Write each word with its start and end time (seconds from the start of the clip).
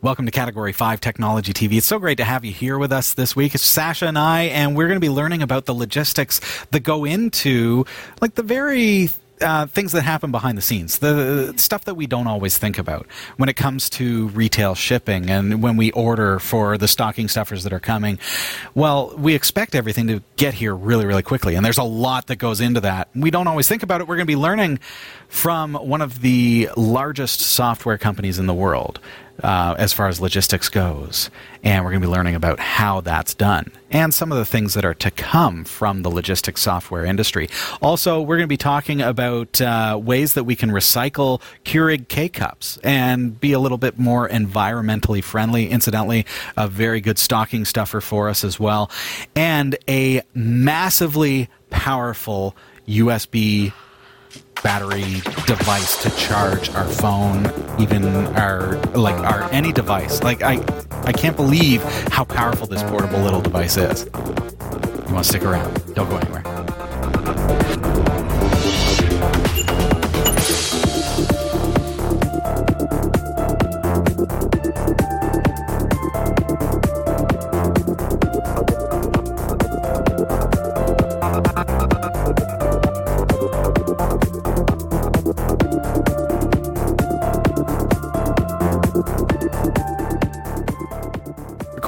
Welcome 0.00 0.26
to 0.26 0.30
Category 0.30 0.72
5 0.72 1.00
Technology 1.00 1.52
TV. 1.52 1.78
It's 1.78 1.86
so 1.88 1.98
great 1.98 2.18
to 2.18 2.24
have 2.24 2.44
you 2.44 2.52
here 2.52 2.78
with 2.78 2.92
us 2.92 3.14
this 3.14 3.34
week. 3.34 3.56
It's 3.56 3.64
Sasha 3.64 4.06
and 4.06 4.16
I, 4.16 4.42
and 4.42 4.76
we're 4.76 4.86
going 4.86 4.94
to 4.94 5.04
be 5.04 5.08
learning 5.08 5.42
about 5.42 5.64
the 5.64 5.74
logistics 5.74 6.40
that 6.70 6.84
go 6.84 7.04
into 7.04 7.84
like 8.20 8.36
the 8.36 8.44
very 8.44 9.08
uh, 9.40 9.66
things 9.66 9.90
that 9.92 10.02
happen 10.02 10.30
behind 10.30 10.56
the 10.56 10.62
scenes, 10.62 10.98
the, 10.98 11.52
the 11.52 11.58
stuff 11.58 11.84
that 11.86 11.94
we 11.94 12.06
don't 12.06 12.28
always 12.28 12.56
think 12.56 12.78
about 12.78 13.08
when 13.38 13.48
it 13.48 13.54
comes 13.54 13.90
to 13.90 14.28
retail 14.28 14.76
shipping 14.76 15.30
and 15.30 15.64
when 15.64 15.76
we 15.76 15.90
order 15.90 16.38
for 16.38 16.78
the 16.78 16.86
stocking 16.86 17.26
stuffers 17.26 17.64
that 17.64 17.72
are 17.72 17.80
coming. 17.80 18.20
Well, 18.76 19.12
we 19.16 19.34
expect 19.34 19.74
everything 19.74 20.06
to 20.06 20.22
get 20.36 20.54
here 20.54 20.76
really, 20.76 21.06
really 21.06 21.22
quickly, 21.22 21.56
and 21.56 21.64
there's 21.64 21.78
a 21.78 21.82
lot 21.82 22.28
that 22.28 22.36
goes 22.36 22.60
into 22.60 22.80
that. 22.82 23.08
We 23.16 23.32
don't 23.32 23.48
always 23.48 23.66
think 23.66 23.82
about 23.82 24.00
it. 24.00 24.06
We're 24.06 24.16
going 24.16 24.26
to 24.26 24.32
be 24.32 24.36
learning 24.36 24.78
from 25.28 25.74
one 25.74 26.02
of 26.02 26.20
the 26.20 26.70
largest 26.76 27.40
software 27.40 27.98
companies 27.98 28.38
in 28.38 28.46
the 28.46 28.54
world 28.54 29.00
uh, 29.42 29.74
as 29.78 29.92
far 29.92 30.08
as 30.08 30.20
logistics 30.20 30.68
goes. 30.68 31.30
And 31.62 31.84
we're 31.84 31.90
going 31.90 32.02
to 32.02 32.08
be 32.08 32.12
learning 32.12 32.34
about 32.34 32.60
how 32.60 33.00
that's 33.00 33.34
done 33.34 33.72
and 33.90 34.12
some 34.12 34.30
of 34.30 34.38
the 34.38 34.44
things 34.44 34.74
that 34.74 34.84
are 34.84 34.94
to 34.94 35.10
come 35.10 35.64
from 35.64 36.02
the 36.02 36.10
logistics 36.10 36.60
software 36.60 37.04
industry. 37.04 37.48
Also, 37.80 38.20
we're 38.20 38.36
going 38.36 38.44
to 38.44 38.48
be 38.48 38.56
talking 38.56 39.00
about 39.00 39.60
uh, 39.60 39.98
ways 40.00 40.34
that 40.34 40.44
we 40.44 40.54
can 40.54 40.70
recycle 40.70 41.40
Keurig 41.64 42.08
K 42.08 42.28
cups 42.28 42.78
and 42.84 43.40
be 43.40 43.52
a 43.52 43.58
little 43.58 43.78
bit 43.78 43.98
more 43.98 44.28
environmentally 44.28 45.22
friendly. 45.22 45.68
Incidentally, 45.68 46.26
a 46.56 46.68
very 46.68 47.00
good 47.00 47.18
stocking 47.18 47.64
stuffer 47.64 48.00
for 48.00 48.28
us 48.28 48.44
as 48.44 48.60
well. 48.60 48.90
And 49.34 49.76
a 49.88 50.22
massively 50.34 51.48
powerful 51.70 52.56
USB 52.86 53.72
battery 54.62 55.20
device 55.46 56.02
to 56.02 56.10
charge 56.16 56.70
our 56.70 56.84
phone, 56.84 57.46
even 57.80 58.04
our 58.36 58.76
like 58.94 59.16
our 59.16 59.50
any 59.52 59.72
device. 59.72 60.22
Like 60.22 60.42
I 60.42 60.64
I 61.04 61.12
can't 61.12 61.36
believe 61.36 61.82
how 62.10 62.24
powerful 62.24 62.66
this 62.66 62.82
portable 62.84 63.20
little 63.20 63.40
device 63.40 63.76
is. 63.76 64.04
You 64.04 65.14
want 65.14 65.24
to 65.24 65.30
stick 65.30 65.44
around. 65.44 65.94
Don't 65.94 66.08
go 66.08 66.16
anywhere. 66.16 66.42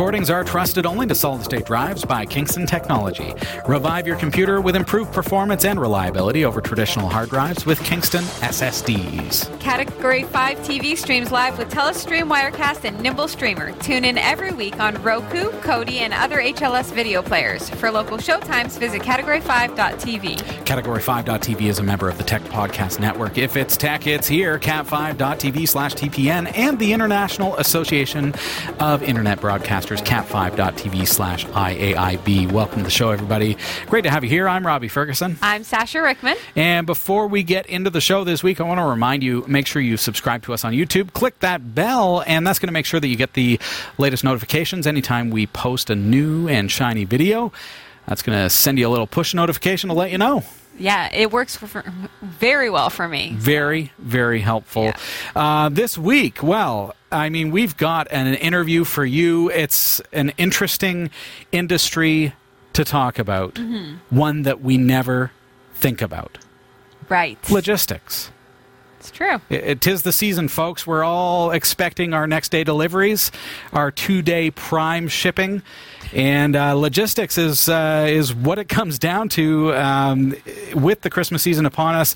Recordings 0.01 0.31
are 0.31 0.45
trusted 0.45 0.87
only 0.87 1.07
to 1.09 1.15
solid 1.15 1.45
state 1.45 1.67
drives 1.67 2.07
by 2.07 2.25
Kingston 2.25 2.65
Technology. 2.65 3.35
Revive 3.69 4.07
your 4.07 4.17
computer 4.17 4.63
with 4.63 4.75
improved 4.75 5.13
performance 5.13 5.67
and 5.67 5.79
reliability 5.79 6.47
over 6.47 6.63
traditional 6.63 7.07
hard 7.07 7.29
drives 7.29 7.67
with 7.67 7.79
Kingston 7.85 8.25
SSDs. 8.41 9.61
Category 9.61 10.23
5 10.23 10.59
TV 10.61 10.97
streams 10.97 11.31
live 11.31 11.59
with 11.59 11.71
Telestream 11.71 12.35
Wirecast 12.35 12.85
and 12.85 12.99
Nimble 13.03 13.29
Streamer. 13.29 13.73
Tune 13.73 14.07
in 14.07 14.17
every 14.17 14.53
week 14.53 14.81
on 14.81 14.95
Roku, 15.03 15.51
Kodi, 15.61 15.97
and 15.97 16.15
other 16.15 16.39
HLS 16.39 16.95
video 16.95 17.21
players. 17.21 17.69
For 17.69 17.91
local 17.91 18.17
showtimes, 18.17 18.79
visit 18.79 19.03
category5.tv. 19.03 20.39
Category5.tv 20.65 21.61
is 21.67 21.79
a 21.79 21.83
member 21.83 22.09
of 22.09 22.17
the 22.17 22.25
Tech 22.25 22.41
Podcast 22.45 23.01
Network. 23.01 23.37
If 23.37 23.55
it's 23.55 23.77
tech, 23.77 24.07
it's 24.07 24.27
here. 24.27 24.59
Cat5.tv 24.59 25.69
slash 25.69 25.93
TPN 25.95 26.51
and 26.57 26.79
the 26.79 26.95
International 26.95 27.55
Association 27.57 28.33
of 28.79 29.03
Internet 29.03 29.41
Broadcasters, 29.41 29.90
cat5.tv 29.99 31.07
slash 31.09 31.45
IAIB. 31.47 32.53
Welcome 32.53 32.79
to 32.79 32.85
the 32.85 32.91
show, 32.91 33.11
everybody. 33.11 33.57
Great 33.87 34.03
to 34.03 34.11
have 34.11 34.23
you 34.23 34.31
here. 34.31 34.49
I'm 34.49 34.67
Robbie 34.67 34.89
Ferguson. 34.89 35.37
I'm 35.43 35.65
Sasha 35.65 36.01
Rickman. 36.01 36.37
And 36.55 36.87
before 36.87 37.27
we 37.27 37.43
get 37.43 37.67
into 37.67 37.91
the 37.91 38.01
show 38.01 38.23
this 38.23 38.43
week, 38.43 38.61
I 38.61 38.65
want 38.65 38.79
to 38.79 38.85
remind 38.85 39.23
you 39.23 39.45
make 39.49 39.67
sure 39.67 39.83
you 39.83 39.97
subscribe 39.97 40.43
to 40.45 40.53
us 40.53 40.65
on 40.65 40.73
YouTube. 40.73 41.13
Click 41.13 41.39
that 41.41 41.75
bell, 41.75 42.23
and 42.27 42.47
that's 42.47 42.59
going 42.59 42.69
to 42.69 42.73
make 42.73 42.87
sure 42.87 43.01
that 43.01 43.09
you 43.09 43.17
get 43.17 43.33
the 43.33 43.59
latest 43.99 44.23
notifications 44.23 44.87
anytime 44.87 45.31
we 45.31 45.47
post 45.49 45.91
a 45.91 45.97
new 45.97 46.49
and 46.49 46.71
shiny 46.71 47.05
video. 47.05 47.53
That's 48.07 48.23
going 48.23 48.39
to 48.39 48.49
send 48.49 48.79
you 48.79 48.87
a 48.87 48.91
little 48.91 49.07
push 49.07 49.35
notification 49.35 49.89
to 49.89 49.95
let 49.95 50.11
you 50.11 50.19
know. 50.19 50.45
Yeah, 50.79 51.11
it 51.13 51.31
works 51.31 51.57
for, 51.57 51.67
for, 51.67 51.85
very 52.23 52.71
well 52.71 52.89
for 52.89 53.07
me. 53.07 53.35
Very, 53.37 53.93
very 53.99 54.41
helpful. 54.41 54.85
Yeah. 54.85 54.97
Uh, 55.37 55.69
this 55.69 55.99
week, 55.99 56.43
well, 56.43 56.95
I 57.13 57.29
mean, 57.29 57.51
we've 57.51 57.77
got 57.77 58.07
an 58.11 58.35
interview 58.35 58.85
for 58.85 59.05
you. 59.05 59.51
It's 59.51 60.01
an 60.13 60.33
interesting 60.39 61.11
industry 61.51 62.35
to 62.73 62.85
talk 62.85 63.19
about, 63.19 63.55
mm-hmm. 63.55 63.97
one 64.17 64.43
that 64.43 64.61
we 64.61 64.79
never 64.79 65.33
think 65.75 66.01
about 66.01 66.39
Right. 67.09 67.39
logistics. 67.51 68.31
True. 69.21 69.39
It, 69.51 69.83
the 69.83 70.13
season, 70.13 70.49
folks. 70.49 70.87
We're 70.87 71.05
all 71.05 71.51
expecting 71.51 72.15
our 72.15 72.27
next 72.27 72.49
day 72.49 72.65
deliveries, 72.65 73.31
our 73.71 73.91
two 73.91 74.23
day 74.23 74.51
prime 74.51 75.09
shipping, 75.09 75.63
and 76.15 76.57
uh, 76.57 76.73
logistics 76.73 77.37
is 77.37 77.69
uh, 77.69 78.07
is 78.09 78.35
what 78.35 78.59
it 78.59 78.71
comes 78.71 78.99
down 78.99 79.29
to 79.31 79.75
um, 79.75 80.35
with 80.75 81.03
the 81.03 81.11
Christmas 81.11 81.43
season 81.43 81.67
upon 81.67 81.97
us. 81.97 82.15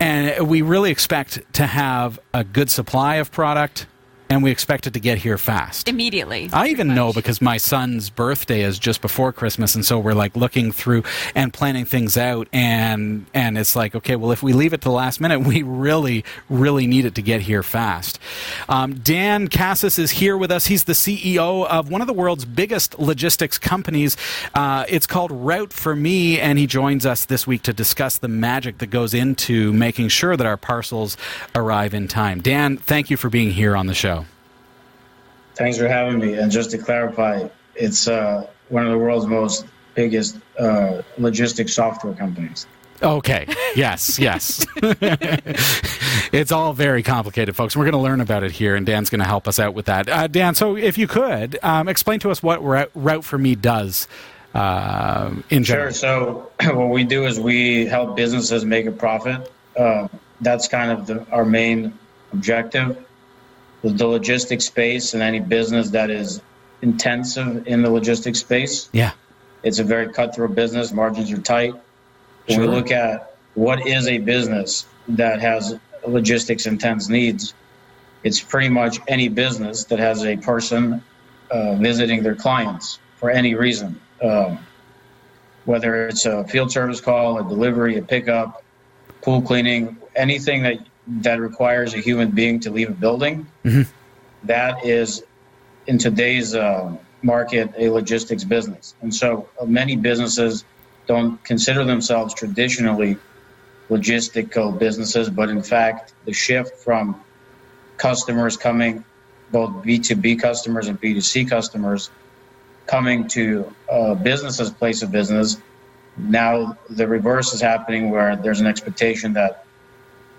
And 0.00 0.48
we 0.48 0.62
really 0.62 0.90
expect 0.90 1.42
to 1.54 1.66
have 1.66 2.18
a 2.32 2.42
good 2.42 2.70
supply 2.70 3.16
of 3.16 3.30
product, 3.30 3.86
and 4.30 4.42
we 4.42 4.50
expect 4.50 4.86
it 4.86 4.92
to 4.94 5.00
get 5.00 5.18
here 5.18 5.38
fast. 5.38 5.88
Immediately. 5.88 6.50
I 6.52 6.68
even 6.68 6.88
pretty 6.88 6.96
know 6.96 7.12
because 7.12 7.40
my 7.40 7.56
son's 7.56 8.10
birthday 8.10 8.62
is 8.62 8.78
just 8.78 9.00
before 9.00 9.32
Christmas, 9.32 9.74
and 9.74 9.84
so 9.84 9.98
we're 9.98 10.14
like 10.14 10.36
looking 10.36 10.72
through 10.72 11.04
and 11.34 11.52
planning 11.52 11.84
things 11.84 12.16
out, 12.16 12.48
and 12.52 13.26
and 13.34 13.58
it's 13.58 13.74
like, 13.76 13.94
okay, 13.94 14.16
well, 14.16 14.32
if 14.32 14.42
we 14.42 14.52
leave 14.52 14.72
it 14.72 14.80
to 14.82 14.88
the 14.88 14.94
last 14.94 15.20
minute, 15.20 15.40
we 15.48 15.62
really, 15.62 16.24
really 16.48 16.86
need 16.86 17.04
it 17.04 17.14
to 17.14 17.22
get 17.22 17.42
here 17.42 17.62
fast. 17.62 18.18
Um, 18.68 18.94
Dan 18.94 19.48
Khasis 19.48 19.98
is 19.98 20.10
here 20.12 20.36
with 20.36 20.50
us. 20.50 20.66
He's 20.66 20.84
the 20.84 20.92
CEO 20.92 21.66
of 21.66 21.90
one 21.90 22.00
of 22.00 22.06
the 22.06 22.12
world's 22.12 22.44
biggest 22.44 22.98
logistics 22.98 23.58
companies. 23.58 24.16
Uh, 24.54 24.84
it's 24.88 25.06
called 25.06 25.30
Route4Me, 25.30 26.38
and 26.38 26.58
he 26.58 26.66
joins 26.66 27.06
us 27.06 27.24
this 27.24 27.46
week 27.46 27.62
to 27.62 27.72
discuss 27.72 28.18
the 28.18 28.28
magic 28.28 28.78
that 28.78 28.88
goes 28.88 29.14
into 29.14 29.72
making 29.72 30.08
sure 30.08 30.36
that 30.36 30.46
our 30.46 30.56
parcels 30.56 31.16
arrive 31.54 31.94
in 31.94 32.08
time. 32.08 32.40
Dan, 32.40 32.76
thank 32.76 33.10
you 33.10 33.16
for 33.16 33.30
being 33.30 33.50
here 33.50 33.76
on 33.76 33.86
the 33.86 33.94
show. 33.94 34.17
Thanks 35.58 35.76
for 35.76 35.88
having 35.88 36.20
me. 36.20 36.34
And 36.34 36.50
just 36.50 36.70
to 36.70 36.78
clarify, 36.78 37.48
it's 37.74 38.06
uh, 38.06 38.46
one 38.68 38.86
of 38.86 38.92
the 38.92 38.98
world's 38.98 39.26
most 39.26 39.66
biggest 39.94 40.38
uh, 40.58 41.02
logistics 41.18 41.74
software 41.74 42.14
companies. 42.14 42.66
Okay. 43.02 43.46
Yes. 43.76 44.18
Yes. 44.18 44.64
it's 46.32 46.52
all 46.52 46.72
very 46.72 47.02
complicated, 47.02 47.54
folks. 47.56 47.76
We're 47.76 47.84
going 47.84 47.92
to 47.92 47.98
learn 47.98 48.20
about 48.20 48.44
it 48.44 48.52
here, 48.52 48.76
and 48.76 48.86
Dan's 48.86 49.10
going 49.10 49.20
to 49.20 49.26
help 49.26 49.46
us 49.46 49.58
out 49.58 49.74
with 49.74 49.86
that. 49.86 50.08
Uh, 50.08 50.26
Dan, 50.26 50.54
so 50.54 50.76
if 50.76 50.96
you 50.96 51.06
could 51.06 51.58
um, 51.62 51.88
explain 51.88 52.20
to 52.20 52.30
us 52.30 52.42
what 52.42 52.62
Route 52.62 52.92
Route4Me 52.94 53.60
does 53.60 54.08
uh, 54.54 55.32
in 55.50 55.64
general. 55.64 55.92
Sure. 55.92 55.92
So 55.92 56.50
what 56.74 56.90
we 56.90 57.04
do 57.04 57.24
is 57.24 57.38
we 57.38 57.86
help 57.86 58.16
businesses 58.16 58.64
make 58.64 58.86
a 58.86 58.92
profit. 58.92 59.50
Uh, 59.76 60.08
that's 60.40 60.68
kind 60.68 60.90
of 60.90 61.06
the, 61.06 61.26
our 61.30 61.44
main 61.44 61.96
objective. 62.32 63.04
The 63.82 64.06
logistics 64.06 64.64
space 64.64 65.14
and 65.14 65.22
any 65.22 65.40
business 65.40 65.90
that 65.90 66.10
is 66.10 66.42
intensive 66.82 67.66
in 67.66 67.82
the 67.82 67.90
logistics 67.90 68.40
space, 68.40 68.88
Yeah. 68.92 69.12
it's 69.62 69.78
a 69.78 69.84
very 69.84 70.12
cutthroat 70.12 70.54
business. 70.54 70.92
Margins 70.92 71.30
are 71.32 71.38
tight. 71.38 71.74
When 72.46 72.60
we 72.60 72.66
look 72.66 72.90
at 72.90 73.34
what 73.54 73.86
is 73.86 74.08
a 74.08 74.18
business 74.18 74.86
that 75.08 75.40
has 75.40 75.76
logistics 76.06 76.66
intense 76.66 77.08
needs, 77.08 77.54
it's 78.24 78.40
pretty 78.40 78.68
much 78.68 78.98
any 79.06 79.28
business 79.28 79.84
that 79.84 79.98
has 79.98 80.24
a 80.24 80.36
person 80.36 81.02
uh, 81.50 81.74
visiting 81.74 82.22
their 82.22 82.34
clients 82.34 82.98
for 83.16 83.30
any 83.30 83.54
reason, 83.54 84.00
um, 84.22 84.58
whether 85.66 86.08
it's 86.08 86.24
a 86.26 86.44
field 86.44 86.70
service 86.72 87.00
call, 87.00 87.38
a 87.38 87.48
delivery, 87.48 87.96
a 87.98 88.02
pickup, 88.02 88.62
pool 89.22 89.42
cleaning, 89.42 89.96
anything 90.16 90.62
that 90.62 90.78
that 91.08 91.40
requires 91.40 91.94
a 91.94 91.98
human 91.98 92.30
being 92.30 92.60
to 92.60 92.70
leave 92.70 92.90
a 92.90 92.92
building. 92.92 93.46
that 94.44 94.84
is 94.84 95.22
in 95.86 95.98
today's 95.98 96.54
uh, 96.54 96.94
market 97.22 97.72
a 97.76 97.88
logistics 97.88 98.44
business, 98.44 98.94
and 99.02 99.14
so 99.14 99.48
uh, 99.60 99.64
many 99.64 99.96
businesses 99.96 100.64
don't 101.06 101.42
consider 101.42 101.84
themselves 101.84 102.34
traditionally 102.34 103.16
logistical 103.88 104.78
businesses, 104.78 105.30
but 105.30 105.48
in 105.48 105.62
fact, 105.62 106.12
the 106.26 106.32
shift 106.32 106.76
from 106.76 107.20
customers 107.96 108.56
coming, 108.56 109.02
both 109.50 109.70
B2B 109.82 110.40
customers 110.40 110.88
and 110.88 111.00
B2C 111.00 111.48
customers, 111.48 112.10
coming 112.86 113.26
to 113.28 113.74
a 113.88 113.92
uh, 113.92 114.14
businesses' 114.14 114.70
place 114.70 115.02
of 115.02 115.10
business, 115.10 115.56
now 116.18 116.76
the 116.90 117.06
reverse 117.06 117.52
is 117.54 117.60
happening 117.60 118.10
where 118.10 118.36
there's 118.36 118.60
an 118.60 118.66
expectation 118.66 119.32
that 119.34 119.64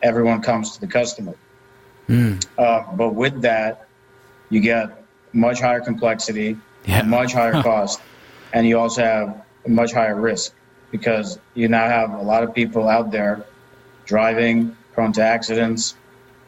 everyone 0.02 0.42
comes 0.42 0.72
to 0.74 0.82
the 0.82 0.88
customer. 0.88 1.34
Uh, 2.58 2.84
but 2.96 3.14
with 3.14 3.42
that, 3.42 3.88
you 4.50 4.60
get 4.60 5.04
much 5.34 5.60
higher 5.62 5.80
complexity, 5.80 6.58
Yeah. 6.86 7.04
much 7.04 7.34
higher 7.34 7.62
cost, 7.62 8.02
and 8.54 8.68
you 8.68 8.80
also 8.80 9.04
have 9.04 9.42
much 9.68 9.92
higher 9.94 10.16
risk 10.16 10.54
because 10.92 11.38
you 11.54 11.68
now 11.68 11.88
have 11.88 12.14
a 12.14 12.22
lot 12.22 12.42
of 12.44 12.54
people 12.56 12.90
out 12.90 13.12
there 13.12 13.46
driving, 14.06 14.76
prone 14.94 15.12
to 15.14 15.22
accidents, 15.22 15.96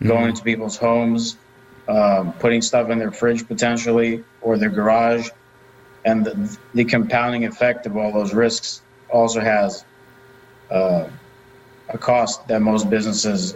going 0.04 0.30
into 0.30 0.42
people's 0.44 0.78
homes, 0.78 1.38
um, 1.88 2.34
putting 2.34 2.62
stuff 2.64 2.90
in 2.90 2.98
their 2.98 3.12
fridge 3.12 3.48
potentially 3.48 4.24
or 4.42 4.58
their 4.58 4.70
garage. 4.70 5.30
And 6.06 6.26
the, 6.26 6.58
the 6.74 6.86
compounding 6.86 7.46
effect 7.46 7.86
of 7.86 7.96
all 7.96 8.12
those 8.12 8.34
risks 8.34 8.82
also 9.12 9.42
has 9.42 9.86
uh, 10.72 11.06
a 11.94 11.98
cost 11.98 12.48
that 12.48 12.62
most 12.62 12.90
businesses 12.90 13.56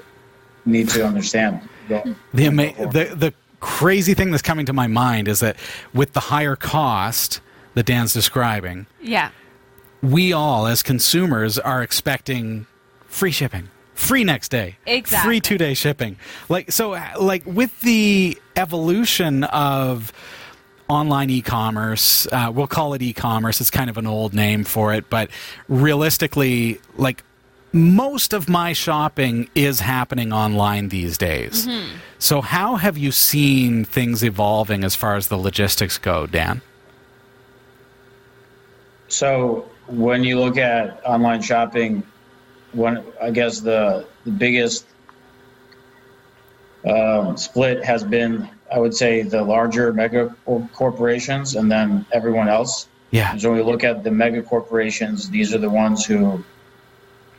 need 0.66 0.90
to 0.90 1.06
understand. 1.06 1.62
The, 1.88 2.16
ama- 2.46 2.74
the 2.92 3.14
the 3.16 3.34
crazy 3.60 4.14
thing 4.14 4.32
that's 4.32 4.44
coming 4.44 4.66
to 4.68 4.74
my 4.74 4.88
mind 4.88 5.28
is 5.28 5.40
that 5.40 5.56
with 5.94 6.14
the 6.14 6.20
higher 6.20 6.56
cost 6.56 7.42
that 7.74 7.86
Dan's 7.86 8.14
describing, 8.14 8.86
Yeah. 9.02 9.30
we 10.02 10.34
all 10.34 10.68
as 10.68 10.82
consumers 10.84 11.58
are 11.60 11.82
expecting 11.84 12.68
free 13.08 13.32
shipping 13.32 13.70
free 13.94 14.24
next 14.26 14.50
day 14.50 14.78
Exactly. 14.86 15.28
free 15.30 15.40
two 15.40 15.58
day 15.58 15.74
shipping 15.74 16.18
like 16.50 16.70
so 16.72 17.02
like 17.20 17.44
with 17.46 17.80
the 17.80 18.38
evolution 18.58 19.46
of 19.46 20.12
online 20.90 21.30
e-commerce 21.30 22.28
uh, 22.34 22.52
we'll 22.54 22.68
call 22.68 22.94
it 22.94 23.02
e-commerce 23.02 23.62
it's 23.62 23.72
kind 23.72 23.90
of 23.90 23.98
an 23.98 24.06
old 24.06 24.34
name 24.34 24.66
for 24.66 24.94
it 24.94 25.10
but 25.10 25.30
realistically 25.70 26.80
like 26.98 27.24
most 27.76 28.32
of 28.32 28.48
my 28.48 28.72
shopping 28.72 29.50
is 29.54 29.82
happening 29.82 30.32
online 30.32 30.88
these 30.88 31.18
days. 31.18 31.68
So 32.18 32.40
how 32.40 32.78
have 32.78 32.98
you 32.98 33.12
seen 33.12 33.84
things 33.84 34.24
evolving 34.24 34.86
as 34.86 34.96
far 34.96 35.18
as 35.18 35.28
the 35.28 35.36
logistics 35.36 35.98
go 35.98 36.26
dan? 36.26 36.62
So 39.10 39.70
when 39.88 40.24
you 40.24 40.40
look 40.40 40.58
at 40.58 41.06
online 41.06 41.42
shopping, 41.42 42.02
one 42.72 43.04
I 43.22 43.32
guess 43.32 43.60
the 43.60 44.08
the 44.24 44.32
biggest 44.32 44.86
um, 46.90 47.36
split 47.36 47.84
has 47.84 48.06
been 48.06 48.50
I 48.74 48.80
would 48.80 48.96
say 48.96 49.22
the 49.22 49.44
larger 49.44 49.92
mega 49.92 50.34
corporations 50.74 51.56
and 51.56 51.70
then 51.70 52.06
everyone 52.14 52.48
else. 52.48 52.88
yeah. 53.12 53.36
So 53.36 53.50
when 53.50 53.58
we 53.58 53.66
look 53.66 53.84
at 53.84 54.06
the 54.06 54.12
mega 54.12 54.42
corporations, 54.42 55.30
these 55.30 55.54
are 55.54 55.60
the 55.60 55.70
ones 55.70 56.06
who 56.06 56.42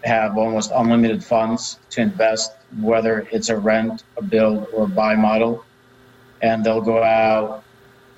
have 0.06 0.38
almost 0.38 0.70
unlimited 0.74 1.22
funds 1.22 1.78
to 1.90 2.00
invest, 2.00 2.52
whether 2.80 3.28
it's 3.32 3.48
a 3.48 3.56
rent, 3.56 4.04
a 4.16 4.22
build, 4.22 4.68
or 4.72 4.84
a 4.84 4.88
buy 4.88 5.14
model. 5.14 5.64
And 6.40 6.64
they'll 6.64 6.80
go 6.80 7.02
out 7.02 7.64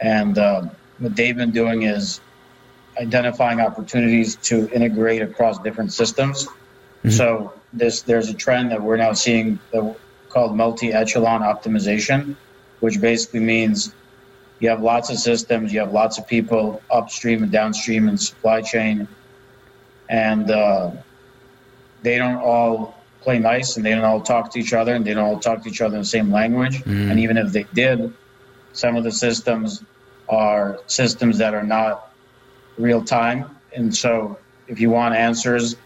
and 0.01 0.39
um, 0.39 0.71
what 0.99 1.17
they've 1.17 1.37
been 1.37 1.51
doing 1.51 1.83
is 1.83 2.21
identifying 3.01 3.61
opportunities 3.61 4.37
to 4.37 4.69
integrate 4.71 5.23
across 5.23 5.59
different 5.59 5.93
systems. 5.93 6.47
So 7.11 7.53
this 7.73 8.03
there's 8.03 8.29
a 8.29 8.35
trend 8.35 8.73
that 8.73 8.83
we're 8.83 8.97
now 8.97 9.13
seeing 9.13 9.59
that 9.73 9.97
called 10.29 10.57
multi-echelon 10.57 11.43
optimization, 11.43 12.37
which 12.81 13.01
basically 13.01 13.41
means 13.41 13.95
you 14.59 14.69
have 14.69 14.83
lots 14.83 15.09
of 15.11 15.19
systems, 15.19 15.73
you 15.73 15.81
have 15.81 15.93
lots 15.93 16.19
of 16.19 16.27
people 16.27 16.83
upstream 16.91 17.45
and 17.45 17.53
downstream 17.53 18.09
in 18.09 18.19
supply 18.19 18.61
chain, 18.61 19.07
and 20.09 20.51
uh, 20.51 20.91
they 22.03 22.19
don't 22.19 22.37
all 22.37 22.95
play 23.21 23.39
nice 23.39 23.77
and 23.77 23.85
they 23.85 23.91
don't 23.91 24.05
all 24.05 24.21
talk 24.21 24.53
to 24.53 24.59
each 24.59 24.73
other 24.73 24.95
and 24.95 25.05
they 25.05 25.15
don't 25.15 25.25
all 25.25 25.39
talk 25.39 25.63
to 25.63 25.69
each 25.69 25.81
other 25.81 25.97
in 25.97 26.03
the 26.03 26.07
same 26.07 26.31
language. 26.31 26.83
Mm. 26.85 27.11
And 27.11 27.21
even 27.21 27.37
if 27.37 27.53
they 27.53 27.65
did, 27.75 28.13
some 28.73 28.97
of 28.97 29.05
the 29.05 29.13
systems 29.13 29.83
are 30.29 30.81
systems 30.87 31.39
that 31.39 31.55
are 31.55 31.63
not 31.63 32.13
real 32.77 33.05
time. 33.05 33.57
And 33.75 33.95
so 33.95 34.39
if 34.69 34.81
you 34.81 34.91
want 34.91 35.15
answers 35.15 35.77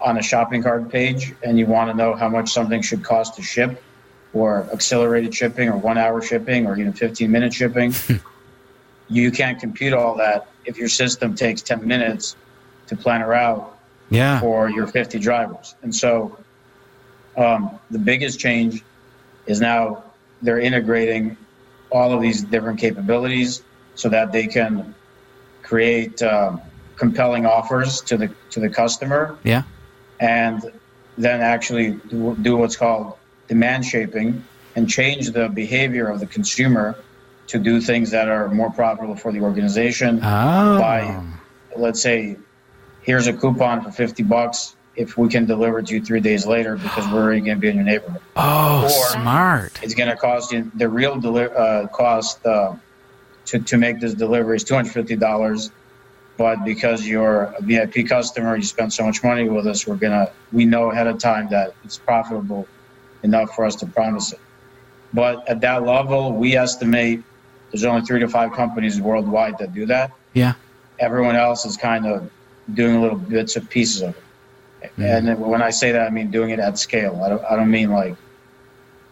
on 0.00 0.18
a 0.18 0.22
shopping 0.22 0.62
cart 0.62 0.88
page 0.90 1.34
and 1.42 1.58
you 1.58 1.66
want 1.66 1.90
to 1.90 1.96
know 1.96 2.14
how 2.14 2.28
much 2.28 2.50
something 2.50 2.82
should 2.82 3.02
cost 3.02 3.36
to 3.36 3.42
ship 3.42 3.82
or 4.32 4.68
accelerated 4.72 5.34
shipping 5.34 5.68
or 5.68 5.76
one 5.76 5.96
hour 5.96 6.20
shipping 6.20 6.66
or 6.66 6.78
even 6.78 6.92
15 6.92 7.30
minute 7.30 7.52
shipping, 7.52 7.94
you 9.08 9.30
can't 9.30 9.58
compute 9.60 9.92
all 9.92 10.16
that 10.16 10.48
if 10.64 10.76
your 10.76 10.88
system 10.88 11.34
takes 11.34 11.62
10 11.62 11.86
minutes 11.86 12.36
to 12.86 12.96
plan 12.96 13.22
a 13.22 13.26
route 13.26 13.73
yeah. 14.10 14.40
for 14.40 14.68
your 14.68 14.86
50 14.86 15.18
drivers. 15.18 15.74
And 15.82 15.94
so 15.94 16.36
um, 17.36 17.78
the 17.90 17.98
biggest 17.98 18.38
change 18.38 18.82
is 19.46 19.60
now 19.60 20.04
they're 20.42 20.60
integrating 20.60 21.36
all 21.90 22.12
of 22.12 22.20
these 22.20 22.42
different 22.42 22.78
capabilities 22.78 23.62
so 23.94 24.08
that 24.08 24.32
they 24.32 24.46
can 24.46 24.94
create 25.62 26.22
um, 26.22 26.60
compelling 26.96 27.46
offers 27.46 28.00
to 28.02 28.16
the 28.16 28.30
to 28.50 28.60
the 28.60 28.68
customer. 28.68 29.38
Yeah. 29.44 29.62
And 30.20 30.72
then 31.16 31.40
actually 31.40 31.92
do, 32.08 32.36
do 32.36 32.56
what's 32.56 32.76
called 32.76 33.16
demand 33.48 33.84
shaping 33.84 34.44
and 34.76 34.88
change 34.88 35.30
the 35.30 35.48
behavior 35.48 36.08
of 36.08 36.20
the 36.20 36.26
consumer 36.26 36.96
to 37.46 37.58
do 37.58 37.80
things 37.80 38.10
that 38.10 38.28
are 38.28 38.48
more 38.48 38.70
profitable 38.70 39.14
for 39.14 39.30
the 39.30 39.40
organization 39.40 40.16
oh 40.18 40.78
by 40.78 41.22
let's 41.76 42.00
say 42.00 42.36
here's 43.04 43.26
a 43.26 43.32
coupon 43.32 43.82
for 43.82 43.90
50 43.90 44.22
bucks 44.24 44.76
if 44.96 45.18
we 45.18 45.28
can 45.28 45.44
deliver 45.44 45.82
to 45.82 45.94
you 45.94 46.02
three 46.02 46.20
days 46.20 46.46
later 46.46 46.76
because 46.76 47.06
we're 47.12 47.22
already 47.22 47.40
going 47.40 47.56
to 47.56 47.60
be 47.60 47.68
in 47.68 47.76
your 47.76 47.84
neighborhood. 47.84 48.22
Oh 48.36 48.84
or- 48.84 49.08
smart. 49.10 49.78
it's 49.82 49.94
going 49.94 50.08
to 50.08 50.16
cost 50.16 50.52
you 50.52 50.70
the 50.74 50.88
real 50.88 51.20
deli- 51.20 51.50
uh, 51.50 51.86
cost 51.88 52.44
uh, 52.46 52.74
to, 53.46 53.58
to 53.58 53.76
make 53.76 54.00
this 54.00 54.14
delivery 54.14 54.56
is 54.56 54.64
$250 54.64 55.70
but 56.36 56.64
because 56.64 57.06
you're 57.06 57.42
a 57.58 57.62
vip 57.62 58.08
customer 58.08 58.56
you 58.56 58.62
spend 58.62 58.92
so 58.92 59.04
much 59.04 59.22
money 59.22 59.48
with 59.48 59.66
us 59.66 59.86
we're 59.86 59.96
going 59.96 60.12
to 60.12 60.32
we 60.52 60.64
know 60.64 60.90
ahead 60.90 61.06
of 61.06 61.18
time 61.18 61.48
that 61.50 61.74
it's 61.84 61.98
profitable 61.98 62.66
enough 63.22 63.54
for 63.54 63.64
us 63.64 63.76
to 63.76 63.86
promise 63.86 64.32
it. 64.32 64.40
But 65.12 65.48
at 65.48 65.60
that 65.60 65.84
level 65.84 66.32
we 66.32 66.56
estimate 66.56 67.22
there's 67.70 67.84
only 67.84 68.02
three 68.02 68.20
to 68.20 68.28
five 68.28 68.52
companies 68.52 69.00
worldwide 69.00 69.58
that 69.58 69.74
do 69.74 69.86
that. 69.86 70.12
Yeah. 70.32 70.54
Everyone 71.00 71.34
else 71.34 71.64
is 71.64 71.76
kind 71.76 72.06
of 72.06 72.30
doing 72.72 73.00
little 73.00 73.18
bits 73.18 73.56
and 73.56 73.68
pieces 73.68 74.02
of 74.02 74.16
it. 74.16 74.92
And 74.96 75.28
then 75.28 75.40
when 75.40 75.62
I 75.62 75.70
say 75.70 75.92
that, 75.92 76.06
I 76.06 76.10
mean 76.10 76.30
doing 76.30 76.50
it 76.50 76.58
at 76.58 76.78
scale. 76.78 77.20
I 77.24 77.28
don't, 77.28 77.44
I 77.44 77.56
don't 77.56 77.70
mean 77.70 77.90
like, 77.90 78.16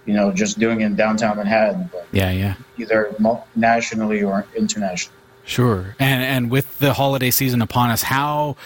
you 0.06 0.14
know, 0.14 0.32
just 0.32 0.58
doing 0.58 0.80
it 0.80 0.86
in 0.86 0.96
downtown 0.96 1.36
Manhattan, 1.36 1.88
but 1.92 2.06
yeah 2.12 2.30
yeah 2.30 2.54
either 2.78 3.14
nationally 3.54 4.22
or 4.22 4.46
internationally. 4.56 5.18
Sure. 5.44 5.96
And 5.98 6.22
and 6.22 6.50
with 6.50 6.78
the 6.78 6.94
holiday 6.94 7.30
season 7.30 7.62
upon 7.62 7.90
us, 7.90 8.02
how 8.02 8.56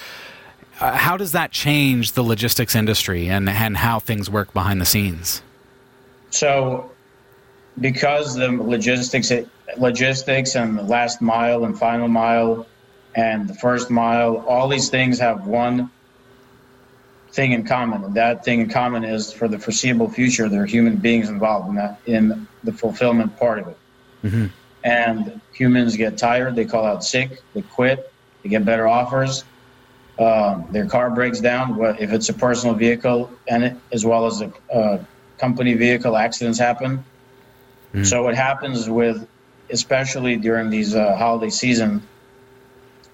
uh, 0.81 0.93
how 0.93 1.17
does 1.17 1.33
that 1.33 1.53
change 1.53 2.13
the 2.13 2.23
logistics 2.23 2.75
industry 2.75 3.29
and 3.29 3.49
and 3.49 3.77
how 3.77 3.99
things 3.99 4.29
work 4.29 4.53
behind 4.53 4.81
the 4.81 4.85
scenes? 4.85 5.43
So, 6.31 6.91
because 7.81 8.35
the 8.35 8.49
logistics, 8.51 9.33
logistics, 9.79 10.55
and 10.55 10.79
the 10.79 10.83
last 10.83 11.23
mile 11.23 11.65
and 11.65 11.79
final 11.79 12.09
mile, 12.09 12.67
and 13.17 13.49
the 13.49 13.55
first 13.55 13.91
mile, 13.91 14.45
all 14.47 14.69
these 14.69 14.91
things 14.91 15.19
have 15.19 15.47
one 15.47 15.91
thing 17.33 17.53
in 17.53 17.65
common, 17.65 18.05
and 18.05 18.15
that 18.15 18.45
thing 18.45 18.61
in 18.61 18.69
common 18.69 19.05
is 19.05 19.33
for 19.33 19.49
the 19.49 19.59
foreseeable 19.59 20.09
future, 20.11 20.49
there 20.49 20.63
are 20.63 20.67
human 20.67 20.97
beings 20.97 21.29
involved 21.29 21.69
in 21.69 21.75
that 21.77 21.99
in 22.07 22.47
the 22.63 22.73
fulfillment 22.73 23.37
part 23.39 23.59
of 23.59 23.69
it. 23.69 23.79
And 24.85 25.41
humans 25.53 25.97
get 25.97 26.17
tired, 26.19 26.55
they 26.55 26.65
call 26.65 26.85
out 26.85 27.03
sick, 27.03 27.41
they 27.55 27.63
quit, 27.63 28.13
they 28.43 28.49
get 28.51 28.65
better 28.65 28.87
offers. 28.87 29.45
Um, 30.19 30.67
their 30.71 30.87
car 30.87 31.11
breaks 31.11 31.41
down. 31.41 31.77
What 31.77 32.01
if 32.01 32.11
it's 32.13 32.29
a 32.29 32.35
personal 32.35 32.75
vehicle 32.75 33.31
and 33.49 33.65
it, 33.65 33.77
as 33.93 34.07
well 34.07 34.27
as 34.27 34.41
a 34.41 34.53
uh, 34.73 35.05
company 35.39 35.75
vehicle 35.75 36.17
accidents 36.17 36.59
happen. 36.59 37.05
So 38.05 38.23
what 38.23 38.35
happens 38.35 38.89
with, 38.89 39.27
especially 39.71 40.37
during 40.37 40.71
these 40.71 40.95
uh, 40.95 41.17
holiday 41.17 41.51
season, 41.51 42.03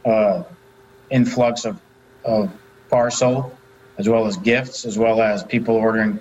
uh, 0.04 0.42
influx 1.10 1.64
of, 1.64 1.80
of 2.24 2.50
parcel, 2.90 3.56
as 3.98 4.08
well 4.08 4.26
as 4.26 4.36
gifts, 4.38 4.84
as 4.84 4.98
well 4.98 5.20
as 5.20 5.42
people 5.44 5.74
ordering 5.74 6.18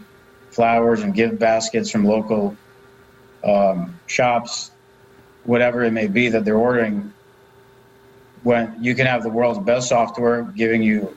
flowers 0.52 1.02
and 1.02 1.14
gift 1.14 1.40
baskets 1.40 1.90
from 1.90 2.06
local 2.06 2.56
um, 3.44 3.98
shops, 4.08 4.72
whatever 5.46 5.84
it 5.84 5.92
may 5.92 6.08
be 6.08 6.30
that 6.30 6.46
they're 6.46 6.58
ordering. 6.58 7.12
When 8.44 8.76
you 8.82 8.96
can 8.96 9.06
have 9.06 9.24
the 9.24 9.30
world's 9.30 9.60
best 9.60 9.90
software 9.90 10.44
giving 10.44 10.82
you 10.82 11.16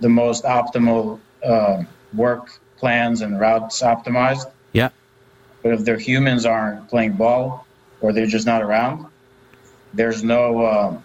the 0.00 0.08
most 0.08 0.44
optimal 0.44 1.20
uh, 1.44 1.84
work 2.14 2.60
plans 2.76 3.20
and 3.20 3.38
routes 3.38 3.82
optimized, 3.82 4.50
Yeah. 4.72 4.88
but 5.62 5.72
if 5.72 5.84
their 5.84 5.98
humans 5.98 6.44
aren't 6.46 6.88
playing 6.88 7.12
ball 7.12 7.66
or 8.00 8.12
they're 8.12 8.26
just 8.26 8.46
not 8.46 8.62
around, 8.62 9.06
there's 9.94 10.24
no 10.24 10.62
uh, 10.62 10.98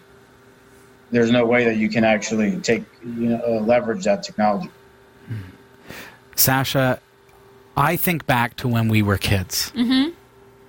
there's 1.10 1.30
no 1.30 1.46
way 1.46 1.64
that 1.64 1.76
you 1.76 1.88
can 1.88 2.04
actually 2.04 2.58
take 2.60 2.84
you 3.04 3.30
know, 3.30 3.42
uh, 3.46 3.60
leverage 3.60 4.04
that 4.04 4.22
technology. 4.22 4.70
Sasha, 6.36 7.00
I 7.76 7.96
think 7.96 8.26
back 8.26 8.56
to 8.56 8.68
when 8.68 8.88
we 8.88 9.02
were 9.02 9.18
kids. 9.18 9.72
Mm-hmm. 9.74 10.10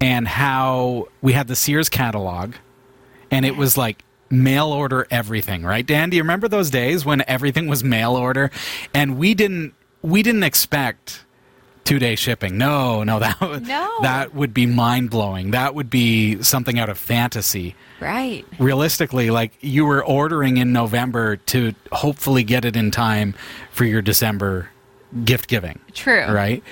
And 0.01 0.19
and 0.19 0.27
how 0.27 1.07
we 1.21 1.33
had 1.33 1.47
the 1.47 1.55
Sears 1.55 1.89
catalog, 1.89 2.53
and 3.31 3.45
it 3.45 3.55
was 3.55 3.77
like 3.77 4.03
mail 4.29 4.67
order 4.67 5.07
everything, 5.11 5.63
right? 5.63 5.85
Dan, 5.85 6.09
do 6.09 6.17
you 6.17 6.23
remember 6.23 6.47
those 6.47 6.69
days 6.69 7.05
when 7.05 7.23
everything 7.27 7.67
was 7.67 7.83
mail 7.83 8.15
order, 8.15 8.51
and 8.93 9.17
we 9.17 9.33
didn't 9.33 9.73
we 10.01 10.23
didn't 10.23 10.43
expect 10.43 11.25
two 11.89 11.97
day 11.99 12.15
shipping. 12.15 12.57
No, 12.57 13.03
no, 13.03 13.17
that 13.19 13.41
would, 13.41 13.67
No. 13.67 13.89
that 14.03 14.35
would 14.35 14.53
be 14.53 14.65
mind 14.67 15.09
blowing. 15.09 15.51
That 15.51 15.73
would 15.73 15.89
be 15.89 16.41
something 16.43 16.77
out 16.77 16.87
of 16.89 16.97
fantasy. 16.99 17.75
Right. 17.99 18.45
Realistically, 18.59 19.31
like 19.31 19.53
you 19.61 19.85
were 19.85 20.05
ordering 20.05 20.57
in 20.57 20.71
November 20.71 21.37
to 21.37 21.73
hopefully 21.91 22.43
get 22.43 22.63
it 22.63 22.75
in 22.75 22.91
time 22.91 23.33
for 23.71 23.85
your 23.85 24.01
December 24.03 24.69
gift 25.25 25.47
giving, 25.49 25.79
True. 25.93 26.31
right? 26.31 26.63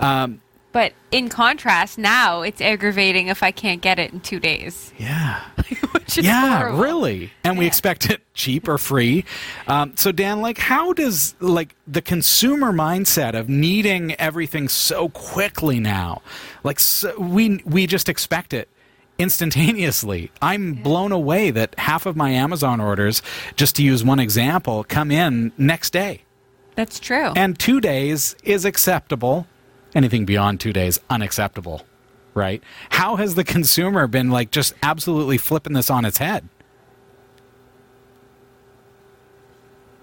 Um, 0.00 0.40
But 0.76 0.92
in 1.10 1.30
contrast, 1.30 1.96
now 1.96 2.42
it's 2.42 2.60
aggravating 2.60 3.28
if 3.28 3.42
I 3.42 3.50
can't 3.50 3.80
get 3.80 3.98
it 3.98 4.12
in 4.12 4.20
two 4.20 4.38
days. 4.38 4.92
Yeah. 4.98 5.40
Which 5.92 6.18
is 6.18 6.26
yeah, 6.26 6.58
horrible. 6.58 6.78
really. 6.78 7.32
And 7.44 7.56
we 7.56 7.66
expect 7.66 8.10
it 8.10 8.20
cheap 8.34 8.68
or 8.68 8.76
free. 8.76 9.24
Um, 9.66 9.96
so 9.96 10.12
Dan, 10.12 10.42
like, 10.42 10.58
how 10.58 10.92
does 10.92 11.34
like 11.40 11.74
the 11.86 12.02
consumer 12.02 12.72
mindset 12.72 13.34
of 13.34 13.48
needing 13.48 14.14
everything 14.16 14.68
so 14.68 15.08
quickly 15.08 15.80
now, 15.80 16.20
like, 16.62 16.78
so, 16.78 17.18
we 17.18 17.62
we 17.64 17.86
just 17.86 18.10
expect 18.10 18.52
it 18.52 18.68
instantaneously. 19.18 20.30
I'm 20.42 20.74
blown 20.74 21.10
away 21.10 21.50
that 21.52 21.74
half 21.78 22.04
of 22.04 22.16
my 22.16 22.30
Amazon 22.30 22.80
orders, 22.80 23.22
just 23.56 23.76
to 23.76 23.82
use 23.82 24.04
one 24.04 24.20
example, 24.20 24.84
come 24.84 25.10
in 25.10 25.52
next 25.56 25.94
day, 25.94 26.22
That's 26.74 27.00
true. 27.00 27.32
and 27.34 27.58
two 27.58 27.80
days 27.80 28.36
is 28.44 28.64
acceptable. 28.66 29.46
Anything 29.96 30.26
beyond 30.26 30.60
two 30.60 30.74
days, 30.74 31.00
unacceptable. 31.08 31.80
Right? 32.34 32.62
How 32.90 33.16
has 33.16 33.34
the 33.34 33.44
consumer 33.44 34.06
been 34.06 34.28
like 34.30 34.50
just 34.50 34.74
absolutely 34.82 35.38
flipping 35.38 35.72
this 35.72 35.88
on 35.90 36.04
its 36.04 36.18
head? 36.18 36.48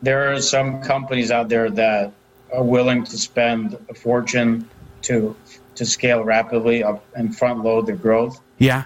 there 0.01 0.33
are 0.33 0.41
some 0.41 0.81
companies 0.81 1.31
out 1.31 1.47
there 1.47 1.69
that 1.69 2.11
are 2.53 2.61
willing 2.63 3.05
to 3.05 3.17
spend 3.17 3.77
a 3.89 3.93
fortune 3.93 4.67
to 5.01 5.33
to 5.75 5.85
scale 5.85 6.25
rapidly 6.25 6.83
up 6.83 7.05
and 7.15 7.33
front 7.37 7.63
load 7.63 7.85
their 7.85 7.95
growth 7.95 8.41
Yeah. 8.57 8.83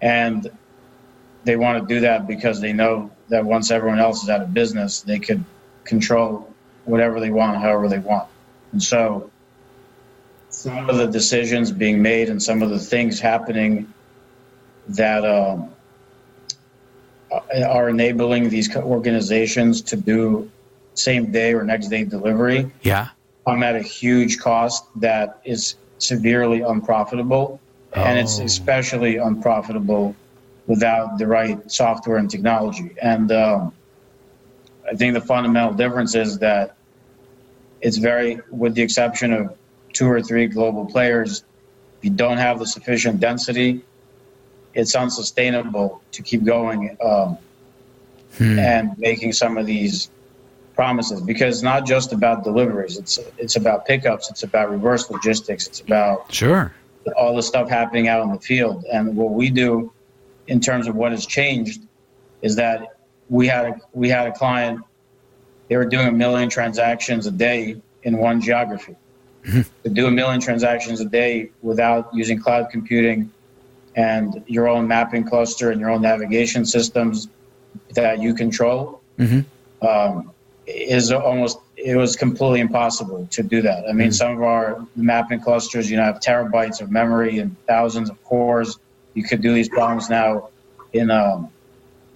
and 0.00 0.48
they 1.42 1.56
want 1.56 1.82
to 1.82 1.92
do 1.92 1.98
that 2.02 2.28
because 2.28 2.60
they 2.60 2.72
know 2.72 3.10
that 3.30 3.44
once 3.44 3.72
everyone 3.72 3.98
else 3.98 4.22
is 4.22 4.30
out 4.30 4.42
of 4.42 4.54
business 4.54 5.00
they 5.00 5.18
could 5.18 5.44
control 5.82 6.48
whatever 6.84 7.18
they 7.18 7.30
want 7.30 7.56
however 7.60 7.88
they 7.88 7.98
want 7.98 8.28
and 8.70 8.80
so 8.80 9.28
some 10.64 10.88
of 10.88 10.96
the 10.96 11.06
decisions 11.06 11.70
being 11.70 12.00
made 12.00 12.30
and 12.30 12.42
some 12.42 12.62
of 12.62 12.70
the 12.70 12.78
things 12.78 13.20
happening 13.20 13.86
that 14.88 15.22
um, 15.26 15.68
are 17.68 17.90
enabling 17.90 18.48
these 18.48 18.74
organizations 18.74 19.82
to 19.82 19.94
do 19.94 20.50
same 20.94 21.30
day 21.30 21.52
or 21.52 21.62
next 21.64 21.88
day 21.88 22.02
delivery 22.02 22.70
Yeah. 22.80 23.08
come 23.46 23.62
at 23.62 23.76
a 23.76 23.82
huge 23.82 24.38
cost 24.38 24.86
that 24.96 25.38
is 25.44 25.74
severely 25.98 26.60
unprofitable. 26.62 27.60
And 27.92 28.18
it's 28.18 28.40
Oh. 28.40 28.44
especially 28.44 29.18
unprofitable 29.18 30.16
without 30.66 31.18
the 31.18 31.26
right 31.26 31.58
software 31.70 32.16
and 32.16 32.30
technology. 32.30 32.90
And 33.02 33.30
um, 33.30 33.72
I 34.90 34.94
think 34.96 35.12
the 35.12 35.20
fundamental 35.20 35.74
difference 35.74 36.14
is 36.14 36.38
that 36.38 36.74
it's 37.82 37.98
very, 37.98 38.40
with 38.50 38.74
the 38.74 38.82
exception 38.82 39.32
of 39.34 39.54
two 39.94 40.06
or 40.06 40.20
three 40.20 40.46
global 40.46 40.84
players, 40.84 41.44
if 41.98 42.04
you 42.04 42.10
don't 42.10 42.36
have 42.36 42.58
the 42.58 42.66
sufficient 42.66 43.20
density, 43.20 43.80
it's 44.74 44.94
unsustainable 44.94 46.02
to 46.12 46.22
keep 46.22 46.44
going 46.44 46.96
um, 47.02 47.38
and 48.40 48.98
making 48.98 49.32
some 49.32 49.56
of 49.56 49.64
these 49.64 50.10
promises 50.74 51.20
because 51.22 51.54
it's 51.56 51.62
not 51.62 51.86
just 51.86 52.12
about 52.12 52.42
deliveries. 52.42 52.98
It's 52.98 53.18
it's 53.38 53.54
about 53.54 53.86
pickups. 53.86 54.28
It's 54.28 54.42
about 54.42 54.70
reverse 54.70 55.08
logistics. 55.08 55.68
It's 55.68 55.80
about 55.80 56.34
Sure. 56.34 56.72
all 57.16 57.36
the 57.36 57.42
stuff 57.42 57.68
happening 57.70 58.08
out 58.08 58.22
in 58.24 58.32
the 58.32 58.40
field. 58.40 58.84
And 58.92 59.16
what 59.16 59.30
we 59.30 59.50
do 59.50 59.92
in 60.48 60.58
terms 60.60 60.88
of 60.88 60.96
what 60.96 61.12
has 61.12 61.26
changed 61.26 61.82
is 62.42 62.56
that 62.56 62.96
we 63.28 63.46
had 63.46 63.66
a, 63.66 63.80
we 63.92 64.08
had 64.08 64.26
a 64.26 64.32
client. 64.32 64.80
They 65.68 65.76
were 65.76 65.86
doing 65.86 66.08
a 66.08 66.12
million 66.12 66.50
transactions 66.50 67.26
a 67.26 67.30
day 67.30 67.80
in 68.02 68.18
one 68.18 68.40
geography. 68.40 68.96
To 69.44 69.90
do 69.90 70.06
a 70.06 70.10
million 70.10 70.40
transactions 70.40 71.00
a 71.00 71.04
day 71.04 71.50
without 71.62 72.10
using 72.14 72.40
cloud 72.40 72.68
computing 72.70 73.30
and 73.96 74.42
your 74.46 74.68
own 74.68 74.88
mapping 74.88 75.24
cluster 75.24 75.70
and 75.70 75.80
your 75.80 75.90
own 75.90 76.02
navigation 76.02 76.64
systems 76.64 77.28
that 77.94 78.20
you 78.20 78.34
control 78.34 79.00
um, 79.82 80.30
is 80.66 81.12
almost 81.12 81.58
it 81.76 81.96
was 81.96 82.16
completely 82.16 82.60
impossible 82.60 83.26
to 83.30 83.42
do 83.42 83.60
that. 83.60 83.84
I 83.88 83.92
mean, 83.92 84.10
some 84.10 84.32
of 84.32 84.42
our 84.42 84.86
mapping 84.96 85.40
clusters, 85.40 85.90
you 85.90 85.96
know, 85.98 86.04
have 86.04 86.20
terabytes 86.20 86.80
of 86.80 86.90
memory 86.90 87.40
and 87.40 87.54
thousands 87.66 88.08
of 88.08 88.22
cores. 88.24 88.78
You 89.12 89.22
could 89.24 89.42
do 89.42 89.52
these 89.52 89.68
problems 89.68 90.08
now 90.08 90.48
in 90.94 91.10
um, 91.10 91.50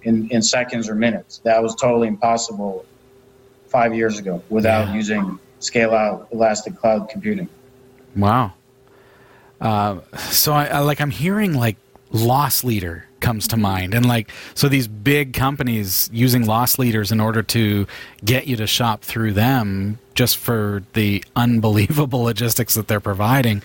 in 0.03 0.27
in 0.31 0.41
seconds 0.41 0.89
or 0.89 0.95
minutes. 0.95 1.39
That 1.43 1.61
was 1.61 1.75
totally 1.75 2.07
impossible 2.07 2.85
five 3.67 3.93
years 3.93 4.17
ago 4.17 4.41
without 4.49 4.87
Yeah. 4.87 4.95
using 4.95 5.39
scale 5.59 5.93
out 5.93 6.27
elastic 6.31 6.75
cloud 6.77 7.09
computing. 7.09 7.47
Wow. 8.15 8.53
Uh, 9.61 9.99
so 10.17 10.53
I, 10.53 10.65
I 10.67 10.79
like 10.79 11.01
I'm 11.01 11.11
hearing 11.11 11.53
like 11.53 11.77
loss 12.11 12.63
leader 12.63 13.05
comes 13.19 13.47
to 13.49 13.57
mind 13.57 13.93
and 13.93 14.05
like 14.05 14.31
so 14.55 14.69
these 14.69 14.87
big 14.87 15.33
companies 15.33 16.09
using 16.13 16.45
loss 16.45 16.79
leaders 16.79 17.11
in 17.11 17.19
order 17.19 17.43
to 17.43 17.85
get 18.23 18.47
you 18.47 18.55
to 18.55 18.65
shop 18.65 19.01
through 19.03 19.33
them 19.33 19.99
just 20.15 20.37
for 20.37 20.81
the 20.93 21.21
unbelievable 21.35 22.21
logistics 22.23 22.75
that 22.75 22.87
they're 22.87 23.01
providing 23.01 23.61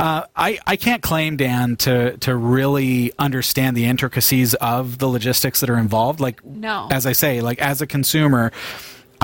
uh, 0.00 0.24
I, 0.34 0.58
I 0.66 0.74
can't 0.74 1.02
claim 1.04 1.36
Dan 1.36 1.76
to 1.76 2.16
to 2.18 2.34
really 2.34 3.12
understand 3.16 3.76
the 3.76 3.84
intricacies 3.84 4.54
of 4.54 4.98
the 4.98 5.06
logistics 5.06 5.60
that 5.60 5.70
are 5.70 5.78
involved 5.78 6.18
like 6.18 6.44
No. 6.44 6.88
as 6.90 7.06
I 7.06 7.12
say 7.12 7.40
like 7.40 7.60
as 7.60 7.80
a 7.80 7.86
consumer 7.86 8.50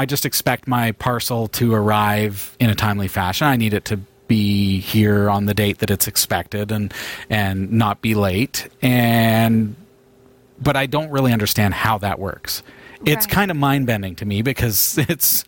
I 0.01 0.07
just 0.07 0.25
expect 0.25 0.67
my 0.67 0.93
parcel 0.93 1.47
to 1.49 1.75
arrive 1.75 2.57
in 2.59 2.71
a 2.71 2.75
timely 2.75 3.07
fashion. 3.07 3.47
I 3.47 3.57
need 3.57 3.75
it 3.75 3.85
to 3.85 3.99
be 4.29 4.81
here 4.81 5.29
on 5.29 5.45
the 5.45 5.53
date 5.53 5.81
that 5.81 5.91
it's 5.91 6.09
expected 6.09 6.73
and 6.73 6.95
and 7.29 7.71
not 7.71 8.01
be 8.01 8.15
late. 8.15 8.71
And 8.81 9.77
but 10.59 10.75
I 10.75 10.87
don't 10.87 11.11
really 11.11 11.35
understand 11.35 11.75
how 11.75 11.99
that 11.99 12.19
works. 12.19 12.63
It's 13.05 13.27
kind 13.27 13.51
of 13.51 13.59
mind 13.59 13.87
bending 13.87 14.17
to 14.17 14.25
me 14.25 14.41
because 14.41 14.97
it's 15.11 15.45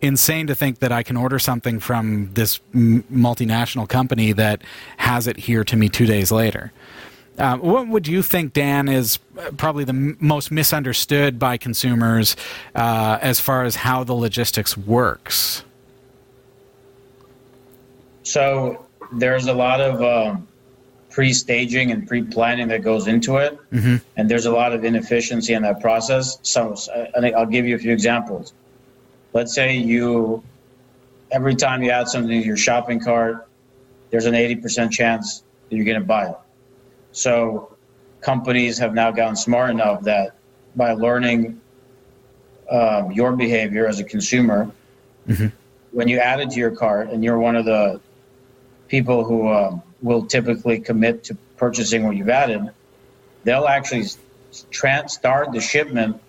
insane 0.00 0.46
to 0.46 0.54
think 0.54 0.78
that 0.78 0.92
I 0.92 1.02
can 1.02 1.16
order 1.16 1.40
something 1.40 1.80
from 1.80 2.30
this 2.34 2.60
m- 2.72 3.02
multinational 3.12 3.88
company 3.88 4.30
that 4.30 4.62
has 4.98 5.26
it 5.26 5.38
here 5.38 5.64
to 5.64 5.76
me 5.76 5.88
two 5.88 6.06
days 6.06 6.30
later. 6.30 6.72
Um, 7.38 7.60
what 7.60 7.86
would 7.86 8.08
you 8.08 8.22
think, 8.22 8.52
Dan, 8.52 8.88
is 8.88 9.18
uh, 9.38 9.50
probably 9.56 9.84
the 9.84 9.92
m- 9.92 10.16
most 10.20 10.50
misunderstood 10.50 11.38
by 11.38 11.56
consumers 11.56 12.34
uh, 12.74 13.18
as 13.22 13.38
far 13.38 13.64
as 13.64 13.76
how 13.76 14.02
the 14.02 14.12
logistics 14.14 14.76
works? 14.76 15.64
So 18.24 18.84
there's 19.12 19.46
a 19.46 19.54
lot 19.54 19.80
of 19.80 20.02
um, 20.02 20.48
pre-staging 21.10 21.92
and 21.92 22.06
pre-planning 22.06 22.68
that 22.68 22.82
goes 22.82 23.06
into 23.06 23.36
it, 23.36 23.58
and 24.16 24.28
there's 24.28 24.46
a 24.46 24.52
lot 24.52 24.72
of 24.72 24.84
inefficiency 24.84 25.54
in 25.54 25.62
that 25.62 25.80
process. 25.80 26.38
So, 26.42 26.74
so 26.74 27.06
I'll 27.36 27.46
give 27.46 27.66
you 27.66 27.76
a 27.76 27.78
few 27.78 27.92
examples. 27.92 28.52
Let's 29.32 29.54
say 29.54 29.76
you, 29.76 30.42
every 31.30 31.54
time 31.54 31.82
you 31.82 31.90
add 31.90 32.08
something 32.08 32.40
to 32.40 32.46
your 32.46 32.56
shopping 32.56 33.00
cart, 33.00 33.48
there's 34.10 34.26
an 34.26 34.34
80% 34.34 34.90
chance 34.90 35.42
that 35.68 35.76
you're 35.76 35.84
going 35.84 36.00
to 36.00 36.06
buy 36.06 36.28
it. 36.28 36.36
So 37.18 37.76
companies 38.20 38.78
have 38.78 38.94
now 38.94 39.10
gotten 39.10 39.34
smart 39.34 39.70
enough 39.70 40.02
that 40.02 40.36
by 40.76 40.92
learning 40.92 41.60
um, 42.70 43.10
your 43.10 43.32
behavior 43.32 43.88
as 43.88 43.98
a 43.98 44.04
consumer, 44.04 44.70
when 45.90 46.06
you 46.06 46.20
add 46.20 46.38
it 46.38 46.50
to 46.50 46.60
your 46.60 46.70
cart 46.70 47.10
and 47.10 47.24
you're 47.24 47.38
one 47.40 47.56
of 47.56 47.64
the 47.64 48.00
people 48.86 49.24
who 49.24 49.48
um, 49.48 49.82
will 50.00 50.24
typically 50.26 50.78
commit 50.78 51.24
to 51.24 51.36
purchasing 51.56 52.04
what 52.04 52.14
you've 52.14 52.28
added, 52.28 52.70
they'll 53.42 53.66
actually 53.66 54.04
trans- 54.70 55.12
start 55.12 55.50
the 55.50 55.60
shipment 55.60 56.20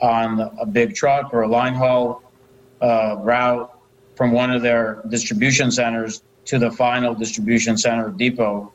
on 0.00 0.40
a 0.58 0.64
big 0.64 0.94
truck 0.94 1.34
or 1.34 1.42
a 1.42 1.48
line 1.48 1.74
haul 1.74 2.22
uh, 2.80 3.16
route 3.18 3.70
from 4.16 4.32
one 4.32 4.50
of 4.50 4.62
their 4.62 5.02
distribution 5.10 5.70
centers 5.70 6.22
to 6.46 6.58
the 6.58 6.70
final 6.70 7.14
distribution 7.14 7.76
center 7.76 8.08
depot 8.10 8.72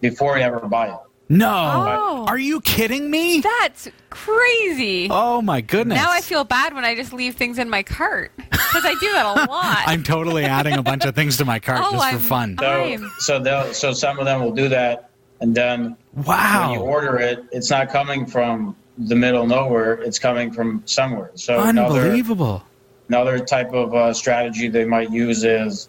before 0.00 0.36
you 0.36 0.42
ever 0.44 0.60
buy 0.60 0.88
it. 0.88 0.98
No. 1.28 1.48
Oh. 1.48 2.24
Are 2.26 2.38
you 2.38 2.60
kidding 2.62 3.08
me? 3.08 3.40
That's 3.40 3.88
crazy. 4.10 5.06
Oh 5.10 5.40
my 5.40 5.60
goodness. 5.60 5.96
Now 5.96 6.10
I 6.10 6.20
feel 6.20 6.42
bad 6.42 6.74
when 6.74 6.84
I 6.84 6.96
just 6.96 7.12
leave 7.12 7.36
things 7.36 7.58
in 7.58 7.70
my 7.70 7.84
cart. 7.84 8.32
because 8.36 8.84
I 8.84 8.94
do 9.00 9.12
that 9.12 9.26
a 9.26 9.50
lot. 9.50 9.82
I'm 9.86 10.02
totally 10.02 10.44
adding 10.44 10.74
a 10.74 10.82
bunch 10.82 11.04
of 11.04 11.14
things 11.14 11.36
to 11.36 11.44
my 11.44 11.60
cart 11.60 11.80
Oh, 11.84 11.92
just 11.92 12.04
for 12.26 12.34
I'm- 12.34 12.56
fun. 12.56 12.58
So, 12.58 13.08
so 13.18 13.38
they'll, 13.38 13.72
so 13.72 13.92
some 13.92 14.18
of 14.18 14.24
them 14.24 14.42
will 14.42 14.50
do 14.52 14.68
that, 14.70 15.10
and 15.40 15.54
then 15.54 15.96
when 16.24 16.70
you 16.72 16.80
order 16.80 17.18
it, 17.18 17.44
it's 17.52 17.70
not 17.70 17.90
coming 17.90 18.26
from 18.26 18.74
the 18.98 19.14
middle 19.14 19.42
of 19.42 19.48
nowhere. 19.48 19.94
It's 20.02 20.18
coming 20.18 20.50
from 20.50 20.82
somewhere. 20.84 21.30
So 21.36 21.60
another 21.60 22.00
Unbelievable. 22.00 22.64
another 23.08 23.38
type 23.38 23.72
of 23.72 23.94
uh, 23.94 24.12
strategy 24.12 24.68
they 24.68 24.84
might 24.84 25.10
use 25.12 25.44
is 25.44 25.88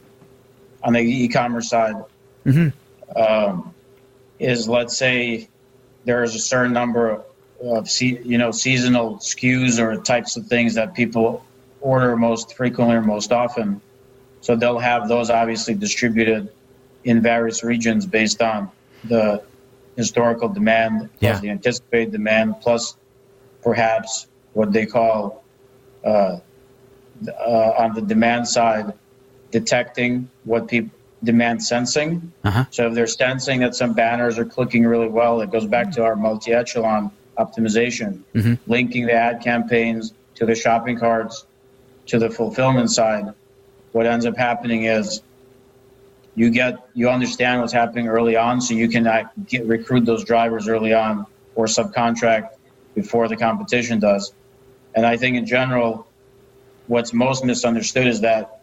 on 0.84 0.94
the 0.94 1.00
e-commerce 1.00 1.70
side. 1.70 1.96
Mhm. 2.46 2.72
Um, 3.16 3.74
is 4.42 4.68
let's 4.68 4.98
say 4.98 5.48
there 6.06 6.24
is 6.24 6.36
a 6.36 6.40
certain 6.40 6.74
number 6.74 7.24
of, 7.62 7.88
you 8.02 8.40
know 8.40 8.50
seasonal 8.52 9.18
SKUs 9.18 9.78
or 9.80 10.02
types 10.02 10.36
of 10.36 10.48
things 10.48 10.74
that 10.74 10.96
people 10.96 11.46
order 11.80 12.18
most 12.18 12.56
frequently 12.58 12.96
or 12.96 13.02
most 13.04 13.32
often. 13.32 13.80
So 14.42 14.56
they'll 14.56 14.80
have 14.80 15.08
those 15.08 15.30
obviously 15.30 15.76
distributed 15.76 16.52
in 17.04 17.22
various 17.22 17.64
regions 17.64 18.08
based 18.08 18.42
on 18.42 18.70
the 19.04 19.44
historical 19.96 20.50
demand, 20.50 21.10
plus 21.20 21.36
Yeah. 21.36 21.40
the 21.40 21.50
anticipated 21.52 22.12
demand, 22.12 22.56
plus 22.62 22.96
perhaps 23.62 24.28
what 24.54 24.74
they 24.74 24.88
call 24.88 25.44
uh, 26.04 26.40
uh, 27.28 27.74
on 27.78 27.94
the 27.94 28.02
demand 28.02 28.48
side, 28.48 28.92
detecting 29.52 30.28
what 30.46 30.68
people 30.68 30.98
demand 31.24 31.64
sensing. 31.64 32.32
Uh-huh. 32.44 32.66
So 32.72 32.88
if 32.88 32.94
they're 32.96 33.08
sensing 33.08 33.60
that 33.62 33.76
some 33.76 33.94
banners 33.94 34.40
are 34.40 34.46
clicking 34.46 34.86
really 34.86 35.08
well, 35.08 35.42
it 35.42 35.52
goes 35.52 35.66
back 35.66 35.92
to 35.92 36.04
our 36.04 36.16
multi-echelon 36.16 37.12
optimization, 37.38 38.20
Mhm. 38.34 38.58
linking 38.68 39.06
the 39.06 39.14
ad 39.14 39.42
campaigns 39.42 40.14
to 40.36 40.46
the 40.46 40.56
shopping 40.56 40.98
carts, 40.98 41.46
to 42.08 42.20
the 42.20 42.30
fulfillment 42.30 42.90
side. 42.92 43.26
What 43.92 44.06
ends 44.06 44.26
up 44.26 44.36
happening 44.38 44.86
is 44.86 45.22
you 46.36 46.50
get 46.50 46.78
you 46.94 47.10
understand 47.10 47.62
what's 47.62 47.74
happening 47.74 48.08
early 48.08 48.36
on, 48.36 48.62
so 48.62 48.74
you 48.74 48.88
can 48.90 49.06
uh, 49.06 49.24
get 49.48 49.66
recruit 49.68 50.06
those 50.06 50.24
drivers 50.24 50.68
early 50.68 50.94
on 50.94 51.26
or 51.56 51.66
subcontract 51.66 52.50
before 52.96 53.28
the 53.28 53.36
competition 53.36 54.00
does. 54.00 54.34
And 54.96 55.06
I 55.06 55.18
think 55.18 55.36
in 55.38 55.46
general, 55.46 56.08
what's 56.88 57.14
most 57.14 57.44
misunderstood 57.46 58.08
is 58.08 58.22
that 58.22 58.61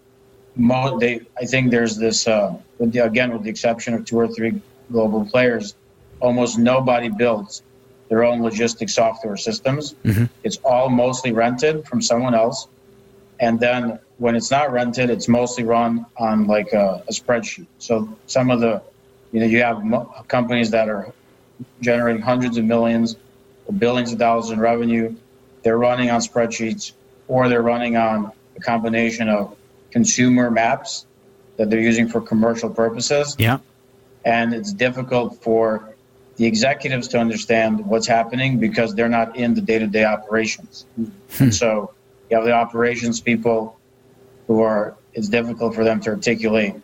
mo- 0.59 0.99
they, 0.99 1.23
I 1.41 1.45
think 1.47 1.71
there's 1.71 1.97
this, 1.97 2.27
uh, 2.29 2.55
with 2.79 2.93
the, 2.93 3.01
again, 3.01 3.33
with 3.33 3.43
the 3.45 3.51
exception 3.51 3.95
of 3.95 4.05
two 4.05 4.19
or 4.19 4.29
three 4.29 4.61
global 4.93 5.25
players, 5.25 5.75
almost 6.21 6.59
nobody 6.59 7.09
builds 7.09 7.63
their 8.09 8.25
own 8.25 8.43
logistics 8.43 8.95
software 8.95 9.37
systems. 9.37 9.95
Mhm. 10.05 10.29
It's 10.43 10.57
all 10.65 10.89
mostly 10.89 11.33
rented 11.33 11.87
from 11.87 12.03
someone 12.03 12.35
else. 12.35 12.67
And 13.41 13.61
then 13.61 13.99
when 14.17 14.35
it's 14.35 14.51
not 14.51 14.73
rented, 14.73 15.11
it's 15.11 15.29
mostly 15.29 15.63
run 15.65 16.07
on 16.17 16.47
like 16.47 16.73
a, 16.73 17.03
a 17.09 17.13
spreadsheet. 17.13 17.67
So 17.79 18.09
some 18.27 18.51
of 18.51 18.61
the, 18.61 18.83
you 19.31 19.41
know, 19.41 19.47
you 19.47 19.63
have 19.63 19.85
mo- 19.85 20.13
companies 20.27 20.71
that 20.71 20.89
are 20.89 21.13
generating 21.81 22.23
hundreds 22.23 22.57
of 22.57 22.65
millions 22.65 23.17
or 23.67 23.75
billions 23.75 24.13
of 24.13 24.19
dollars 24.19 24.51
in 24.51 24.59
revenue. 24.59 25.15
They're 25.63 25.79
running 25.79 26.11
on 26.11 26.21
spreadsheets 26.21 26.93
or 27.29 27.49
they're 27.49 27.63
running 27.63 27.97
on 27.97 28.33
a 28.57 28.61
combination 28.61 29.29
of 29.29 29.55
consumer 29.91 30.51
maps 30.51 31.07
that 31.57 31.71
they're 31.71 31.81
using 31.81 32.09
for 32.09 32.21
commercial 32.21 32.71
purposes. 32.71 33.37
Yeah. 33.39 33.59
And 34.25 34.55
it's 34.55 34.73
difficult 34.73 35.43
for 35.43 35.95
the 36.37 36.47
executives 36.47 37.09
to 37.09 37.19
understand 37.19 37.85
what's 37.85 38.07
happening 38.07 38.59
because 38.59 38.95
they're 38.95 39.09
not 39.09 39.37
in 39.37 39.55
the 39.55 39.61
day 39.61 39.79
to 39.79 39.87
day 39.87 40.05
operations. 40.05 40.87
And 41.41 41.55
so 41.55 41.93
you 42.31 42.37
have 42.37 42.47
the 42.47 42.53
operations 42.53 43.21
people 43.21 43.79
who 44.47 44.63
are, 44.63 44.95
it's 45.15 45.29
difficult 45.29 45.75
for 45.75 45.85
them 45.85 46.01
to 46.01 46.11
articulate 46.11 46.75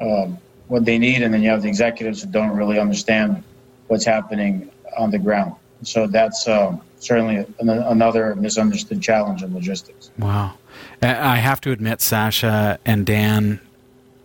um, 0.00 0.38
what 0.68 0.84
they 0.84 0.98
need. 0.98 1.22
And 1.22 1.34
then 1.34 1.42
you 1.42 1.50
have 1.50 1.62
the 1.62 1.68
executives 1.68 2.22
who 2.22 2.30
don't 2.30 2.56
really 2.56 2.78
understand 2.78 3.42
what's 3.88 4.04
happening 4.04 4.70
on 4.96 5.10
the 5.10 5.18
ground. 5.18 5.54
So 5.82 6.06
that's 6.06 6.46
um, 6.46 6.80
certainly 6.98 7.36
an, 7.58 7.68
another 7.68 8.34
misunderstood 8.36 9.02
challenge 9.02 9.42
in 9.42 9.52
logistics. 9.54 10.10
Wow. 10.18 10.54
I 11.02 11.34
I 11.34 11.36
have 11.36 11.60
to 11.62 11.72
admit, 11.72 12.00
Sasha 12.00 12.78
and 12.84 13.04
Dan 13.06 13.60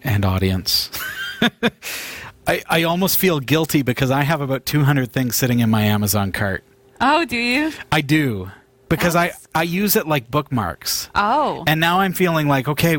and 0.04 0.26
audience, 0.26 0.90
I, 2.48 2.64
I 2.70 2.84
almost 2.84 3.18
feel 3.18 3.40
guilty 3.40 3.82
because 3.82 4.12
I 4.12 4.24
have 4.24 4.42
about 4.42 4.66
200 4.66 5.12
things 5.12 5.36
sitting 5.36 5.60
in 5.60 5.70
my 5.70 5.84
Amazon 5.84 6.32
cart. 6.32 6.64
oh, 7.02 7.26
do 7.26 7.38
you? 7.38 7.72
I 7.92 8.02
do. 8.02 8.52
Because 8.90 9.16
I, 9.16 9.34
I 9.54 9.64
use 9.64 9.96
it 9.96 10.08
like 10.08 10.32
bookmarks. 10.32 11.10
Oh. 11.14 11.64
And 11.68 11.80
now 11.80 12.00
I'm 12.00 12.14
feeling 12.14 12.48
like, 12.48 12.68
okay, 12.68 12.98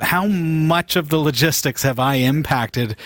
how 0.00 0.26
much 0.26 0.96
of 0.96 1.08
the 1.08 1.16
logistics 1.16 1.82
have 1.82 1.98
I 1.98 2.16
impacted 2.16 2.96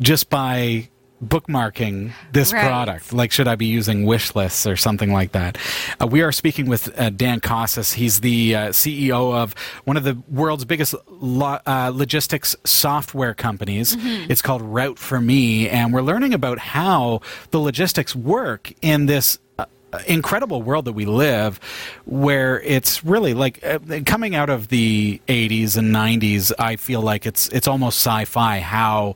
just 0.00 0.28
by 0.28 0.88
bookmarking 1.28 2.12
this 2.32 2.52
Right. 2.52 2.64
product? 2.66 3.12
Like, 3.12 3.32
should 3.32 3.48
I 3.48 3.54
be 3.54 3.66
using 3.66 4.04
wish 4.04 4.34
lists 4.34 4.66
or 4.66 4.76
something 4.76 5.12
like 5.12 5.32
that? 5.32 5.58
Uh, 6.00 6.06
we 6.06 6.22
are 6.22 6.32
speaking 6.32 6.66
with 6.66 6.98
uh, 6.98 7.10
Dan 7.10 7.40
Khasis. 7.40 7.94
He's 7.94 8.20
the 8.20 8.54
uh, 8.54 8.68
CEO 8.68 9.34
of 9.34 9.54
one 9.84 9.96
of 9.96 10.04
the 10.04 10.16
world's 10.30 10.64
biggest 10.64 10.94
lo- 11.08 11.58
uh, 11.66 11.90
logistics 11.94 12.54
software 12.64 13.34
companies. 13.34 13.96
It's 14.28 14.42
called 14.42 14.62
Route4Me, 14.62 15.70
and 15.72 15.92
we're 15.92 16.02
learning 16.02 16.34
about 16.34 16.58
how 16.58 17.20
the 17.50 17.58
logistics 17.60 18.14
work 18.14 18.72
in 18.82 19.06
this 19.06 19.38
uh, 19.58 19.66
incredible 20.06 20.60
world 20.62 20.84
that 20.86 20.92
we 20.92 21.04
live 21.04 21.58
where 22.04 22.60
it's 22.62 23.04
really 23.04 23.32
like 23.34 23.64
uh, 23.64 23.78
coming 24.04 24.34
out 24.34 24.50
of 24.50 24.68
the 24.68 25.20
80s 25.28 25.76
and 25.76 25.94
90s 25.94 26.50
I 26.58 26.74
feel 26.76 27.00
like 27.00 27.26
it's 27.26 27.48
it's 27.50 27.68
almost 27.68 27.98
sci-fi 27.98 28.58
how 28.58 29.14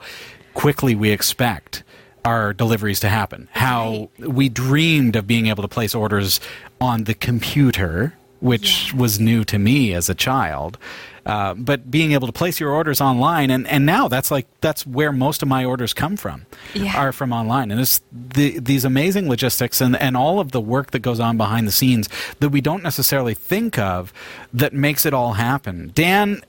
quickly 0.54 0.94
we 0.94 1.10
expect 1.10 1.82
our 2.28 2.52
deliveries 2.52 3.00
to 3.00 3.08
happen. 3.08 3.48
How 3.52 4.10
we 4.18 4.48
dreamed 4.48 5.14
of 5.16 5.24
being 5.26 5.46
able 5.52 5.62
to 5.62 5.68
place 5.78 5.94
orders 5.94 6.40
on 6.80 7.04
the 7.04 7.14
computer 7.14 8.14
which 8.40 8.94
was 8.94 9.18
new 9.18 9.42
to 9.44 9.58
me 9.58 9.92
as 9.94 10.08
a 10.08 10.14
child 10.14 10.78
uh, 11.26 11.52
but 11.54 11.90
being 11.90 12.12
able 12.12 12.26
to 12.28 12.32
place 12.32 12.60
your 12.60 12.70
orders 12.70 13.00
online 13.00 13.50
and, 13.50 13.66
and 13.66 13.84
now 13.84 14.06
that's 14.08 14.30
like 14.30 14.46
that's 14.60 14.86
where 14.86 15.12
most 15.12 15.42
of 15.42 15.48
my 15.48 15.64
orders 15.64 15.92
come 15.92 16.16
from 16.16 16.46
Yeah. 16.72 16.96
are 16.96 17.12
from 17.12 17.32
online. 17.32 17.70
And 17.72 17.80
it's 17.80 18.00
the, 18.38 18.60
these 18.60 18.84
amazing 18.84 19.28
logistics 19.28 19.80
and, 19.80 19.96
and 19.96 20.16
all 20.16 20.38
of 20.40 20.52
the 20.52 20.60
work 20.60 20.92
that 20.92 21.00
goes 21.00 21.20
on 21.20 21.36
behind 21.36 21.66
the 21.66 21.72
scenes 21.72 22.08
that 22.40 22.50
we 22.50 22.60
don't 22.60 22.82
necessarily 22.84 23.34
think 23.34 23.76
of 23.76 24.12
that 24.54 24.72
makes 24.72 25.04
it 25.04 25.12
all 25.12 25.32
happen. 25.34 25.90
Dan 25.94 26.40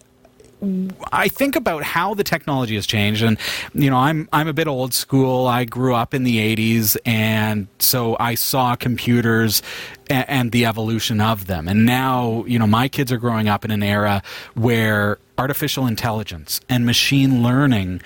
I 1.12 1.30
think 1.30 1.56
about 1.56 1.84
how 1.84 2.13
the 2.13 2.24
technology 2.24 2.76
has 2.76 2.86
changed, 2.86 3.24
and 3.24 3.38
you 3.74 3.89
know, 3.89 3.98
I'm 3.98 4.28
I'm 4.34 4.48
a 4.48 4.54
bit 4.54 4.67
old 4.67 4.93
school. 4.93 5.48
I 5.48 5.63
grew 5.63 5.95
up 5.95 6.13
in 6.13 6.26
the 6.26 6.38
'80s, 6.56 6.98
and 7.06 7.67
so 7.80 8.17
I 8.19 8.36
saw 8.36 8.76
computers 8.76 9.62
and, 10.10 10.30
and 10.30 10.52
the 10.52 10.65
evolution 10.65 11.22
of 11.22 11.48
them. 11.48 11.69
And 11.69 11.86
now, 11.86 12.43
you 12.45 12.60
know, 12.60 12.67
my 12.67 12.89
kids 12.89 13.12
are 13.12 13.17
growing 13.17 13.48
up 13.48 13.63
in 13.63 13.72
an 13.72 13.84
era 13.84 14.22
where 14.56 15.17
artificial 15.38 15.88
intelligence 15.88 16.60
and 16.67 16.86
machine 16.86 17.41
learning 17.41 18.02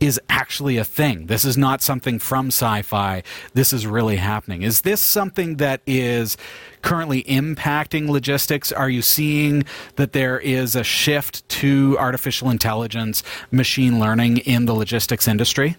is 0.00 0.20
actually 0.28 0.76
a 0.76 0.84
thing. 0.84 1.26
This 1.26 1.44
is 1.44 1.56
not 1.56 1.82
something 1.82 2.18
from 2.18 2.48
sci 2.48 2.82
fi. 2.82 3.22
This 3.54 3.72
is 3.72 3.86
really 3.86 4.16
happening. 4.16 4.62
Is 4.62 4.82
this 4.82 5.00
something 5.00 5.56
that 5.56 5.80
is 5.86 6.36
currently 6.82 7.22
impacting 7.24 8.08
logistics? 8.08 8.72
Are 8.72 8.90
you 8.90 9.02
seeing 9.02 9.64
that 9.96 10.12
there 10.12 10.38
is 10.38 10.76
a 10.76 10.84
shift 10.84 11.48
to 11.48 11.96
artificial 11.98 12.50
intelligence, 12.50 13.22
machine 13.50 13.98
learning 13.98 14.38
in 14.38 14.66
the 14.66 14.74
logistics 14.74 15.26
industry? 15.26 15.76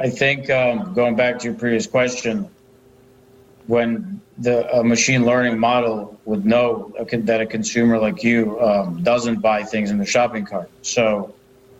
I 0.00 0.10
think 0.10 0.50
um, 0.50 0.94
going 0.94 1.16
back 1.16 1.38
to 1.40 1.44
your 1.46 1.54
previous 1.54 1.86
question, 1.86 2.48
when 3.66 4.20
the 4.38 4.70
a 4.76 4.84
machine 4.84 5.24
learning 5.24 5.58
model 5.58 6.18
would 6.24 6.44
know 6.44 6.92
that 6.98 7.40
a 7.40 7.46
consumer 7.46 7.98
like 7.98 8.22
you 8.22 8.60
um, 8.60 9.02
doesn't 9.02 9.40
buy 9.40 9.62
things 9.62 9.90
in 9.90 9.98
the 9.98 10.04
shopping 10.04 10.44
cart, 10.44 10.70
so 10.82 11.33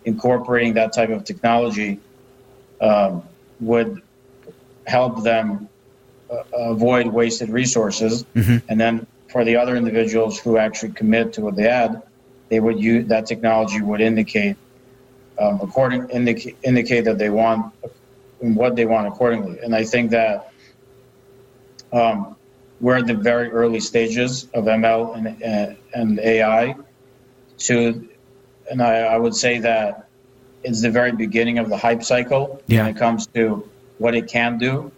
incorporating 0.05 0.73
that 0.75 0.93
type 0.93 1.09
of 1.09 1.23
technology 1.23 1.99
um, 2.81 3.23
would 3.59 4.01
help 4.87 5.23
them 5.23 5.67
uh, 6.31 6.43
avoid 6.53 7.07
wasted 7.07 7.49
resources, 7.49 8.25
and 8.69 8.79
then 8.79 9.05
for 9.27 9.43
the 9.43 9.55
other 9.55 9.75
individuals 9.75 10.39
who 10.39 10.57
actually 10.57 10.93
commit 10.93 11.33
to 11.33 11.41
what 11.41 11.55
they 11.55 11.67
add, 11.67 12.01
they 12.49 12.59
would 12.59 12.79
use 12.79 13.07
that 13.07 13.25
technology 13.25 13.81
would 13.81 14.01
indicate 14.01 14.55
um, 15.39 15.59
according 15.61 16.09
indicate 16.09 16.57
indicate 16.63 17.03
that 17.05 17.17
they 17.17 17.29
want 17.29 17.73
what 18.39 18.75
they 18.75 18.85
want 18.85 19.07
accordingly. 19.07 19.59
And 19.59 19.75
I 19.75 19.83
think 19.83 20.11
that 20.11 20.51
um, 21.91 22.35
we're 22.81 22.97
at 22.97 23.07
the 23.07 23.13
very 23.13 23.49
early 23.51 23.79
stages 23.79 24.47
of 24.53 24.65
ML 24.65 25.17
and, 25.17 25.43
uh, 25.43 25.75
and 25.93 26.19
AI. 26.19 26.75
To, 27.57 28.07
and 28.69 28.81
I, 28.81 28.99
I 29.01 29.17
would 29.17 29.35
say 29.35 29.59
that 29.59 30.07
it's 30.63 30.81
the 30.81 30.89
very 30.89 31.11
beginning 31.11 31.59
of 31.59 31.69
the 31.69 31.77
hype 31.77 32.03
cycle 32.03 32.61
Yeah. 32.67 32.83
when 32.83 32.95
it 32.95 32.99
comes 32.99 33.27
to 33.27 33.69
what 33.97 34.15
it 34.15 34.27
can 34.27 34.57
do. 34.57 34.91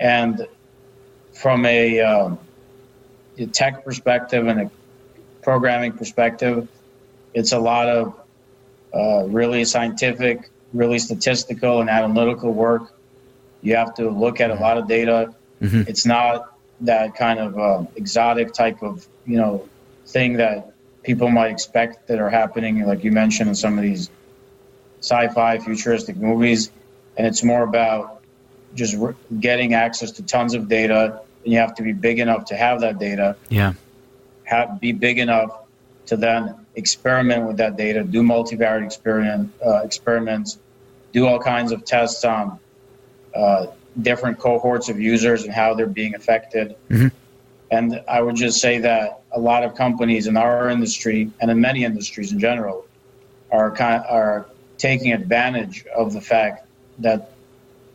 And 0.00 0.46
from 1.32 1.64
a, 1.64 2.00
um, 2.00 2.38
a 3.38 3.46
tech 3.46 3.84
perspective 3.84 4.46
and 4.46 4.62
a 4.62 4.70
programming 5.42 5.92
perspective, 5.92 6.68
it's 7.34 7.52
a 7.52 7.58
lot 7.58 7.88
of 7.88 8.18
uh, 8.94 9.24
really 9.28 9.64
scientific, 9.64 10.50
really 10.72 10.98
statistical 10.98 11.80
and 11.80 11.88
analytical 11.88 12.52
work. 12.52 12.94
You 13.62 13.76
have 13.76 13.94
to 13.94 14.10
look 14.10 14.40
at 14.40 14.50
a 14.50 14.54
lot 14.54 14.78
of 14.78 14.88
data. 14.88 15.34
Mm-hmm. 15.60 15.82
It's 15.88 16.04
not 16.06 16.54
that 16.80 17.14
kind 17.14 17.38
of 17.38 17.58
uh, 17.58 17.84
exotic 17.96 18.52
type 18.52 18.82
of 18.82 19.06
you 19.26 19.38
know 19.38 19.66
thing 20.06 20.34
that 20.34 20.72
people 21.06 21.28
might 21.28 21.52
expect 21.52 22.08
that 22.08 22.18
are 22.18 22.28
happening, 22.28 22.84
like 22.84 23.04
you 23.04 23.12
mentioned 23.12 23.48
in 23.48 23.54
some 23.54 23.78
of 23.78 23.84
these 23.84 24.10
sci-fi 24.98 25.56
futuristic 25.58 26.16
movies. 26.16 26.72
And 27.16 27.24
it's 27.24 27.44
more 27.44 27.62
about 27.62 28.24
just 28.74 28.94
re- 28.96 29.14
getting 29.38 29.72
access 29.72 30.10
to 30.10 30.22
tons 30.24 30.52
of 30.52 30.68
data, 30.68 31.22
and 31.44 31.52
you 31.52 31.60
have 31.60 31.76
to 31.76 31.84
be 31.84 31.92
big 31.92 32.18
enough 32.18 32.46
to 32.46 32.56
have 32.56 32.80
that 32.80 32.98
data. 32.98 33.36
Yeah. 33.48 33.74
Have 34.44 34.80
be 34.80 34.90
big 34.90 35.20
enough 35.20 35.50
to 36.06 36.16
then 36.16 36.54
experiment 36.74 37.46
with 37.46 37.56
that 37.58 37.76
data, 37.76 38.02
do 38.02 38.22
multivariate 38.22 38.84
experiment 38.84 39.52
uh, 39.64 39.82
experiments, 39.84 40.58
do 41.12 41.26
all 41.26 41.38
kinds 41.38 41.70
of 41.70 41.84
tests 41.84 42.24
on 42.24 42.58
uh, 43.34 43.66
different 44.02 44.38
cohorts 44.38 44.88
of 44.88 45.00
users 45.00 45.44
and 45.44 45.52
how 45.52 45.72
they're 45.72 45.86
being 45.86 46.16
affected. 46.16 46.74
Mhm. 46.90 47.12
And 47.70 48.02
I 48.08 48.20
would 48.20 48.36
just 48.36 48.60
say 48.60 48.78
that 48.78 49.22
a 49.32 49.40
lot 49.40 49.64
of 49.64 49.74
companies 49.74 50.26
in 50.26 50.36
our 50.36 50.70
industry 50.70 51.30
and 51.40 51.50
in 51.50 51.60
many 51.60 51.84
industries 51.84 52.32
in 52.32 52.38
general 52.38 52.86
are 53.50 53.70
kind 53.70 54.04
are 54.08 54.46
taking 54.78 55.12
advantage 55.12 55.84
of 55.86 56.12
the 56.12 56.20
fact 56.20 56.66
that 56.98 57.32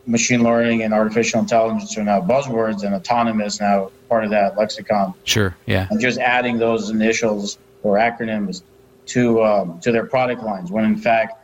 machine 0.05 0.43
learning 0.43 0.83
and 0.83 0.93
artificial 0.93 1.39
intelligence 1.39 1.97
are 1.97 2.03
now 2.03 2.19
buzzwords 2.19 2.83
and 2.83 2.93
autonomous 2.95 3.59
now 3.59 3.91
part 4.09 4.23
of 4.23 4.31
that 4.31 4.57
lexicon 4.57 5.13
Sure. 5.23 5.55
Yeah. 5.67 5.87
and 5.89 6.01
just 6.01 6.19
adding 6.19 6.57
those 6.57 6.89
initials 6.89 7.57
or 7.83 7.97
acronyms 7.97 8.63
to 9.07 9.43
um, 9.43 9.79
to 9.81 9.91
their 9.91 10.05
product 10.05 10.43
lines 10.43 10.71
when 10.71 10.85
in 10.85 10.97
fact 10.97 11.37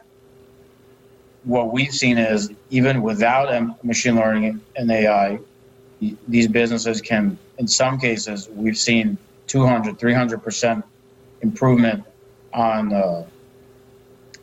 what 1.43 1.71
we've 1.71 1.93
seen 1.93 2.17
is 2.17 2.51
even 2.71 3.01
without 3.01 3.53
um, 3.53 3.75
machine 3.83 4.15
learning 4.15 4.59
and 4.75 4.91
AI 4.91 5.39
these 6.27 6.47
businesses 6.47 7.01
can 7.01 7.37
in 7.57 7.67
some 7.67 7.99
cases 7.99 8.49
we've 8.55 8.77
seen 8.77 9.17
200 9.47 9.97
300% 9.97 10.83
improvement 11.41 12.03
on 12.53 12.93
uh, 12.93 13.25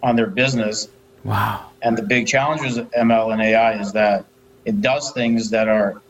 on 0.03 0.17
their 0.17 0.27
business 0.27 0.89
Wow. 1.25 1.71
and 1.83 1.97
the 1.97 2.03
big 2.03 2.27
challenge 2.27 2.61
with 2.63 2.91
ML 2.93 3.33
and 3.33 3.41
AI 3.41 3.81
is 3.81 3.93
that 3.93 4.27
it 4.67 4.81
does 4.83 5.11
things 5.13 5.51
that 5.51 5.69
are 5.69 6.01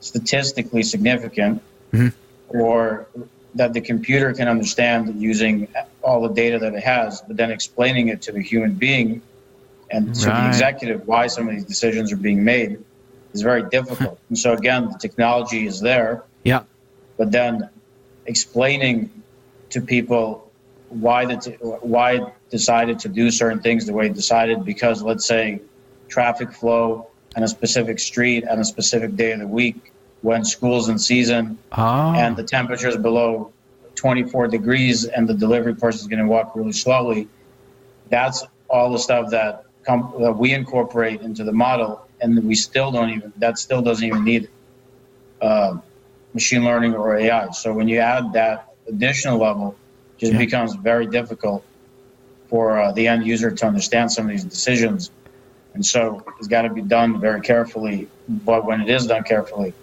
statistically 0.00 0.82
significant 0.82 1.62
Mhm. 1.92 2.12
or 2.50 3.06
that 3.54 3.72
the 3.72 3.80
computer 3.80 4.32
can 4.34 4.46
understand 4.46 5.14
using 5.20 5.68
all 6.02 6.20
the 6.20 6.34
data 6.34 6.58
that 6.58 6.74
it 6.74 6.82
has, 6.82 7.22
but 7.26 7.36
then 7.36 7.50
explaining 7.50 8.08
it 8.08 8.20
to 8.22 8.30
the 8.32 8.42
human 8.42 8.72
being 8.74 9.22
and 9.90 10.14
to 10.14 10.28
Right. 10.28 10.42
the 10.42 10.48
executive 10.48 11.06
why 11.08 11.26
some 11.28 11.48
of 11.48 11.54
these 11.54 11.64
decisions 11.64 12.12
are 12.12 12.16
being 12.16 12.44
made 12.44 12.78
is 13.32 13.42
very 13.42 13.62
difficult. 13.70 14.18
and 14.28 14.38
so, 14.38 14.52
again, 14.52 14.88
the 14.90 14.98
technology 14.98 15.66
is 15.66 15.80
there, 15.80 16.22
Yeah. 16.44 16.62
but 17.16 17.30
then 17.30 17.68
explaining 18.26 19.10
to 19.70 19.80
people 19.80 20.50
why 20.90 21.24
the 21.26 21.36
t- 21.36 21.56
why 21.60 22.12
it 22.16 22.22
decided 22.50 22.98
to 23.00 23.08
do 23.08 23.30
certain 23.30 23.60
things 23.60 23.84
the 23.86 23.92
way 23.92 24.06
it 24.06 24.14
decided 24.14 24.64
because 24.64 25.02
let's 25.02 25.26
say 25.26 25.60
traffic 26.08 26.50
flow 26.52 27.06
on 27.36 27.42
a 27.42 27.48
specific 27.48 27.98
street 27.98 28.46
on 28.48 28.58
a 28.58 28.64
specific 28.64 29.14
day 29.16 29.32
of 29.32 29.40
the 29.40 29.46
week 29.46 29.92
when 30.22 30.42
school's 30.44 30.88
in 30.88 30.98
season 30.98 31.58
Oh. 31.72 32.14
and 32.16 32.36
the 32.36 32.42
temperature 32.42 32.88
is 32.88 32.96
below 32.96 33.50
24 33.96 34.48
degrees 34.48 35.04
and 35.04 35.28
the 35.28 35.34
delivery 35.34 35.74
person 35.74 36.00
is 36.00 36.06
going 36.06 36.20
to 36.22 36.26
walk 36.26 36.56
really 36.56 36.72
slowly 36.72 37.28
that's 38.08 38.44
all 38.70 38.90
the 38.90 38.98
stuff 38.98 39.30
that, 39.30 39.64
com- 39.86 40.14
that 40.20 40.32
we 40.32 40.54
incorporate 40.54 41.20
into 41.20 41.44
the 41.44 41.52
model 41.52 42.07
and 42.20 42.44
we 42.44 42.54
still 42.54 42.90
don't 42.90 43.10
even 43.10 43.32
that 43.36 43.58
still 43.58 43.82
doesn't 43.82 44.04
even 44.06 44.24
need 44.24 44.48
uh, 45.40 45.76
machine 46.34 46.64
learning 46.64 46.94
or 46.94 47.16
ai 47.16 47.50
so 47.50 47.72
when 47.72 47.88
you 47.88 47.98
add 47.98 48.32
that 48.32 48.66
additional 48.88 49.38
level 49.38 49.78
it 50.16 50.20
just 50.20 50.32
Yeah. 50.32 50.38
becomes 50.38 50.74
very 50.76 51.06
difficult 51.06 51.64
for 52.48 52.80
uh, 52.80 52.92
the 52.92 53.06
end 53.06 53.26
user 53.26 53.50
to 53.50 53.66
understand 53.66 54.10
some 54.10 54.24
of 54.24 54.30
these 54.30 54.44
decisions. 54.44 55.10
And 55.74 55.84
so 55.84 56.24
it's 56.38 56.48
got 56.48 56.62
to 56.62 56.70
be 56.70 56.80
done 56.82 57.20
very 57.20 57.40
carefully 57.40 58.08
but 58.28 58.64
when 58.64 58.80
it 58.80 58.88
is 58.88 59.06
done 59.06 59.22
carefully 59.22 59.74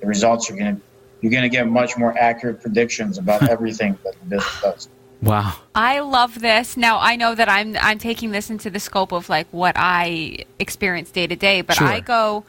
the 0.00 0.06
results 0.06 0.50
are 0.50 0.56
going 0.56 0.76
to 0.76 0.82
you're 1.20 1.32
going 1.32 1.42
to 1.42 1.48
get 1.50 1.66
much 1.68 1.98
more 1.98 2.16
accurate 2.16 2.60
predictions 2.62 3.18
about 3.18 3.48
everything 3.54 3.98
that 4.04 4.14
the 4.20 4.26
business 4.26 4.60
does 4.62 4.88
wow. 5.22 5.54
I 5.74 6.00
love 6.00 6.40
this. 6.40 6.76
Now 6.76 6.98
I 6.98 7.16
know 7.16 7.34
that 7.34 7.48
I'm 7.48 7.76
I'm 7.80 7.98
taking 7.98 8.30
this 8.30 8.50
into 8.50 8.70
the 8.70 8.80
scope 8.80 9.12
of 9.12 9.28
like 9.28 9.46
what 9.50 9.74
I 9.76 10.44
experience 10.58 11.10
day 11.10 11.26
to 11.26 11.36
day, 11.36 11.60
but 11.62 11.76
Sure. 11.76 11.86
I 11.86 12.00
go 12.00 12.44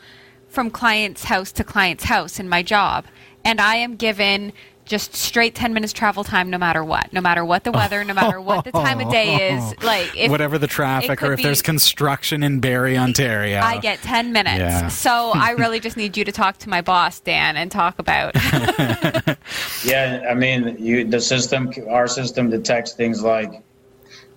from 0.50 0.70
client's 0.70 1.26
house 1.26 1.52
to 1.54 1.64
client's 1.64 2.06
house 2.06 2.40
in 2.40 2.50
my 2.50 2.62
job, 2.64 3.06
and 3.46 3.62
I 3.62 3.76
am 3.76 3.96
given 3.96 4.54
just 4.92 5.16
straight 5.16 5.56
10 5.56 5.74
minutes 5.74 5.94
travel 5.94 6.22
time 6.24 6.50
no 6.50 6.58
matter 6.58 6.84
what 6.84 7.12
no 7.14 7.22
matter 7.22 7.46
what 7.46 7.64
the 7.64 7.72
weather 7.72 8.04
no 8.04 8.14
matter 8.14 8.42
what 8.42 8.66
the 8.66 8.72
time 8.74 9.00
of 9.00 9.10
day 9.10 9.54
is 9.54 9.74
like 9.84 10.16
if 10.18 10.30
Whatever 10.30 10.58
the 10.58 10.68
traffic, 10.68 11.24
or 11.24 11.32
if 11.32 11.38
be- 11.38 11.44
there's 11.44 11.62
construction 11.62 12.44
in 12.44 12.60
Barrie, 12.60 12.98
Ontario. 12.98 13.60
I 13.62 13.78
get 13.80 14.00
10 14.02 14.34
minutes. 14.34 14.60
Yeah. 14.60 14.88
So 14.90 15.32
I 15.34 15.52
really 15.52 15.80
just 15.80 15.96
need 15.96 16.18
you 16.18 16.26
to 16.26 16.32
talk 16.34 16.58
to 16.60 16.70
my 16.70 16.82
boss, 16.82 17.22
Dan, 17.22 17.56
and 17.56 17.72
talk 17.72 18.00
about. 18.00 18.36
Yeah, 19.84 20.26
I 20.30 20.34
mean, 20.36 20.76
you 20.80 21.06
the 21.06 21.20
system, 21.22 21.72
our 21.90 22.08
system 22.08 22.50
detects 22.50 22.94
things 22.94 23.24
like 23.24 23.62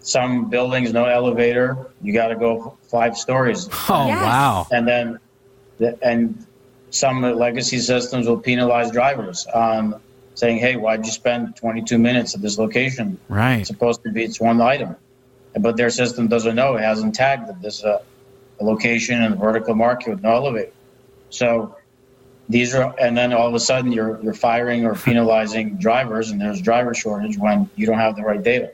some 0.01 0.49
buildings 0.49 0.93
no 0.93 1.05
elevator. 1.05 1.77
You 2.01 2.13
got 2.13 2.29
to 2.29 2.37
go 2.37 2.77
five 2.91 3.17
stories, 3.17 3.69
Oh 3.89 4.07
Yes. 4.07 4.23
wow. 4.23 4.67
and 4.71 4.87
then 4.89 5.19
and 6.03 6.47
some 6.91 7.23
legacy 7.23 7.79
systems 7.79 8.27
will 8.29 8.39
penalize 8.39 8.91
drivers 8.91 9.47
on 9.49 10.01
saying, 10.35 10.59
"Hey, 10.59 10.77
why'd 10.77 11.05
you 11.07 11.13
spend 11.13 11.57
22 11.57 11.99
minutes 11.99 12.35
at 12.35 12.43
this 12.43 12.59
location? 12.59 13.19
Right. 13.29 13.57
It's 13.61 13.69
supposed 13.69 14.03
to 14.05 14.11
be 14.11 14.25
it's 14.25 14.41
one 14.41 14.61
item." 14.61 14.97
But 15.59 15.77
their 15.77 15.91
system 15.91 16.27
doesn't 16.29 16.57
know. 16.57 16.75
It 16.77 16.83
hasn't 16.83 17.15
tagged 17.15 17.49
that 17.49 17.63
this 17.63 17.79
is 17.79 17.85
a, 17.85 18.03
a 18.61 18.65
location 18.65 19.23
and 19.23 19.35
a 19.35 19.37
vertical 19.37 19.75
market 19.75 20.11
with 20.11 20.23
no 20.23 20.31
elevator. 20.35 20.73
So 21.31 21.77
these 22.49 22.75
are, 22.75 22.95
and 22.99 23.17
then 23.17 23.33
all 23.33 23.47
of 23.49 23.55
a 23.55 23.61
sudden 23.61 23.93
you're 23.93 24.21
you're 24.23 24.35
firing 24.35 24.85
or 24.85 24.95
penalizing 25.09 25.77
drivers, 25.77 26.31
and 26.31 26.41
there's 26.41 26.61
driver 26.61 26.93
shortage 26.95 27.39
when 27.39 27.71
you 27.77 27.87
don't 27.87 27.99
have 27.99 28.17
the 28.17 28.23
right 28.23 28.43
data. 28.43 28.73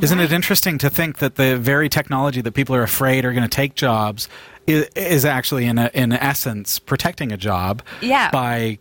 Isn't 0.00 0.20
it 0.20 0.30
interesting 0.30 0.76
to 0.78 0.90
think 0.90 1.18
that 1.18 1.36
the 1.36 1.56
very 1.56 1.88
technology 1.88 2.42
that 2.42 2.52
people 2.52 2.74
are 2.76 2.82
afraid 2.82 3.24
are 3.24 3.32
going 3.32 3.48
to 3.48 3.48
take 3.48 3.74
jobs 3.74 4.28
is, 4.66 4.84
is 4.94 5.24
actually, 5.24 5.64
in 5.64 5.78
a, 5.78 5.90
in 5.94 6.12
essence, 6.12 6.78
protecting 6.78 7.32
a 7.32 7.38
job 7.38 7.82
Yeah. 8.02 8.30
by 8.30 8.78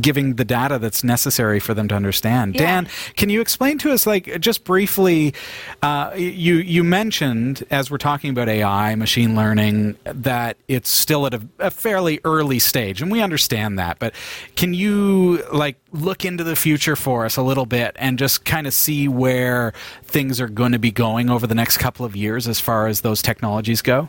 giving 0.00 0.34
the 0.34 0.44
data 0.44 0.78
that's 0.78 1.02
necessary 1.02 1.58
for 1.58 1.74
them 1.74 1.88
to 1.88 1.94
understand. 1.94 2.54
Yeah. 2.54 2.66
Dan, 2.66 2.88
can 3.16 3.30
you 3.30 3.40
explain 3.40 3.78
to 3.78 3.92
us, 3.92 4.06
like, 4.06 4.40
just 4.40 4.64
briefly? 4.64 5.34
Uh, 5.82 6.12
you 6.14 6.56
you 6.56 6.84
mentioned 6.84 7.64
as 7.70 7.90
we're 7.90 7.98
talking 7.98 8.30
about 8.30 8.48
AI, 8.48 8.94
machine 8.94 9.34
learning, 9.34 9.96
that 10.04 10.56
it's 10.68 10.90
still 10.90 11.26
at 11.26 11.34
a, 11.34 11.42
a 11.58 11.70
fairly 11.70 12.20
early 12.24 12.58
stage, 12.58 13.00
and 13.00 13.10
we 13.10 13.20
understand 13.20 13.78
that. 13.78 13.98
But 13.98 14.14
can 14.56 14.74
you 14.74 15.44
like 15.52 15.76
look 15.92 16.24
into 16.24 16.44
the 16.44 16.56
future 16.56 16.96
for 16.96 17.24
us 17.24 17.36
a 17.36 17.42
little 17.42 17.66
bit 17.66 17.96
and 17.98 18.18
just 18.18 18.44
kind 18.44 18.66
of 18.66 18.74
see 18.74 19.08
where 19.08 19.72
things 20.04 20.40
are 20.40 20.48
going 20.48 20.72
to 20.72 20.78
be 20.78 20.90
going 20.90 21.30
over 21.30 21.46
the 21.46 21.54
next 21.54 21.78
couple 21.78 22.04
of 22.04 22.14
years 22.14 22.46
as 22.46 22.60
far 22.60 22.86
as 22.86 23.00
those 23.00 23.22
technologies 23.22 23.82
go? 23.82 24.08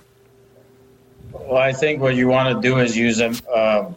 Well, 1.31 1.57
I 1.57 1.73
think 1.73 2.01
what 2.01 2.15
you 2.15 2.27
want 2.27 2.55
to 2.55 2.67
do 2.67 2.79
is 2.79 2.95
use 2.95 3.17
them. 3.17 3.35
Uh, 3.53 3.91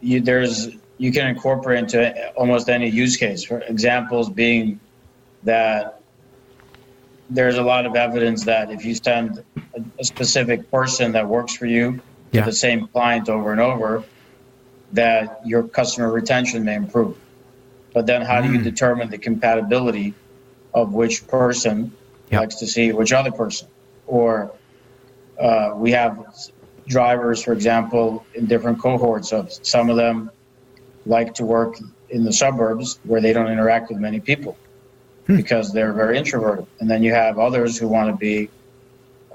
you, 0.00 0.20
there's 0.20 0.68
you 0.98 1.12
can 1.12 1.26
incorporate 1.26 1.78
into 1.80 2.32
almost 2.34 2.68
any 2.68 2.88
use 2.88 3.16
case. 3.16 3.44
For 3.44 3.60
examples 3.60 4.30
being 4.30 4.80
that 5.42 6.00
there's 7.28 7.56
a 7.56 7.62
lot 7.62 7.86
of 7.86 7.96
evidence 7.96 8.44
that 8.44 8.70
if 8.70 8.84
you 8.84 8.94
send 8.94 9.44
a, 9.74 10.04
specific 10.04 10.70
person 10.70 11.12
that 11.12 11.28
works 11.28 11.54
for 11.54 11.66
you 11.66 12.00
Yeah. 12.32 12.42
to 12.44 12.50
the 12.50 12.56
same 12.56 12.88
client 12.88 13.28
over 13.28 13.52
and 13.52 13.60
over, 13.60 14.04
that 14.92 15.40
your 15.44 15.64
customer 15.64 16.10
retention 16.10 16.64
may 16.64 16.76
improve. 16.76 17.16
But 17.92 18.06
then, 18.06 18.22
how 18.22 18.40
do 18.40 18.50
you 18.50 18.58
Mm. 18.58 18.64
determine 18.64 19.10
the 19.10 19.18
compatibility 19.18 20.14
of 20.72 20.94
which 20.94 21.26
person 21.28 21.92
likes 22.30 22.56
to 22.56 22.66
see 22.66 22.92
which 22.92 23.12
other 23.12 23.32
person? 23.32 23.68
Or 24.06 24.52
uh, 25.38 25.72
we 25.76 25.90
have 25.92 26.24
drivers, 26.86 27.42
for 27.42 27.52
example, 27.52 28.24
in 28.34 28.46
different 28.46 28.78
cohorts 28.78 29.32
of 29.32 29.52
some 29.52 29.90
of 29.90 29.96
them 29.96 30.30
like 31.06 31.34
to 31.34 31.44
work 31.44 31.78
in 32.10 32.24
the 32.24 32.32
suburbs 32.32 32.98
where 33.04 33.20
they 33.20 33.32
don't 33.32 33.48
interact 33.48 33.88
with 33.88 33.98
many 33.98 34.20
people 34.20 34.56
because 35.26 35.72
they're 35.72 35.92
very 35.92 36.18
introverted. 36.18 36.66
And 36.80 36.90
then 36.90 37.02
you 37.02 37.12
have 37.14 37.38
others 37.38 37.78
who 37.78 37.88
want 37.88 38.10
to 38.10 38.16
be 38.16 38.50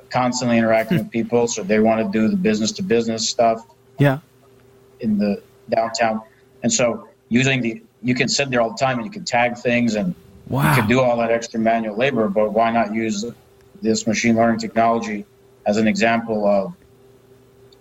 constantly 0.09 0.57
interacting 0.57 0.97
with 0.99 1.09
people, 1.09 1.47
so 1.47 1.63
they 1.63 1.79
want 1.79 2.05
to 2.05 2.17
do 2.19 2.27
the 2.27 2.35
business 2.37 2.71
to 2.73 2.83
business 2.83 3.29
stuff 3.29 3.65
Yeah. 3.97 4.19
in 4.99 5.17
the 5.17 5.41
downtown. 5.69 6.21
And 6.63 6.71
so 6.71 7.07
using 7.29 7.61
the 7.61 7.81
you 8.03 8.15
can 8.15 8.27
sit 8.27 8.49
there 8.49 8.61
all 8.61 8.71
the 8.71 8.77
time 8.77 8.97
and 8.97 9.05
you 9.05 9.11
can 9.11 9.23
tag 9.25 9.57
things 9.57 9.95
and 9.95 10.15
Wow. 10.47 10.69
You 10.75 10.81
could 10.81 10.89
do 10.89 10.99
all 10.99 11.15
that 11.17 11.31
extra 11.31 11.59
manual 11.61 11.95
labor, 11.95 12.27
but 12.27 12.51
why 12.51 12.71
not 12.71 12.93
use 12.93 13.23
this 13.81 14.05
machine 14.05 14.35
learning 14.35 14.59
technology 14.59 15.23
as 15.65 15.77
an 15.77 15.87
example 15.87 16.45
of 16.45 16.73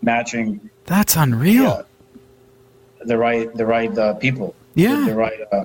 matching? 0.02 0.70
That's 0.86 1.16
unreal. 1.16 1.66
Uh, 1.66 1.82
the 3.04 3.18
right, 3.18 3.52
the 3.54 3.66
right 3.66 3.96
uh, 3.96 4.14
people. 4.14 4.54
Yeah. 4.74 5.00
The, 5.00 5.06
the 5.06 5.14
right 5.14 5.40
uh, 5.52 5.64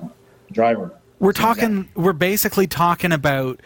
driver. 0.52 0.92
We're 1.18 1.32
talking. 1.32 1.78
Exactly. 1.78 2.02
We're 2.02 2.12
basically 2.12 2.66
talking 2.66 3.12
about 3.12 3.60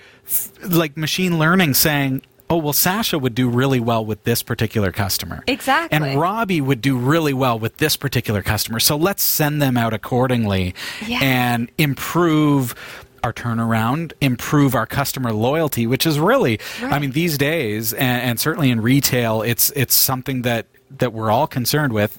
like 0.62 0.96
machine 0.96 1.38
learning, 1.38 1.74
saying, 1.74 2.22
"Oh, 2.48 2.58
well, 2.58 2.72
Sasha 2.72 3.18
would 3.18 3.34
do 3.34 3.48
really 3.48 3.80
well 3.80 4.04
with 4.04 4.22
this 4.22 4.42
particular 4.42 4.92
customer, 4.92 5.42
exactly, 5.48 5.96
and 5.96 6.20
Robbie 6.20 6.60
would 6.60 6.80
do 6.80 6.96
really 6.96 7.32
well 7.32 7.58
with 7.58 7.78
this 7.78 7.96
particular 7.96 8.42
customer. 8.42 8.78
So 8.78 8.96
let's 8.96 9.24
send 9.24 9.60
them 9.60 9.76
out 9.76 9.92
accordingly 9.92 10.74
yeah. 11.06 11.18
and 11.22 11.70
improve." 11.78 12.74
Our 13.22 13.34
turnaround, 13.34 14.14
improve 14.22 14.74
our 14.74 14.86
customer 14.86 15.30
loyalty, 15.30 15.86
which 15.86 16.06
is 16.06 16.18
really, 16.18 16.58
right. 16.80 16.94
I 16.94 16.98
mean, 16.98 17.10
these 17.10 17.36
days, 17.36 17.92
and, 17.92 18.22
and 18.22 18.40
certainly 18.40 18.70
in 18.70 18.80
retail, 18.80 19.42
it's 19.42 19.70
it's 19.76 19.94
something 19.94 20.40
that 20.40 20.64
that 20.96 21.12
we're 21.12 21.30
all 21.30 21.46
concerned 21.46 21.92
with 21.92 22.18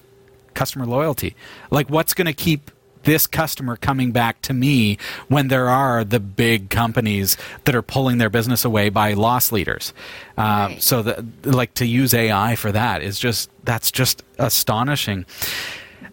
customer 0.53 0.85
loyalty. 0.85 1.35
Like, 1.69 1.89
what's 1.89 2.13
going 2.13 2.27
to 2.27 2.33
keep 2.33 2.71
this 3.03 3.27
customer 3.27 3.75
coming 3.75 4.11
back 4.11 4.41
to 4.43 4.53
me 4.53 4.97
when 5.27 5.47
there 5.47 5.69
are 5.69 6.03
the 6.03 6.19
big 6.19 6.69
companies 6.69 7.35
that 7.65 7.75
are 7.75 7.81
pulling 7.81 8.19
their 8.19 8.29
business 8.29 8.63
away 8.63 8.89
by 8.89 9.13
loss 9.13 9.51
leaders. 9.51 9.93
Uh, 10.37 10.67
right. 10.69 10.81
So, 10.81 11.01
the, 11.01 11.25
like 11.43 11.73
to 11.75 11.85
use 11.85 12.13
AI 12.13 12.55
for 12.55 12.71
that 12.71 13.01
is 13.01 13.19
just 13.19 13.49
that's 13.63 13.91
just 13.91 14.23
astonishing. 14.37 15.25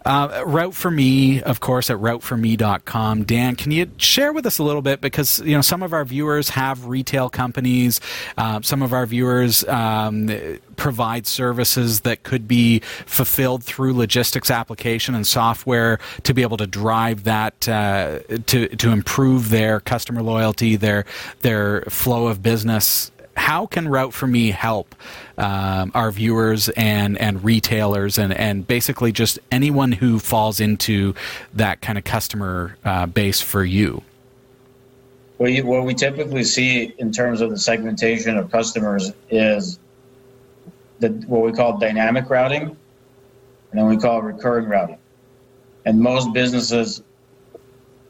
Uh, 0.09 0.43
Route4Me, 0.45 1.43
of 1.43 1.61
course, 1.61 1.91
at 1.91 1.99
route4me.com. 1.99 3.25
Dan, 3.25 3.57
can 3.57 3.71
you 3.71 3.91
share 3.99 4.33
with 4.33 4.47
us 4.47 4.59
a 4.59 4.63
little 4.63 4.81
bit? 4.81 5.03
Because 5.03 5.39
you 5.41 5.55
know 5.55 5.61
some 5.61 5.83
of 5.83 5.93
our 5.93 6.07
viewers 6.07 6.49
have 6.49 6.87
retail 6.87 7.29
companies, 7.29 8.01
uh, 8.39 8.63
some 8.63 8.81
of 8.81 8.95
our 8.95 9.05
viewers 9.05 9.69
um, 9.69 10.31
provide 10.77 11.27
services 11.27 12.01
that 12.01 12.23
could 12.23 12.49
be 12.49 12.79
fulfilled 13.05 13.63
through 13.63 13.93
logistics 13.93 14.51
application 14.51 15.15
and 15.15 15.27
software 15.27 15.99
to 16.23 16.33
be 16.33 16.41
able 16.41 16.57
to 16.57 16.67
drive 16.67 17.25
that 17.25 17.69
uh, 17.69 18.21
to 18.47 18.69
to 18.77 18.91
improve 18.91 19.51
their 19.51 19.79
customer 19.79 20.23
loyalty, 20.23 20.77
their 20.77 21.05
their 21.43 21.83
flow 21.83 22.29
of 22.29 22.43
business 22.43 23.13
how 23.39 23.67
can 23.67 23.87
Route4Me 23.87 24.53
help 24.53 24.95
um, 25.39 25.93
our 25.95 26.11
viewers 26.11 26.69
and, 26.71 27.17
and 27.19 27.43
retailers 27.45 28.19
and, 28.19 28.33
and 28.33 28.67
basically 28.67 29.13
just 29.13 29.39
anyone 29.51 29.93
who 29.93 30.19
falls 30.19 30.61
into 30.61 31.15
that 31.55 31.81
kind 31.81 31.97
of 31.97 32.05
customer 32.05 32.77
uh, 32.85 33.07
base 33.07 33.41
for 33.41 33.65
you? 33.65 34.03
Well, 35.39 35.49
you, 35.49 35.65
what 35.65 35.85
we 35.85 35.95
typically 35.95 36.43
see 36.43 36.93
in 36.99 37.13
terms 37.13 37.41
of 37.41 37.51
the 37.51 37.59
segmentation 37.59 38.37
of 38.37 38.51
customers 38.51 39.13
is 39.31 39.79
the, 40.99 41.11
what 41.29 41.43
we 41.43 41.53
call 41.53 41.79
dynamic 41.79 42.29
routing, 42.29 42.63
and 42.63 42.77
then 43.73 43.87
we 43.87 43.97
call 43.97 44.21
recurring 44.21 44.69
routing. 44.69 44.99
And 45.85 46.01
most 46.01 46.33
businesses 46.33 47.03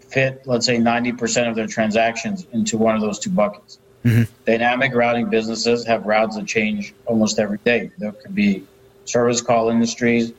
fit, 0.01 0.43
let's 0.47 0.65
say, 0.65 0.79
90% 0.79 1.51
of 1.51 1.55
their 1.55 1.67
transactions 1.67 2.47
into 2.53 2.79
one 2.79 2.95
of 2.95 3.03
those 3.03 3.19
two 3.19 3.31
buckets. 3.31 3.79
Mm-hmm. 4.09 4.33
Dynamic 4.47 4.95
routing 4.95 5.29
businesses 5.29 5.87
have 5.87 6.07
routes 6.07 6.37
that 6.37 6.47
change 6.47 6.95
almost 7.07 7.39
every 7.39 7.59
day. 7.59 7.91
There 7.99 8.13
could 8.13 8.35
be 8.35 8.65
service 9.05 9.43
call 9.43 9.69
industries, 9.69 10.33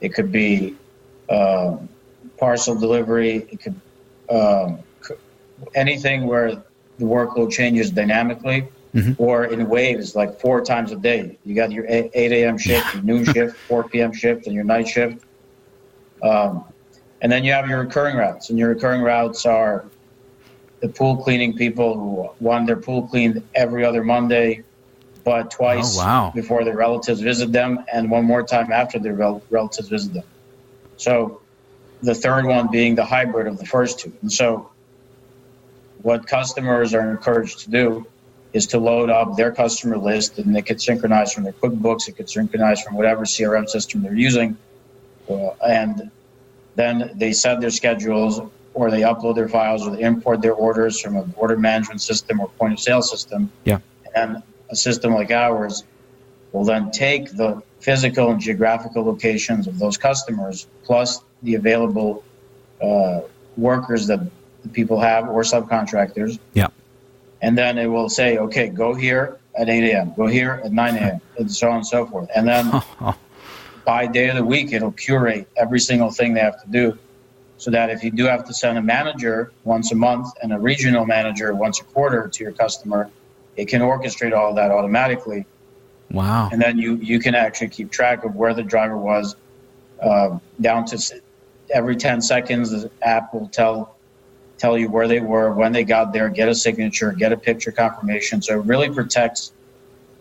it 0.00 0.14
could 0.14 0.32
be 0.32 0.76
um, 1.30 1.88
parcel 2.38 2.74
delivery, 2.74 3.46
it 3.50 3.60
could 3.60 3.80
um, 4.30 4.78
anything 5.74 6.26
where 6.26 6.54
the 6.98 7.04
workload 7.04 7.52
changes 7.52 7.90
dynamically 7.90 8.68
mm-hmm. 8.94 9.22
or 9.22 9.44
in 9.44 9.68
waves, 9.68 10.14
like 10.14 10.40
four 10.40 10.62
times 10.62 10.92
a 10.92 10.96
day. 10.96 11.38
You 11.44 11.54
got 11.54 11.70
your 11.70 11.84
8 11.88 12.10
a.m. 12.14 12.58
shift, 12.58 12.94
your 12.94 13.02
noon 13.02 13.24
shift, 13.24 13.56
4 13.56 13.88
p.m. 13.88 14.12
shift, 14.12 14.46
and 14.46 14.54
your 14.54 14.64
night 14.64 14.88
shift. 14.88 15.24
Um, 16.22 16.64
and 17.20 17.30
then 17.30 17.44
you 17.44 17.52
have 17.52 17.68
your 17.68 17.80
recurring 17.80 18.16
routes, 18.16 18.50
and 18.50 18.58
your 18.58 18.70
recurring 18.70 19.02
routes 19.02 19.46
are 19.46 19.84
the 20.82 20.88
pool 20.88 21.16
cleaning 21.16 21.56
people 21.56 21.94
who 21.94 22.44
want 22.44 22.66
their 22.66 22.76
pool 22.76 23.06
cleaned 23.06 23.40
every 23.54 23.84
other 23.84 24.02
Monday, 24.02 24.64
but 25.24 25.48
twice 25.52 25.96
oh, 25.96 26.04
wow. 26.04 26.32
before 26.34 26.64
their 26.64 26.76
relatives 26.76 27.20
visit 27.20 27.52
them, 27.52 27.84
and 27.92 28.10
one 28.10 28.24
more 28.24 28.42
time 28.42 28.72
after 28.72 28.98
their 28.98 29.14
rel- 29.14 29.42
relatives 29.48 29.88
visit 29.88 30.12
them. 30.12 30.24
So, 30.96 31.40
the 32.02 32.16
third 32.16 32.46
one 32.46 32.68
being 32.68 32.96
the 32.96 33.04
hybrid 33.04 33.46
of 33.46 33.58
the 33.58 33.64
first 33.64 34.00
two. 34.00 34.12
And 34.22 34.32
so, 34.32 34.72
what 36.02 36.26
customers 36.26 36.94
are 36.94 37.12
encouraged 37.12 37.60
to 37.60 37.70
do 37.70 38.04
is 38.52 38.66
to 38.66 38.78
load 38.78 39.08
up 39.08 39.36
their 39.36 39.52
customer 39.52 39.96
list, 39.96 40.40
and 40.40 40.54
they 40.54 40.62
could 40.62 40.82
synchronize 40.82 41.32
from 41.32 41.44
their 41.44 41.52
QuickBooks, 41.52 42.08
it 42.08 42.16
could 42.16 42.28
synchronize 42.28 42.82
from 42.82 42.96
whatever 42.96 43.24
CRM 43.24 43.68
system 43.68 44.02
they're 44.02 44.16
using, 44.16 44.56
uh, 45.30 45.50
and 45.64 46.10
then 46.74 47.12
they 47.14 47.32
set 47.32 47.60
their 47.60 47.70
schedules 47.70 48.40
or 48.74 48.90
they 48.90 49.02
upload 49.02 49.34
their 49.34 49.48
files 49.48 49.86
or 49.86 49.94
they 49.94 50.02
import 50.02 50.40
their 50.40 50.54
orders 50.54 51.00
from 51.00 51.16
an 51.16 51.32
order 51.36 51.56
management 51.56 52.00
system 52.00 52.40
or 52.40 52.48
point 52.50 52.72
of 52.72 52.80
sale 52.80 53.02
system. 53.02 53.50
Yeah. 53.64 53.78
And 54.14 54.42
a 54.70 54.76
system 54.76 55.12
like 55.12 55.30
ours 55.30 55.84
will 56.52 56.64
then 56.64 56.90
take 56.90 57.36
the 57.36 57.62
physical 57.80 58.30
and 58.30 58.40
geographical 58.40 59.04
locations 59.04 59.66
of 59.66 59.78
those 59.78 59.96
customers 59.96 60.66
plus 60.84 61.22
the 61.42 61.54
available 61.54 62.24
uh, 62.82 63.20
workers 63.56 64.06
that 64.06 64.20
the 64.62 64.68
people 64.68 65.00
have 65.00 65.28
or 65.28 65.42
subcontractors. 65.42 66.38
Yeah. 66.54 66.68
And 67.42 67.58
then 67.58 67.76
it 67.76 67.86
will 67.86 68.08
say, 68.08 68.38
okay, 68.38 68.68
go 68.68 68.94
here 68.94 69.38
at 69.56 69.68
8 69.68 69.90
a.m., 69.90 70.14
go 70.16 70.26
here 70.26 70.62
at 70.64 70.72
9 70.72 70.96
a.m., 70.96 71.20
and 71.38 71.50
so 71.50 71.68
on 71.68 71.76
and 71.76 71.86
so 71.86 72.06
forth. 72.06 72.30
And 72.34 72.46
then 72.46 72.82
by 73.84 74.06
day 74.06 74.28
of 74.28 74.36
the 74.36 74.44
week, 74.44 74.72
it'll 74.72 74.92
curate 74.92 75.48
every 75.56 75.80
single 75.80 76.10
thing 76.10 76.34
they 76.34 76.40
have 76.40 76.62
to 76.62 76.68
do 76.70 76.98
so 77.62 77.70
that 77.70 77.90
if 77.90 78.02
you 78.02 78.10
do 78.10 78.24
have 78.24 78.44
to 78.44 78.52
send 78.52 78.76
a 78.76 78.82
manager 78.82 79.52
once 79.62 79.92
a 79.92 79.94
month 79.94 80.26
and 80.42 80.52
a 80.52 80.58
regional 80.58 81.06
manager 81.06 81.54
once 81.54 81.80
a 81.80 81.84
quarter 81.84 82.26
to 82.26 82.42
your 82.42 82.52
customer, 82.52 83.08
it 83.54 83.66
can 83.68 83.80
orchestrate 83.82 84.36
all 84.36 84.50
of 84.50 84.56
that 84.56 84.72
automatically. 84.72 85.46
Wow. 86.10 86.48
And 86.50 86.60
then 86.60 86.76
you, 86.76 86.96
you 86.96 87.20
can 87.20 87.36
actually 87.36 87.68
keep 87.68 87.92
track 87.92 88.24
of 88.24 88.34
where 88.34 88.52
the 88.52 88.64
driver 88.64 88.96
was 88.96 89.36
uh, 90.02 90.40
down 90.60 90.86
to 90.86 91.20
every 91.72 91.94
10 91.94 92.20
seconds. 92.20 92.70
The 92.70 92.90
app 93.00 93.32
will 93.32 93.46
tell 93.46 93.94
tell 94.58 94.76
you 94.76 94.90
where 94.90 95.06
they 95.06 95.20
were, 95.20 95.52
when 95.52 95.70
they 95.70 95.84
got 95.84 96.12
there, 96.12 96.28
get 96.28 96.48
a 96.48 96.54
signature, 96.56 97.12
get 97.12 97.30
a 97.30 97.36
picture 97.36 97.70
confirmation. 97.70 98.42
So 98.42 98.58
it 98.58 98.64
really 98.64 98.90
protects 98.90 99.52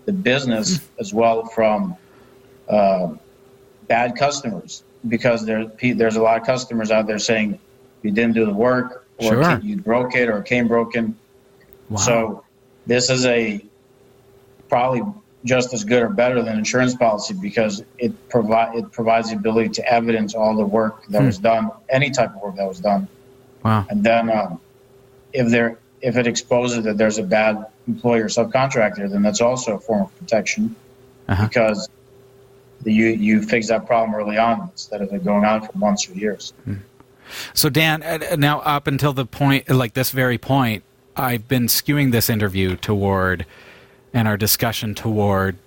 the 0.05 0.13
business 0.13 0.77
mm. 0.77 0.83
as 0.99 1.11
well 1.11 1.45
from 1.45 1.95
uh, 2.69 3.15
bad 3.87 4.15
customers 4.15 4.83
because 5.07 5.45
there, 5.45 5.65
there's 5.65 6.15
a 6.15 6.21
lot 6.21 6.39
of 6.39 6.45
customers 6.45 6.91
out 6.91 7.07
there 7.07 7.19
saying 7.19 7.59
you 8.03 8.11
didn't 8.11 8.33
do 8.33 8.45
the 8.45 8.53
work 8.53 9.07
or 9.17 9.43
sure. 9.43 9.59
you 9.59 9.77
broke 9.77 10.15
it 10.15 10.29
or 10.29 10.39
it 10.39 10.45
came 10.45 10.67
broken. 10.67 11.17
Wow. 11.89 11.97
So 11.97 12.43
this 12.87 13.09
is 13.09 13.25
a 13.25 13.63
probably 14.69 15.01
just 15.43 15.73
as 15.73 15.83
good 15.83 16.03
or 16.03 16.09
better 16.09 16.41
than 16.43 16.57
insurance 16.57 16.95
policy 16.95 17.33
because 17.33 17.83
it 17.97 18.29
provide 18.29 18.75
it 18.75 18.91
provides 18.91 19.29
the 19.29 19.35
ability 19.35 19.69
to 19.69 19.91
evidence 19.91 20.35
all 20.35 20.55
the 20.55 20.65
work 20.65 21.05
that 21.07 21.19
hmm. 21.19 21.25
was 21.25 21.39
done, 21.39 21.71
any 21.89 22.11
type 22.11 22.35
of 22.35 22.41
work 22.41 22.55
that 22.55 22.67
was 22.67 22.79
done. 22.79 23.07
Wow. 23.63 23.85
And 23.89 24.03
then 24.03 24.29
um, 24.29 24.61
if 25.33 25.49
there 25.49 25.77
if 26.01 26.15
it 26.17 26.27
exposes 26.27 26.83
that 26.83 26.97
there's 26.97 27.17
a 27.17 27.23
bad 27.23 27.65
employer 27.87 28.25
subcontractor, 28.25 29.09
then 29.09 29.21
that's 29.21 29.41
also 29.41 29.75
a 29.75 29.79
form 29.79 30.03
of 30.03 30.17
protection 30.17 30.75
uh-huh. 31.27 31.47
because 31.47 31.89
you 32.85 33.07
you 33.07 33.41
fix 33.41 33.67
that 33.67 33.85
problem 33.85 34.15
early 34.15 34.37
on 34.37 34.69
instead 34.71 35.01
of 35.01 35.11
it 35.13 35.23
going 35.23 35.45
on 35.45 35.65
for 35.65 35.77
months 35.77 36.09
or 36.09 36.13
years. 36.13 36.53
Hmm. 36.65 36.75
So 37.53 37.69
Dan, 37.69 38.03
uh, 38.03 38.35
now 38.37 38.59
up 38.59 38.87
until 38.87 39.13
the 39.13 39.25
point, 39.25 39.69
like 39.69 39.93
this 39.93 40.11
very 40.11 40.37
point, 40.37 40.83
I've 41.15 41.47
been 41.47 41.67
skewing 41.67 42.11
this 42.11 42.29
interview 42.29 42.75
toward 42.75 43.45
and 44.13 44.27
our 44.27 44.37
discussion 44.37 44.95
toward 44.95 45.57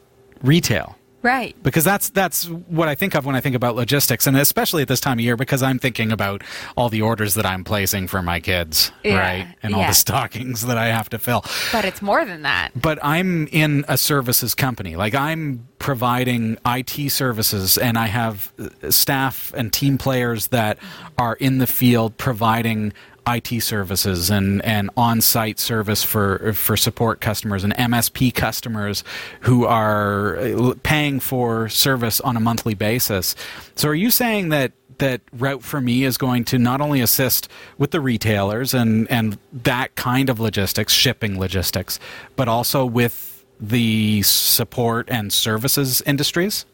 retail 0.42 0.96
Right. 1.24 1.56
Because 1.62 1.84
that's 1.84 2.10
that's 2.10 2.44
what 2.44 2.86
I 2.86 2.94
think 2.94 3.14
of 3.14 3.24
when 3.24 3.34
I 3.34 3.40
think 3.40 3.56
about 3.56 3.76
logistics, 3.76 4.26
and 4.26 4.36
especially 4.36 4.82
at 4.82 4.88
this 4.88 5.00
time 5.00 5.18
of 5.18 5.24
year, 5.24 5.38
because 5.38 5.62
I'm 5.62 5.78
thinking 5.78 6.12
about 6.12 6.44
all 6.76 6.90
the 6.90 7.00
orders 7.00 7.32
that 7.34 7.46
I'm 7.46 7.64
placing 7.64 8.08
for 8.08 8.20
my 8.20 8.40
kids, 8.40 8.92
yeah. 9.02 9.18
right, 9.18 9.56
and 9.62 9.74
all 9.74 9.86
the 9.86 9.94
stockings 9.94 10.66
that 10.66 10.76
I 10.76 10.88
have 10.88 11.08
to 11.08 11.18
fill. 11.18 11.42
But 11.72 11.86
it's 11.86 12.02
more 12.02 12.26
than 12.26 12.42
that. 12.42 12.72
But 12.76 12.98
I'm 13.02 13.46
in 13.46 13.86
a 13.88 13.96
services 13.96 14.54
company, 14.54 14.96
like 14.96 15.14
I'm 15.14 15.66
providing 15.78 16.58
IT 16.66 17.10
services, 17.10 17.78
and 17.78 17.96
I 17.96 18.06
have 18.06 18.52
uh, 18.58 18.90
staff 18.90 19.50
and 19.56 19.72
team 19.72 19.96
players 19.96 20.48
that 20.48 20.76
are 21.16 21.36
in 21.36 21.56
the 21.56 21.66
field 21.66 22.18
providing 22.18 22.92
IT 23.26 23.62
services 23.62 24.30
and, 24.30 24.64
and 24.64 24.90
on-site 24.96 25.58
service 25.58 26.02
for 26.02 26.52
for 26.52 26.76
support 26.76 27.20
customers 27.20 27.64
and 27.64 27.74
MSP 27.74 28.34
customers 28.34 29.02
who 29.40 29.64
are 29.64 30.36
uh, 30.36 30.74
paying 30.82 31.20
for 31.20 31.68
service 31.68 32.20
on 32.20 32.36
a 32.36 32.40
monthly 32.40 32.74
basis. 32.74 33.34
So 33.74 33.88
are 33.88 33.94
you 33.94 34.10
saying 34.10 34.50
that 34.50 34.72
that 34.98 35.20
Route4Me 35.36 36.02
is 36.02 36.16
going 36.16 36.44
to 36.44 36.58
not 36.58 36.80
only 36.80 37.00
assist 37.00 37.48
with 37.78 37.90
the 37.90 38.00
retailers 38.00 38.74
and 38.74 39.10
and 39.10 39.38
that 39.52 39.94
kind 39.94 40.28
of 40.28 40.38
logistics, 40.38 40.92
shipping 40.92 41.38
logistics, 41.38 41.98
but 42.36 42.48
also 42.48 42.84
with 42.84 43.44
the 43.60 44.22
support 44.22 45.08
and 45.10 45.32
services 45.32 46.02
industries? 46.02 46.66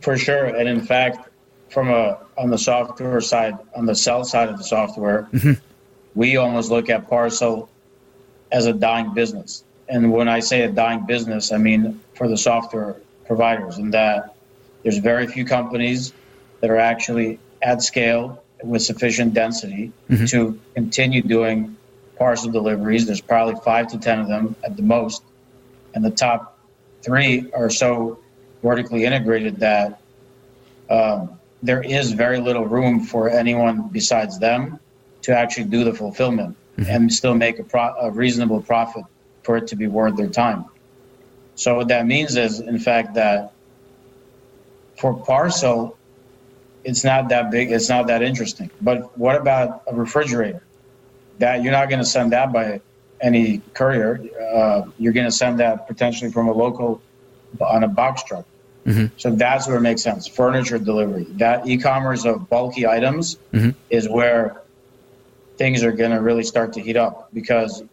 For 0.00 0.16
sure, 0.18 0.46
and 0.46 0.68
in 0.68 0.80
fact, 0.80 1.28
from 1.72 1.88
a 1.88 2.18
on 2.36 2.50
the 2.50 2.58
software 2.58 3.20
side, 3.20 3.56
on 3.74 3.86
the 3.86 3.94
sell 3.94 4.24
side 4.24 4.48
of 4.50 4.58
the 4.58 4.64
software, 4.64 5.28
mm-hmm. 5.32 5.52
we 6.14 6.36
almost 6.36 6.70
look 6.70 6.90
at 6.90 7.08
parcel 7.08 7.68
as 8.52 8.66
a 8.66 8.72
dying 8.72 9.14
business. 9.14 9.64
And 9.88 10.12
when 10.12 10.28
I 10.28 10.40
say 10.40 10.62
a 10.62 10.68
dying 10.70 11.06
business, 11.06 11.50
I 11.50 11.56
mean 11.56 12.00
for 12.14 12.28
the 12.28 12.36
software 12.36 12.96
providers, 13.26 13.78
and 13.78 13.92
that 13.94 14.34
there's 14.82 14.98
very 14.98 15.26
few 15.26 15.44
companies 15.44 16.12
that 16.60 16.70
are 16.70 16.78
actually 16.78 17.38
at 17.62 17.82
scale 17.82 18.42
with 18.62 18.82
sufficient 18.82 19.32
density 19.32 19.92
mm-hmm. 20.10 20.26
to 20.26 20.60
continue 20.74 21.22
doing 21.22 21.76
parcel 22.18 22.50
deliveries. 22.52 23.06
There's 23.06 23.22
probably 23.22 23.56
five 23.64 23.88
to 23.88 23.98
ten 23.98 24.20
of 24.20 24.28
them 24.28 24.54
at 24.62 24.76
the 24.76 24.82
most, 24.82 25.22
and 25.94 26.04
the 26.04 26.10
top 26.10 26.58
three 27.02 27.50
are 27.52 27.70
so 27.70 28.18
vertically 28.62 29.04
integrated 29.04 29.58
that 29.60 30.00
um, 30.90 31.38
there 31.62 31.82
is 31.82 32.12
very 32.12 32.40
little 32.40 32.66
room 32.66 33.04
for 33.04 33.28
anyone 33.28 33.88
besides 33.88 34.38
them 34.38 34.80
to 35.22 35.36
actually 35.36 35.64
do 35.64 35.84
the 35.84 35.94
fulfillment 35.94 36.56
mm-hmm. 36.76 36.90
and 36.90 37.12
still 37.12 37.34
make 37.34 37.58
a, 37.58 37.64
pro- 37.64 37.94
a 38.00 38.10
reasonable 38.10 38.60
profit 38.60 39.04
for 39.42 39.56
it 39.56 39.66
to 39.68 39.76
be 39.76 39.86
worth 39.86 40.16
their 40.16 40.28
time. 40.28 40.64
So 41.54 41.76
what 41.76 41.88
that 41.88 42.06
means 42.06 42.36
is, 42.36 42.60
in 42.60 42.78
fact, 42.78 43.14
that 43.14 43.52
for 44.96 45.14
parcel, 45.14 45.96
it's 46.84 47.04
not 47.04 47.28
that 47.28 47.50
big, 47.50 47.70
it's 47.70 47.88
not 47.88 48.06
that 48.08 48.22
interesting. 48.22 48.70
But 48.80 49.16
what 49.16 49.36
about 49.36 49.82
a 49.86 49.94
refrigerator? 49.94 50.62
That 51.38 51.62
you're 51.62 51.72
not 51.72 51.88
going 51.88 51.98
to 51.98 52.04
send 52.06 52.32
that 52.32 52.52
by 52.52 52.80
any 53.20 53.58
courier. 53.74 54.20
Uh, 54.54 54.90
you're 54.98 55.12
going 55.12 55.26
to 55.26 55.32
send 55.32 55.60
that 55.60 55.86
potentially 55.86 56.32
from 56.32 56.48
a 56.48 56.52
local 56.52 57.00
on 57.60 57.84
a 57.84 57.88
box 57.88 58.24
truck. 58.24 58.46
Mm-hmm. 58.86 59.06
So 59.16 59.30
that's 59.30 59.68
where 59.68 59.76
it 59.76 59.82
makes 59.82 60.02
sense. 60.02 60.26
Furniture 60.26 60.78
delivery, 60.78 61.24
that 61.34 61.66
e-commerce 61.66 62.24
of 62.24 62.48
bulky 62.48 62.86
items 62.86 63.38
mm-hmm. 63.52 63.70
is 63.90 64.08
where 64.08 64.62
things 65.56 65.84
are 65.84 65.92
going 65.92 66.10
to 66.10 66.20
really 66.20 66.42
start 66.42 66.72
to 66.72 66.80
heat 66.80 66.96
up 66.96 67.28
because 67.32 67.84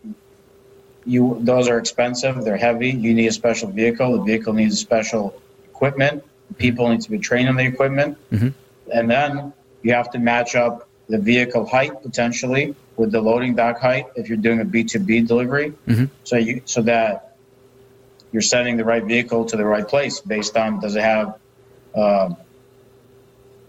you 1.06 1.38
those 1.42 1.68
are 1.68 1.78
expensive. 1.78 2.44
They're 2.44 2.58
heavy. 2.58 2.90
You 2.90 3.14
need 3.14 3.28
a 3.28 3.32
special 3.32 3.70
vehicle. 3.70 4.18
The 4.18 4.24
vehicle 4.24 4.54
needs 4.54 4.80
special 4.80 5.40
equipment. 5.66 6.24
People 6.58 6.90
need 6.90 7.02
to 7.02 7.12
be 7.12 7.20
trained 7.20 7.50
on 7.50 7.56
the 7.56 7.66
equipment, 7.66 8.18
mm-hmm. 8.32 8.50
and 8.92 9.10
then 9.10 9.54
you 9.84 9.94
have 9.94 10.10
to 10.12 10.20
match 10.20 10.56
up 10.56 10.88
the 11.08 11.18
vehicle 11.18 11.66
height 11.66 12.02
potentially 12.02 12.76
with 12.98 13.12
the 13.12 13.22
loading 13.22 13.56
dock 13.56 13.80
height 13.80 14.06
if 14.16 14.28
you're 14.28 14.38
doing 14.38 14.62
a 14.62 14.66
B2B 14.66 15.28
delivery. 15.28 15.74
Mm-hmm. 15.88 16.06
So 16.24 16.38
you 16.38 16.62
so 16.66 16.82
that 16.84 17.29
you're 18.32 18.42
sending 18.42 18.78
the 18.78 18.86
right 18.86 19.04
vehicle 19.04 19.46
to 19.46 19.58
the 19.58 19.66
right 19.66 19.88
place 19.88 20.20
based 20.20 20.56
on 20.58 20.80
does 20.80 20.96
it 20.96 21.02
have 21.02 21.38
uh, 21.96 22.34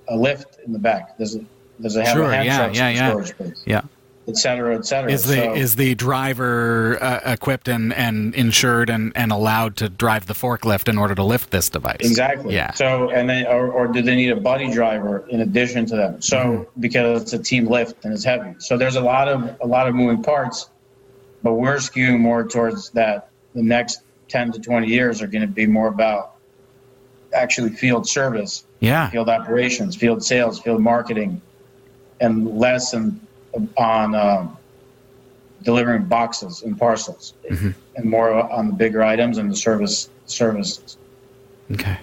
a 0.08 0.16
lift 0.16 0.58
in 0.64 0.72
the 0.72 0.78
back? 0.78 1.16
Does 1.18 1.34
it 1.34 1.44
does 1.80 1.96
it 1.96 2.06
have 2.06 2.14
sure, 2.14 2.30
a 2.30 2.34
hand 2.34 2.46
yeah, 2.46 2.70
yeah, 2.72 2.88
yeah. 2.90 3.08
storage 3.10 3.28
space? 3.28 3.62
Yeah. 3.64 3.82
Et 4.28 4.36
cetera, 4.36 4.76
et 4.76 4.84
cetera. 4.84 5.10
Is 5.10 5.24
the 5.24 5.36
so, 5.36 5.54
is 5.54 5.76
the 5.76 5.94
driver 5.94 7.02
uh, 7.02 7.32
equipped 7.32 7.68
and, 7.68 7.92
and 7.94 8.34
insured 8.34 8.90
and, 8.90 9.12
and 9.16 9.32
allowed 9.32 9.76
to 9.76 9.88
drive 9.88 10.26
the 10.26 10.34
forklift 10.34 10.88
in 10.88 10.98
order 10.98 11.14
to 11.14 11.24
lift 11.24 11.50
this 11.50 11.70
device? 11.70 11.96
Exactly. 12.00 12.54
Yeah. 12.54 12.72
So 12.72 13.10
and 13.10 13.28
then 13.28 13.46
or, 13.46 13.72
or 13.72 13.88
do 13.88 14.02
they 14.02 14.14
need 14.14 14.30
a 14.30 14.36
buddy 14.36 14.70
driver 14.70 15.26
in 15.30 15.40
addition 15.40 15.86
to 15.86 15.96
them? 15.96 16.22
So 16.22 16.36
mm-hmm. 16.36 16.80
because 16.80 17.22
it's 17.22 17.32
a 17.32 17.38
team 17.38 17.66
lift 17.66 18.04
and 18.04 18.12
it's 18.12 18.22
heavy. 18.22 18.54
So 18.58 18.76
there's 18.76 18.96
a 18.96 19.00
lot 19.00 19.26
of 19.26 19.56
a 19.62 19.66
lot 19.66 19.88
of 19.88 19.94
moving 19.94 20.22
parts, 20.22 20.70
but 21.42 21.54
we're 21.54 21.76
skewing 21.76 22.20
more 22.20 22.46
towards 22.46 22.90
that 22.90 23.30
the 23.54 23.62
next 23.62 24.02
10 24.30 24.52
to 24.52 24.60
20 24.60 24.86
years 24.86 25.20
are 25.20 25.26
going 25.26 25.42
to 25.42 25.48
be 25.48 25.66
more 25.66 25.88
about 25.88 26.36
actually 27.34 27.70
field 27.70 28.08
service, 28.08 28.64
yeah, 28.80 29.10
field 29.10 29.28
operations, 29.28 29.96
field 29.96 30.24
sales, 30.24 30.60
field 30.60 30.80
marketing, 30.80 31.40
and 32.20 32.58
less 32.58 32.94
on, 32.94 33.20
on 33.76 34.14
um, 34.14 34.56
delivering 35.62 36.04
boxes 36.04 36.62
and 36.62 36.78
parcels, 36.78 37.34
mm-hmm. 37.48 37.70
and 37.96 38.04
more 38.04 38.32
on 38.32 38.68
the 38.68 38.72
bigger 38.72 39.02
items 39.02 39.38
and 39.38 39.50
the 39.50 39.56
service 39.56 40.08
services. 40.26 40.96
Okay. 41.72 41.98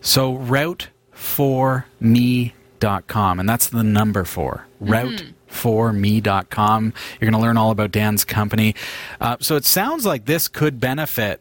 So 0.00 0.34
route 0.34 0.88
for 1.10 1.86
me.com, 2.00 3.40
and 3.40 3.48
that's 3.48 3.68
the 3.68 3.82
number 3.82 4.24
four. 4.24 4.66
Route 4.80 5.12
mm-hmm 5.12 5.35
for 5.56 5.92
me.com. 5.92 6.92
You're 7.20 7.30
going 7.30 7.40
to 7.40 7.44
learn 7.44 7.56
all 7.56 7.70
about 7.70 7.90
Dan's 7.90 8.24
company. 8.24 8.74
Uh, 9.20 9.36
so 9.40 9.56
it 9.56 9.64
sounds 9.64 10.06
like 10.06 10.26
this 10.26 10.48
could 10.48 10.78
benefit 10.78 11.40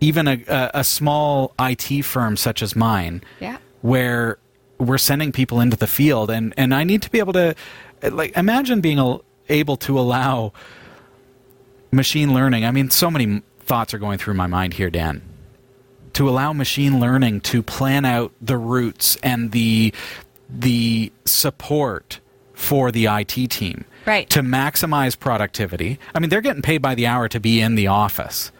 even 0.00 0.26
a, 0.26 0.42
a, 0.48 0.70
a, 0.74 0.84
small 0.84 1.54
IT 1.60 2.02
firm 2.02 2.36
such 2.36 2.62
as 2.62 2.74
mine, 2.74 3.22
yeah. 3.38 3.58
where 3.82 4.38
we're 4.78 4.96
sending 4.96 5.30
people 5.30 5.60
into 5.60 5.76
the 5.76 5.86
field, 5.86 6.30
and, 6.30 6.54
and 6.56 6.74
I 6.74 6.84
need 6.84 7.02
to 7.02 7.10
be 7.10 7.18
able 7.18 7.34
to, 7.34 7.54
like, 8.02 8.34
imagine 8.34 8.80
being 8.80 9.20
able 9.50 9.76
to 9.76 9.98
allow 9.98 10.54
machine 11.92 12.32
learning. 12.32 12.64
I 12.64 12.70
mean, 12.70 12.88
so 12.88 13.10
many 13.10 13.42
thoughts 13.60 13.92
are 13.92 13.98
going 13.98 14.18
through 14.18 14.34
my 14.34 14.46
mind 14.46 14.74
here, 14.74 14.90
Dan. 14.90 15.22
To 16.14 16.28
allow 16.28 16.52
machine 16.52 16.98
learning 16.98 17.42
to 17.42 17.62
plan 17.62 18.04
out 18.04 18.32
the 18.40 18.56
routes 18.56 19.16
and 19.22 19.52
the 19.52 19.94
the 20.48 21.12
support 21.24 22.18
for 22.60 22.92
the 22.92 23.06
IT 23.06 23.50
team. 23.50 23.84
Right. 24.06 24.28
To 24.30 24.40
maximize 24.40 25.18
productivity. 25.18 25.98
I 26.14 26.20
mean, 26.20 26.30
they're 26.30 26.40
getting 26.40 26.62
paid 26.62 26.82
by 26.82 26.94
the 26.94 27.06
hour 27.06 27.28
to 27.28 27.40
be 27.40 27.60
in 27.60 27.74
the 27.74 27.86
office. 27.86 28.52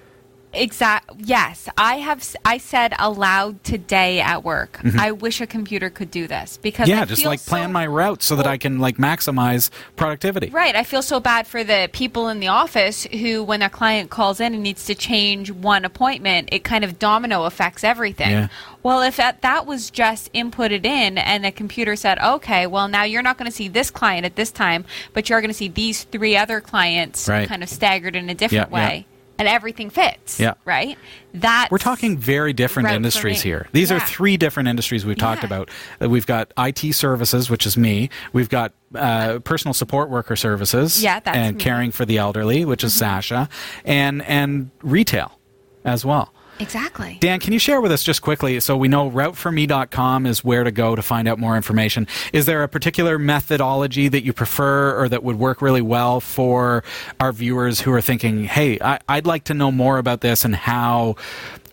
Exact. 0.52 1.10
Yes, 1.18 1.68
I 1.78 1.96
have. 1.96 2.36
I 2.44 2.58
said 2.58 2.92
aloud 2.98 3.62
today 3.62 4.20
at 4.20 4.42
work. 4.42 4.80
Mm-hmm. 4.82 4.98
I 4.98 5.12
wish 5.12 5.40
a 5.40 5.46
computer 5.46 5.90
could 5.90 6.10
do 6.10 6.26
this 6.26 6.56
because 6.56 6.88
yeah, 6.88 7.02
I 7.02 7.04
just 7.04 7.24
like 7.24 7.38
so, 7.38 7.50
plan 7.50 7.72
my 7.72 7.86
route 7.86 8.22
so 8.22 8.34
that 8.36 8.46
I 8.46 8.58
can 8.58 8.80
like 8.80 8.96
maximize 8.96 9.70
productivity. 9.94 10.50
Right. 10.50 10.74
I 10.74 10.82
feel 10.82 11.02
so 11.02 11.20
bad 11.20 11.46
for 11.46 11.62
the 11.62 11.88
people 11.92 12.28
in 12.28 12.40
the 12.40 12.48
office 12.48 13.04
who, 13.04 13.44
when 13.44 13.62
a 13.62 13.70
client 13.70 14.10
calls 14.10 14.40
in 14.40 14.54
and 14.54 14.62
needs 14.62 14.86
to 14.86 14.94
change 14.94 15.50
one 15.52 15.84
appointment, 15.84 16.48
it 16.50 16.64
kind 16.64 16.84
of 16.84 16.98
domino 16.98 17.44
affects 17.44 17.84
everything. 17.84 18.30
Yeah. 18.30 18.48
Well, 18.82 19.02
if 19.02 19.16
that, 19.16 19.42
that 19.42 19.66
was 19.66 19.90
just 19.90 20.32
inputted 20.32 20.84
in 20.84 21.18
and 21.18 21.44
the 21.44 21.52
computer 21.52 21.94
said, 21.96 22.18
okay, 22.18 22.66
well, 22.66 22.88
now 22.88 23.04
you're 23.04 23.22
not 23.22 23.38
going 23.38 23.50
to 23.50 23.54
see 23.54 23.68
this 23.68 23.90
client 23.90 24.24
at 24.24 24.36
this 24.36 24.50
time, 24.50 24.84
but 25.12 25.28
you're 25.28 25.40
going 25.40 25.50
to 25.50 25.54
see 25.56 25.68
these 25.68 26.04
three 26.04 26.36
other 26.36 26.60
clients 26.60 27.28
right. 27.28 27.46
kind 27.46 27.62
of 27.62 27.68
staggered 27.68 28.16
in 28.16 28.28
a 28.30 28.34
different 28.34 28.70
yeah, 28.70 28.74
way. 28.74 28.96
Yeah 28.96 29.09
and 29.40 29.48
everything 29.48 29.88
fits. 29.88 30.38
Yeah. 30.38 30.54
Right? 30.66 30.98
That 31.32 31.68
We're 31.70 31.78
talking 31.78 32.18
very 32.18 32.52
different 32.52 32.90
industries 32.90 33.40
here. 33.40 33.68
These 33.72 33.90
yeah. 33.90 33.96
are 33.96 34.00
three 34.00 34.36
different 34.36 34.68
industries 34.68 35.06
we've 35.06 35.16
talked 35.16 35.42
yeah. 35.42 35.46
about. 35.46 35.70
Uh, 36.00 36.10
we've 36.10 36.26
got 36.26 36.52
IT 36.58 36.94
services, 36.94 37.48
which 37.48 37.64
is 37.64 37.76
me. 37.76 38.10
We've 38.34 38.50
got 38.50 38.74
uh, 38.94 39.38
personal 39.38 39.72
support 39.72 40.10
worker 40.10 40.36
services. 40.36 41.02
Yeah, 41.02 41.20
that's 41.20 41.36
and 41.36 41.56
me. 41.56 41.62
caring 41.62 41.90
for 41.90 42.04
the 42.04 42.18
elderly, 42.18 42.66
which 42.66 42.84
is 42.84 42.92
mm-hmm. 42.92 42.98
Sasha, 42.98 43.48
and 43.84 44.22
and 44.22 44.70
retail 44.82 45.38
as 45.84 46.04
well. 46.04 46.34
Exactly. 46.60 47.16
Dan, 47.20 47.40
can 47.40 47.52
you 47.52 47.58
share 47.58 47.80
with 47.80 47.90
us 47.90 48.02
just 48.02 48.20
quickly 48.20 48.60
so 48.60 48.76
we 48.76 48.86
know 48.86 49.10
route4me.com 49.10 50.26
is 50.26 50.44
where 50.44 50.62
to 50.62 50.70
go 50.70 50.94
to 50.94 51.02
find 51.02 51.26
out 51.26 51.38
more 51.38 51.56
information? 51.56 52.06
Is 52.32 52.46
there 52.46 52.62
a 52.62 52.68
particular 52.68 53.18
methodology 53.18 54.08
that 54.08 54.24
you 54.24 54.32
prefer 54.32 54.94
or 55.00 55.08
that 55.08 55.22
would 55.22 55.38
work 55.38 55.62
really 55.62 55.80
well 55.80 56.20
for 56.20 56.84
our 57.18 57.32
viewers 57.32 57.80
who 57.80 57.92
are 57.92 58.02
thinking, 58.02 58.44
hey, 58.44 58.78
I, 58.80 58.98
would 59.08 59.26
like 59.26 59.44
to 59.44 59.54
know 59.54 59.72
more 59.72 59.98
about 59.98 60.20
this 60.20 60.44
and 60.44 60.54
how 60.54 61.16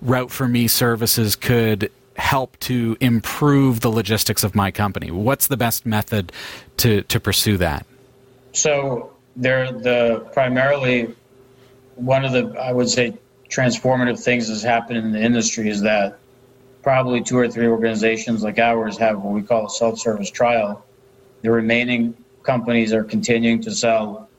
Route4Me 0.03 0.69
services 0.69 1.35
could 1.35 1.91
help 2.15 2.57
to 2.59 2.97
improve 3.01 3.81
the 3.81 3.89
logistics 3.89 4.43
of 4.43 4.55
my 4.55 4.71
company? 4.71 5.11
What's 5.11 5.47
the 5.47 5.57
best 5.57 5.85
method 5.85 6.31
to, 6.77 7.01
to 7.03 7.19
pursue 7.19 7.57
that? 7.57 7.85
So, 8.53 9.13
they're 9.35 9.71
the 9.71 10.27
primarily 10.33 11.13
one 11.95 12.25
of 12.25 12.31
the, 12.31 12.59
I 12.59 12.71
would 12.71 12.89
say, 12.89 13.13
transformative 13.49 14.19
things 14.19 14.47
that's 14.47 14.63
happened 14.63 14.99
in 14.99 15.11
the 15.11 15.21
industry 15.21 15.69
is 15.69 15.81
that 15.81 16.19
probably 16.83 17.21
two 17.21 17.37
or 17.37 17.47
three 17.49 17.67
organizations 17.67 18.43
like 18.43 18.59
ours 18.59 18.97
have 18.97 19.21
what 19.21 19.33
we 19.33 19.41
call 19.41 19.65
a 19.65 19.69
self-service 19.69 20.31
trial. 20.31 20.85
The 21.41 21.51
remaining 21.51 22.15
companies 22.43 22.93
are 22.93 23.03
continuing 23.03 23.61
to 23.61 23.71
sell 23.71 24.29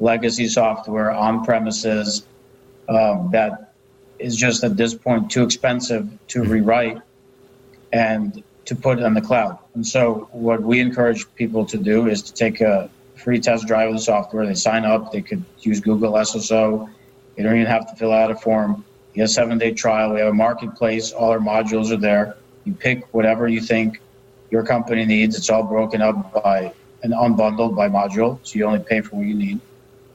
legacy 0.00 0.48
software 0.48 1.10
on 1.10 1.44
premises 1.44 2.26
um, 2.88 3.30
that 3.32 3.74
is 4.18 4.36
just 4.36 4.64
at 4.64 4.76
this 4.76 4.94
point 4.94 5.30
too 5.30 5.44
expensive 5.44 6.08
to 6.28 6.40
mm-hmm. 6.40 6.50
rewrite 6.50 6.98
and 7.92 8.42
to 8.64 8.74
put 8.74 9.02
on 9.02 9.14
the 9.14 9.20
cloud. 9.20 9.58
And 9.74 9.86
so, 9.86 10.28
what 10.32 10.62
we 10.62 10.80
encourage 10.80 11.32
people 11.34 11.66
to 11.66 11.76
do 11.76 12.08
is 12.08 12.22
to 12.22 12.32
take 12.32 12.60
a 12.60 12.90
free 13.14 13.40
test 13.40 13.66
drive 13.66 13.88
of 13.88 13.94
the 13.94 14.00
software. 14.00 14.46
They 14.46 14.54
sign 14.54 14.84
up. 14.84 15.12
They 15.12 15.22
could 15.22 15.44
use 15.60 15.80
Google 15.80 16.12
SSO 16.14 16.90
you 17.36 17.44
don't 17.44 17.54
even 17.54 17.66
have 17.66 17.88
to 17.90 17.96
fill 17.96 18.12
out 18.12 18.30
a 18.30 18.34
form. 18.34 18.84
You 19.14 19.22
have 19.22 19.30
a 19.30 19.32
seven 19.32 19.58
day 19.58 19.72
trial. 19.72 20.12
We 20.12 20.20
have 20.20 20.28
a 20.28 20.34
marketplace. 20.34 21.12
All 21.12 21.30
our 21.30 21.38
modules 21.38 21.90
are 21.92 21.96
there. 21.96 22.36
You 22.64 22.74
pick 22.74 23.12
whatever 23.12 23.48
you 23.48 23.60
think 23.60 24.00
your 24.50 24.64
company 24.64 25.04
needs. 25.04 25.36
It's 25.36 25.50
all 25.50 25.64
broken 25.64 26.00
up 26.00 26.32
by 26.42 26.72
and 27.02 27.12
unbundled 27.12 27.76
by 27.76 27.88
module, 27.88 28.38
so 28.42 28.58
you 28.58 28.64
only 28.64 28.78
pay 28.78 29.02
for 29.02 29.16
what 29.16 29.26
you 29.26 29.34
need. 29.34 29.60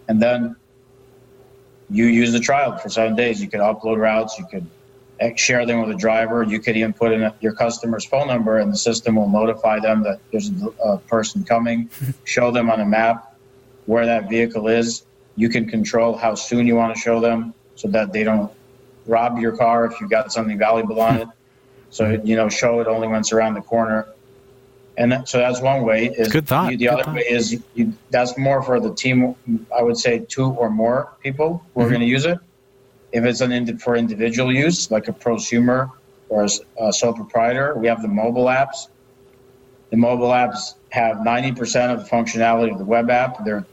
And 0.07 0.19
then 0.19 0.55
you 1.89 2.05
use 2.05 2.31
the 2.31 2.39
trial 2.39 2.77
for 2.77 2.89
seven 2.89 3.15
days. 3.15 3.41
You 3.41 3.47
could 3.47 3.59
upload 3.59 3.97
routes, 3.97 4.37
you 4.39 4.45
could 4.49 4.65
share 5.37 5.65
them 5.65 5.81
with 5.81 5.95
a 5.95 5.99
driver. 5.99 6.43
You 6.43 6.59
could 6.59 6.77
even 6.77 6.93
put 6.93 7.11
in 7.11 7.31
your 7.41 7.53
customer's 7.53 8.05
phone 8.05 8.27
number, 8.27 8.59
and 8.59 8.71
the 8.71 8.77
system 8.77 9.15
will 9.15 9.29
notify 9.29 9.79
them 9.79 10.03
that 10.03 10.19
there's 10.31 10.51
a 10.83 10.97
person 10.97 11.43
coming. 11.43 11.89
show 12.23 12.51
them 12.51 12.69
on 12.69 12.79
a 12.79 12.85
map 12.85 13.35
where 13.85 14.05
that 14.05 14.29
vehicle 14.29 14.67
is. 14.67 15.03
You 15.39 15.47
can 15.47 15.69
control 15.69 16.17
how 16.17 16.35
soon 16.35 16.67
you 16.67 16.75
want 16.75 16.93
to 16.93 16.99
show 17.01 17.21
them, 17.21 17.53
so 17.75 17.87
that 17.87 18.11
they 18.11 18.25
don't 18.25 18.51
rob 19.07 19.39
your 19.39 19.55
car 19.55 19.85
if 19.85 20.01
you've 20.01 20.09
got 20.09 20.33
something 20.33 20.57
valuable 20.57 20.99
on 20.99 21.15
it. 21.21 21.27
So 21.91 22.19
you 22.25 22.35
know, 22.35 22.49
show 22.49 22.81
it 22.81 22.87
only 22.87 23.07
when 23.07 23.21
it's 23.21 23.31
around 23.31 23.53
the 23.53 23.61
corner. 23.61 24.05
And 24.97 25.13
that, 25.13 25.29
so 25.29 25.37
that's 25.37 25.61
one 25.61 25.83
way. 25.83 26.07
Is 26.07 26.27
Good 26.27 26.45
thought. 26.45 26.65
You, 26.65 26.77
Good 26.77 26.79
the 26.79 26.89
other 26.89 27.03
thought. 27.05 27.15
way 27.15 27.21
is 27.21 27.57
you, 27.73 27.93
that's 28.09 28.37
more 28.37 28.61
for 28.61 28.81
the 28.81 28.93
team. 28.93 29.33
I 29.73 29.81
would 29.81 29.97
say 29.97 30.19
two 30.27 30.47
or 30.47 30.69
more 30.69 31.13
people 31.23 31.63
who 31.73 31.81
are 31.81 31.85
Mhm. 31.85 31.89
going 31.89 32.01
to 32.01 32.05
use 32.05 32.25
it. 32.25 32.37
If 33.13 33.23
it's 33.23 33.39
an 33.39 33.77
for 33.77 33.95
individual 33.95 34.53
use, 34.53 34.91
like 34.91 35.07
a 35.07 35.13
prosumer 35.13 35.89
or 36.27 36.47
a 36.81 36.91
sole 36.91 37.13
proprietor, 37.13 37.75
we 37.77 37.87
have 37.87 38.01
the 38.01 38.09
mobile 38.09 38.45
apps. 38.45 38.89
The 39.89 39.95
mobile 39.97 40.31
apps 40.31 40.73
have 40.89 41.19
90% 41.19 41.93
of 41.93 42.03
the 42.03 42.09
functionality 42.09 42.73
of 42.73 42.77
the 42.77 42.83
web 42.83 43.09
app. 43.09 43.45
They're 43.45 43.65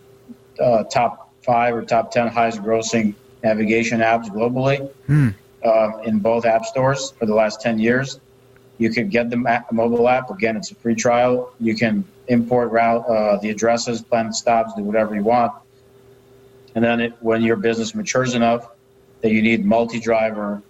uh, 0.61 0.85
top 0.85 1.26
five 1.47 1.75
or 1.75 1.83
top 1.83 2.11
10 2.11 2.27
highest 2.29 2.61
grossing 2.61 3.15
navigation 3.43 4.01
apps 4.01 4.27
globally 4.29 4.91
Hmm. 5.07 5.29
um, 5.65 6.01
in 6.05 6.19
both 6.19 6.45
app 6.45 6.65
stores 6.65 7.13
for 7.19 7.27
the 7.27 7.35
last 7.35 7.61
10 7.61 7.79
years. 7.79 8.21
You 8.79 8.91
could 8.91 9.11
get 9.11 9.31
the 9.31 9.39
mobile 9.73 10.09
app. 10.09 10.31
Again, 10.31 10.57
it's 10.57 10.71
a 10.71 10.75
free 10.75 10.95
trial. 10.95 11.51
You 11.61 11.75
can 11.75 12.05
import 12.29 12.71
route 12.73 13.05
uh, 13.09 13.39
the 13.39 13.51
addresses, 13.51 14.03
plan 14.03 14.27
the 14.27 14.35
stops, 14.35 14.75
do 14.75 14.83
whatever 14.83 15.15
you 15.15 15.23
want. 15.23 15.53
And 16.75 16.85
then 16.85 17.01
it, 17.01 17.13
when 17.21 17.41
your 17.43 17.57
business 17.57 17.95
matures 17.95 18.35
enough 18.35 18.69
that 19.23 19.31
you 19.31 19.41
need 19.41 19.65
multi-driver, 19.65 20.63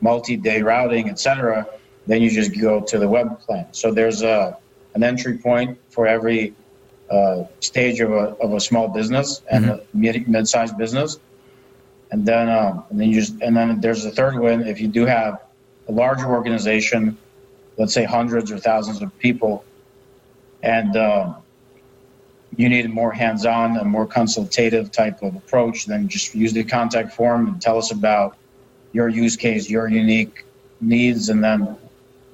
multi-day 0.00 0.62
routing, 0.62 1.10
etc., 1.10 1.66
then 2.06 2.22
you 2.22 2.30
just 2.30 2.58
go 2.58 2.80
to 2.80 2.98
the 2.98 3.06
web 3.06 3.38
plan. 3.40 3.66
So 3.72 3.92
there's 3.92 4.22
a 4.22 4.56
an 4.94 5.02
entry 5.04 5.38
point 5.38 5.78
for 5.90 6.06
every 6.06 6.54
uh, 7.10 7.44
stage 7.60 8.00
of 8.00 8.12
a, 8.12 8.36
of 8.40 8.52
a 8.52 8.60
small 8.60 8.88
business 8.88 9.42
and 9.50 9.66
a 9.66 9.80
mid, 9.92 10.28
mid-sized 10.28 10.78
business. 10.78 11.18
And 12.12 12.26
then, 12.26 12.48
um, 12.48 12.84
and 12.90 13.00
then 13.00 13.08
you 13.08 13.20
just, 13.20 13.40
and 13.40 13.56
then 13.56 13.80
there's 13.80 14.04
a 14.04 14.10
third 14.10 14.38
one. 14.38 14.62
If 14.66 14.80
you 14.80 14.88
do 14.88 15.06
have 15.06 15.42
a 15.88 15.92
larger 15.92 16.26
organization, 16.26 17.16
let's 17.76 17.94
say 17.94 18.04
hundreds 18.04 18.50
or 18.50 18.58
thousands 18.58 19.02
of 19.02 19.16
people, 19.18 19.64
and 20.62 20.96
um, 20.96 21.36
you 22.56 22.68
need 22.68 22.84
a 22.84 22.88
more 22.88 23.12
hands-on 23.12 23.76
and 23.76 23.88
more 23.88 24.06
consultative 24.06 24.90
type 24.90 25.22
of 25.22 25.36
approach, 25.36 25.86
then 25.86 26.08
just 26.08 26.34
use 26.34 26.52
the 26.52 26.64
contact 26.64 27.12
form 27.12 27.46
and 27.48 27.62
tell 27.62 27.78
us 27.78 27.92
about 27.92 28.36
your 28.92 29.08
use 29.08 29.36
case, 29.36 29.70
your 29.70 29.88
unique 29.88 30.44
needs, 30.80 31.28
and 31.28 31.42
then 31.42 31.76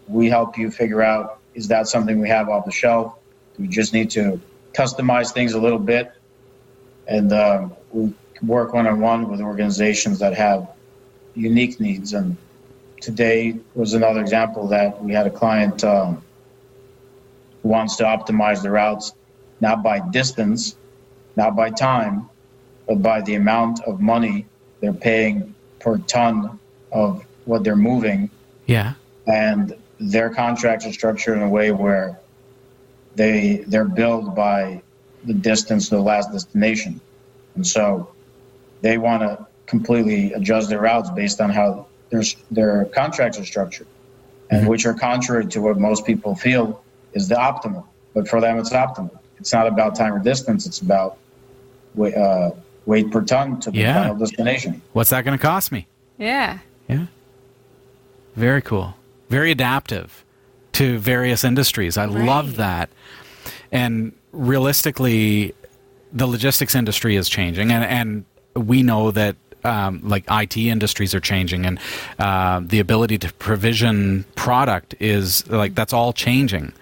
we 0.08 0.28
help 0.28 0.56
you 0.56 0.70
figure 0.70 1.02
out 1.02 1.38
is 1.54 1.68
that 1.68 1.88
something 1.88 2.20
we 2.20 2.28
have 2.28 2.48
off 2.48 2.64
the 2.64 2.70
shelf? 2.70 3.14
Do 3.56 3.62
we 3.62 3.68
just 3.68 3.92
need 3.94 4.10
to 4.10 4.40
customize 4.76 5.32
things 5.32 5.54
a 5.54 5.60
little 5.60 5.78
bit, 5.78 6.12
and 7.08 7.32
um, 7.32 7.74
we 7.92 8.12
work 8.42 8.74
one-on-one 8.74 9.28
with 9.30 9.40
organizations 9.40 10.18
that 10.18 10.34
have 10.34 10.68
unique 11.34 11.80
needs. 11.80 12.12
And 12.12 12.36
today 13.00 13.56
was 13.74 13.94
another 13.94 14.20
example 14.20 14.68
that 14.68 15.02
we 15.02 15.12
had 15.12 15.26
a 15.26 15.30
client 15.30 15.82
um, 15.84 16.22
who 17.62 17.68
wants 17.68 17.96
to 17.96 18.04
optimize 18.04 18.62
the 18.62 18.70
routes 18.70 19.12
not 19.60 19.82
by 19.82 20.00
distance, 20.10 20.76
not 21.36 21.56
by 21.56 21.70
time, 21.70 22.28
but 22.86 23.02
by 23.02 23.22
the 23.22 23.34
amount 23.34 23.80
of 23.84 24.00
money 24.00 24.46
they're 24.80 24.92
paying 24.92 25.54
per 25.80 25.96
ton 25.98 26.58
of 26.92 27.24
what 27.46 27.64
they're 27.64 27.76
moving 27.76 28.28
Yeah. 28.66 28.94
and 29.26 29.74
their 29.98 30.28
contracts 30.28 30.84
are 30.84 30.92
structured 30.92 31.38
in 31.38 31.42
a 31.42 31.48
way 31.48 31.72
where 31.72 32.20
they 33.16 33.64
they're 33.66 33.84
billed 34.02 34.34
by 34.34 34.80
the 35.24 35.34
distance 35.34 35.88
to 35.88 35.96
the 35.96 36.02
last 36.02 36.30
destination 36.32 37.00
and 37.56 37.66
so 37.66 38.08
they 38.82 38.96
want 38.98 39.22
to 39.22 39.44
completely 39.66 40.32
adjust 40.34 40.68
their 40.68 40.80
routes 40.80 41.10
based 41.10 41.40
on 41.40 41.50
how 41.50 41.86
their 42.10 42.22
their 42.50 42.84
contracts 42.86 43.38
are 43.40 43.44
structured 43.44 43.86
and 44.50 44.64
Mhm. 44.64 44.68
which 44.68 44.86
are 44.86 44.94
contrary 44.94 45.46
to 45.46 45.60
what 45.60 45.78
most 45.78 46.04
people 46.06 46.34
feel 46.36 46.80
is 47.14 47.26
the 47.28 47.34
optimal 47.34 47.84
but 48.14 48.28
for 48.28 48.40
them 48.40 48.58
it's 48.58 48.70
optimal 48.70 49.10
it's 49.40 49.52
not 49.52 49.66
about 49.66 49.96
time 49.96 50.12
or 50.14 50.18
distance 50.20 50.66
it's 50.66 50.80
about 50.80 51.16
weight, 51.94 52.14
uh, 52.14 52.50
weight 52.84 53.10
per 53.10 53.22
ton 53.22 53.58
to 53.60 53.70
the 53.70 53.78
Yeah. 53.78 54.02
final 54.02 54.16
destination 54.16 54.80
What's 54.92 55.10
that 55.10 55.24
going 55.24 55.36
to 55.36 55.42
cost 55.42 55.72
me? 55.72 55.86
Yeah. 56.18 56.58
Yeah. 56.88 57.06
Very 58.36 58.62
cool. 58.62 58.94
Very 59.28 59.50
adaptive 59.50 60.24
to 60.76 60.98
various 60.98 61.42
industries. 61.42 61.96
I 61.96 62.04
love 62.04 62.56
that. 62.56 62.90
And 63.72 64.12
realistically, 64.32 65.54
the 66.12 66.26
logistics 66.26 66.74
industry 66.74 67.16
is 67.16 67.30
changing, 67.30 67.72
and, 67.72 67.84
and 67.84 68.66
we 68.66 68.82
know 68.82 69.10
that. 69.10 69.36
Um, 69.64 70.00
like 70.04 70.24
IT 70.30 70.56
industries 70.56 71.12
are 71.12 71.18
changing, 71.18 71.66
and 71.66 71.80
uh, 72.20 72.60
the 72.62 72.78
ability 72.78 73.18
to 73.18 73.32
provision 73.32 74.24
product 74.36 74.94
is 75.00 75.44
like 75.50 75.74
that's 75.74 75.92
all 75.92 76.12
changing, 76.12 76.72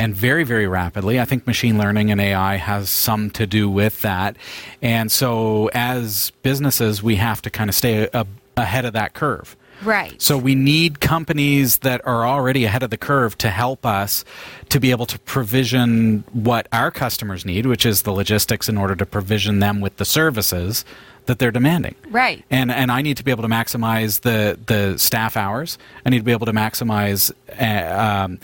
and 0.00 0.14
very 0.14 0.42
very 0.42 0.66
rapidly. 0.66 1.20
I 1.20 1.26
think 1.26 1.46
machine 1.46 1.76
learning 1.76 2.10
and 2.10 2.18
AI 2.18 2.56
has 2.56 2.88
some 2.88 3.28
to 3.32 3.46
do 3.46 3.68
with 3.68 4.00
that, 4.00 4.38
and 4.80 5.12
so 5.12 5.68
as 5.74 6.32
businesses, 6.42 7.02
we 7.02 7.16
have 7.16 7.42
to 7.42 7.50
kind 7.50 7.68
of 7.68 7.74
stay 7.74 8.08
a, 8.14 8.26
ahead 8.56 8.86
of 8.86 8.94
that 8.94 9.12
curve. 9.12 9.54
Right. 9.82 10.20
So 10.20 10.38
we 10.38 10.54
need 10.54 11.00
companies 11.00 11.78
that 11.78 12.00
are 12.06 12.26
already 12.26 12.64
ahead 12.64 12.82
of 12.82 12.90
the 12.90 12.96
curve 12.96 13.36
to 13.38 13.50
help 13.50 13.84
us 13.84 14.24
to 14.68 14.80
be 14.80 14.90
able 14.90 15.06
to 15.06 15.18
provision 15.20 16.24
what 16.32 16.68
our 16.72 16.90
customers 16.90 17.44
need, 17.44 17.66
which 17.66 17.84
is 17.84 18.02
the 18.02 18.12
logistics 18.12 18.68
in 18.68 18.78
order 18.78 18.96
to 18.96 19.06
provision 19.06 19.58
them 19.58 19.80
with 19.80 19.96
the 19.96 20.04
services 20.04 20.84
that 21.26 21.38
they're 21.38 21.52
demanding. 21.52 21.94
Right. 22.10 22.44
And 22.50 22.70
and 22.70 22.90
I 22.90 23.02
need 23.02 23.16
to 23.18 23.24
be 23.24 23.30
able 23.30 23.42
to 23.42 23.48
maximize 23.48 24.22
the 24.22 24.58
the 24.66 24.98
staff 24.98 25.36
hours. 25.36 25.78
I 26.04 26.10
need 26.10 26.18
to 26.18 26.24
be 26.24 26.32
able 26.32 26.46
to 26.46 26.52
maximize 26.52 27.30
uh, 27.60 28.24
um, 28.24 28.38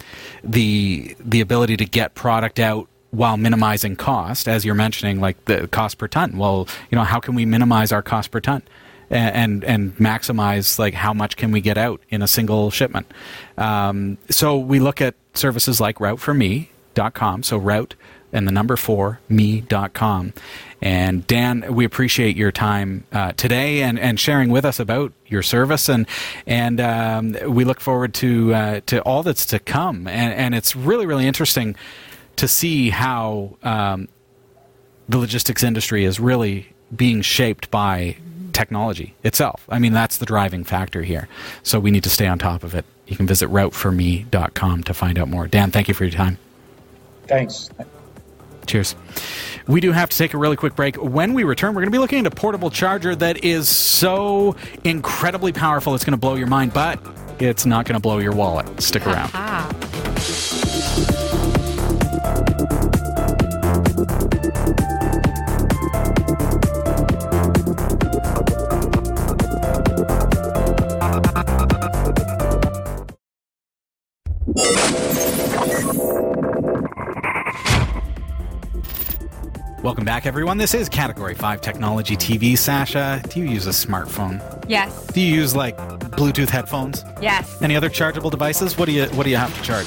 the 0.44 1.16
the 1.18 1.40
ability 1.40 1.76
to 1.78 1.84
get 1.84 2.14
product 2.14 2.58
out 2.58 2.88
while 3.10 3.36
minimizing 3.36 3.96
cost, 3.96 4.48
as 4.48 4.64
you're 4.64 4.74
mentioning, 4.74 5.18
like 5.20 5.42
the 5.46 5.66
cost 5.68 5.98
per 5.98 6.08
ton. 6.08 6.36
Well, 6.36 6.68
you 6.90 6.96
know, 6.96 7.04
how 7.04 7.20
can 7.20 7.34
we 7.34 7.46
minimize 7.46 7.90
our 7.90 8.02
cost 8.02 8.30
per 8.30 8.40
ton? 8.40 8.62
And 9.10 9.64
and 9.64 9.96
maximize 9.96 10.78
like 10.78 10.92
how 10.92 11.14
much 11.14 11.36
can 11.36 11.50
we 11.50 11.62
get 11.62 11.78
out 11.78 12.02
in 12.10 12.20
a 12.20 12.28
single 12.28 12.70
shipment? 12.70 13.10
Um, 13.56 14.18
so 14.28 14.58
we 14.58 14.80
look 14.80 15.00
at 15.00 15.14
services 15.32 15.80
like 15.80 15.96
Route4Me.com. 15.98 17.42
So 17.42 17.56
route 17.56 17.94
and 18.32 18.46
the 18.46 18.52
number 18.52 18.76
four 18.76 19.20
me.com. 19.28 20.32
And 20.80 21.26
Dan, 21.26 21.74
we 21.74 21.84
appreciate 21.84 22.36
your 22.36 22.52
time 22.52 23.04
uh, 23.12 23.32
today 23.32 23.82
and, 23.82 23.98
and 23.98 24.20
sharing 24.20 24.50
with 24.50 24.64
us 24.64 24.78
about 24.78 25.12
your 25.26 25.42
service, 25.42 25.88
and 25.88 26.06
and 26.46 26.80
um, 26.80 27.36
we 27.48 27.64
look 27.64 27.80
forward 27.80 28.14
to 28.14 28.54
uh, 28.54 28.80
to 28.86 29.00
all 29.02 29.22
that's 29.22 29.46
to 29.46 29.58
come. 29.58 30.06
And, 30.06 30.32
and 30.32 30.54
it's 30.54 30.76
really 30.76 31.06
really 31.06 31.26
interesting 31.26 31.74
to 32.36 32.46
see 32.46 32.90
how 32.90 33.56
um, 33.64 34.08
the 35.08 35.18
logistics 35.18 35.64
industry 35.64 36.04
is 36.04 36.20
really 36.20 36.72
being 36.94 37.22
shaped 37.22 37.70
by 37.72 38.16
technology 38.52 39.14
itself. 39.24 39.64
I 39.68 39.78
mean, 39.78 39.92
that's 39.92 40.18
the 40.18 40.26
driving 40.26 40.64
factor 40.64 41.02
here. 41.02 41.28
So 41.62 41.80
we 41.80 41.90
need 41.90 42.04
to 42.04 42.10
stay 42.10 42.26
on 42.26 42.38
top 42.38 42.64
of 42.64 42.74
it. 42.74 42.84
You 43.06 43.16
can 43.16 43.26
visit 43.26 43.48
route4me.com 43.50 44.84
to 44.84 44.94
find 44.94 45.18
out 45.18 45.28
more. 45.28 45.46
Dan, 45.46 45.70
thank 45.70 45.88
you 45.88 45.94
for 45.94 46.04
your 46.04 46.12
time. 46.12 46.38
thanks 47.26 47.70
Cheers. 48.66 48.94
We 49.66 49.80
do 49.80 49.92
have 49.92 50.10
to 50.10 50.18
take 50.18 50.34
a 50.34 50.38
really 50.38 50.56
quick 50.56 50.76
break. 50.76 50.96
When 50.96 51.32
we 51.32 51.42
return, 51.44 51.70
we're 51.70 51.80
going 51.80 51.90
to 51.90 51.96
be 51.96 51.98
looking 51.98 52.20
at 52.20 52.26
a 52.26 52.30
portable 52.30 52.70
charger 52.70 53.16
that 53.16 53.42
is 53.42 53.66
so 53.68 54.56
incredibly 54.84 55.52
powerful 55.52 55.94
it's 55.94 56.04
going 56.04 56.12
to 56.12 56.18
blow 56.18 56.34
your 56.34 56.48
mind, 56.48 56.74
but 56.74 57.00
it's 57.40 57.64
not 57.64 57.86
going 57.86 57.94
to 57.94 58.00
blow 58.00 58.18
your 58.18 58.32
wallet. 58.32 58.82
Stick 58.82 59.06
around. 59.06 59.30
Back, 80.08 80.24
everyone. 80.24 80.56
This 80.56 80.72
is 80.72 80.88
Category 80.88 81.34
5 81.34 81.60
Technology 81.60 82.16
TV. 82.16 82.56
Sasha, 82.56 83.22
do 83.28 83.40
you 83.40 83.46
use 83.46 83.66
a 83.66 83.72
smartphone? 83.72 84.40
Yes. 84.66 85.06
Do 85.08 85.20
you 85.20 85.34
use 85.34 85.54
like 85.54 85.76
Bluetooth 85.76 86.48
headphones? 86.48 87.04
Yes. 87.20 87.60
Any 87.60 87.76
other 87.76 87.90
chargeable 87.90 88.30
devices? 88.30 88.78
What 88.78 88.86
do 88.86 88.92
you 88.92 89.04
what 89.08 89.24
do 89.24 89.30
you 89.30 89.36
have 89.36 89.54
to 89.54 89.62
charge? 89.62 89.86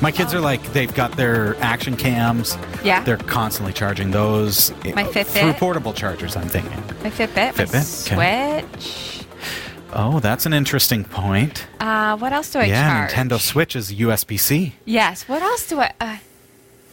My 0.00 0.12
kids 0.12 0.32
are 0.32 0.38
like 0.38 0.62
they've 0.72 0.94
got 0.94 1.16
their 1.16 1.56
action 1.56 1.96
cams. 1.96 2.56
Yeah. 2.84 3.02
They're 3.02 3.16
constantly 3.16 3.72
charging 3.72 4.12
those. 4.12 4.70
My 4.94 5.02
Fitbit. 5.02 5.26
Through 5.26 5.54
portable 5.54 5.92
chargers, 5.92 6.36
I'm 6.36 6.48
thinking. 6.48 6.78
My 7.02 7.10
Fitbit, 7.10 7.58
my 7.58 7.64
Fitbit, 7.64 8.12
okay. 8.12 8.64
Switch. 8.78 9.26
Oh, 9.92 10.20
that's 10.20 10.46
an 10.46 10.52
interesting 10.52 11.02
point. 11.02 11.66
Uh, 11.80 12.16
what 12.16 12.32
else 12.32 12.52
do 12.52 12.60
I 12.60 12.68
charge? 12.68 12.70
yeah, 12.70 13.08
charge? 13.08 13.28
Nintendo 13.28 13.40
Switch 13.40 13.74
is 13.74 13.92
USB 13.92 14.38
C. 14.38 14.76
Yes. 14.84 15.26
What 15.26 15.42
else 15.42 15.66
do 15.66 15.80
I? 15.80 15.92
Uh, 16.00 16.18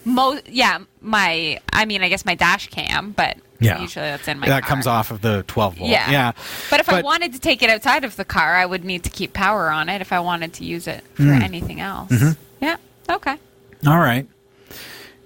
mo- 0.05 0.39
yeah, 0.47 0.79
my. 1.01 1.59
I 1.73 1.85
mean, 1.85 2.01
I 2.03 2.09
guess 2.09 2.25
my 2.25 2.35
dash 2.35 2.67
cam, 2.69 3.11
but 3.11 3.37
Yeah. 3.59 3.79
usually 3.81 4.05
that's 4.05 4.27
in 4.27 4.39
my. 4.39 4.47
That 4.47 4.63
car. 4.63 4.69
comes 4.69 4.87
off 4.87 5.11
of 5.11 5.21
the 5.21 5.43
12 5.47 5.75
volt. 5.77 5.89
Yeah. 5.89 6.09
Yeah. 6.11 6.31
But 6.69 6.79
if 6.79 6.89
I 6.89 7.01
wanted 7.01 7.33
to 7.33 7.39
take 7.39 7.61
it 7.61 7.69
outside 7.69 8.03
of 8.03 8.15
the 8.15 8.25
car, 8.25 8.55
I 8.55 8.65
would 8.65 8.83
need 8.85 9.03
to 9.03 9.09
keep 9.09 9.33
power 9.33 9.69
on 9.71 9.89
it 9.89 10.01
if 10.01 10.11
I 10.11 10.19
wanted 10.19 10.53
to 10.53 10.65
use 10.65 10.87
it 10.87 11.03
for 11.15 11.23
Mm. 11.23 11.41
anything 11.43 11.79
else. 11.81 12.11
Mm-hmm. 12.11 12.31
Yeah. 12.63 12.77
Okay. 13.09 13.35
All 13.87 13.99
right. 13.99 14.27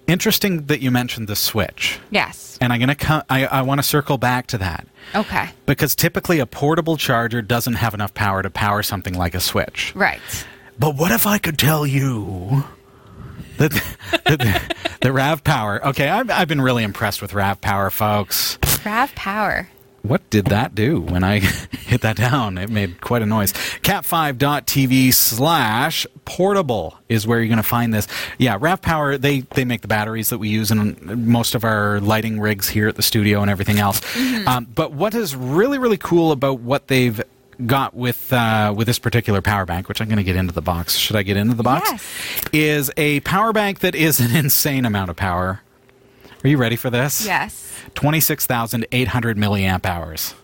Interesting 0.06 0.66
that 0.66 0.82
you 0.82 0.92
mentioned 0.92 1.28
the 1.30 1.36
Switch. 1.36 1.98
Yes. 2.12 2.58
And 2.60 2.74
I'm 2.74 2.82
to 2.88 2.96
come 2.96 3.24
I, 3.30 3.46
I 3.46 3.62
want 3.62 3.80
to 3.80 3.84
circle 3.84 4.18
back 4.18 4.48
to 4.48 4.58
that 4.58 4.86
Okay. 5.16 5.50
because 5.66 5.96
typically 5.96 6.40
a 6.40 6.46
portable 6.46 6.98
charger 6.98 7.42
doesn't 7.42 7.76
have 7.76 7.94
enough 7.94 8.14
power 8.14 8.44
to 8.44 8.50
power 8.50 8.84
something 8.84 9.14
like 9.18 9.34
a 9.34 9.40
Switch. 9.40 9.94
Right. 9.96 10.20
But 10.78 10.96
what 10.96 11.12
if 11.12 11.26
I 11.26 11.38
could 11.38 11.58
tell 11.58 11.86
you 11.88 12.66
that 13.58 13.72
that 14.26 14.40
the, 14.40 14.76
the 15.02 15.10
RAVPower? 15.10 15.84
Okay, 15.84 16.10
I've, 16.10 16.30
I've 16.30 16.48
been 16.48 16.62
really 16.62 16.84
impressed 16.84 17.22
with 17.22 17.32
RAVPower, 17.32 17.92
folks. 17.92 18.58
RAVPower. 18.62 19.68
What 20.04 20.30
did 20.30 20.46
that 20.48 20.76
do 20.76 21.00
when 21.00 21.24
I 21.24 21.40
hit 21.72 22.02
that 22.02 22.18
down? 22.18 22.58
It 22.58 22.70
made 22.70 23.00
quite 23.00 23.22
a 23.22 23.26
noise. 23.26 23.54
Cat5.tv 23.54 25.14
slash 25.14 26.06
portable 26.26 26.98
is 27.08 27.26
where 27.26 27.40
you're 27.40 27.48
going 27.48 27.56
to 27.56 27.64
find 27.64 27.94
this. 27.94 28.08
Yeah, 28.38 28.58
RAVPower, 28.58 29.20
they, 29.20 29.42
they 29.42 29.64
make 29.64 29.82
the 29.82 29.88
batteries 29.88 30.30
that 30.30 30.40
we 30.40 30.50
use 30.50 30.72
in 30.72 30.98
most 31.32 31.56
of 31.56 31.64
our 31.64 32.02
lighting 32.02 32.42
rigs 32.42 32.68
here 32.68 32.90
at 32.90 32.96
the 32.96 33.02
studio 33.02 33.42
and 33.42 33.50
everything 33.50 33.80
else. 33.80 34.02
Um, 34.46 34.66
but 34.76 34.92
what 34.92 35.16
is 35.16 35.38
really, 35.38 35.78
really 35.78 35.98
cool 35.98 36.34
about 36.34 36.60
what 36.60 36.88
they've 36.88 37.22
got 37.66 37.94
with 37.94 38.32
uh, 38.34 38.74
with 38.76 38.88
this 38.88 39.00
particular 39.00 39.42
power 39.42 39.66
bank, 39.66 39.88
which 39.90 40.02
I'm 40.02 40.08
going 40.08 40.18
to 40.18 40.24
get 40.24 40.36
into 40.36 40.54
the 40.54 40.62
box. 40.62 40.96
Should 40.98 41.16
I 41.16 41.24
get 41.24 41.38
into 41.38 41.56
the 41.56 41.64
box? 41.64 41.90
Yes. 41.92 42.50
Is 42.54 42.92
a 42.98 43.20
power 43.22 43.54
bank 43.54 43.80
that 43.80 43.96
is 43.96 44.20
an 44.20 44.36
insane 44.36 44.86
amount 44.86 45.10
of 45.10 45.16
power. 45.16 45.62
Are 46.44 46.48
you 46.48 46.58
ready 46.58 46.76
for 46.76 46.90
this? 46.90 47.26
Yes. 47.26 47.72
26,800 47.96 49.38
milliamp 49.38 49.86
hours. 49.86 50.36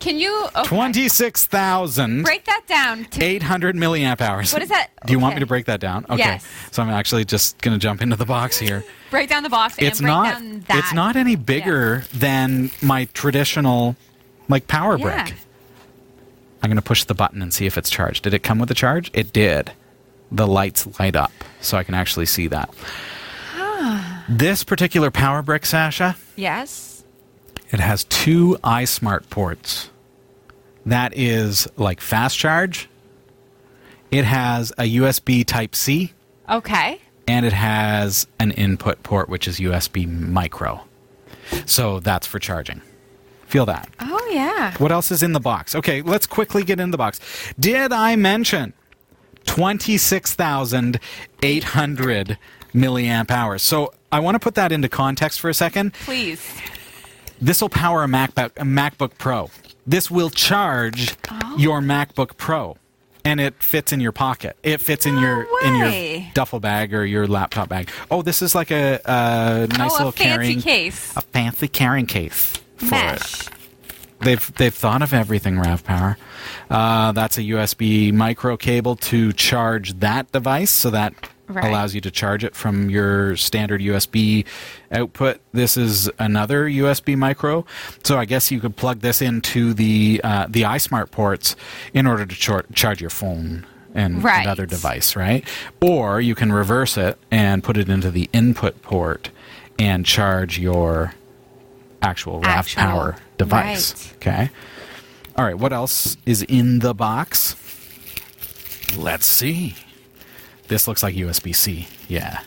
Can 0.00 0.18
you 0.18 0.46
okay. 0.56 0.62
26,800 0.64 2.24
break 2.24 2.44
that 2.44 2.66
down? 2.66 3.04
To, 3.04 3.20
milliamp 3.20 4.20
hours. 4.20 4.52
What 4.52 4.62
is 4.62 4.68
that? 4.68 4.90
Do 5.06 5.12
you 5.12 5.18
want 5.18 5.34
me 5.34 5.40
to 5.40 5.46
break 5.46 5.66
that 5.66 5.80
down? 5.80 6.04
Okay. 6.08 6.18
Yes. 6.18 6.46
So 6.70 6.82
I'm 6.82 6.90
actually 6.90 7.24
just 7.24 7.58
going 7.60 7.76
to 7.76 7.82
jump 7.82 8.00
into 8.00 8.14
the 8.14 8.24
box 8.24 8.58
here. 8.58 8.84
break 9.10 9.28
down 9.28 9.42
the 9.42 9.48
box 9.48 9.74
it's 9.78 9.98
and 9.98 10.06
break 10.06 10.14
not 10.14 10.32
down 10.34 10.64
that. 10.68 10.78
it's 10.78 10.92
not 10.92 11.16
any 11.16 11.34
bigger 11.34 12.04
than 12.14 12.70
my 12.80 13.06
traditional 13.06 13.96
like 14.48 14.68
power 14.68 14.96
Yeah. 14.98 15.24
brick. 15.24 15.34
I'm 16.62 16.68
going 16.70 16.76
to 16.76 16.82
push 16.82 17.04
the 17.04 17.14
button 17.14 17.40
and 17.42 17.52
see 17.54 17.66
if 17.66 17.78
it's 17.78 17.90
charged. 17.90 18.24
Did 18.24 18.34
it 18.34 18.42
come 18.42 18.58
with 18.58 18.70
a 18.70 18.74
charge? 18.74 19.10
It 19.14 19.32
did. 19.32 19.72
The 20.32 20.46
lights 20.46 20.98
light 20.98 21.16
up 21.16 21.32
so 21.60 21.78
I 21.78 21.84
can 21.84 21.94
actually 21.94 22.26
see 22.26 22.48
that. 22.48 22.70
Ah. 23.54 24.24
this 24.28 24.64
particular 24.64 25.10
power 25.10 25.40
brick, 25.42 25.64
Sasha, 25.64 26.16
Yes. 26.36 27.04
it 27.70 27.80
has 27.80 28.04
two 28.04 28.58
iSmart 28.64 29.28
ports. 29.30 29.90
That 30.84 31.12
is 31.16 31.68
like 31.76 32.00
fast 32.00 32.36
charge. 32.38 32.88
It 34.10 34.24
has 34.24 34.72
a 34.78 34.84
USB 34.96 35.44
Type 35.46 35.74
C 35.74 36.12
Okay. 36.48 37.00
and 37.26 37.44
it 37.46 37.52
has 37.52 38.26
an 38.38 38.50
input 38.52 39.02
port 39.02 39.28
which 39.28 39.46
is 39.46 39.58
USB 39.60 40.06
micro. 40.06 40.82
So 41.66 42.00
that's 42.00 42.26
for 42.26 42.38
charging. 42.38 42.80
Feel 43.48 43.66
that. 43.66 43.88
Oh 44.00 44.28
yeah. 44.30 44.74
What 44.76 44.92
else 44.92 45.10
is 45.10 45.22
in 45.22 45.32
the 45.32 45.40
box? 45.40 45.74
Okay, 45.74 46.02
let's 46.02 46.26
quickly 46.26 46.62
get 46.64 46.78
in 46.80 46.90
the 46.90 46.98
box. 46.98 47.18
Did 47.58 47.92
I 47.92 48.14
mention 48.14 48.74
26,800 49.46 52.38
milliamp 52.74 53.30
hours? 53.30 53.62
So 53.62 53.94
I 54.12 54.20
want 54.20 54.34
to 54.34 54.38
put 54.38 54.54
that 54.56 54.70
into 54.70 54.90
context 54.90 55.40
for 55.40 55.48
a 55.48 55.54
second. 55.54 55.94
Please. 55.94 56.46
This 57.40 57.62
will 57.62 57.70
power 57.70 58.04
a 58.04 58.06
MacBook, 58.06 58.50
a 58.58 58.64
MacBook 58.64 59.12
Pro. 59.16 59.48
This 59.86 60.10
will 60.10 60.28
charge 60.30 61.16
Oh. 61.30 61.56
your 61.56 61.80
MacBook 61.80 62.36
Pro, 62.36 62.76
and 63.24 63.40
it 63.40 63.62
fits 63.62 63.92
in 63.92 64.00
your 64.00 64.12
pocket. 64.12 64.58
It 64.62 64.82
fits 64.82 65.06
in 65.06 65.14
No 65.14 65.20
your 65.22 65.46
in 65.64 65.74
your 65.76 65.90
duffel 66.34 66.60
bag 66.60 66.92
or 66.92 67.06
your 67.06 67.26
laptop 67.26 67.70
bag. 67.70 67.88
Oh, 68.10 68.20
this 68.20 68.42
is 68.42 68.54
like 68.54 68.70
a, 68.70 69.00
uh, 69.08 69.10
oh, 69.10 69.62
a 69.62 69.66
nice 69.78 69.90
oh, 69.92 69.94
little 69.94 70.08
a 70.08 70.12
fancy 70.12 70.24
carrying 70.24 70.60
case. 70.60 71.16
a 71.16 71.22
fancy 71.22 71.68
carrying 71.68 72.04
case 72.06 72.52
for 72.78 73.14
it. 73.14 73.48
They've 74.20 74.52
they've 74.56 74.74
thought 74.74 75.02
of 75.02 75.14
everything, 75.14 75.56
RAVPower. 75.56 76.16
Uh, 76.68 77.12
that's 77.12 77.38
a 77.38 77.42
USB 77.42 78.12
micro 78.12 78.56
cable 78.56 78.96
to 78.96 79.32
charge 79.32 80.00
that 80.00 80.30
device, 80.32 80.70
so 80.70 80.90
that 80.90 81.14
Right. 81.50 81.64
allows 81.64 81.94
you 81.94 82.02
to 82.02 82.10
charge 82.10 82.44
it 82.44 82.54
from 82.54 82.90
your 82.90 83.34
standard 83.36 83.80
USB 83.80 84.44
output. 84.92 85.40
This 85.52 85.78
is 85.78 86.10
another 86.18 86.68
USB 86.68 87.16
micro, 87.16 87.64
so 88.04 88.18
I 88.18 88.26
guess 88.26 88.50
you 88.50 88.60
could 88.60 88.76
plug 88.76 89.00
this 89.00 89.22
into 89.22 89.72
the 89.72 90.20
uh, 90.22 90.44
the 90.46 90.62
iSmart 90.62 91.10
ports 91.10 91.56
in 91.94 92.06
order 92.06 92.26
to 92.26 92.34
char- 92.36 92.66
charge 92.74 93.00
your 93.00 93.08
phone. 93.10 93.64
And 93.94 94.22
Right. 94.22 94.42
another 94.44 94.66
device, 94.66 95.16
right? 95.16 95.42
Or 95.80 96.20
you 96.20 96.34
can 96.34 96.52
reverse 96.52 96.98
it 96.98 97.18
and 97.30 97.64
put 97.64 97.78
it 97.78 97.88
into 97.88 98.10
the 98.10 98.28
input 98.34 98.82
port 98.82 99.30
and 99.78 100.04
charge 100.04 100.58
your 100.58 101.14
actual 102.02 102.40
RAV 102.40 102.46
Actual- 102.58 102.82
power 102.82 103.16
device. 103.38 103.94
right. 103.94 104.14
Okay. 104.16 104.50
All 105.36 105.44
right. 105.44 105.56
What 105.58 105.72
else 105.72 106.16
is 106.26 106.42
in 106.42 106.80
the 106.80 106.94
box? 106.94 107.54
Let's 108.96 109.26
see. 109.26 109.74
This 110.68 110.86
looks 110.88 111.02
like 111.02 111.14
USB 111.14 111.54
C. 111.54 111.88
Yeah. 112.08 112.40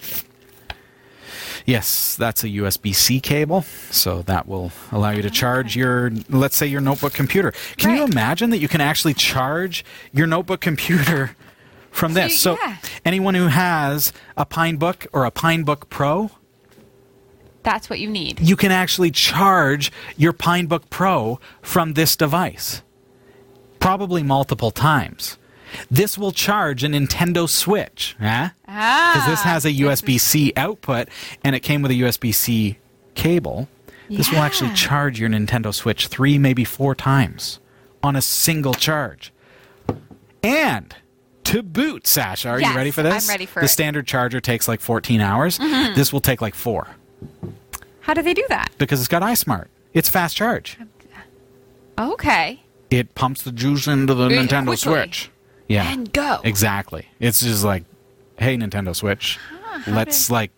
Yes, 1.65 2.15
that's 2.15 2.43
a 2.43 2.47
USB 2.49 2.93
C 2.93 3.19
cable. 3.19 3.61
So 3.91 4.23
that 4.23 4.47
will 4.47 4.71
allow 4.91 5.11
you 5.11 5.21
to 5.21 5.29
charge 5.29 5.75
your, 5.75 6.11
let's 6.29 6.57
say, 6.57 6.65
your 6.65 6.81
notebook 6.81 7.13
computer. 7.13 7.53
Can 7.77 7.95
you 7.95 8.03
imagine 8.03 8.49
that 8.49 8.57
you 8.57 8.67
can 8.67 8.81
actually 8.81 9.13
charge 9.13 9.85
your 10.11 10.25
notebook 10.27 10.59
computer 10.59 11.35
from 11.91 12.13
this? 12.13 12.39
So, 12.39 12.55
So, 12.55 12.61
yeah. 12.63 12.77
anyone 13.05 13.35
who 13.35 13.47
has 13.47 14.11
a 14.35 14.45
Pinebook 14.45 15.05
or 15.13 15.25
a 15.25 15.31
Pinebook 15.31 15.89
Pro, 15.89 16.31
That's 17.63 17.89
what 17.89 17.99
you 17.99 18.09
need. 18.09 18.39
you 18.39 18.55
can 18.55 18.71
actually 18.71 19.11
charge 19.11 19.91
your 20.17 20.33
Pinebook 20.33 20.89
Pro 20.89 21.39
from 21.61 21.93
this 21.93 22.15
device. 22.15 22.81
Probably 23.79 24.23
multiple 24.23 24.71
times. 24.71 25.37
This 25.89 26.17
will 26.17 26.31
charge 26.31 26.83
a 26.83 26.87
Nintendo 26.87 27.47
Switch, 27.47 28.15
huh? 28.19 28.49
Ah. 28.67 29.11
Because 29.13 29.29
this 29.29 29.41
has 29.43 29.65
a 29.65 29.71
USB 29.71 30.19
C 30.19 30.51
output 30.57 31.07
and 31.43 31.55
it 31.55 31.61
came 31.61 31.81
with 31.81 31.91
a 31.91 31.95
USB 31.95 32.33
C 32.33 32.77
cable. 33.15 33.67
This 34.09 34.29
will 34.29 34.39
actually 34.39 34.73
charge 34.73 35.19
your 35.19 35.29
Nintendo 35.29 35.73
Switch 35.73 36.07
three, 36.07 36.37
maybe 36.37 36.65
four 36.65 36.93
times 36.93 37.59
on 38.03 38.17
a 38.17 38.21
single 38.21 38.73
charge. 38.73 39.31
And 40.43 40.93
to 41.45 41.63
boot, 41.63 42.05
Sasha, 42.05 42.49
are 42.49 42.59
Yes, 42.59 42.71
you 42.71 42.75
ready 42.75 42.91
for 42.91 43.03
this? 43.03 43.29
I'm 43.29 43.33
ready 43.33 43.45
for 43.45 43.59
the 43.61 43.65
it. 43.65 43.67
Mm-hmm. 43.67 43.71
standard 43.71 44.07
charger 44.07 44.41
takes 44.41 44.67
like 44.67 44.81
14 44.81 45.21
hours. 45.21 45.57
This 45.57 46.11
will 46.11 46.19
take 46.19 46.41
like 46.41 46.55
four 46.55 46.87
How 48.01 48.13
do 48.13 48.21
they 48.21 48.33
do 48.33 48.45
that? 48.49 48.71
because 48.77 48.99
it's 48.99 49.07
got 49.07 49.21
iSmart. 49.21 49.67
It's 49.93 50.09
fast 50.09 50.35
charge. 50.35 50.77
Okay. 51.99 52.61
It 52.89 53.13
pumps 53.15 53.43
the 53.43 53.51
juice 53.51 53.87
into 53.87 54.13
the 54.13 54.27
Nintendo 54.27 54.67
quickly. 54.67 54.77
Switch. 54.77 55.29
Yeah. 55.67 55.89
And 55.91 56.11
go. 56.11 56.41
Exactly. 56.43 57.07
It's 57.19 57.41
just 57.41 57.63
like, 57.63 57.83
hey, 58.37 58.57
Nintendo 58.57 58.95
Switch, 58.95 59.39
let's 59.87 60.29
like, 60.29 60.51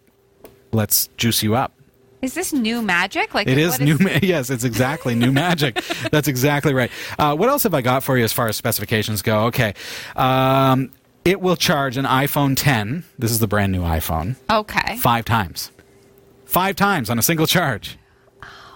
let's 0.71 1.07
juice 1.17 1.43
you 1.43 1.55
up. 1.55 1.73
Is 2.21 2.33
this 2.33 2.53
new 2.53 2.81
magic? 2.81 3.33
Like 3.33 3.47
It 3.47 3.57
is 3.57 3.71
what 3.73 3.81
new. 3.81 3.97
Ma- 3.99 4.09
yes, 4.23 4.49
it's 4.49 4.63
exactly 4.63 5.13
new 5.13 5.31
magic. 5.33 5.75
That's 6.11 6.29
exactly 6.29 6.73
right. 6.73 6.89
Uh, 7.19 7.35
what 7.35 7.49
else 7.49 7.63
have 7.63 7.73
I 7.73 7.81
got 7.81 8.01
for 8.03 8.17
you 8.17 8.23
as 8.23 8.31
far 8.31 8.47
as 8.47 8.55
specifications 8.55 9.21
go? 9.21 9.47
Okay, 9.47 9.73
um, 10.15 10.89
it 11.25 11.41
will 11.41 11.57
charge 11.57 11.97
an 11.97 12.05
iPhone 12.05 12.55
10. 12.55 13.03
This 13.19 13.29
is 13.31 13.39
the 13.39 13.47
brand 13.47 13.73
new 13.73 13.81
iPhone. 13.81 14.37
Okay. 14.49 14.95
Five 14.97 15.25
times. 15.25 15.69
Five 16.53 16.75
times 16.75 17.09
on 17.09 17.17
a 17.17 17.23
single 17.23 17.47
charge. 17.47 17.97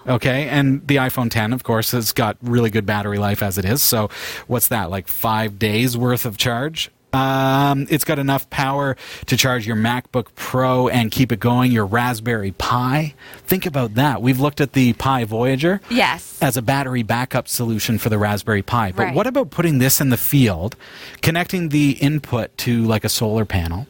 Okay, 0.04 0.48
and 0.48 0.84
the 0.88 0.96
iPhone 0.96 1.30
10, 1.30 1.52
of 1.52 1.62
course, 1.62 1.92
has 1.92 2.10
got 2.12 2.36
really 2.42 2.70
good 2.70 2.84
battery 2.84 3.18
life 3.18 3.40
as 3.40 3.56
it 3.56 3.64
is. 3.64 3.82
So, 3.82 4.10
what's 4.48 4.66
that, 4.66 4.90
like 4.90 5.06
five 5.06 5.60
days 5.60 5.96
worth 5.96 6.24
of 6.24 6.36
charge? 6.36 6.90
Um, 7.12 7.86
it's 7.88 8.02
got 8.02 8.18
enough 8.18 8.50
power 8.50 8.96
to 9.26 9.36
charge 9.36 9.64
your 9.64 9.76
MacBook 9.76 10.26
Pro 10.34 10.88
and 10.88 11.12
keep 11.12 11.30
it 11.30 11.38
going, 11.38 11.70
your 11.70 11.86
Raspberry 11.86 12.50
Pi. 12.50 13.14
Think 13.46 13.64
about 13.64 13.94
that. 13.94 14.20
We've 14.22 14.40
looked 14.40 14.60
at 14.60 14.72
the 14.72 14.92
Pi 14.94 15.22
Voyager 15.24 15.80
Yes. 15.88 16.36
as 16.42 16.56
a 16.56 16.62
battery 16.62 17.04
backup 17.04 17.46
solution 17.46 17.98
for 17.98 18.08
the 18.08 18.18
Raspberry 18.18 18.62
Pi. 18.62 18.90
But 18.90 19.02
Right. 19.04 19.14
what 19.14 19.28
about 19.28 19.50
putting 19.50 19.78
this 19.78 20.00
in 20.00 20.08
the 20.10 20.16
field, 20.16 20.74
connecting 21.22 21.68
the 21.68 21.92
input 21.92 22.56
to 22.58 22.82
like 22.84 23.04
a 23.04 23.08
solar 23.08 23.44
panel, 23.44 23.86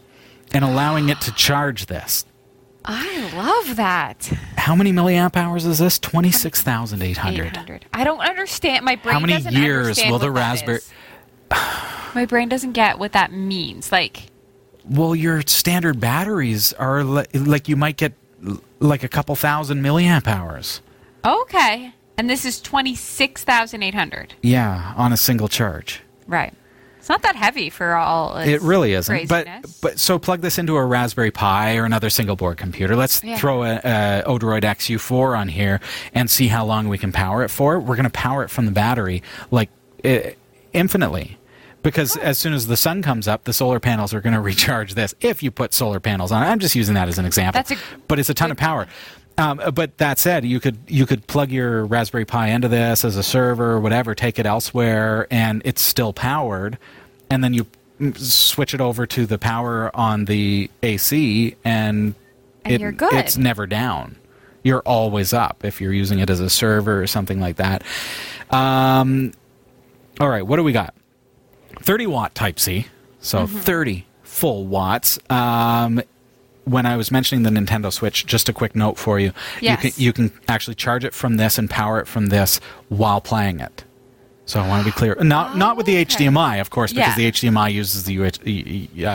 and 0.52 0.62
allowing 0.62 1.08
it 1.08 1.22
to 1.22 1.32
charge 1.32 1.86
this. 1.86 2.24
I 2.84 3.30
love 3.34 3.76
that. 3.76 4.24
How 4.56 4.74
many 4.74 4.92
milliamp 4.92 5.36
hours 5.36 5.66
is 5.66 5.78
this? 5.78 5.98
26,800. 5.98 7.46
800. 7.46 7.86
I 7.92 8.04
don't 8.04 8.20
understand. 8.20 8.84
My 8.84 8.96
brain 8.96 9.14
How 9.14 9.20
many 9.20 9.38
years 9.56 10.00
will 10.08 10.18
the 10.18 10.30
Raspberry. 10.30 10.80
My 12.14 12.24
brain 12.26 12.48
doesn't 12.48 12.72
get 12.72 12.98
what 12.98 13.12
that 13.12 13.32
means. 13.32 13.92
Like, 13.92 14.24
Well, 14.88 15.14
your 15.14 15.42
standard 15.46 16.00
batteries 16.00 16.72
are 16.74 17.04
li- 17.04 17.26
like 17.34 17.68
you 17.68 17.76
might 17.76 17.96
get 17.96 18.14
l- 18.46 18.62
like 18.80 19.02
a 19.02 19.08
couple 19.08 19.34
thousand 19.36 19.82
milliamp 19.82 20.26
hours. 20.26 20.80
okay. 21.24 21.92
And 22.16 22.28
this 22.28 22.44
is 22.44 22.60
26,800. 22.60 24.34
Yeah, 24.42 24.92
on 24.96 25.12
a 25.12 25.16
single 25.16 25.46
charge. 25.46 26.00
Right. 26.26 26.52
It's 27.08 27.10
not 27.14 27.22
that 27.22 27.36
heavy 27.36 27.70
for 27.70 27.94
all 27.94 28.36
It 28.36 28.60
really 28.60 28.92
isn't. 28.92 29.28
But 29.30 29.46
craziness. 29.46 29.80
but 29.80 29.98
so 29.98 30.18
plug 30.18 30.42
this 30.42 30.58
into 30.58 30.76
a 30.76 30.84
Raspberry 30.84 31.30
Pi 31.30 31.76
or 31.78 31.86
another 31.86 32.10
single 32.10 32.36
board 32.36 32.58
computer. 32.58 32.96
Let's 32.96 33.24
Yeah. 33.24 33.38
throw 33.38 33.62
a, 33.64 33.76
a 33.76 34.22
Odroid 34.26 34.60
XU4 34.62 35.34
on 35.38 35.48
here 35.48 35.80
and 36.12 36.28
see 36.28 36.48
how 36.48 36.66
long 36.66 36.86
we 36.88 36.98
can 36.98 37.10
power 37.10 37.42
it 37.42 37.48
for. 37.48 37.80
We're 37.80 37.96
going 37.96 38.04
to 38.04 38.10
power 38.10 38.44
it 38.44 38.50
from 38.50 38.66
the 38.66 38.72
battery 38.72 39.22
like 39.50 39.70
i 40.04 40.34
infinitely. 40.74 41.38
Because 41.82 42.14
Oh. 42.18 42.20
as 42.20 42.36
soon 42.36 42.52
as 42.52 42.66
the 42.66 42.76
sun 42.76 43.00
comes 43.00 43.26
up, 43.26 43.44
the 43.44 43.54
solar 43.54 43.80
panels 43.80 44.12
are 44.12 44.20
going 44.20 44.34
to 44.34 44.40
recharge 44.42 44.92
this. 44.92 45.14
If 45.22 45.42
you 45.42 45.50
put 45.50 45.72
solar 45.72 46.00
panels 46.00 46.30
on, 46.30 46.42
it. 46.42 46.46
I'm 46.46 46.58
just 46.58 46.74
using 46.74 46.94
that 46.96 47.08
as 47.08 47.18
an 47.18 47.24
example. 47.24 47.58
That's 47.58 47.70
a 47.70 47.76
but 48.06 48.18
it's 48.18 48.28
a 48.28 48.34
ton 48.34 48.50
of 48.50 48.58
power. 48.58 48.86
Um, 49.38 49.62
but 49.72 49.96
that 49.98 50.18
said, 50.18 50.44
you 50.44 50.58
could 50.60 50.76
you 50.88 51.06
could 51.06 51.26
plug 51.28 51.52
your 51.52 51.86
Raspberry 51.86 52.24
Pi 52.26 52.48
into 52.48 52.66
this 52.68 53.02
as 53.04 53.16
a 53.16 53.22
server 53.22 53.70
or 53.70 53.80
whatever, 53.80 54.14
take 54.14 54.38
it 54.38 54.44
elsewhere, 54.46 55.26
and 55.30 55.62
it's 55.64 55.80
still 55.80 56.12
powered. 56.12 56.76
And 57.30 57.42
then 57.44 57.52
you 57.54 57.66
switch 58.14 58.74
it 58.74 58.80
over 58.80 59.06
to 59.06 59.26
the 59.26 59.38
power 59.38 59.90
on 59.94 60.24
the 60.26 60.70
AC, 60.82 61.56
and, 61.64 62.14
And 62.64 62.74
it- 62.74 62.80
you're 62.80 62.92
good. 62.92 63.12
It's 63.14 63.36
never 63.36 63.66
down. 63.66 64.16
You're 64.62 64.80
always 64.80 65.32
up 65.32 65.64
if 65.64 65.80
you're 65.80 65.92
using 65.92 66.18
it 66.18 66.28
as 66.30 66.40
a 66.40 66.50
server 66.50 67.00
or 67.02 67.06
something 67.06 67.40
like 67.40 67.56
that. 67.56 67.82
Um, 68.50 69.32
all 70.20 70.28
right, 70.28 70.46
what 70.46 70.56
do 70.56 70.64
we 70.64 70.72
got? 70.72 70.94
30 71.80 72.06
watt 72.06 72.34
Type 72.34 72.58
C, 72.58 72.86
so 73.20 73.40
Mm-hmm. 73.46 73.58
30 73.58 74.06
full 74.22 74.66
watts. 74.66 75.18
Um, 75.30 76.02
when 76.64 76.84
I 76.86 76.96
was 76.96 77.10
mentioning 77.10 77.44
the 77.44 77.50
Nintendo 77.50 77.90
Switch, 77.92 78.26
just 78.26 78.48
a 78.48 78.52
quick 78.52 78.76
note 78.76 78.98
for 78.98 79.18
you. 79.18 79.32
Yes. 79.60 79.82
You 79.84 79.90
can 79.90 80.02
you 80.02 80.12
can 80.12 80.40
actually 80.48 80.74
charge 80.74 81.02
it 81.04 81.14
from 81.14 81.36
this 81.38 81.56
and 81.56 81.70
power 81.70 81.98
it 82.00 82.06
from 82.06 82.26
this 82.26 82.60
while 82.88 83.20
playing 83.22 83.60
it. 83.60 83.84
So 84.48 84.60
I 84.60 84.66
want 84.66 84.80
to 84.82 84.84
be 84.90 84.92
clear. 84.92 85.14
Not 85.20 85.56
not 85.58 85.76
with 85.76 85.84
the 85.86 85.98
Oh, 85.98 86.00
okay. 86.00 86.24
HDMI, 86.26 86.60
of 86.60 86.70
course, 86.70 86.90
because 86.92 87.16
Yeah. 87.18 87.30
the 87.30 87.30
HDMI 87.30 87.68
uses 87.72 88.04
the 88.04 88.18
uh, 88.24 88.28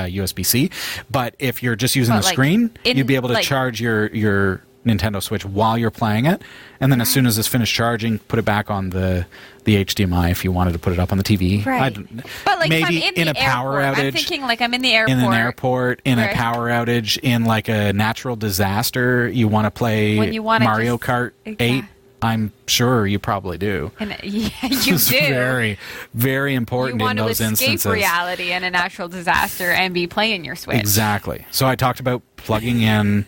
USB-C. 0.06 0.70
But 1.10 1.36
if 1.40 1.64
you're 1.64 1.76
just 1.76 1.96
using 1.96 2.14
But, 2.14 2.20
the 2.22 2.26
like, 2.28 2.34
screen, 2.34 2.70
in- 2.84 2.98
you'd 2.98 3.08
be 3.08 3.16
able 3.16 3.30
to 3.30 3.34
like- 3.36 3.44
charge 3.44 3.82
your 3.82 4.08
your 4.16 4.62
Nintendo 4.86 5.24
Switch 5.24 5.46
while 5.46 5.78
you're 5.78 5.90
playing 5.92 6.26
it, 6.26 6.42
and 6.82 6.92
then 6.92 7.00
as 7.00 7.08
soon 7.10 7.26
as 7.26 7.38
it's 7.38 7.48
finished 7.48 7.74
charging, 7.74 8.20
put 8.20 8.38
it 8.38 8.44
back 8.46 8.70
on 8.70 8.92
the 8.92 9.26
the 9.64 9.78
HDMI 9.78 10.30
if 10.30 10.44
you 10.44 10.52
wanted 10.52 10.74
to 10.74 10.80
put 10.80 10.92
it 10.94 11.00
up 11.00 11.12
on 11.14 11.18
the 11.18 11.24
TV. 11.24 11.66
Right. 11.66 11.84
I'd- 11.98 12.06
But 12.46 12.60
like 12.60 12.70
maybe 12.70 13.04
in, 13.04 13.14
in 13.16 13.28
a 13.30 13.34
power 13.34 13.82
outage 13.82 14.08
I'm 14.08 14.12
thinking 14.14 14.42
like 14.42 14.62
I'm 14.62 14.74
in 14.74 14.82
the 14.82 14.92
airport. 14.94 15.18
in 15.18 15.24
an 15.26 15.34
airport, 15.34 16.02
in 16.06 16.20
a 16.20 16.28
power 16.34 16.70
outage, 16.70 17.18
in 17.24 17.46
like 17.46 17.70
a 17.70 17.92
natural 17.94 18.36
disaster, 18.36 19.28
you 19.30 19.48
want 19.48 19.66
to 19.66 19.72
play 19.72 20.18
Mario 20.42 20.98
just- 20.98 21.04
Kart 21.10 21.32
Yeah. 21.46 21.84
8. 22.24 22.28
I'm 22.28 22.52
sure 22.68 23.06
you 23.06 23.20
probably 23.20 23.58
do. 23.58 23.92
And 24.00 24.12
yeah, 24.24 24.50
you 24.62 24.96
It's 24.96 25.08
do. 25.08 25.20
very, 25.20 25.78
very 26.14 26.52
you 26.54 26.58
important 26.58 27.02
in 27.02 27.06
want 27.06 27.18
to 27.20 27.28
escape 27.28 27.50
instances. 27.50 27.92
reality 27.92 28.52
and 28.52 28.64
a 28.66 28.70
natural 28.72 29.08
disaster 29.10 29.72
and 29.72 29.94
be 29.94 30.08
playing 30.08 30.46
your 30.46 30.56
Switch. 30.56 30.78
Exactly. 30.80 31.46
So 31.52 31.68
I 31.68 31.76
talked 31.76 32.00
about 32.00 32.22
plugging 32.38 32.82
in 32.82 33.26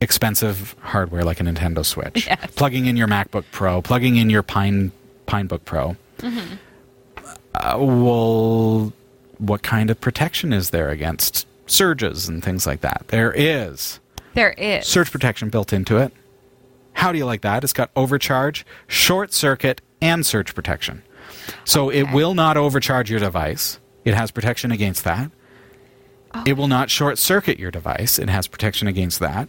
expensive 0.00 0.76
hardware 0.80 1.24
like 1.24 1.40
a 1.40 1.42
Nintendo 1.44 1.84
Switch, 1.84 2.26
Yes. 2.28 2.50
plugging 2.54 2.86
in 2.86 2.96
your 2.96 3.08
MacBook 3.08 3.44
Pro, 3.52 3.82
plugging 3.82 4.16
in 4.16 4.30
your 4.30 4.42
Pine 4.42 4.92
Pinebook 5.26 5.64
Pro. 5.64 5.96
Mm-hmm. 6.18 6.54
Uh, 7.54 7.76
well, 7.78 8.92
what 9.38 9.62
kind 9.62 9.90
of 9.90 10.00
protection 10.00 10.52
is 10.52 10.70
there 10.70 10.90
against 10.90 11.46
surges 11.66 12.28
and 12.28 12.42
things 12.44 12.66
like 12.66 12.80
that? 12.82 13.04
There 13.08 13.32
is 13.32 13.98
There 14.34 14.50
is. 14.52 14.86
surge 14.86 15.10
protection 15.10 15.48
built 15.48 15.72
into 15.72 15.96
it. 15.98 16.12
How 16.98 17.12
do 17.12 17.18
you 17.18 17.26
like 17.26 17.42
that? 17.42 17.62
It's 17.62 17.72
got 17.72 17.92
overcharge, 17.94 18.66
short 18.88 19.32
circuit, 19.32 19.80
and 20.00 20.26
surge 20.26 20.52
protection. 20.52 21.04
So 21.64 21.90
it 21.90 22.10
will 22.12 22.34
not 22.34 22.56
overcharge 22.56 23.08
your 23.08 23.20
device. 23.20 23.78
It 24.04 24.14
has 24.14 24.32
protection 24.32 24.72
against 24.72 25.04
that. 25.04 25.30
Oh. 26.34 26.42
It 26.44 26.54
will 26.54 26.66
not 26.66 26.90
short 26.90 27.16
circuit 27.18 27.56
your 27.56 27.70
device. 27.70 28.18
It 28.18 28.28
has 28.28 28.48
protection 28.48 28.88
against 28.88 29.20
that. 29.20 29.48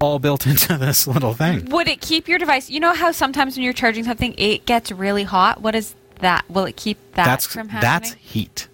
All 0.00 0.18
built 0.18 0.46
into 0.52 0.78
this 0.78 1.06
little 1.06 1.34
thing. 1.34 1.66
Would 1.66 1.86
it 1.86 2.00
keep 2.00 2.28
your 2.28 2.38
device? 2.38 2.70
You 2.70 2.80
know 2.80 2.94
how 2.94 3.12
sometimes 3.12 3.56
when 3.56 3.64
you're 3.64 3.74
charging 3.74 4.04
something, 4.04 4.34
it 4.38 4.64
gets 4.64 4.90
really 4.90 5.24
hot. 5.24 5.60
What 5.60 5.74
is 5.74 5.94
that? 6.20 6.48
Will 6.48 6.64
it 6.64 6.76
keep 6.76 6.96
that 7.12 7.26
that's 7.26 7.44
from 7.46 7.68
happening? 7.68 7.90
that's 7.90 8.12
heat. 8.14 8.68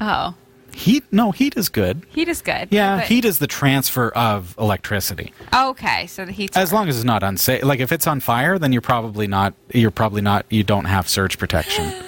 oh, 0.00 0.34
Heat? 0.74 1.04
No, 1.12 1.30
heat 1.32 1.56
is 1.56 1.68
good. 1.68 2.02
heat 2.10 2.28
is 2.28 2.40
good. 2.42 2.68
Yeah, 2.70 2.98
but- 2.98 3.06
heat 3.06 3.24
is 3.24 3.38
the 3.38 3.46
transfer 3.46 4.08
of 4.10 4.54
electricity. 4.58 5.32
Okay, 5.54 6.06
so 6.06 6.24
the 6.24 6.32
heat's 6.32 6.56
As 6.56 6.72
long 6.72 6.88
as 6.88 6.96
it's 6.96 7.04
not 7.04 7.22
unsafe. 7.22 7.62
Like 7.64 7.80
if 7.80 7.92
it's 7.92 8.06
on 8.06 8.20
fire, 8.20 8.58
then 8.58 8.72
you're 8.72 8.80
probably 8.82 9.26
not. 9.26 9.54
You're 9.72 9.90
probably 9.90 10.22
not. 10.22 10.46
You 10.50 10.62
don't 10.64 10.86
have 10.86 11.08
surge 11.08 11.38
protection. 11.38 11.92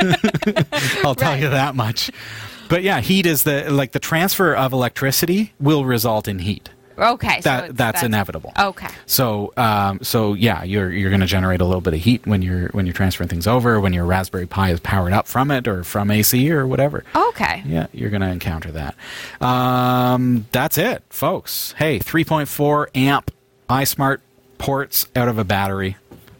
I'll 1.04 1.14
tell 1.14 1.32
Right. 1.32 1.42
you 1.42 1.48
that 1.50 1.74
much. 1.74 2.10
But 2.68 2.82
yeah, 2.82 3.00
heat 3.00 3.26
is 3.26 3.44
the 3.44 3.70
like 3.70 3.92
the 3.92 3.98
transfer 4.00 4.54
of 4.54 4.72
electricity 4.72 5.52
will 5.60 5.84
result 5.84 6.26
in 6.28 6.40
heat. 6.40 6.70
Okay. 6.98 7.40
so 7.40 7.48
That 7.48 7.64
it's- 7.64 7.76
that's, 7.76 8.02
inevitable. 8.02 8.52
Okay. 8.58 8.88
So 9.06 9.52
um, 9.56 10.00
so 10.02 10.34
yeah, 10.34 10.62
you're 10.62 10.90
you're 10.92 11.10
going 11.10 11.20
to 11.20 11.26
generate 11.26 11.60
a 11.60 11.64
little 11.64 11.80
bit 11.80 11.94
of 11.94 12.00
heat 12.00 12.26
when 12.26 12.42
you're 12.42 12.68
when 12.68 12.86
you're 12.86 12.92
transferring 12.92 13.28
things 13.28 13.46
over. 13.46 13.80
When 13.80 13.92
your 13.92 14.04
Raspberry 14.04 14.46
Pi 14.46 14.70
is 14.70 14.80
powered 14.80 15.12
up 15.12 15.26
from 15.26 15.50
it 15.50 15.66
or 15.68 15.84
from 15.84 16.10
AC 16.10 16.50
or 16.50 16.66
whatever. 16.66 17.04
Okay. 17.14 17.62
Yeah, 17.66 17.86
you're 17.92 18.10
going 18.10 18.22
to 18.22 18.28
encounter 18.28 18.70
that. 18.72 18.94
Um, 19.40 20.46
that's 20.52 20.78
it, 20.78 21.02
folks. 21.10 21.72
Hey, 21.78 21.98
3.4 21.98 22.88
amp 22.94 23.30
iSmart 23.68 24.18
ports 24.58 25.06
out 25.14 25.28
of 25.28 25.38
a 25.38 25.44
battery. 25.44 25.96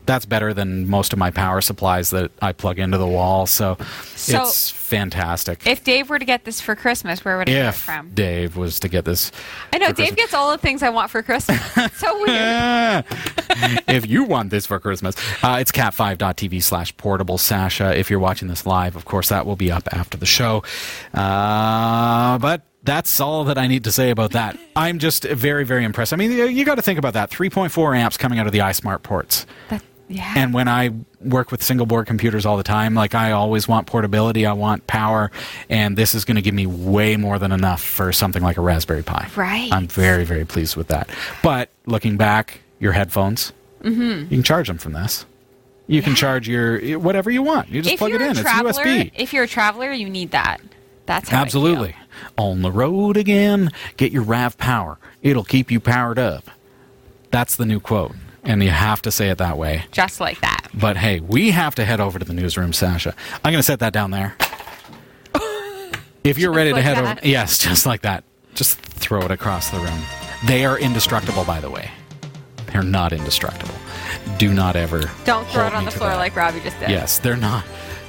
That's 0.07 0.25
better 0.25 0.55
than 0.55 0.89
most 0.89 1.13
of 1.13 1.19
my 1.19 1.31
power 1.31 1.61
supplies 1.61 2.11
that 2.11 2.31
I 2.41 2.53
plug 2.53 2.79
into 2.79 2.97
the 2.99 3.07
wall. 3.07 3.47
So, 3.47 3.77
So- 4.15 4.43
it's 4.43 4.71
fantastic. 4.71 5.67
If 5.67 5.83
Dave 5.85 6.09
were 6.09 6.19
to 6.19 6.25
get 6.25 6.45
this 6.45 6.61
for 6.61 6.75
Christmas, 6.77 7.25
where 7.25 7.37
would 7.39 7.49
I 7.49 7.53
get 7.53 7.65
it 7.65 7.69
If 7.71 7.75
from? 7.77 8.11
Dave 8.15 8.57
was 8.57 8.79
to 8.81 8.89
get 8.89 9.05
this, 9.05 9.33
I 9.73 9.79
know 9.79 9.87
Dave 9.89 9.97
Christmas. 9.97 10.17
gets 10.17 10.35
all 10.35 10.53
the 10.53 10.59
things 10.59 10.83
I 10.85 10.91
want 10.91 11.11
for 11.11 11.23
Christmas. 11.23 11.61
It's 11.77 11.99
so 11.99 12.17
weird. 12.25 13.05
if 13.89 14.07
you 14.07 14.25
want 14.25 14.51
this 14.51 14.65
for 14.67 14.79
Christmas, 14.79 15.17
uh, 15.43 15.59
it's 15.61 15.73
cat5.tv 15.73 16.63
slash 16.63 16.97
portable 16.97 17.37
Sasha. 17.39 17.99
If 17.99 18.11
you're 18.11 18.21
watching 18.21 18.49
this 18.49 18.65
live, 18.65 18.95
of 18.97 19.05
course, 19.05 19.29
that 19.31 19.45
will 19.45 19.57
be 19.57 19.71
up 19.73 19.89
after 19.93 20.17
the 20.17 20.27
show. 20.27 20.63
Uh, 21.13 22.39
but 22.39 22.63
that's 22.85 23.19
all 23.21 23.45
that 23.45 23.59
I 23.59 23.67
need 23.67 23.85
to 23.85 23.93
say 23.93 24.11
about 24.11 24.31
that. 24.33 24.57
I'm 24.77 24.99
just 24.99 25.25
very, 25.25 25.65
very 25.65 25.85
impressed. 25.85 26.13
I 26.13 26.17
mean, 26.17 26.31
you, 26.31 26.47
you 26.47 26.65
got 26.65 26.77
to 26.77 26.83
think 26.83 26.99
about 26.99 27.15
that 27.15 27.31
3.4 27.31 27.97
amps 27.97 28.17
coming 28.17 28.39
out 28.39 28.47
of 28.47 28.53
the 28.53 28.61
iSmart 28.61 29.03
ports. 29.03 29.47
That- 29.71 29.83
yeah. 30.09 30.35
And 30.37 30.55
when 30.55 30.69
I 30.69 30.91
work 31.21 31.51
with 31.51 31.63
single 31.63 31.87
board 31.87 32.07
computers 32.07 32.47
all 32.47 32.57
the 32.57 32.63
time, 32.63 32.95
like 32.95 33.15
I 33.15 33.33
always 33.33 33.67
want 33.67 33.87
portability, 33.87 34.47
I 34.47 34.53
want 34.53 34.87
power, 34.87 35.31
and 35.69 35.97
this 35.97 36.15
is 36.15 36.25
going 36.25 36.37
to 36.37 36.43
give 36.43 36.55
me 36.55 36.67
way 36.67 37.17
more 37.17 37.39
than 37.39 37.51
enough 37.53 37.83
for 37.83 38.13
something 38.13 38.43
like 38.43 38.57
a 38.57 38.61
Raspberry 38.61 39.03
Pi. 39.03 39.29
Right. 39.35 39.73
I'm 39.73 39.89
very, 39.89 40.25
very 40.25 40.45
pleased 40.45 40.77
with 40.77 40.89
that. 40.89 41.09
But 41.43 41.71
looking 41.87 42.17
back, 42.17 42.61
your 42.79 42.93
headphones, 42.93 43.53
you 43.83 44.27
can 44.29 44.43
charge 44.43 44.69
them 44.69 44.79
from 44.79 44.93
this. 44.93 45.27
You 45.89 46.03
can 46.03 46.13
Mm-hmm. 46.13 46.17
Charge 46.17 46.49
your 46.49 46.99
whatever 46.99 47.31
you 47.31 47.43
want. 47.43 47.69
You 47.69 47.81
just 47.83 47.93
if 47.95 47.99
plug 47.99 48.13
it 48.13 48.21
in. 48.21 48.35
traveler, 48.35 48.71
it's 48.71 48.79
USB. 48.81 49.13
if 49.15 49.33
you're 49.33 49.45
a 49.45 49.49
traveler, 49.49 49.93
you 49.93 50.11
need 50.11 50.33
that. 50.33 50.61
That's 51.07 51.29
how 51.29 51.37
I 51.37 51.41
feel. 51.41 51.45
Absolutely. 51.47 51.97
On 52.37 52.63
the 52.63 52.73
road 52.73 53.17
again, 53.17 53.71
get 53.97 54.11
your 54.11 54.25
RAVPower. 54.25 54.97
It'll 55.23 55.45
keep 55.45 55.71
you 55.71 55.79
powered 55.79 56.19
up. 56.19 56.51
That's 57.31 57.55
the 57.55 57.65
new 57.67 57.79
quote. 57.79 58.13
And 58.47 58.63
you 58.63 58.71
have 58.71 59.03
to 59.03 59.11
say 59.11 59.29
it 59.31 59.39
that 59.39 59.59
way. 59.59 59.85
Just 59.93 60.21
like 60.21 60.41
that. 60.41 60.69
But 60.73 60.97
hey, 60.97 61.21
we 61.21 61.51
have 61.51 61.75
to 61.77 61.85
head 61.85 62.01
over 62.01 62.19
to 62.19 62.25
the 62.25 62.33
newsroom, 62.33 62.73
Sasha. 62.73 63.15
I'm 63.45 63.53
going 63.53 63.59
to 63.59 63.63
set 63.63 63.81
that 63.81 63.93
down 63.93 64.11
there. 64.11 64.37
If 66.25 66.39
you're 66.39 66.51
Just 66.51 66.57
ready 66.57 66.71
to 66.71 66.75
like 66.75 66.85
head 66.85 66.97
that? 66.97 67.19
over, 67.19 67.29
yes, 67.29 67.57
just 67.63 67.87
like 67.87 68.03
that. 68.03 68.25
Just 68.55 68.79
throw 68.81 69.21
it 69.23 69.31
across 69.31 69.71
the 69.71 69.79
room. 69.79 70.01
They 70.45 70.65
are 70.65 70.77
indestructible, 70.77 71.45
by 71.45 71.61
the 71.61 71.71
way. 71.71 71.89
They're 72.73 72.83
not 72.83 73.13
indestructible. 73.13 73.75
Do 74.37 74.53
not 74.53 74.75
ever. 74.75 75.03
Don't 75.25 75.47
throw 75.47 75.69
it 75.69 75.73
on 75.73 75.85
the 75.85 75.93
floor 75.93 76.11
that. 76.11 76.17
like 76.17 76.35
Robbie 76.35 76.59
just 76.61 76.81
did. 76.81 76.91
Yes, 76.91 77.21
they're 77.21 77.37
not. 77.37 77.65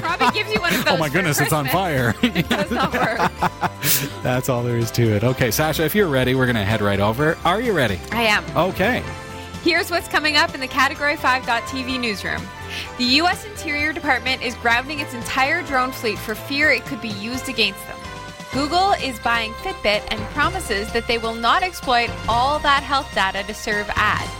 Robbie 0.00 0.30
gives 0.36 0.52
you 0.52 0.60
one 0.60 0.74
of 0.74 0.84
those. 0.84 0.92
Oh 0.94 0.98
my 0.98 1.08
goodness, 1.08 1.40
it's 1.40 1.52
on 1.52 1.66
fire. 1.68 2.14
It 2.22 2.48
does 2.48 2.70
not 2.70 2.92
work. 2.92 3.18
That's 4.22 4.48
all 4.48 4.62
there 4.62 4.76
is 4.76 4.90
to 4.92 5.02
it. 5.02 5.24
Okay, 5.24 5.50
Sasha, 5.50 5.84
if 5.84 5.94
you're 5.94 6.08
ready, 6.08 6.34
we're 6.34 6.46
going 6.46 6.56
to 6.56 6.64
head 6.64 6.80
right 6.80 7.00
over. 7.00 7.36
Are 7.44 7.60
you 7.60 7.72
ready? 7.72 7.98
I 8.10 8.22
am. 8.22 8.44
Okay. 8.56 9.02
Here's 9.62 9.90
what's 9.90 10.08
coming 10.08 10.36
up 10.36 10.54
in 10.54 10.60
the 10.60 10.66
Category 10.68 11.16
5.tv 11.16 11.98
newsroom. 12.00 12.42
The 12.98 13.04
U.S. 13.04 13.44
Interior 13.44 13.92
Department 13.92 14.42
is 14.42 14.54
grounding 14.56 14.98
its 15.00 15.14
entire 15.14 15.62
drone 15.62 15.92
fleet 15.92 16.18
for 16.18 16.34
fear 16.34 16.70
it 16.70 16.84
could 16.84 17.00
be 17.00 17.08
used 17.10 17.48
against 17.48 17.80
them. 17.86 17.96
Google 18.52 18.92
is 19.02 19.18
buying 19.20 19.52
Fitbit 19.54 20.02
and 20.10 20.20
promises 20.34 20.92
that 20.92 21.06
they 21.06 21.16
will 21.18 21.34
not 21.34 21.62
exploit 21.62 22.10
all 22.28 22.58
that 22.58 22.82
health 22.82 23.10
data 23.14 23.42
to 23.44 23.54
serve 23.54 23.88
ads. 23.94 24.30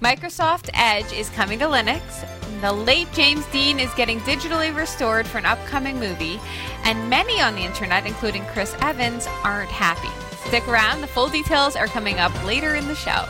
Microsoft 0.00 0.70
Edge 0.74 1.12
is 1.12 1.28
coming 1.30 1.58
to 1.58 1.66
Linux. 1.66 2.26
The 2.64 2.72
late 2.72 3.12
James 3.12 3.44
Dean 3.52 3.78
is 3.78 3.92
getting 3.92 4.20
digitally 4.20 4.74
restored 4.74 5.26
for 5.26 5.36
an 5.36 5.44
upcoming 5.44 6.00
movie. 6.00 6.40
And 6.84 7.10
many 7.10 7.38
on 7.38 7.56
the 7.56 7.60
internet, 7.60 8.06
including 8.06 8.42
Chris 8.46 8.74
Evans, 8.80 9.26
aren't 9.42 9.68
happy. 9.68 10.08
Stick 10.48 10.66
around, 10.66 11.02
the 11.02 11.06
full 11.06 11.28
details 11.28 11.76
are 11.76 11.88
coming 11.88 12.20
up 12.20 12.32
later 12.42 12.74
in 12.74 12.88
the 12.88 12.94
show. 12.94 13.26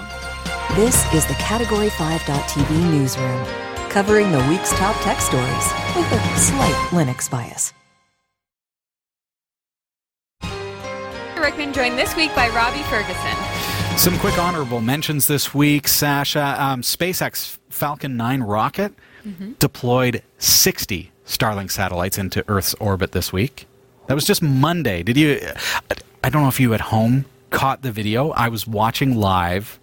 This 0.76 1.12
is 1.12 1.26
the 1.26 1.35
Category 1.35 1.89
5.tv 1.89 2.93
newsroom, 2.93 3.45
covering 3.91 4.30
the 4.30 4.39
week's 4.49 4.70
top 4.74 4.95
tech 5.03 5.20
stories 5.20 5.66
with 5.97 6.12
a 6.12 6.39
slight 6.39 6.89
Linux 6.93 7.28
bias. 7.28 7.72
Rickman 11.37 11.72
joined 11.72 11.99
this 11.99 12.14
week 12.14 12.32
by 12.37 12.51
Robbie 12.51 12.85
Ferguson. 12.85 13.99
Some 13.99 14.16
quick 14.20 14.39
honorable 14.39 14.80
mentions 14.80 15.26
this 15.26 15.53
week. 15.53 15.89
Sasha, 15.89 16.55
um, 16.57 16.82
SpaceX 16.82 17.59
Falcon 17.68 18.16
9 18.16 18.45
rocket 18.45 18.95
mm-hmm. 19.27 19.53
deployed 19.59 20.22
60 20.39 21.11
Starlink 21.27 21.70
satellites 21.70 22.18
into 22.18 22.45
Earth's 22.49 22.75
orbit 22.75 23.12
this 23.12 23.33
week. 23.33 23.66
That 24.07 24.14
was 24.14 24.25
just 24.25 24.43
Monday. 24.43 25.03
Did 25.03 25.16
you? 25.16 25.41
I 26.22 26.31
don't 26.31 26.43
know 26.43 26.49
if 26.49 26.61
you 26.61 26.75
at 26.75 26.81
home 26.81 27.25
caught 27.51 27.83
the 27.83 27.93
video. 27.93 28.31
I 28.31 28.49
was 28.49 28.66
watching 28.66 29.16
live, 29.16 29.79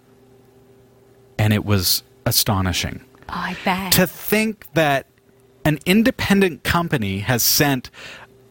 and 1.38 1.52
it 1.52 1.64
was 1.64 2.02
astonishing. 2.24 3.04
Oh, 3.28 3.34
I 3.34 3.56
bet. 3.64 3.92
To 3.92 4.06
think 4.06 4.72
that 4.74 5.06
an 5.64 5.78
independent 5.86 6.62
company 6.62 7.18
has 7.20 7.42
sent 7.42 7.90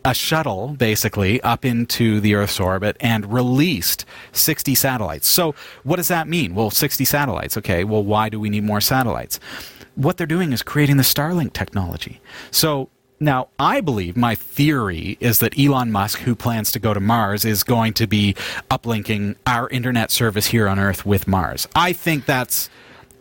a 0.03 0.13
shuttle 0.13 0.69
basically 0.69 1.39
up 1.41 1.63
into 1.63 2.19
the 2.19 2.33
Earth's 2.33 2.59
orbit 2.59 2.97
and 2.99 3.31
released 3.31 4.05
60 4.31 4.73
satellites. 4.75 5.27
So, 5.27 5.53
what 5.83 5.97
does 5.97 6.07
that 6.07 6.27
mean? 6.27 6.55
Well, 6.55 6.71
60 6.71 7.05
satellites. 7.05 7.55
Okay, 7.57 7.83
well, 7.83 8.03
why 8.03 8.29
do 8.29 8.39
we 8.39 8.49
need 8.49 8.63
more 8.63 8.81
satellites? 8.81 9.39
What 9.95 10.17
they're 10.17 10.27
doing 10.27 10.53
is 10.53 10.63
creating 10.63 10.97
the 10.97 11.03
Starlink 11.03 11.53
technology. 11.53 12.21
So, 12.49 12.89
now, 13.19 13.49
I 13.59 13.81
believe 13.81 14.17
my 14.17 14.33
theory 14.33 15.15
is 15.19 15.39
that 15.39 15.57
Elon 15.57 15.91
Musk, 15.91 16.19
who 16.21 16.35
plans 16.35 16.71
to 16.71 16.79
go 16.79 16.91
to 16.91 16.99
Mars, 16.99 17.45
is 17.45 17.61
going 17.61 17.93
to 17.93 18.07
be 18.07 18.33
uplinking 18.71 19.35
our 19.45 19.69
internet 19.69 20.09
service 20.09 20.47
here 20.47 20.67
on 20.67 20.79
Earth 20.79 21.05
with 21.05 21.27
Mars. 21.27 21.67
I 21.75 21.93
think 21.93 22.25
that's 22.25 22.71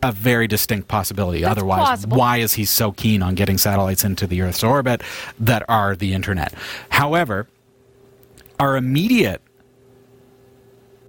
a 0.01 0.11
very 0.11 0.47
distinct 0.47 0.87
possibility. 0.87 1.41
That's 1.41 1.51
Otherwise, 1.51 1.85
plausible. 1.85 2.17
why 2.17 2.37
is 2.37 2.53
he 2.53 2.65
so 2.65 2.91
keen 2.91 3.21
on 3.21 3.35
getting 3.35 3.59
satellites 3.59 4.03
into 4.03 4.25
the 4.25 4.41
Earth's 4.41 4.63
orbit 4.63 5.03
that 5.39 5.63
are 5.69 5.95
the 5.95 6.13
internet? 6.13 6.55
However, 6.89 7.47
our 8.59 8.75
immediate 8.77 9.41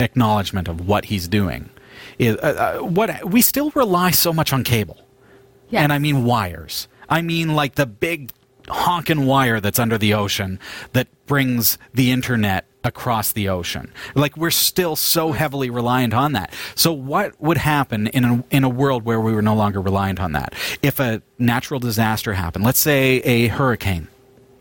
acknowledgement 0.01 0.69
of 0.69 0.87
what 0.87 1.07
he's 1.07 1.29
doing 1.29 1.71
is 2.19 2.37
uh, 2.37 2.79
uh, 2.81 2.85
what 2.85 3.31
we 3.31 3.41
still 3.41 3.71
rely 3.71 4.11
so 4.11 4.33
much 4.33 4.53
on 4.53 4.65
cable. 4.65 4.99
Yes. 5.73 5.83
And 5.83 5.93
I 5.93 5.99
mean 5.99 6.25
wires. 6.25 6.87
I 7.09 7.23
mean 7.23 7.55
like 7.55 7.75
the 7.75 7.87
big 7.87 8.31
honking 8.69 9.27
wire 9.27 9.59
that's 9.61 9.79
under 9.79 9.99
the 9.99 10.15
ocean 10.15 10.61
that 10.93 11.09
brings 11.27 11.79
the 11.93 12.11
internet 12.13 12.67
across 12.85 13.33
the 13.33 13.49
ocean. 13.49 13.93
Like 14.15 14.37
we're 14.37 14.51
still 14.51 14.97
so 14.97 15.33
heavily 15.33 15.71
reliant 15.71 16.15
on 16.15 16.33
that. 16.33 16.53
So 16.75 16.93
what 16.93 17.41
would 17.41 17.57
happen 17.57 18.09
in 18.09 18.25
a, 18.25 18.45
in 18.51 18.65
a 18.65 18.69
world 18.69 19.05
where 19.05 19.21
we 19.21 19.33
were 19.33 19.43
no 19.43 19.55
longer 19.55 19.81
reliant 19.81 20.21
on 20.21 20.33
that? 20.33 20.55
If 20.83 21.01
a 21.01 21.23
natural 21.39 21.81
disaster 21.81 22.35
happened, 22.35 22.65
let's 22.65 22.81
say 22.81 23.19
a 23.19 23.49
hurricane, 23.49 24.09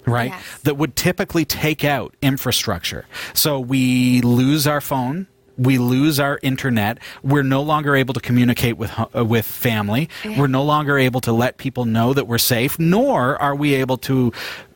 right? 0.06 0.32
Yes. 0.32 0.60
That 0.64 0.78
would 0.78 0.96
typically 0.96 1.46
take 1.46 1.84
out 1.84 2.16
infrastructure. 2.22 3.06
So 3.34 3.60
we 3.60 4.22
lose 4.22 4.68
our 4.68 4.82
phone, 4.82 5.28
we 5.62 5.78
lose 5.78 6.20
our 6.20 6.40
internet. 6.42 6.98
We're 7.24 7.44
no 7.44 7.62
longer 7.62 7.96
able 7.96 8.14
to 8.14 8.20
communicate 8.20 8.78
with 8.78 8.92
uh, 9.16 9.26
with 9.26 9.46
family. 9.46 10.10
We're 10.26 10.48
no 10.48 10.64
longer 10.64 10.98
able 10.98 11.22
to 11.22 11.32
let 11.32 11.58
people 11.58 11.86
know 11.86 12.14
that 12.14 12.28
we're 12.28 12.38
safe. 12.38 12.80
Nor 12.80 13.42
are 13.42 13.56
we 13.56 13.76
able 13.76 13.98
to 14.00 14.32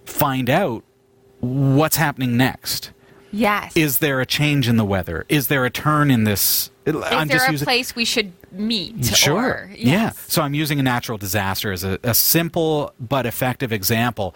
find 0.06 0.50
out 0.50 0.84
what's 1.40 1.96
happening 1.96 2.38
next. 2.38 2.92
Yes. 3.32 3.76
Is 3.76 4.00
there 4.00 4.22
a 4.22 4.26
change 4.26 4.68
in 4.70 4.78
the 4.78 4.86
weather? 4.86 5.26
Is 5.28 5.48
there 5.48 5.66
a 5.66 5.70
turn 5.70 6.10
in 6.10 6.24
this? 6.24 6.72
Is 6.86 6.94
there 6.94 7.54
a 7.54 7.58
place 7.58 7.96
we 7.96 8.06
should 8.06 8.32
meet? 8.52 9.04
Sure. 9.06 9.68
Or, 9.70 9.72
Yeah. 9.76 10.12
So 10.28 10.42
I'm 10.42 10.54
using 10.54 10.80
a 10.80 10.84
natural 10.84 11.18
disaster 11.18 11.72
as 11.72 11.84
a, 11.84 12.00
a 12.04 12.14
simple 12.14 12.94
but 13.00 13.26
effective 13.26 13.74
example. 13.74 14.36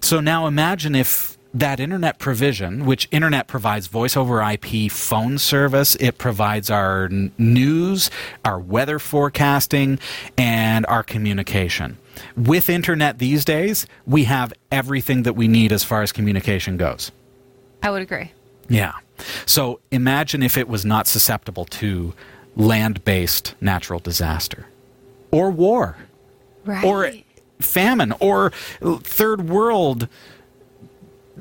So 0.00 0.20
now 0.20 0.46
imagine 0.46 0.94
if 0.94 1.37
that 1.54 1.80
internet 1.80 2.18
provision, 2.18 2.84
which 2.84 3.08
internet 3.10 3.46
provides 3.46 3.86
voice 3.86 4.16
over 4.16 4.42
IP 4.42 4.90
phone 4.90 5.38
service, 5.38 5.94
it 5.96 6.18
provides 6.18 6.70
our 6.70 7.04
n- 7.06 7.32
news, 7.38 8.10
our 8.44 8.58
weather 8.58 8.98
forecasting, 8.98 9.98
and 10.36 10.84
our 10.86 11.02
communication. 11.02 11.96
With 12.36 12.68
internet 12.68 13.18
these 13.18 13.44
days, 13.44 13.86
we 14.06 14.24
have 14.24 14.52
everything 14.70 15.22
that 15.22 15.34
we 15.34 15.48
need 15.48 15.72
as 15.72 15.84
far 15.84 16.02
as 16.02 16.12
communication 16.12 16.76
goes. 16.76 17.12
I 17.82 17.90
would 17.90 18.02
agree. 18.02 18.32
Yeah. 18.68 18.92
So 19.46 19.80
imagine 19.90 20.42
if 20.42 20.56
it 20.58 20.68
was 20.68 20.84
not 20.84 21.06
susceptible 21.06 21.64
to 21.66 22.12
land 22.56 23.04
based 23.04 23.54
natural 23.60 24.00
disaster 24.00 24.66
or 25.30 25.50
war 25.50 25.96
Right. 26.64 26.84
or 26.84 27.10
famine 27.60 28.12
or 28.20 28.50
third 28.82 29.48
world 29.48 30.08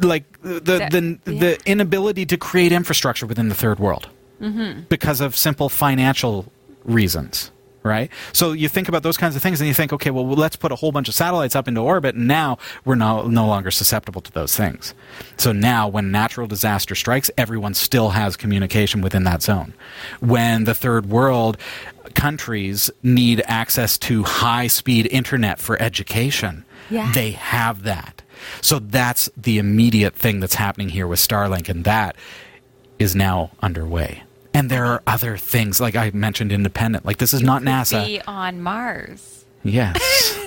like 0.02 0.24
the 0.42 0.60
That- 0.60 0.92
the, 0.92 1.20
yeah. 1.26 1.40
the 1.40 1.60
inability 1.66 2.26
to 2.28 2.38
create 2.38 2.72
infrastructure 2.72 3.26
within 3.26 3.50
the 3.50 3.56
third 3.56 3.80
world 3.80 4.10
Mm-hmm. 4.42 4.82
because 4.88 5.20
of 5.20 5.36
simple 5.36 5.68
financial 5.68 6.46
reasons 6.84 7.50
right 7.82 8.12
so 8.34 8.52
you 8.52 8.68
think 8.70 8.88
about 8.88 9.02
those 9.02 9.18
kinds 9.18 9.36
of 9.36 9.42
things 9.42 9.60
and 9.62 9.68
you 9.68 9.74
think 9.74 9.92
okay 9.94 10.12
well 10.12 10.28
let's 10.28 10.56
put 10.56 10.72
a 10.72 10.76
whole 10.76 10.92
bunch 10.92 11.08
of 11.08 11.16
satellites 11.16 11.56
up 11.56 11.68
into 11.68 11.82
orbit 11.82 12.14
and 12.16 12.28
now 12.28 12.58
we're 12.86 12.94
no, 12.96 13.26
no 13.28 13.48
longer 13.48 13.72
susceptible 13.72 14.22
to 14.22 14.32
those 14.34 14.56
things 14.56 14.94
so 15.38 15.52
now 15.52 15.88
when 15.88 16.12
natural 16.12 16.46
disaster 16.46 16.94
strikes 16.96 17.32
everyone 17.38 17.74
still 17.74 18.10
has 18.12 18.36
communication 18.38 19.02
within 19.02 19.24
that 19.24 19.42
zone 19.42 19.74
when 20.20 20.66
the 20.66 20.74
third 20.76 21.08
world 21.08 21.58
countries 22.14 22.90
need 23.04 23.42
access 23.46 23.98
to 23.98 24.24
high 24.24 24.68
speed 24.68 25.08
internet 25.12 25.60
for 25.60 25.82
education 25.82 26.64
Yeah. 26.90 27.12
they 27.14 27.32
have 27.32 27.84
that 27.84 28.17
so 28.62 28.80
that's 28.80 29.30
the 29.38 29.58
immediate 29.58 30.16
thing 30.16 30.40
that's 30.40 30.56
happening 30.56 30.90
here 30.90 31.08
with 31.08 31.20
starlink 31.20 31.70
and 31.70 31.84
that 31.84 32.16
is 33.00 33.16
now 33.16 33.52
underway 33.62 34.24
and 34.54 34.70
there 34.70 34.86
are 34.86 35.02
other 35.08 35.38
things 35.38 35.80
like 35.80 35.96
i 35.96 36.10
mentioned 36.14 36.52
independent 36.52 37.06
like 37.06 37.18
this 37.18 37.34
is 37.34 37.42
not 37.42 37.62
nasa 37.62 38.06
Be 38.06 38.22
on 38.28 38.62
Mars. 38.62 39.46
Yes. 39.64 40.38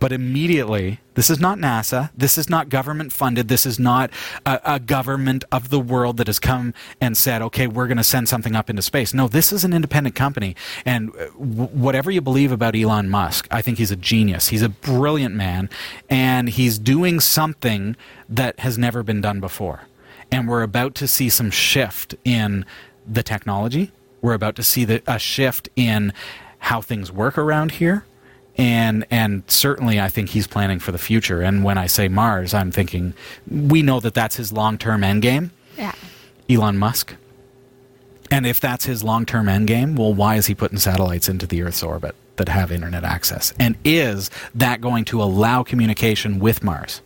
but 0.00 0.12
immediately, 0.12 1.00
this 1.14 1.30
is 1.30 1.40
not 1.40 1.58
NASA. 1.58 2.10
This 2.16 2.38
is 2.38 2.48
not 2.48 2.68
government 2.68 3.12
funded. 3.12 3.48
This 3.48 3.66
is 3.66 3.78
not 3.78 4.10
a, 4.46 4.60
a 4.64 4.80
government 4.80 5.44
of 5.50 5.70
the 5.70 5.80
world 5.80 6.16
that 6.18 6.26
has 6.26 6.38
come 6.38 6.74
and 7.00 7.16
said, 7.16 7.42
okay, 7.42 7.66
we're 7.66 7.86
going 7.86 7.96
to 7.96 8.04
send 8.04 8.28
something 8.28 8.54
up 8.54 8.70
into 8.70 8.82
space. 8.82 9.12
No, 9.12 9.28
this 9.28 9.52
is 9.52 9.64
an 9.64 9.72
independent 9.72 10.14
company. 10.14 10.54
And 10.84 11.10
uh, 11.10 11.26
w- 11.38 11.68
whatever 11.68 12.10
you 12.10 12.20
believe 12.20 12.52
about 12.52 12.76
Elon 12.76 13.08
Musk, 13.08 13.48
I 13.50 13.62
think 13.62 13.78
he's 13.78 13.90
a 13.90 13.96
genius. 13.96 14.48
He's 14.48 14.62
a 14.62 14.68
brilliant 14.68 15.34
man. 15.34 15.68
And 16.08 16.48
he's 16.48 16.78
doing 16.78 17.20
something 17.20 17.96
that 18.28 18.60
has 18.60 18.78
never 18.78 19.02
been 19.02 19.20
done 19.20 19.40
before. 19.40 19.82
And 20.30 20.48
we're 20.48 20.62
about 20.62 20.94
to 20.96 21.08
see 21.08 21.28
some 21.28 21.50
shift 21.50 22.14
in 22.24 22.64
the 23.06 23.22
technology. 23.22 23.90
We're 24.20 24.34
about 24.34 24.56
to 24.56 24.62
see 24.62 24.84
the, 24.84 25.02
a 25.06 25.18
shift 25.18 25.68
in 25.74 26.12
how 26.58 26.80
things 26.80 27.10
work 27.10 27.38
around 27.38 27.72
here. 27.72 28.04
And 28.58 29.06
and 29.10 29.44
certainly, 29.46 30.00
I 30.00 30.08
think 30.08 30.30
he's 30.30 30.48
planning 30.48 30.80
for 30.80 30.90
the 30.90 30.98
future. 30.98 31.42
And 31.42 31.62
when 31.62 31.78
I 31.78 31.86
say 31.86 32.08
Mars, 32.08 32.52
I'm 32.52 32.72
thinking 32.72 33.14
we 33.48 33.82
know 33.82 34.00
that 34.00 34.14
that's 34.14 34.34
his 34.36 34.52
long 34.52 34.76
term 34.78 35.04
end 35.04 35.22
game, 35.22 35.52
Yeah. 35.76 35.92
Elon 36.50 36.76
Musk. 36.76 37.14
And 38.30 38.46
if 38.46 38.60
that's 38.60 38.84
his 38.84 39.02
long 39.04 39.24
term 39.24 39.48
end 39.48 39.68
game, 39.68 39.94
well, 39.94 40.12
why 40.12 40.34
is 40.36 40.46
he 40.46 40.54
putting 40.54 40.78
satellites 40.78 41.28
into 41.28 41.46
the 41.46 41.62
Earth's 41.62 41.82
orbit 41.84 42.14
that 42.36 42.48
have 42.48 42.72
internet 42.72 43.04
access? 43.04 43.54
And 43.60 43.76
is 43.84 44.28
that 44.54 44.80
going 44.80 45.04
to 45.06 45.22
allow 45.22 45.62
communication 45.62 46.40
with 46.40 46.62
Mars? 46.64 47.00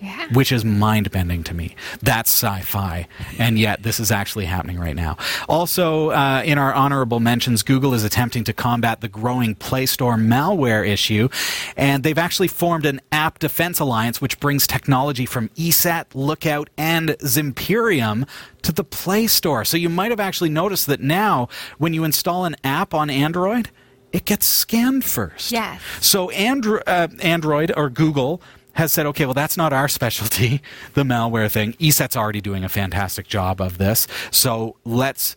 Yeah. 0.00 0.28
which 0.32 0.50
is 0.50 0.64
mind 0.64 1.10
bending 1.10 1.44
to 1.44 1.54
me. 1.54 1.76
That's 2.00 2.30
sci 2.30 2.60
fi, 2.62 3.06
and 3.38 3.58
yet 3.58 3.82
this 3.82 4.00
is 4.00 4.10
actually 4.10 4.46
happening 4.46 4.78
right 4.78 4.96
now. 4.96 5.18
Also, 5.48 6.10
uh, 6.10 6.42
in 6.44 6.56
our 6.56 6.72
honorable 6.72 7.20
mentions, 7.20 7.62
Google 7.62 7.92
is 7.92 8.02
attempting 8.02 8.44
to 8.44 8.52
combat 8.54 9.02
the 9.02 9.08
growing 9.08 9.54
Play 9.54 9.84
Store 9.84 10.16
malware 10.16 10.88
issue, 10.88 11.28
and 11.76 12.02
they've 12.02 12.16
actually 12.16 12.48
formed 12.48 12.86
an 12.86 13.00
app 13.12 13.38
defense 13.40 13.78
alliance 13.78 14.20
which 14.20 14.40
brings 14.40 14.66
technology 14.66 15.26
from 15.26 15.48
ESET, 15.50 16.06
Lookout, 16.14 16.70
and 16.78 17.10
Zimperium 17.20 18.26
to 18.62 18.72
the 18.72 18.84
Play 18.84 19.26
Store. 19.26 19.64
So 19.64 19.76
you 19.76 19.88
might 19.88 20.10
have 20.10 20.20
actually 20.20 20.50
noticed 20.50 20.86
that 20.86 21.00
now, 21.00 21.48
when 21.78 21.92
you 21.92 22.04
install 22.04 22.44
an 22.46 22.56
app 22.64 22.94
on 22.94 23.10
Android, 23.10 23.70
it 24.12 24.24
gets 24.24 24.46
scanned 24.46 25.04
first. 25.04 25.52
Yes. 25.52 25.80
So 26.00 26.28
Andro- 26.28 26.82
uh, 26.86 27.08
Android 27.22 27.72
or 27.76 27.90
Google 27.90 28.42
has 28.74 28.92
said, 28.92 29.06
okay, 29.06 29.24
well, 29.24 29.34
that's 29.34 29.56
not 29.56 29.72
our 29.72 29.88
specialty, 30.00 30.62
the 30.94 31.02
malware 31.02 31.50
thing. 31.50 31.74
ESET's 31.74 32.16
already 32.16 32.40
doing 32.40 32.64
a 32.64 32.68
fantastic 32.68 33.26
job 33.26 33.60
of 33.60 33.78
this. 33.78 34.06
So 34.30 34.76
let's 34.84 35.34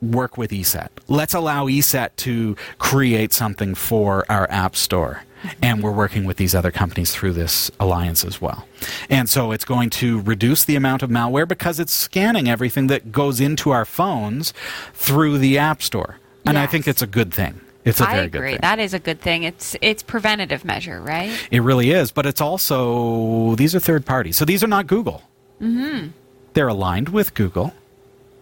work 0.00 0.38
with 0.38 0.50
ESET. 0.50 0.88
Let's 1.08 1.34
allow 1.34 1.66
ESET 1.66 2.10
to 2.16 2.56
create 2.78 3.32
something 3.32 3.74
for 3.74 4.24
our 4.30 4.50
App 4.50 4.76
Store. 4.76 5.22
And 5.62 5.82
we're 5.82 5.92
working 5.92 6.24
with 6.24 6.36
these 6.36 6.54
other 6.54 6.72
companies 6.72 7.14
through 7.14 7.32
this 7.34 7.70
alliance 7.78 8.24
as 8.24 8.40
well. 8.40 8.66
And 9.08 9.28
so 9.28 9.52
it's 9.52 9.64
going 9.64 9.90
to 9.90 10.20
reduce 10.22 10.64
the 10.64 10.74
amount 10.74 11.04
of 11.04 11.10
malware 11.10 11.46
because 11.46 11.78
it's 11.78 11.92
scanning 11.92 12.48
everything 12.48 12.88
that 12.88 13.12
goes 13.12 13.38
into 13.38 13.70
our 13.70 13.84
phones 13.84 14.52
through 14.94 15.38
the 15.38 15.56
App 15.58 15.80
Store. 15.80 16.18
And 16.44 16.54
yes. 16.54 16.64
I 16.64 16.66
think 16.66 16.88
it's 16.88 17.02
a 17.02 17.06
good 17.06 17.32
thing. 17.32 17.60
It's 17.88 18.00
a 18.00 18.08
I 18.08 18.14
very 18.14 18.26
agree. 18.26 18.40
good 18.40 18.50
thing. 18.50 18.58
That 18.62 18.78
is 18.78 18.94
a 18.94 18.98
good 18.98 19.20
thing. 19.20 19.42
It's 19.44 19.76
it's 19.80 20.02
preventative 20.02 20.64
measure, 20.64 21.00
right? 21.00 21.30
It 21.50 21.60
really 21.60 21.90
is, 21.90 22.10
but 22.12 22.26
it's 22.26 22.40
also 22.40 23.54
these 23.54 23.74
are 23.74 23.80
third 23.80 24.04
parties. 24.04 24.36
So 24.36 24.44
these 24.44 24.62
are 24.62 24.68
not 24.68 24.86
Google. 24.86 25.22
Mm-hmm. 25.60 26.08
They're 26.52 26.68
aligned 26.68 27.08
with 27.08 27.34
Google, 27.34 27.72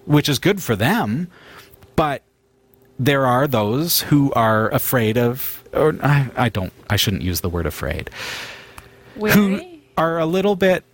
which 0.05 0.29
is 0.29 0.39
good 0.39 0.63
for 0.63 0.75
them, 0.75 1.29
but 1.95 2.23
there 2.99 3.27
are 3.27 3.47
those 3.47 4.03
who 4.03 4.33
are 4.33 4.69
afraid 4.71 5.17
of 5.17 5.63
or 5.73 5.95
I, 6.03 6.31
I 6.37 6.49
don't 6.49 6.73
I 6.91 6.97
shouldn't 6.97 7.23
use 7.23 7.41
the 7.41 7.49
word 7.49 7.67
afraid. 7.67 8.11
Wary? 9.17 9.35
Who 9.35 9.61
are 9.97 10.19
a 10.19 10.27
little 10.27 10.57
bit 10.57 10.85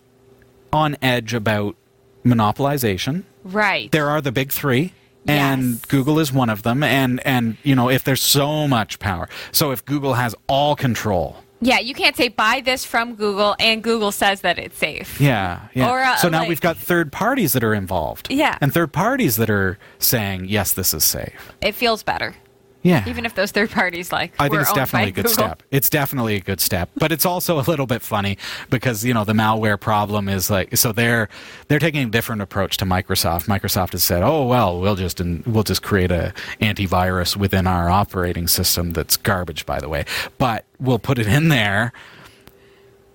on 0.72 0.96
edge 1.02 1.34
about 1.34 1.76
monopolization. 2.24 3.24
Right. 3.44 3.90
There 3.90 4.08
are 4.08 4.20
the 4.20 4.32
big 4.32 4.52
3 4.52 4.92
and 5.26 5.62
Yes. 5.72 5.84
Google 5.86 6.18
is 6.18 6.32
one 6.32 6.50
of 6.50 6.62
them 6.62 6.82
and 6.82 7.24
and 7.26 7.56
you 7.62 7.74
know 7.74 7.88
if 7.90 8.04
there's 8.04 8.22
so 8.22 8.66
much 8.68 8.98
power. 8.98 9.28
So 9.52 9.70
if 9.70 9.84
Google 9.84 10.14
has 10.14 10.34
all 10.48 10.74
control. 10.76 11.36
Yeah, 11.64 11.78
you 11.78 11.94
can't 11.94 12.16
say 12.16 12.26
buy 12.26 12.60
this 12.64 12.84
from 12.84 13.14
Google 13.14 13.54
and 13.60 13.84
Google 13.84 14.10
says 14.10 14.40
that 14.40 14.58
it's 14.58 14.76
safe. 14.76 15.20
Yeah, 15.20 15.60
yeah. 15.74 15.88
Or, 15.88 16.00
uh, 16.00 16.16
so 16.16 16.28
now 16.28 16.40
like- 16.40 16.48
we've 16.48 16.60
got 16.60 16.76
third 16.76 17.12
parties 17.12 17.52
that 17.52 17.62
are 17.62 17.72
involved. 17.72 18.26
Yeah. 18.32 18.58
And 18.60 18.74
third 18.74 18.92
parties 18.92 19.36
that 19.36 19.48
are 19.48 19.78
saying, 20.00 20.46
"Yes, 20.48 20.72
this 20.72 20.92
is 20.92 21.04
safe." 21.04 21.52
It 21.60 21.76
feels 21.76 22.02
better. 22.02 22.34
Yeah. 22.82 23.08
Even 23.08 23.24
if 23.24 23.34
those 23.34 23.52
third 23.52 23.70
parties 23.70 24.10
like 24.10 24.32
I 24.40 24.48
think 24.48 24.62
it's 24.62 24.72
definitely 24.72 25.10
a 25.10 25.12
good 25.12 25.24
Google. 25.26 25.32
step. 25.32 25.62
It's 25.70 25.88
definitely 25.88 26.34
a 26.34 26.40
good 26.40 26.60
step, 26.60 26.90
but 26.96 27.12
it's 27.12 27.24
also 27.24 27.60
a 27.60 27.62
little 27.62 27.86
bit 27.86 28.02
funny 28.02 28.38
because 28.70 29.04
you 29.04 29.14
know 29.14 29.24
the 29.24 29.32
malware 29.32 29.78
problem 29.78 30.28
is 30.28 30.50
like 30.50 30.76
so 30.76 30.90
they're 30.90 31.28
they're 31.68 31.78
taking 31.78 32.08
a 32.08 32.10
different 32.10 32.42
approach 32.42 32.76
to 32.78 32.84
Microsoft. 32.84 33.46
Microsoft 33.46 33.92
has 33.92 34.02
said, 34.02 34.22
"Oh 34.22 34.46
well, 34.46 34.80
we'll 34.80 34.96
just 34.96 35.20
we'll 35.46 35.62
just 35.62 35.82
create 35.82 36.10
a 36.10 36.34
antivirus 36.60 37.36
within 37.36 37.68
our 37.68 37.88
operating 37.88 38.48
system 38.48 38.92
that's 38.92 39.16
garbage, 39.16 39.64
by 39.64 39.78
the 39.78 39.88
way, 39.88 40.04
but 40.38 40.64
we'll 40.80 40.98
put 40.98 41.18
it 41.18 41.28
in 41.28 41.48
there." 41.48 41.92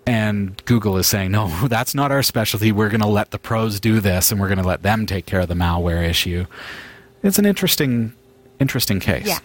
And 0.05 0.63
Google 0.63 0.97
is 0.97 1.07
saying, 1.07 1.31
"No, 1.31 1.47
that's 1.67 1.93
not 1.93 2.13
our 2.13 2.23
specialty. 2.23 2.71
We're 2.71 2.89
going 2.89 3.01
to 3.01 3.07
let 3.07 3.31
the 3.31 3.39
pros 3.39 3.81
do 3.81 3.99
this, 3.99 4.31
and 4.31 4.39
we're 4.39 4.47
going 4.47 4.61
to 4.61 4.67
let 4.67 4.81
them 4.81 5.05
take 5.05 5.25
care 5.25 5.41
of 5.41 5.49
the 5.49 5.55
malware 5.55 6.07
issue." 6.07 6.45
It's 7.21 7.37
an 7.37 7.45
interesting 7.45 8.13
interesting 8.59 9.01
case. 9.01 9.27
Yes. 9.27 9.41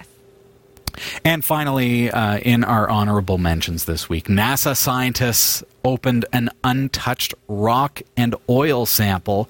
And 1.25 1.45
finally, 1.45 2.11
uh, 2.11 2.39
in 2.39 2.65
our 2.65 2.89
honorable 2.89 3.39
mentions 3.39 3.85
this 3.87 4.09
week, 4.09 4.27
NASA 4.27 4.77
scientists 4.77 5.63
opened 5.85 6.25
an 6.33 6.51
untouched 6.63 7.35
rock 7.49 8.03
and 8.17 8.35
oil 8.49 8.87
sample 8.87 9.49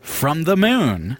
from 0.00 0.44
the 0.44 0.56
moon 0.56 1.16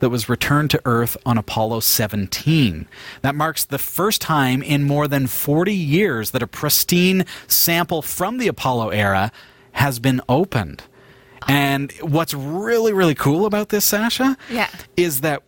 that 0.00 0.10
was 0.10 0.28
returned 0.28 0.68
to 0.68 0.80
Earth 0.84 1.16
on 1.24 1.38
Apollo 1.38 1.78
17. 1.78 2.88
That 3.20 3.36
marks 3.36 3.64
the 3.64 3.78
first 3.78 4.20
time 4.20 4.60
in 4.60 4.82
more 4.82 5.06
than 5.06 5.28
40 5.28 5.72
years 5.72 6.32
that 6.32 6.42
a 6.42 6.48
pristine 6.48 7.24
sample 7.46 8.02
from 8.02 8.38
the 8.38 8.48
Apollo 8.48 8.88
era 8.90 9.30
has 9.72 10.00
been 10.00 10.20
opened. 10.28 10.82
And 11.46 11.92
what's 12.00 12.34
really, 12.34 12.92
really 12.92 13.14
cool 13.14 13.46
about 13.46 13.68
this, 13.68 13.84
Sasha, 13.84 14.36
Yeah. 14.50 14.68
is 14.96 15.20
that 15.20 15.42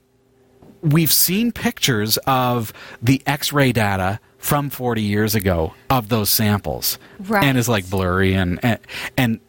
we've 0.85 1.12
seen 1.12 1.51
pictures 1.51 2.18
of 2.26 2.72
the 3.03 3.22
x-ray 3.26 3.72
data 3.72 4.20
from 4.39 4.68
40 4.70 5.01
years 5.03 5.35
ago 5.35 5.72
of 5.89 6.09
those 6.11 6.28
samples 6.30 6.99
Right. 7.18 7.43
and 7.43 7.57
is 7.59 7.68
like 7.68 7.89
blurry 7.89 8.35
and, 8.35 8.61
and 8.62 8.78
and 9.16 9.41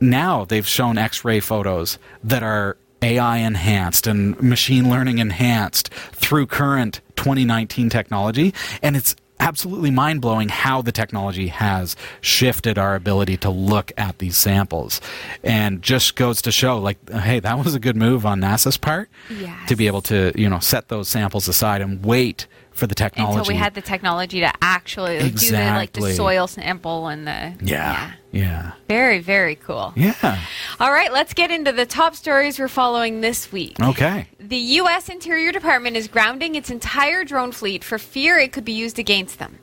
now 0.00 0.44
they've 0.44 0.66
shown 0.66 0.98
x-ray 0.98 1.40
photos 1.40 1.98
that 2.22 2.42
are 2.42 2.76
AI 3.00 3.38
enhanced 3.38 4.06
and 4.06 4.40
machine 4.40 4.88
learning 4.90 5.18
enhanced 5.18 5.88
through 6.12 6.46
current 6.46 7.00
2019 7.16 7.88
technology 7.88 8.52
and 8.82 8.96
it's 8.96 9.16
absolutely 9.42 9.90
mind-blowing 9.90 10.48
how 10.48 10.80
the 10.82 10.92
technology 10.92 11.48
has 11.48 11.96
shifted 12.20 12.78
our 12.78 12.94
ability 12.94 13.36
to 13.38 13.50
look 13.50 13.92
at 13.96 14.18
these 14.18 14.36
samples 14.36 15.00
and 15.42 15.82
just 15.82 16.14
goes 16.16 16.40
to 16.42 16.52
show 16.52 16.78
like 16.78 16.96
hey 17.10 17.40
that 17.40 17.58
was 17.64 17.74
a 17.74 17.80
good 17.80 17.96
move 17.96 18.24
on 18.24 18.40
NASA's 18.40 18.76
part 18.76 19.08
Yes. 19.30 19.68
to 19.68 19.76
be 19.76 19.86
able 19.86 20.02
to 20.02 20.32
you 20.36 20.48
know 20.48 20.58
set 20.60 20.88
those 20.88 21.08
samples 21.08 21.48
aside 21.48 21.80
and 21.80 22.04
wait 22.04 22.46
for 22.72 22.86
the 22.86 22.94
technology 22.94 23.38
Until 23.38 23.52
we 23.52 23.58
had 23.58 23.74
the 23.74 23.80
technology 23.82 24.40
to 24.40 24.52
actually 24.62 25.20
like, 25.20 25.34
do 25.36 25.50
the 25.50 25.56
like 25.56 25.92
the 25.92 26.12
soil 26.12 26.46
sample 26.46 27.08
and 27.08 27.26
the 27.26 27.54
yeah 27.62 28.12
yeah 28.32 28.72
Very, 28.88 29.18
very 29.20 29.56
cool. 29.56 29.92
yeah 29.94 30.40
All 30.80 30.90
right, 30.92 31.12
let's 31.12 31.34
get 31.34 31.50
into 31.50 31.72
the 31.72 31.86
top 31.86 32.14
stories 32.14 32.58
we're 32.58 32.68
following 32.68 33.20
this 33.20 33.52
week. 33.52 33.78
okay 33.80 34.26
The 34.38 34.56
U.S. 34.56 35.08
Interior 35.08 35.52
Department 35.52 35.96
is 35.96 36.08
grounding 36.08 36.54
its 36.54 36.70
entire 36.70 37.24
drone 37.24 37.52
fleet 37.52 37.84
for 37.84 37.98
fear 37.98 38.38
it 38.38 38.52
could 38.52 38.64
be 38.64 38.72
used 38.72 38.98
against 38.98 39.38
them. 39.38 39.58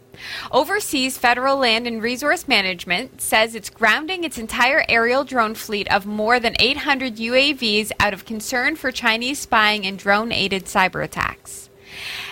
Oversees 0.51 1.17
Federal 1.17 1.57
Land 1.57 1.87
and 1.87 2.03
Resource 2.03 2.47
Management 2.47 3.21
says 3.21 3.55
it's 3.55 3.69
grounding 3.69 4.23
its 4.23 4.37
entire 4.37 4.83
aerial 4.89 5.23
drone 5.23 5.55
fleet 5.55 5.89
of 5.91 6.05
more 6.05 6.39
than 6.39 6.55
800 6.59 7.15
UAVs 7.15 7.91
out 7.99 8.13
of 8.13 8.25
concern 8.25 8.75
for 8.75 8.91
Chinese 8.91 9.39
spying 9.39 9.85
and 9.85 9.97
drone 9.97 10.31
aided 10.33 10.65
cyber 10.65 11.03
attacks. 11.03 11.68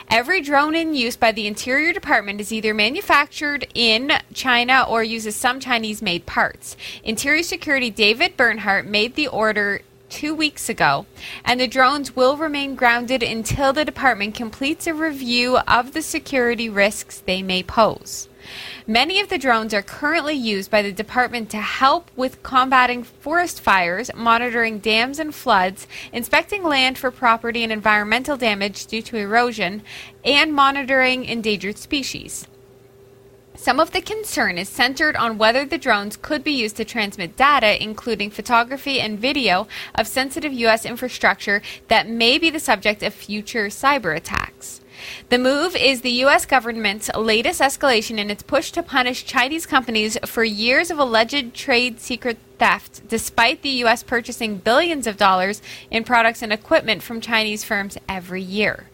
Every 0.09 0.39
drone 0.39 0.73
in 0.73 0.93
use 0.93 1.17
by 1.17 1.33
the 1.33 1.47
Interior 1.47 1.91
Department 1.91 2.39
is 2.39 2.53
either 2.53 2.73
manufactured 2.73 3.67
in 3.75 4.13
China 4.33 4.85
or 4.87 5.03
uses 5.03 5.35
some 5.35 5.59
Chinese 5.59 6.01
made 6.01 6.25
parts. 6.25 6.77
Interior 7.03 7.43
Security 7.43 7.89
David 7.89 8.37
Bernhardt 8.37 8.85
made 8.85 9.15
the 9.15 9.27
order 9.27 9.81
two 10.09 10.33
weeks 10.33 10.69
ago, 10.69 11.05
and 11.43 11.59
the 11.59 11.67
drones 11.67 12.15
will 12.15 12.37
remain 12.37 12.75
grounded 12.75 13.21
until 13.21 13.73
the 13.73 13.83
department 13.83 14.33
completes 14.33 14.87
a 14.87 14.93
review 14.93 15.57
of 15.67 15.91
the 15.91 16.01
security 16.01 16.69
risks 16.69 17.19
they 17.19 17.43
may 17.43 17.61
pose. 17.61 18.26
Many 18.89 19.19
of 19.19 19.27
the 19.27 19.37
drones 19.37 19.73
are 19.73 19.81
currently 19.81 20.33
used 20.33 20.71
by 20.71 20.81
the 20.81 20.93
department 20.93 21.49
to 21.49 21.57
help 21.57 22.09
with 22.15 22.41
combating 22.41 23.03
forest 23.03 23.59
fires, 23.59 24.09
monitoring 24.15 24.79
dams 24.79 25.19
and 25.19 25.35
floods, 25.35 25.87
inspecting 26.13 26.63
land 26.63 26.97
for 26.97 27.11
property 27.11 27.63
and 27.63 27.73
environmental 27.73 28.37
damage 28.37 28.85
due 28.85 29.01
to 29.01 29.17
erosion, 29.17 29.83
and 30.23 30.53
monitoring 30.53 31.25
endangered 31.25 31.77
species. 31.77 32.47
Some 33.55 33.81
of 33.81 33.91
the 33.91 33.99
concern 33.99 34.57
is 34.57 34.69
centered 34.69 35.17
on 35.17 35.37
whether 35.37 35.65
the 35.65 35.77
drones 35.77 36.15
could 36.15 36.41
be 36.41 36.53
used 36.53 36.77
to 36.77 36.85
transmit 36.85 37.35
data, 37.35 37.83
including 37.83 38.31
photography 38.31 39.01
and 39.01 39.19
video, 39.19 39.67
of 39.95 40.07
sensitive 40.07 40.53
U.S. 40.53 40.85
infrastructure 40.85 41.61
that 41.89 42.07
may 42.07 42.37
be 42.37 42.49
the 42.49 42.59
subject 42.61 43.03
of 43.03 43.13
future 43.13 43.67
cyber 43.67 44.15
attacks. 44.15 44.79
The 45.29 45.37
move 45.37 45.75
is 45.75 46.01
the 46.01 46.11
U.S. 46.23 46.45
government's 46.45 47.09
latest 47.15 47.61
escalation 47.61 48.17
in 48.17 48.29
its 48.29 48.43
push 48.43 48.71
to 48.71 48.83
punish 48.83 49.25
Chinese 49.25 49.65
companies 49.65 50.17
for 50.25 50.43
years 50.43 50.91
of 50.91 50.99
alleged 50.99 51.53
trade 51.53 51.99
secret 51.99 52.37
theft, 52.59 53.07
despite 53.07 53.61
the 53.61 53.69
U.S. 53.69 54.03
purchasing 54.03 54.57
billions 54.57 55.07
of 55.07 55.17
dollars 55.17 55.61
in 55.91 56.03
products 56.03 56.41
and 56.41 56.51
equipment 56.51 57.03
from 57.03 57.21
Chinese 57.21 57.63
firms 57.63 57.97
every 58.09 58.41
year. 58.41 58.89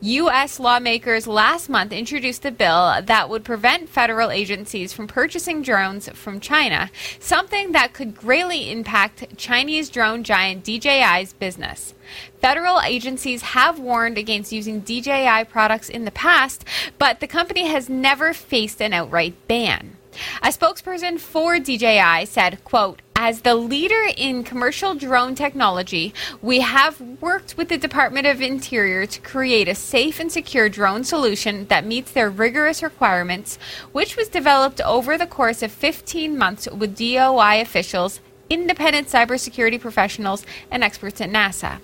U.S. 0.00 0.58
lawmakers 0.58 1.26
last 1.26 1.68
month 1.68 1.92
introduced 1.92 2.44
a 2.44 2.50
bill 2.50 3.00
that 3.02 3.28
would 3.28 3.44
prevent 3.44 3.88
federal 3.88 4.30
agencies 4.30 4.92
from 4.92 5.06
purchasing 5.06 5.62
drones 5.62 6.08
from 6.10 6.40
China, 6.40 6.90
something 7.18 7.72
that 7.72 7.92
could 7.92 8.16
greatly 8.16 8.70
impact 8.70 9.36
Chinese 9.36 9.90
drone 9.90 10.24
giant 10.24 10.64
DJI's 10.64 11.32
business. 11.34 11.94
Federal 12.40 12.80
agencies 12.80 13.42
have 13.42 13.78
warned 13.78 14.18
against 14.18 14.52
using 14.52 14.80
DJI 14.80 15.44
products 15.48 15.88
in 15.88 16.04
the 16.04 16.10
past, 16.10 16.64
but 16.98 17.20
the 17.20 17.26
company 17.26 17.66
has 17.66 17.88
never 17.88 18.32
faced 18.32 18.80
an 18.80 18.92
outright 18.92 19.34
ban. 19.46 19.96
A 20.42 20.48
spokesperson 20.48 21.20
for 21.20 21.58
DJI 21.58 22.26
said, 22.26 22.64
quote, 22.64 23.02
as 23.22 23.42
the 23.42 23.54
leader 23.54 24.08
in 24.16 24.42
commercial 24.42 24.94
drone 24.94 25.34
technology, 25.34 26.14
we 26.40 26.60
have 26.60 26.98
worked 27.20 27.54
with 27.54 27.68
the 27.68 27.76
Department 27.76 28.26
of 28.26 28.40
Interior 28.40 29.04
to 29.04 29.20
create 29.20 29.68
a 29.68 29.74
safe 29.74 30.18
and 30.20 30.32
secure 30.32 30.70
drone 30.70 31.04
solution 31.04 31.66
that 31.66 31.84
meets 31.84 32.12
their 32.12 32.30
rigorous 32.30 32.82
requirements, 32.82 33.58
which 33.92 34.16
was 34.16 34.28
developed 34.28 34.80
over 34.80 35.18
the 35.18 35.26
course 35.26 35.62
of 35.62 35.70
15 35.70 36.38
months 36.38 36.66
with 36.70 36.96
DOI 36.96 37.60
officials 37.60 38.20
independent 38.50 39.08
cybersecurity 39.08 39.80
professionals 39.80 40.44
and 40.70 40.84
experts 40.84 41.20
at 41.20 41.30
NASA. 41.30 41.78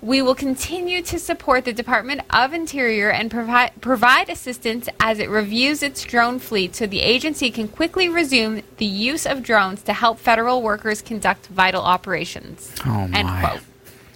We 0.00 0.22
will 0.22 0.34
continue 0.34 1.02
to 1.02 1.18
support 1.18 1.64
the 1.64 1.72
Department 1.72 2.20
of 2.30 2.52
Interior 2.52 3.10
and 3.10 3.30
provide, 3.30 3.72
provide 3.80 4.28
assistance 4.28 4.88
as 5.00 5.18
it 5.18 5.30
reviews 5.30 5.82
its 5.82 6.04
drone 6.04 6.38
fleet 6.38 6.76
so 6.76 6.86
the 6.86 7.00
agency 7.00 7.50
can 7.50 7.66
quickly 7.66 8.08
resume 8.08 8.62
the 8.76 8.86
use 8.86 9.26
of 9.26 9.42
drones 9.42 9.82
to 9.82 9.94
help 9.94 10.18
federal 10.18 10.62
workers 10.62 11.00
conduct 11.02 11.46
vital 11.46 11.82
operations. 11.82 12.72
Oh, 12.86 13.08
my. 13.08 13.60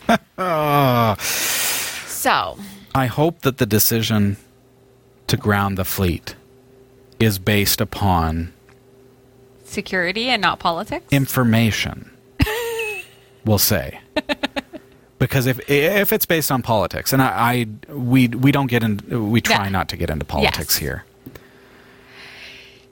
So, 2.26 2.59
I 2.94 3.07
hope 3.07 3.42
that 3.42 3.59
the 3.59 3.66
decision 3.66 4.36
to 5.28 5.36
ground 5.36 5.78
the 5.78 5.84
fleet 5.84 6.34
is 7.20 7.38
based 7.38 7.80
upon 7.80 8.53
security 9.67 10.29
and 10.29 10.41
not 10.43 10.59
politics? 10.59 11.07
information. 11.12 12.11
we'll 13.45 13.59
say. 13.59 14.01
Because 15.19 15.47
if 15.47 15.59
if 15.71 16.12
it's 16.12 16.27
based 16.27 16.51
on 16.53 16.62
politics, 16.62 17.12
and 17.12 17.23
I, 17.23 17.27
I 17.89 17.93
we 17.93 18.29
we 18.29 18.53
don't 18.53 18.67
get 18.67 18.83
in, 18.83 19.31
we 19.31 19.41
try 19.41 19.64
Yeah. 19.64 19.69
not 19.71 19.89
to 19.91 19.97
get 19.97 20.11
into 20.11 20.25
politics 20.27 20.75
Yes. 20.75 20.77
here. 20.77 21.05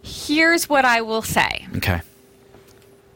Here's 0.03 0.69
what 0.69 0.85
I 0.85 1.01
will 1.03 1.23
say. 1.23 1.67
Okay. 1.77 2.01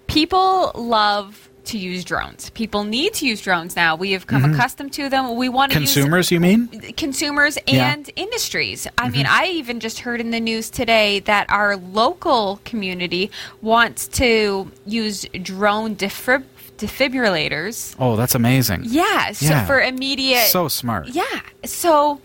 people 0.07 0.73
love 0.75 1.49
to 1.69 1.79
use 1.79 2.05
drones. 2.05 2.51
People 2.51 2.85
need 2.85 3.15
to 3.15 3.27
use 3.27 3.41
drones 3.41 3.77
now. 3.77 3.95
We 3.95 4.13
have 4.13 4.27
come 4.27 4.43
mm-hmm. 4.43 4.55
accustomed 4.55 4.93
to 4.95 5.09
them. 5.09 5.37
We 5.37 5.49
want 5.49 5.73
to 5.73 5.81
use 5.81 5.95
Consumers, 5.95 6.31
you 6.31 6.41
mean? 6.41 6.69
consumers 6.97 7.59
Yeah. 7.67 7.93
and 7.93 8.11
industries. 8.17 8.87
I 8.87 9.05
mm-hmm. 9.05 9.13
mean, 9.13 9.27
I 9.27 9.47
even 9.47 9.81
just 9.81 10.01
heard 10.01 10.21
in 10.21 10.31
the 10.31 10.41
news 10.41 10.71
today 10.71 11.21
that 11.21 11.49
our 11.51 11.77
local 11.77 12.61
community 12.65 13.31
wants 13.63 14.09
to 14.09 14.71
use 14.87 15.27
drone 15.43 15.97
defib- 15.97 16.45
defibrillators. 16.79 17.95
Oh, 17.99 18.17
that's 18.17 18.35
amazing. 18.35 18.83
Yeah, 18.85 19.33
so 19.33 19.47
Yeah. 19.47 19.67
for 19.67 19.81
immediate 19.81 20.47
So 20.47 20.69
smart. 20.69 21.09
Yeah. 21.09 21.25
So 21.65 22.21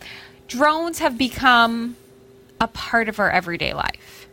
drones 0.48 1.00
have 1.00 1.18
become 1.18 1.96
a 2.62 2.68
part 2.68 3.10
of 3.10 3.20
our 3.20 3.30
everyday 3.30 3.74
life. 3.74 4.28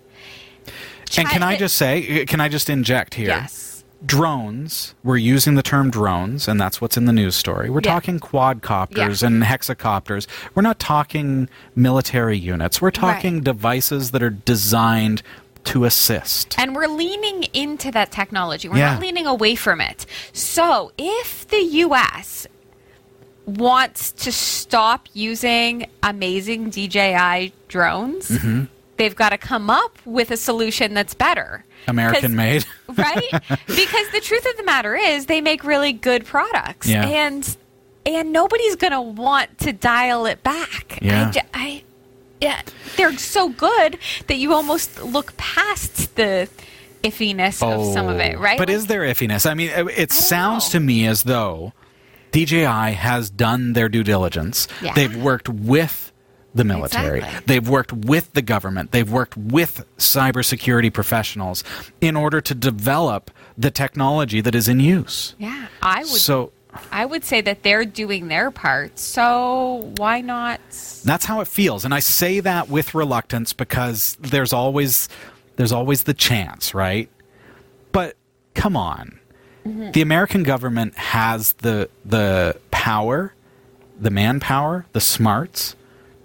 And 1.17 1.29
can 1.29 1.43
I 1.43 1.57
just 1.57 1.77
say, 1.77 2.25
can 2.27 2.41
I 2.41 2.49
just 2.49 2.71
inject 2.71 3.15
here? 3.15 3.29
Yes. 3.29 3.70
Drones, 4.05 4.95
we're 5.05 5.17
using 5.19 5.57
the 5.57 5.63
term 5.63 5.91
drones, 5.91 6.49
and 6.49 6.59
that's 6.59 6.81
what's 6.81 6.97
in 6.97 7.05
the 7.05 7.13
news 7.13 7.37
story. 7.37 7.69
We're 7.69 7.81
Yeah. 7.85 7.93
talking 7.93 8.19
quadcopters 8.19 9.21
Yeah. 9.21 9.27
and 9.29 9.43
hexacopters. 9.43 10.27
We're 10.55 10.63
not 10.63 10.79
talking 10.79 11.49
military 11.77 12.39
units. 12.39 12.81
We're 12.81 12.91
talking 12.93 13.35
Right. 13.35 13.45
devices 13.45 14.13
that 14.13 14.23
are 14.23 14.31
designed 14.31 15.23
to 15.65 15.85
assist. 15.85 16.55
And 16.59 16.75
we're 16.75 16.87
leaning 16.89 17.45
into 17.53 17.91
that 17.91 18.11
technology. 18.11 18.69
We're 18.71 18.79
Yeah. 18.79 18.93
not 18.95 19.03
leaning 19.03 19.27
away 19.27 19.55
from 19.55 19.83
it. 19.83 20.07
So 20.33 20.93
if 20.97 21.47
the 21.49 21.63
US 21.63 22.47
wants 23.45 24.13
to 24.13 24.33
stop 24.33 25.09
using 25.13 25.87
amazing 26.03 26.71
DJI 26.71 27.53
drones, 27.69 28.29
Mm-hmm. 28.31 28.65
they've 28.97 29.15
got 29.17 29.31
to 29.31 29.39
come 29.39 29.69
up 29.69 29.99
with 30.07 30.31
a 30.31 30.37
solution 30.39 30.95
that's 30.95 31.13
better. 31.15 31.65
American 31.87 32.37
made. 32.37 32.65
right? 32.89 33.31
because 33.31 34.11
the 34.11 34.21
truth 34.23 34.47
of 34.47 34.57
the 34.57 34.65
matter 34.65 34.95
is 34.95 35.27
they 35.27 35.41
make 35.41 35.65
really 35.65 35.93
good 35.93 36.25
products. 36.25 36.89
Yeah. 36.89 37.07
And 37.07 37.57
and 38.07 38.33
nobody's 38.33 38.77
going 38.77 38.93
to 38.93 39.01
want 39.01 39.59
to 39.59 39.73
dial 39.73 40.27
it 40.27 40.43
back. 40.43 40.99
Yeah. 41.03 41.33
I, 41.35 41.43
I 41.55 41.85
yeah, 42.41 42.63
they're 42.97 43.17
so 43.19 43.51
good 43.51 43.99
that 44.27 44.37
you 44.37 44.55
almost 44.55 45.03
look 45.03 45.37
past 45.37 46.17
the 46.17 46.49
iffiness 47.03 47.63
of 47.63 47.93
some 47.93 48.09
of 48.09 48.19
it, 48.19 48.37
oh. 48.37 48.41
right? 48.41 48.57
Oh. 48.57 48.63
But 48.63 48.69
Like, 48.69 48.77
is 48.77 48.87
there 48.87 49.03
iffiness? 49.03 49.49
I 49.49 49.55
mean, 49.55 49.71
it, 49.71 49.85
don't 49.85 50.13
sounds 50.13 50.69
know. 50.69 50.81
to 50.81 50.85
me 50.85 51.07
as 51.07 51.23
though 51.25 51.73
DJI 52.33 52.65
has 52.65 53.31
done 53.31 53.73
their 53.75 53.89
due 53.89 54.05
diligence. 54.05 54.69
Yeah. 54.83 54.95
They've 54.95 55.17
worked 55.23 55.49
with 55.49 56.10
the 56.55 56.65
military. 56.65 57.19
Exactly. 57.19 57.43
They've 57.47 57.69
worked 57.69 57.93
with 57.93 58.33
the 58.33 58.43
government. 58.43 58.91
They've 58.91 59.11
worked 59.11 59.37
with 59.37 59.85
cybersecurity 59.99 60.93
professionals 60.93 61.63
in 62.01 62.17
order 62.17 62.41
to 62.41 62.55
develop 62.55 63.31
the 63.57 63.71
technology 63.71 64.41
that 64.41 64.55
is 64.55 64.69
in 64.69 64.81
use. 64.81 65.35
yeah, 65.39 65.69
I 65.83 66.01
would 66.01 66.07
So 66.09 66.53
I 66.91 67.05
would 67.05 67.25
say 67.25 67.41
that 67.41 67.63
they're 67.63 67.85
doing 67.85 68.29
their 68.29 68.51
part. 68.51 68.99
So 68.99 69.93
why 69.97 70.21
not 70.21 70.61
that's 71.05 71.25
how 71.25 71.41
it 71.41 71.49
feels 71.49 71.85
and 71.85 71.95
I 71.95 72.01
say 72.01 72.41
that 72.41 72.69
with 72.69 72.95
reluctance 72.95 73.53
because 73.53 74.17
there's 74.21 74.53
always 74.53 75.09
there's 75.57 75.73
always 75.73 76.05
the 76.05 76.15
chance, 76.15 76.75
right? 76.75 77.09
But 77.93 78.17
come 78.55 78.77
on. 78.77 79.19
Mm-hmm. 79.67 79.91
The 79.93 80.01
American 80.01 80.43
government 80.43 80.97
has 80.97 81.53
the 81.55 81.91
the 82.05 82.59
power, 82.71 83.35
the 83.99 84.11
manpower, 84.11 84.87
the 84.93 85.01
smarts 85.01 85.77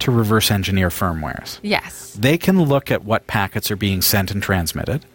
to 0.06 0.12
reverse 0.12 0.52
engineer 0.52 0.90
firmwares. 0.90 1.60
Yes. 1.62 2.14
They 2.18 2.38
can 2.38 2.62
look 2.62 2.90
at 2.92 3.04
what 3.04 3.28
packets 3.28 3.70
are 3.72 3.76
being 3.76 4.02
sent 4.02 4.32
and 4.32 4.42
transmitted. 4.42 5.06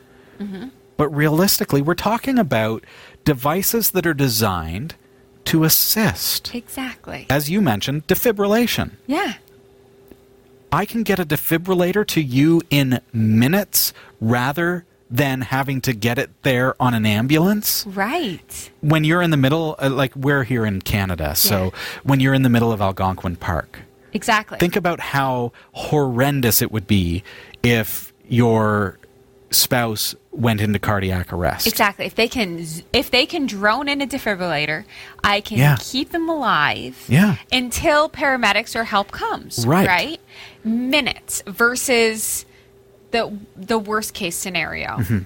But 0.96 1.08
realistically, 1.10 1.80
we're 1.82 1.94
talking 1.94 2.38
about 2.38 2.84
devices 3.24 3.90
that 3.92 4.06
are 4.06 4.14
designed 4.14 4.94
to 5.46 5.64
assist. 5.64 6.54
Exactly. 6.54 7.26
As 7.30 7.48
you 7.50 7.60
mentioned, 7.60 8.06
defibrillation. 8.06 8.92
Yeah. 9.06 9.34
I 10.72 10.84
can 10.86 11.02
get 11.02 11.18
a 11.18 11.24
defibrillator 11.24 12.06
to 12.08 12.20
you 12.22 12.62
in 12.70 13.00
minutes 13.12 13.92
rather 14.20 14.84
than 15.10 15.40
having 15.42 15.80
to 15.82 15.92
get 15.92 16.18
it 16.18 16.30
there 16.42 16.80
on 16.80 16.94
an 16.94 17.04
ambulance. 17.04 17.84
Right. 17.86 18.70
When 18.80 19.04
you're 19.04 19.22
in 19.22 19.30
the 19.30 19.36
middle, 19.36 19.74
uh, 19.78 19.90
like 19.90 20.14
we're 20.16 20.44
here 20.44 20.64
in 20.64 20.80
Canada, 20.82 21.34
so 21.34 21.64
Yeah. 21.64 21.70
when 22.04 22.20
you're 22.20 22.34
in 22.34 22.42
the 22.42 22.48
middle 22.50 22.70
of 22.72 22.80
Algonquin 22.80 23.36
Park, 23.36 23.80
Exactly. 24.12 24.58
think 24.58 24.76
about 24.76 25.00
how 25.00 25.52
horrendous 25.72 26.62
it 26.62 26.70
would 26.72 26.86
be 26.86 27.22
if 27.62 28.12
your 28.28 28.98
spouse 29.50 30.14
went 30.30 30.60
into 30.60 30.78
cardiac 30.78 31.32
arrest. 31.32 31.66
Exactly. 31.66 32.06
If 32.06 32.14
they 32.14 32.28
can, 32.28 32.64
if 32.92 33.10
they 33.10 33.26
can 33.26 33.46
drone 33.46 33.88
in 33.88 34.00
a 34.00 34.06
defibrillator, 34.06 34.84
I 35.24 35.40
can 35.40 35.58
Yeah. 35.58 35.76
keep 35.80 36.10
them 36.10 36.28
alive. 36.28 37.04
Yeah. 37.08 37.36
Until 37.50 38.08
paramedics 38.08 38.76
or 38.76 38.84
help 38.84 39.10
comes. 39.10 39.66
Right. 39.66 39.86
Right. 39.88 40.20
Minutes 40.64 41.42
versus 41.46 42.46
the 43.10 43.36
the 43.56 43.78
worst 43.78 44.14
case 44.14 44.36
scenario. 44.36 44.88
Mm-hmm. 44.98 45.18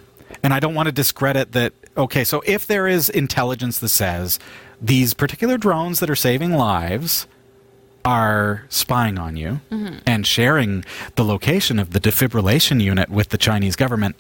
And 0.43 0.55
I 0.55 0.61
don't 0.61 0.75
want 0.75 0.87
to 0.87 0.93
discredit 0.93 1.53
that. 1.53 1.75
Okay, 1.97 2.25
so 2.25 2.43
if 2.47 2.67
there 2.67 2.89
is 2.89 3.09
intelligence 3.11 3.79
that 3.81 3.91
says 3.91 4.39
these 4.81 5.13
particular 5.15 5.59
drones 5.59 6.01
that 6.01 6.09
are 6.11 6.17
saving 6.17 6.55
lives 6.55 7.27
are 8.05 8.65
spying 8.69 9.19
on 9.19 9.37
you 9.37 9.61
Mm-hmm. 9.71 9.99
and 10.07 10.27
sharing 10.27 10.85
the 11.17 11.25
location 11.25 11.79
of 11.79 11.91
the 11.93 12.01
defibrillation 12.01 12.81
unit 12.83 13.09
with 13.09 13.31
the 13.31 13.39
Chinese 13.39 13.77
government 13.77 14.17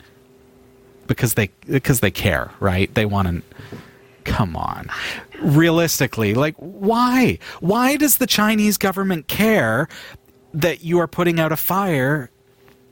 because 1.07 1.35
they 1.35 1.51
because 1.68 2.01
they 2.01 2.11
care, 2.11 2.51
right? 2.61 2.93
They 2.95 3.05
want 3.05 3.28
to 3.28 3.43
come 4.24 4.57
on. 4.57 4.89
Realistically, 5.41 6.32
like 6.35 6.55
why? 6.57 7.39
Why 7.61 7.97
does 7.97 8.16
the 8.18 8.26
Chinese 8.26 8.78
government 8.78 9.28
care 9.28 9.87
that 10.55 10.82
you 10.82 10.99
are 10.99 11.07
putting 11.07 11.39
out 11.39 11.53
a 11.53 11.57
fire 11.57 12.30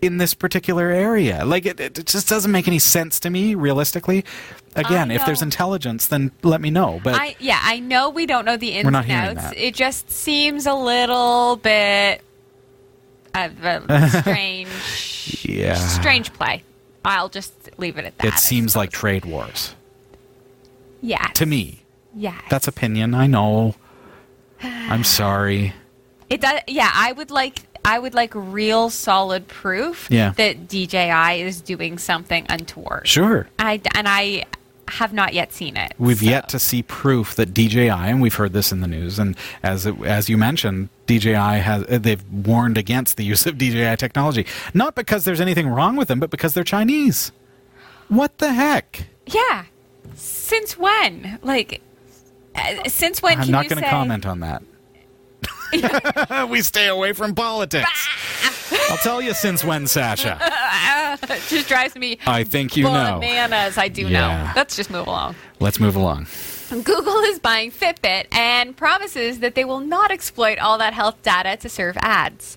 in 0.02 0.18
this 0.18 0.34
particular 0.34 0.90
area. 0.90 1.44
Like 1.44 1.64
it, 1.64 1.80
it 1.80 2.04
just 2.06 2.28
doesn't 2.28 2.50
make 2.50 2.66
any 2.68 2.80
sense 2.80 3.18
to 3.20 3.30
me 3.30 3.54
realistically. 3.54 4.24
Again, 4.74 5.10
if 5.10 5.24
there's 5.24 5.42
intelligence, 5.42 6.06
then 6.06 6.32
let 6.42 6.60
me 6.60 6.70
know. 6.70 7.00
But 7.02 7.14
I 7.14 7.36
yeah, 7.38 7.60
I 7.62 7.78
know 7.78 8.10
we 8.10 8.26
don't 8.26 8.44
know 8.44 8.56
the 8.56 8.72
ins 8.72 8.84
We're 8.84 8.90
not 8.90 9.04
and 9.04 9.12
hearing 9.12 9.38
outs. 9.38 9.50
that. 9.50 9.56
It 9.58 9.74
just 9.74 10.10
seems 10.10 10.66
a 10.66 10.74
little 10.74 11.56
bit 11.56 12.20
of 13.34 13.64
a 13.64 14.08
strange, 14.20 15.44
yeah, 15.48 15.74
strange 15.74 16.32
play. 16.32 16.64
I'll 17.04 17.28
just 17.28 17.52
leave 17.78 17.96
it 17.96 18.04
at 18.04 18.18
that. 18.18 18.26
it 18.26 18.38
seems 18.38 18.76
like 18.76 18.90
trade 18.90 19.24
wars 19.24 19.74
yeah, 21.00 21.26
to 21.34 21.46
me. 21.46 21.82
yeah. 22.14 22.40
That's 22.48 22.68
opinion. 22.68 23.14
I 23.14 23.26
know. 23.26 23.74
I'm 24.62 25.04
sorry. 25.04 25.74
It 26.30 26.40
does. 26.40 26.60
Yeah, 26.66 26.90
I 26.94 27.12
would 27.12 27.30
like. 27.30 27.60
I 27.84 27.98
would 27.98 28.14
like 28.14 28.32
real 28.34 28.90
solid 28.90 29.48
proof 29.48 30.06
Yeah. 30.10 30.32
that 30.36 30.68
DJI 30.68 31.40
is 31.42 31.60
doing 31.60 31.98
something 31.98 32.46
untoward. 32.48 33.08
Sure. 33.08 33.48
I 33.58 33.80
and 33.94 34.06
I 34.08 34.44
have 34.88 35.12
not 35.12 35.32
yet 35.32 35.52
seen 35.52 35.76
it. 35.76 35.92
We've 35.98 36.18
so- 36.18 36.26
yet 36.26 36.48
to 36.50 36.58
see 36.58 36.82
proof 36.82 37.34
that 37.36 37.54
DJI, 37.54 37.88
and 37.88 38.20
we've 38.20 38.34
heard 38.34 38.52
this 38.52 38.72
in 38.72 38.80
the 38.80 38.86
news, 38.86 39.18
and 39.18 39.36
as 39.62 39.86
it, 39.86 39.94
as 40.04 40.28
you 40.28 40.36
mentioned, 40.36 40.90
DJI 41.06 41.32
has 41.60 41.84
uh, 41.88 41.98
they've 41.98 42.22
warned 42.30 42.76
against 42.78 43.16
the 43.16 43.24
use 43.32 43.46
of 43.46 43.58
DJI 43.58 43.96
technology, 43.96 44.46
not 44.74 44.94
because 44.94 45.24
there's 45.24 45.40
anything 45.40 45.68
wrong 45.68 45.96
with 45.96 46.08
them, 46.08 46.20
but 46.20 46.30
because 46.30 46.54
they're 46.54 46.64
Chinese. 46.64 47.32
What 48.08 48.38
the 48.38 48.52
heck? 48.52 49.06
Yeah. 49.26 49.64
Since 50.14 50.76
when? 50.78 51.38
Like, 51.42 51.80
uh, 52.54 52.86
since 52.88 53.22
when? 53.22 53.38
I'm 53.38 53.44
can 53.44 53.52
not 53.52 53.68
going 53.68 53.82
to 53.82 53.88
comment 53.88 54.26
on 54.26 54.40
that. 54.40 54.62
we 56.48 56.62
stay 56.62 56.88
away 56.88 57.12
from 57.12 57.34
politics. 57.34 58.08
I'll 58.90 58.96
tell 58.98 59.20
you 59.22 59.34
since 59.34 59.64
when, 59.64 59.86
Sasha. 59.86 60.38
it 60.40 61.42
just 61.48 61.68
drives 61.68 61.94
me 61.96 62.18
I 62.26 62.44
think 62.44 62.76
you 62.76 62.84
know. 62.84 63.18
bananas. 63.20 63.78
I 63.78 63.88
do 63.88 64.02
Yeah. 64.08 64.44
know. 64.46 64.52
Let's 64.56 64.76
just 64.76 64.90
move 64.90 65.06
along. 65.06 65.34
Let's 65.60 65.78
move 65.80 65.96
along. 65.96 66.26
Google 66.70 67.18
is 67.24 67.38
buying 67.38 67.70
Fitbit 67.70 68.34
and 68.34 68.74
promises 68.74 69.40
that 69.40 69.54
they 69.54 69.64
will 69.64 69.80
not 69.80 70.10
exploit 70.10 70.58
all 70.58 70.78
that 70.78 70.94
health 70.94 71.20
data 71.22 71.54
to 71.58 71.68
serve 71.68 71.98
ads. 72.00 72.56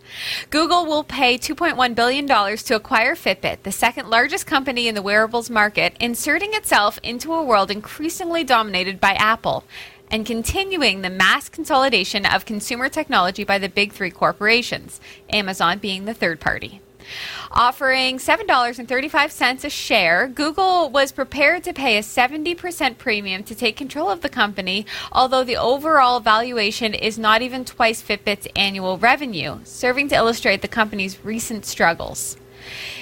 Google 0.52 0.86
will 0.86 1.04
pay 1.04 1.38
$2.1 1.38 1.96
billion 1.96 2.26
to 2.26 2.76
acquire 2.76 3.16
Fitbit, 3.16 3.64
the 3.64 3.74
second 3.74 4.10
largest 4.10 4.48
company 4.48 4.88
in 4.88 4.96
the 4.96 5.02
wearables 5.02 5.50
market, 5.50 5.98
inserting 6.00 6.54
itself 6.54 6.98
into 7.04 7.34
a 7.34 7.44
world 7.44 7.70
increasingly 7.70 8.46
dominated 8.46 9.02
by 9.02 9.12
Apple 9.16 9.66
and 10.12 10.26
continuing 10.26 11.02
the 11.02 11.10
mass 11.10 11.50
consolidation 11.50 12.26
of 12.26 12.46
consumer 12.46 12.90
technology 12.90 13.44
by 13.44 13.58
the 13.58 13.70
big 13.70 13.94
three 13.94 14.12
corporations, 14.12 15.00
Amazon 15.30 15.80
being 15.80 16.06
the 16.06 16.14
third 16.14 16.40
party. 16.40 16.82
Offering 17.52 18.18
$7.35 18.18 19.64
a 19.64 19.70
share, 19.70 20.28
Google 20.28 20.90
was 20.90 21.12
prepared 21.12 21.64
to 21.64 21.74
pay 21.74 21.98
a 21.98 22.02
70% 22.02 22.98
premium 22.98 23.44
to 23.44 23.56
take 23.56 23.78
control 23.78 24.10
of 24.10 24.22
the 24.22 24.30
company, 24.30 24.86
although 25.12 25.44
the 25.44 25.58
overall 25.58 26.20
valuation 26.20 26.94
is 26.94 27.18
not 27.18 27.42
even 27.42 27.64
twice 27.64 28.02
Fitbit's 28.02 28.48
annual 28.56 28.98
revenue, 28.98 29.60
serving 29.64 30.10
to 30.10 30.16
illustrate 30.16 30.62
the 30.62 30.68
company's 30.68 31.24
recent 31.24 31.66
struggles. 31.66 32.38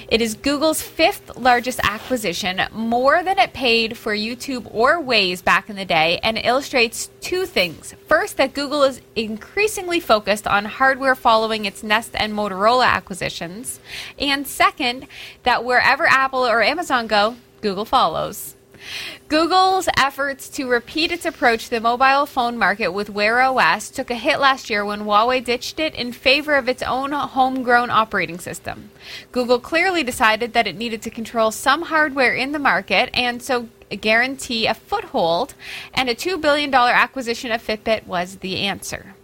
It 0.08 0.20
is 0.20 0.34
Google's 0.34 0.82
fifth 0.82 1.36
largest 1.36 1.80
acquisition, 1.82 2.62
more 2.72 3.22
than 3.22 3.38
it 3.38 3.52
paid 3.52 3.96
for 3.96 4.14
YouTube 4.14 4.68
or 4.70 5.00
Waze 5.02 5.42
back 5.42 5.70
in 5.70 5.76
the 5.76 5.84
day, 5.84 6.20
and 6.22 6.38
it 6.38 6.46
illustrates 6.46 7.10
two 7.20 7.46
things. 7.46 7.94
First, 8.06 8.36
that 8.36 8.54
Google 8.54 8.82
is 8.82 9.00
increasingly 9.16 10.00
focused 10.00 10.46
on 10.46 10.64
hardware 10.64 11.14
following 11.14 11.64
its 11.64 11.82
Nest 11.82 12.10
and 12.14 12.32
Motorola 12.32 12.86
acquisitions. 12.86 13.80
And 14.18 14.46
second, 14.46 15.06
that 15.42 15.64
wherever 15.64 16.06
Apple 16.06 16.46
or 16.46 16.62
Amazon 16.62 17.06
go, 17.06 17.36
Google 17.60 17.84
follows. 17.84 18.53
Google's 19.28 19.88
efforts 19.96 20.48
to 20.50 20.68
repeat 20.68 21.10
its 21.10 21.24
approach 21.24 21.64
to 21.64 21.70
the 21.70 21.80
mobile 21.80 22.26
phone 22.26 22.58
market 22.58 22.88
with 22.88 23.10
Wear 23.10 23.40
OS 23.40 23.90
took 23.90 24.10
a 24.10 24.14
hit 24.14 24.38
last 24.38 24.70
year 24.70 24.84
when 24.84 25.04
Huawei 25.04 25.44
ditched 25.44 25.80
it 25.80 25.94
in 25.94 26.12
favor 26.12 26.54
of 26.54 26.68
its 26.68 26.82
own 26.82 27.12
homegrown 27.12 27.90
operating 27.90 28.38
system. 28.38 28.90
Google 29.32 29.58
clearly 29.58 30.02
decided 30.02 30.52
that 30.52 30.66
it 30.66 30.76
needed 30.76 31.02
to 31.02 31.10
control 31.10 31.50
some 31.50 31.82
hardware 31.82 32.34
in 32.34 32.52
the 32.52 32.58
market 32.58 33.10
and 33.14 33.42
so 33.42 33.68
guarantee 33.96 34.66
a 34.66 34.74
foothold, 34.74 35.54
and 35.92 36.08
a 36.08 36.14
$2 36.14 36.40
billion 36.40 36.72
acquisition 36.74 37.52
of 37.52 37.64
Fitbit 37.64 38.06
was 38.06 38.36
the 38.36 38.58
answer. 38.58 39.14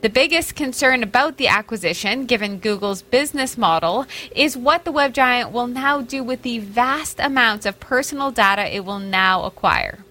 The 0.00 0.08
biggest 0.08 0.54
concern 0.54 1.02
about 1.02 1.36
the 1.36 1.48
acquisition, 1.48 2.26
given 2.26 2.58
Google's 2.58 3.02
business 3.02 3.56
model, 3.56 4.06
is 4.34 4.56
what 4.56 4.84
the 4.84 4.92
web 4.92 5.12
giant 5.12 5.52
will 5.52 5.66
now 5.66 6.00
do 6.00 6.22
with 6.22 6.42
the 6.42 6.58
vast 6.58 7.20
amounts 7.20 7.66
of 7.66 7.80
personal 7.80 8.30
data 8.30 8.74
it 8.74 8.84
will 8.84 8.98
now 8.98 9.44
acquire. 9.44 10.04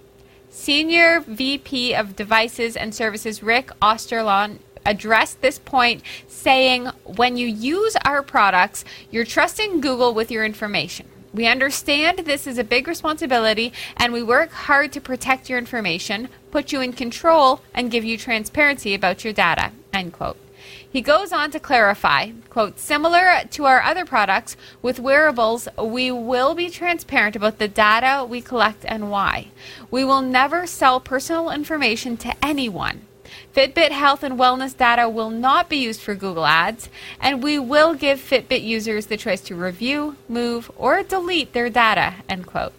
Senior 0.50 1.22
VP 1.22 1.94
of 1.94 2.16
Devices 2.16 2.76
and 2.76 2.94
Services 2.94 3.42
Rick 3.42 3.72
Osterloh 3.82 4.58
addressed 4.86 5.42
this 5.42 5.60
point, 5.60 6.04
saying, 6.28 6.88
When 7.06 7.38
you 7.38 7.48
use 7.48 7.96
our 8.06 8.22
products, 8.22 8.84
you're 9.10 9.26
trusting 9.26 9.82
Google 9.82 10.14
with 10.14 10.32
your 10.32 10.46
information. 10.46 11.08
We 11.34 11.48
understand 11.48 12.20
this 12.20 12.46
is 12.46 12.58
a 12.58 12.64
big 12.64 12.88
responsibility 12.88 13.72
and 13.96 14.12
we 14.12 14.22
work 14.22 14.52
hard 14.52 14.92
to 14.94 15.02
protect 15.02 15.50
your 15.50 15.58
information, 15.58 16.28
put 16.52 16.74
you 16.74 16.82
in 16.82 16.92
control, 16.92 17.62
and 17.74 17.90
give 17.90 18.04
you 18.04 18.18
transparency 18.18 18.94
about 18.94 19.24
your 19.24 19.34
data. 19.34 19.72
End 19.94 20.12
quote. 20.12 20.38
He 20.92 21.00
goes 21.00 21.32
on 21.32 21.52
to 21.52 21.60
clarify, 21.60 22.32
quote, 22.50 22.78
similar 22.78 23.44
to 23.52 23.66
our 23.66 23.82
other 23.82 24.04
products, 24.04 24.58
with 24.82 25.00
wearables, 25.00 25.70
we 25.82 26.12
will 26.12 26.54
be 26.54 26.70
transparent 26.70 27.38
about 27.38 27.60
the 27.60 27.70
data 27.70 28.26
we 28.26 28.42
collect 28.42 28.84
and 28.86 29.10
why. 29.10 29.48
We 29.90 30.04
will 30.04 30.22
never 30.22 30.68
sell 30.68 31.00
personal 31.00 31.50
information 31.50 32.18
to 32.18 32.36
anyone. 32.46 33.04
Fitbit 33.56 33.92
health 33.92 34.24
and 34.24 34.40
wellness 34.40 34.76
data 34.76 35.10
will 35.10 35.30
not 35.30 35.70
be 35.70 35.78
used 35.78 36.02
for 36.02 36.16
Google 36.16 36.46
Ads, 36.46 36.90
and 37.20 37.44
we 37.44 37.60
will 37.60 37.94
give 37.94 38.20
Fitbit 38.20 38.64
users 38.64 39.08
the 39.08 39.18
choice 39.18 39.42
to 39.42 39.56
review, 39.56 40.16
move, 40.30 40.72
or 40.76 41.04
delete 41.04 41.54
their 41.54 41.70
data. 41.70 42.16
End 42.30 42.46
quote. 42.46 42.74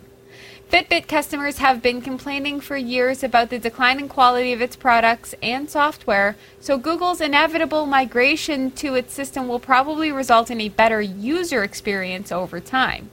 Fitbit 0.72 1.07
customers 1.07 1.59
have 1.59 1.82
been 1.82 2.00
complaining 2.00 2.59
for 2.59 2.78
years 2.78 3.22
about 3.22 3.50
the 3.50 3.59
declining 3.59 4.09
quality 4.09 4.55
of 4.55 4.62
its 4.62 4.74
products 4.74 5.34
and 5.42 5.68
software, 5.68 6.34
so 6.61 6.78
Google's 6.78 7.20
inevitable 7.20 7.84
migration 7.84 8.70
to 8.70 8.94
its 8.94 9.12
system 9.12 9.48
will 9.48 9.61
probably 9.61 10.11
result 10.11 10.50
in 10.50 10.62
a 10.62 10.70
better 10.70 11.03
user 11.03 11.62
experience 11.62 12.32
over 12.32 12.59
time. 12.59 13.11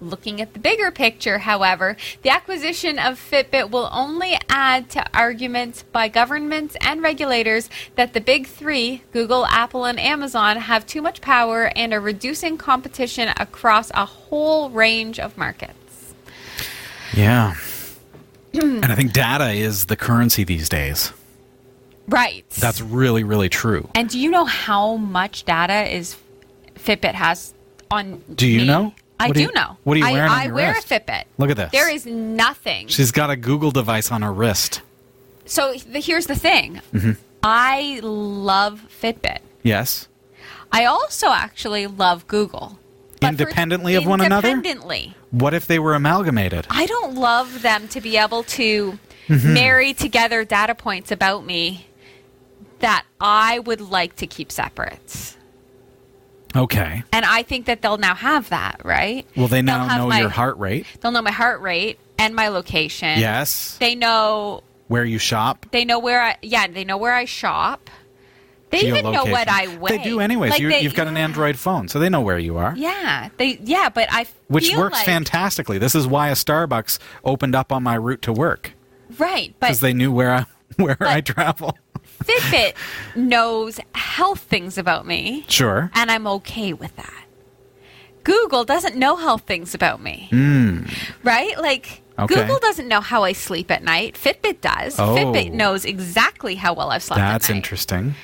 Looking 0.00 0.40
at 0.40 0.52
the 0.52 0.60
bigger 0.60 0.92
picture, 0.92 1.38
however, 1.38 1.96
the 2.22 2.30
acquisition 2.30 3.00
of 3.00 3.18
Fitbit 3.18 3.70
will 3.70 3.88
only 3.92 4.38
add 4.48 4.88
to 4.90 5.04
arguments 5.12 5.82
by 5.82 6.06
governments 6.06 6.76
and 6.80 7.02
regulators 7.02 7.68
that 7.96 8.12
the 8.12 8.20
big 8.20 8.46
three, 8.46 9.02
Google, 9.12 9.44
Apple, 9.46 9.84
and 9.86 9.98
Amazon, 9.98 10.56
have 10.56 10.86
too 10.86 11.02
much 11.02 11.20
power 11.20 11.72
and 11.74 11.92
are 11.92 12.00
reducing 12.00 12.56
competition 12.56 13.30
across 13.40 13.90
a 13.90 14.04
whole 14.04 14.70
range 14.70 15.18
of 15.18 15.36
markets. 15.36 16.14
Yeah. 17.12 17.56
and 18.52 18.84
I 18.84 18.94
think 18.94 19.12
data 19.12 19.50
is 19.50 19.86
the 19.86 19.96
currency 19.96 20.44
these 20.44 20.68
days. 20.68 21.12
Right. 22.06 22.48
That's 22.50 22.80
really, 22.80 23.24
really 23.24 23.48
true. 23.48 23.88
and 23.96 24.08
do 24.08 24.18
you 24.18 24.30
know 24.30 24.44
how 24.44 24.94
much 24.96 25.44
data 25.44 25.92
is 25.92 26.16
Fitbit 26.76 27.14
has 27.14 27.52
on 27.90 28.22
Do 28.34 28.46
you 28.46 28.60
me? 28.60 28.66
know? 28.66 28.94
I 29.20 29.30
do 29.30 29.42
you- 29.42 29.52
know. 29.52 29.76
what 29.84 29.96
are 29.96 30.00
you 30.00 30.06
I, 30.06 30.12
wearing 30.12 30.30
I 30.30 30.44
your 30.44 30.54
wear 30.54 30.72
wrist? 30.74 30.90
a 30.90 31.00
Fitbit. 31.00 31.24
Look 31.38 31.50
at 31.50 31.56
this. 31.56 31.72
There 31.72 31.90
is 31.92 32.06
nothing. 32.06 32.88
She's 32.88 33.10
got 33.12 33.30
a 33.30 33.36
Google 33.36 33.70
device 33.70 34.10
on 34.12 34.22
her 34.22 34.32
wrist. 34.32 34.80
So 35.46 35.74
the, 35.74 36.00
here's 36.00 36.26
the 36.26 36.34
thing. 36.36 36.80
Mm-hmm. 36.92 37.12
I 37.42 38.00
love 38.02 38.86
Fitbit. 39.02 39.38
Yes. 39.62 40.08
I 40.70 40.84
also 40.84 41.28
actually 41.28 41.86
love 41.86 42.26
Google. 42.26 42.78
But 43.20 43.20
for- 43.20 43.42
Independently 43.42 43.94
of 43.96 44.06
one 44.06 44.20
another? 44.20 44.48
Independently. 44.48 45.14
What 45.30 45.52
if 45.54 45.66
they 45.66 45.78
were 45.78 45.94
amalgamated? 45.94 46.66
I 46.70 46.86
don't 46.86 47.14
love 47.16 47.62
them 47.62 47.88
to 47.88 48.00
be 48.00 48.16
able 48.16 48.42
to 48.44 48.98
Mm-hmm. 49.28 49.52
marry 49.52 49.92
together 49.92 50.42
data 50.42 50.74
points 50.74 51.10
about 51.12 51.44
me 51.44 51.86
that 52.78 53.04
I 53.20 53.58
would 53.58 53.82
like 53.82 54.16
to 54.16 54.26
keep 54.26 54.50
separate. 54.50 55.36
Okay. 56.56 57.02
And 57.12 57.24
I 57.24 57.42
think 57.42 57.66
that 57.66 57.82
they'll 57.82 57.98
now 57.98 58.14
have 58.14 58.48
that, 58.50 58.80
right? 58.84 59.26
Well, 59.36 59.48
they 59.48 59.62
now 59.62 59.96
know 59.96 60.06
my- 60.06 60.20
your 60.20 60.28
heart 60.28 60.58
rate. 60.58 60.86
They'll 61.00 61.12
know 61.12 61.22
my 61.22 61.30
heart 61.30 61.60
rate 61.60 61.98
and 62.18 62.34
my 62.34 62.48
location. 62.48 63.18
Yes. 63.18 63.76
They 63.78 63.94
know 63.94 64.62
Where 64.88 65.04
you 65.04 65.18
shop. 65.18 65.66
they 65.70 65.84
know 65.84 65.98
where 65.98 66.22
I 66.22 66.36
yeah, 66.42 66.66
they 66.66 66.84
know 66.84 66.96
where 66.96 67.14
I 67.14 67.24
shop. 67.26 67.90
They 68.70 68.80
even 68.80 69.04
know 69.10 69.24
what 69.24 69.48
I 69.48 69.76
weigh. 69.78 69.96
They 69.96 70.04
do 70.04 70.20
anyways. 70.20 70.50
Like 70.50 70.60
you, 70.60 70.70
you've 70.70 70.94
got 70.94 71.06
an. 71.06 71.16
Android 71.16 71.58
phone, 71.58 71.88
so 71.88 71.98
they 71.98 72.08
know 72.10 72.20
where 72.20 72.38
you 72.38 72.58
are. 72.58 72.74
Yeah, 72.76 73.30
they 73.38 73.58
yeah, 73.64 73.88
but 73.88 74.08
I 74.10 74.26
Which 74.48 74.74
works 74.76 74.98
like, 74.98 75.06
fantastically. 75.06 75.78
This 75.78 75.94
is 75.94 76.06
why 76.06 76.28
a 76.28 76.34
Starbucks 76.34 76.98
opened 77.24 77.54
up 77.54 77.72
on 77.72 77.82
my 77.82 77.94
route 77.94 78.22
to 78.22 78.32
work 78.32 78.72
Right, 79.18 79.54
but 79.58 79.68
because 79.68 79.80
they 79.80 79.92
knew 79.94 80.12
where 80.12 80.30
I, 80.30 80.46
where 80.76 80.96
I 81.00 81.20
travel. 81.20 81.76
Fitbit 82.22 82.74
knows 83.16 83.80
health 83.94 84.40
things 84.40 84.78
about 84.78 85.06
me, 85.06 85.44
Sure. 85.48 85.90
and 85.94 86.10
I'm 86.10 86.26
okay 86.26 86.72
with 86.72 86.94
that. 86.96 87.24
Google 88.24 88.64
doesn't 88.64 88.96
know 88.96 89.16
health 89.16 89.42
things 89.42 89.74
about 89.74 90.02
me. 90.02 90.28
Hmm. 90.30 90.82
Right? 91.22 91.58
Like. 91.58 92.02
Okay. 92.18 92.34
Google 92.34 92.58
doesn't 92.58 92.88
know 92.88 93.00
how 93.00 93.22
I 93.22 93.32
sleep 93.32 93.70
at 93.70 93.82
night. 93.82 94.16
Fitbit 94.16 94.60
does. 94.60 94.98
Oh. 94.98 95.14
Fitbit 95.14 95.52
knows 95.52 95.84
exactly 95.84 96.56
how 96.56 96.74
well 96.74 96.90
I've 96.90 97.02
slept 97.02 97.20
That's 97.20 97.48
at 97.48 97.52
night. 97.52 97.56
interesting. 97.56 98.14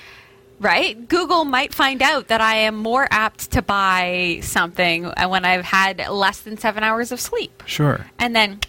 Right? 0.59 1.09
Google 1.09 1.45
might 1.45 1.73
find 1.73 2.03
out 2.03 2.27
that 2.29 2.41
I 2.41 2.57
am 2.57 2.75
more 2.75 3.07
apt 3.13 3.53
to 3.53 3.63
buy 3.63 4.41
something 4.43 5.05
when 5.05 5.45
I've 5.45 5.65
had 5.65 6.07
less 6.09 6.41
than 6.41 6.59
7 6.59 6.83
hours 6.83 7.13
of 7.13 7.21
sleep. 7.21 7.63
Sure. 7.67 8.05
And 8.19 8.35
then 8.35 8.61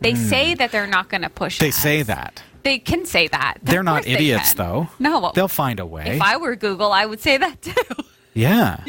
they 0.00 0.12
hmm. 0.12 0.24
say 0.24 0.54
that 0.54 0.72
they're 0.72 0.88
not 0.88 1.08
going 1.08 1.22
to 1.22 1.30
push. 1.30 1.60
They 1.60 1.68
ads. 1.68 1.76
say 1.76 2.02
that. 2.02 2.42
They 2.64 2.78
can 2.78 3.04
say 3.04 3.28
that. 3.28 3.58
Of 3.58 3.66
They're 3.66 3.82
not 3.82 4.02
course 4.02 4.04
they 4.06 4.12
idiots, 4.14 4.54
though. 4.54 4.88
No. 4.98 5.30
They'll 5.34 5.48
find 5.48 5.78
a 5.78 5.86
way. 5.86 6.16
If 6.16 6.22
I 6.22 6.36
were 6.38 6.56
Google, 6.56 6.90
I 6.92 7.04
would 7.06 7.20
say 7.20 7.36
that 7.36 7.60
too. 7.62 7.72
yeah. 8.34 8.80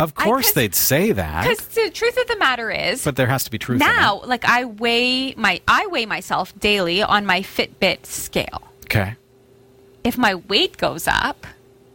Of 0.00 0.14
course, 0.14 0.52
they'd 0.52 0.76
say 0.76 1.10
that. 1.10 1.42
Because 1.42 1.66
the 1.68 1.90
truth 1.90 2.16
of 2.16 2.28
the 2.28 2.36
matter 2.38 2.70
is, 2.70 3.04
But 3.04 3.16
there 3.16 3.26
has 3.26 3.42
to 3.44 3.50
be 3.50 3.58
truth. 3.58 3.82
in 3.82 3.88
it. 3.88 3.92
now, 3.92 4.20
like 4.24 4.44
I 4.44 4.64
weigh 4.64 5.34
my, 5.34 5.60
I 5.66 5.88
weigh 5.88 6.06
myself 6.06 6.56
daily 6.60 7.02
on 7.02 7.26
my 7.26 7.40
Fitbit 7.42 8.06
scale. 8.06 8.62
Okay. 8.84 9.16
If 10.04 10.16
my 10.16 10.36
weight 10.36 10.76
goes 10.76 11.08
up, 11.08 11.46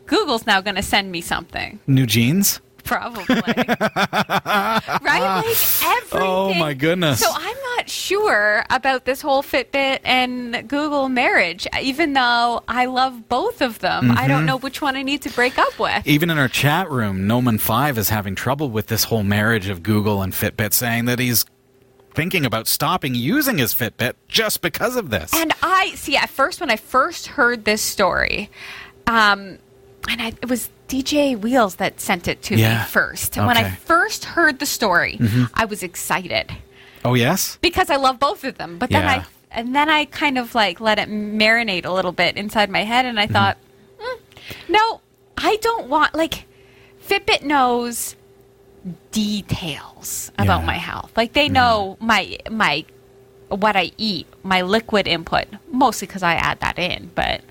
Google's 0.05 0.45
now 0.45 0.59
going 0.59 0.75
to 0.75 0.83
send 0.83 1.13
me 1.13 1.21
something. 1.21 1.79
New 1.87 2.05
jeans? 2.05 2.59
Probably. 2.93 3.23
right? 3.35 4.91
Like 5.01 5.45
everything. 5.83 6.19
Oh, 6.21 6.53
my 6.53 6.73
goodness. 6.73 7.19
So 7.19 7.29
I'm 7.33 7.57
not 7.77 7.89
sure 7.89 8.63
about 8.69 9.05
this 9.05 9.21
whole 9.21 9.41
Fitbit 9.43 9.99
and 10.03 10.67
Google 10.67 11.09
marriage, 11.09 11.67
even 11.81 12.13
though 12.13 12.63
I 12.67 12.85
love 12.85 13.29
both 13.29 13.61
of 13.61 13.79
them. 13.79 14.11
I 14.11 14.23
Mm-hmm. 14.23 14.27
don't 14.29 14.45
know 14.45 14.57
which 14.57 14.81
one 14.81 14.95
I 14.95 15.01
need 15.03 15.21
to 15.23 15.29
break 15.31 15.57
up 15.57 15.77
with. 15.79 16.05
Even 16.07 16.29
in 16.29 16.37
our 16.37 16.47
chat 16.47 16.89
room, 16.89 17.27
Noman5 17.27 17.97
is 17.97 18.09
having 18.09 18.35
trouble 18.35 18.69
with 18.69 18.87
this 18.87 19.05
whole 19.05 19.23
marriage 19.23 19.67
of 19.69 19.83
Google 19.83 20.21
and 20.21 20.33
Fitbit, 20.33 20.73
saying 20.73 21.05
that 21.05 21.19
he's 21.19 21.45
thinking 22.13 22.45
about 22.45 22.67
stopping 22.67 23.15
using 23.15 23.57
his 23.57 23.73
Fitbit 23.73 24.13
just 24.27 24.61
because 24.61 24.95
of 24.95 25.09
this. 25.09 25.33
And 25.33 25.51
I 25.61 25.91
see 25.95 26.15
at 26.15 26.29
first 26.29 26.59
when 26.61 26.69
I 26.69 26.75
first 26.77 27.27
heard 27.27 27.65
this 27.65 27.81
story, 27.81 28.49
um, 29.07 29.57
and 30.09 30.21
I, 30.21 30.27
it 30.41 30.49
was 30.49 30.69
DJ 30.87 31.37
Wheels 31.39 31.75
that 31.75 31.99
sent 31.99 32.27
it 32.27 32.41
to 32.43 32.55
Yeah. 32.55 32.79
me 32.79 32.85
first. 32.89 33.37
And 33.37 33.47
when 33.47 33.57
I 33.57 33.63
Mm-hmm. 33.63 33.75
first 33.75 34.25
heard 34.25 34.59
the 34.59 34.65
story, 34.65 35.19
I 35.53 35.65
was 35.65 35.81
excited 35.83 36.51
oh, 37.05 37.13
yes? 37.15 37.57
because 37.61 37.89
I 37.89 37.95
love 37.97 38.19
both 38.19 38.43
of 38.43 38.57
them. 38.57 38.77
But 38.77 38.89
then 38.89 39.03
Yeah. 39.03 39.11
I 39.21 39.25
and 39.55 39.75
then 39.75 39.87
I 39.89 40.05
kind 40.05 40.37
of 40.39 40.55
like 40.55 40.81
let 40.81 40.97
it 40.99 41.09
marinate 41.09 41.85
a 41.85 41.91
little 41.91 42.11
bit 42.11 42.37
inside 42.37 42.69
my 42.69 42.83
head, 42.83 43.05
and 43.05 43.19
I 43.19 43.25
Mm-hmm. 43.25 43.33
thought, 43.33 43.57
"Hmm, 43.99 44.17
no, 44.69 45.01
I 45.37 45.57
don't 45.57 45.87
want 45.89 46.15
like 46.15 46.45
Fitbit 47.07 47.43
knows 47.43 48.15
details 49.11 50.31
about 50.37 50.61
Yeah. 50.61 50.65
my 50.65 50.73
health. 50.77 51.11
Like 51.15 51.33
they 51.33 51.49
know 51.49 51.97
my 51.99 52.37
my 52.49 52.85
what 53.55 53.75
I 53.75 53.91
eat, 53.97 54.27
my 54.43 54.61
liquid 54.61 55.07
input, 55.07 55.45
mostly 55.71 56.07
because 56.07 56.23
I 56.23 56.33
add 56.35 56.59
that 56.61 56.77
in. 56.79 57.11
But 57.15 57.41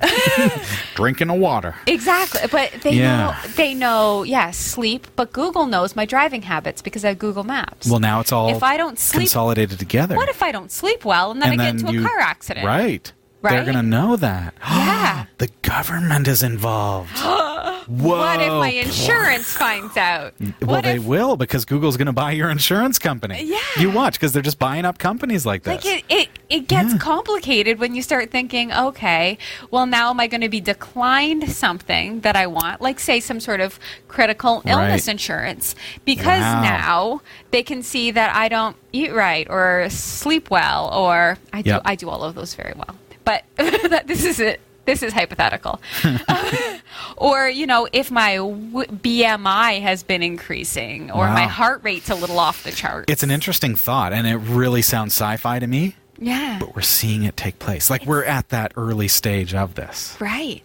Drinking 0.94 1.28
the 1.28 1.34
water. 1.34 1.74
exactly, 1.86 2.40
but 2.50 2.70
they 2.82 2.92
Yeah. 2.92 3.16
know 3.16 3.34
they 3.56 3.74
know 3.74 4.22
yeah 4.22 4.50
sleep. 4.50 5.06
But 5.16 5.32
Google 5.32 5.66
knows 5.66 5.94
my 5.96 6.04
driving 6.04 6.42
habits 6.42 6.82
because 6.82 7.04
I 7.04 7.08
have 7.08 7.18
Google 7.18 7.44
Maps. 7.44 7.88
Well, 7.88 8.00
now 8.00 8.20
it's 8.20 8.32
all 8.32 8.48
If 8.54 8.62
I 8.62 8.76
don't 8.76 8.98
sleep- 8.98 9.20
consolidated 9.22 9.78
together. 9.78 10.16
what 10.16 10.28
if 10.28 10.42
I 10.42 10.52
don't 10.52 10.70
sleep 10.72 11.04
well 11.04 11.30
and 11.30 11.40
then 11.42 11.52
and 11.52 11.60
I 11.62 11.64
get 11.66 11.76
then 11.78 11.86
into 11.86 11.92
you, 12.00 12.04
a 12.04 12.08
car 12.08 12.18
accident? 12.18 12.66
Right. 12.66 13.12
They're 13.42 13.64
going 13.64 13.76
to 13.76 13.82
know 13.82 14.16
that. 14.16 14.54
Yeah. 15.10 15.26
the 15.38 15.48
government 15.62 16.28
is 16.28 16.42
involved. 16.42 17.10
Whoa. 17.18 17.46
What 17.90 18.40
if 18.40 18.52
my 18.52 18.68
insurance 18.70 19.52
finds 19.52 19.96
out? 19.96 20.34
Well, 20.38 20.52
what 20.62 20.84
they 20.84 20.96
if, 20.96 21.04
will 21.04 21.36
because 21.36 21.64
Google's 21.64 21.96
going 21.96 22.06
to 22.06 22.12
buy 22.12 22.30
your 22.30 22.48
insurance 22.48 23.00
company. 23.00 23.42
Yeah. 23.42 23.58
You 23.80 23.90
watch 23.90 24.12
because 24.14 24.32
they're 24.32 24.42
just 24.42 24.60
buying 24.60 24.84
up 24.84 24.98
companies 24.98 25.44
like 25.44 25.64
this. 25.64 25.84
like 25.84 25.84
it, 25.84 26.04
it, 26.08 26.28
it 26.48 26.68
gets 26.68 26.92
Yeah. 26.92 26.98
complicated 26.98 27.80
when 27.80 27.96
you 27.96 28.02
start 28.02 28.30
thinking, 28.30 28.72
okay, 28.72 29.38
well 29.72 29.86
now 29.86 30.10
am 30.10 30.20
I 30.20 30.28
going 30.28 30.42
to 30.42 30.48
be 30.48 30.60
declined 30.60 31.50
something 31.50 32.20
that 32.20 32.36
I 32.36 32.46
want, 32.46 32.80
like 32.80 33.00
say 33.00 33.18
some 33.18 33.40
sort 33.40 33.60
of 33.60 33.80
critical 34.06 34.62
illness 34.66 35.06
Right. 35.08 35.12
insurance, 35.12 35.74
because 36.04 36.42
Wow. 36.42 36.62
now 36.62 37.20
they 37.50 37.64
can 37.64 37.82
see 37.82 38.12
that 38.12 38.36
I 38.36 38.48
don't 38.48 38.76
eat 38.92 39.12
right 39.12 39.48
or 39.50 39.88
sleep 39.90 40.48
well 40.48 40.90
or 40.94 41.38
I 41.52 41.62
do 41.62 41.70
Yep. 41.70 41.82
I 41.84 41.96
do 41.96 42.08
all 42.08 42.22
of 42.22 42.36
those 42.36 42.54
very 42.54 42.74
well, 42.76 42.94
but 43.30 43.44
that, 43.90 44.06
this 44.06 44.24
is 44.24 44.40
it. 44.40 44.60
This 44.86 45.02
is 45.02 45.12
hypothetical. 45.12 45.80
or, 47.16 47.48
you 47.48 47.66
know, 47.66 47.86
if 47.92 48.10
my 48.10 48.36
w- 48.36 48.86
BMI 48.86 49.82
has 49.82 50.02
been 50.02 50.22
increasing 50.22 51.12
or 51.12 51.28
my 51.28 51.42
heart 51.42 51.84
rate's 51.84 52.10
a 52.10 52.14
little 52.14 52.40
off 52.40 52.64
the 52.64 52.72
chart. 52.72 53.08
it's 53.08 53.22
an 53.22 53.30
interesting 53.30 53.76
thought, 53.76 54.12
and 54.12 54.26
it 54.26 54.36
really 54.36 54.82
sounds 54.82 55.12
sci-fi 55.12 55.60
to 55.60 55.66
me. 55.66 55.94
yeah. 56.18 56.56
But 56.58 56.74
we're 56.74 56.82
seeing 56.82 57.22
it 57.22 57.36
take 57.36 57.58
place. 57.60 57.88
Like 57.88 58.04
we're 58.04 58.24
at 58.24 58.48
that 58.48 58.72
early 58.74 59.06
stage 59.06 59.54
of 59.54 59.74
this. 59.74 60.16
Right. 60.18 60.62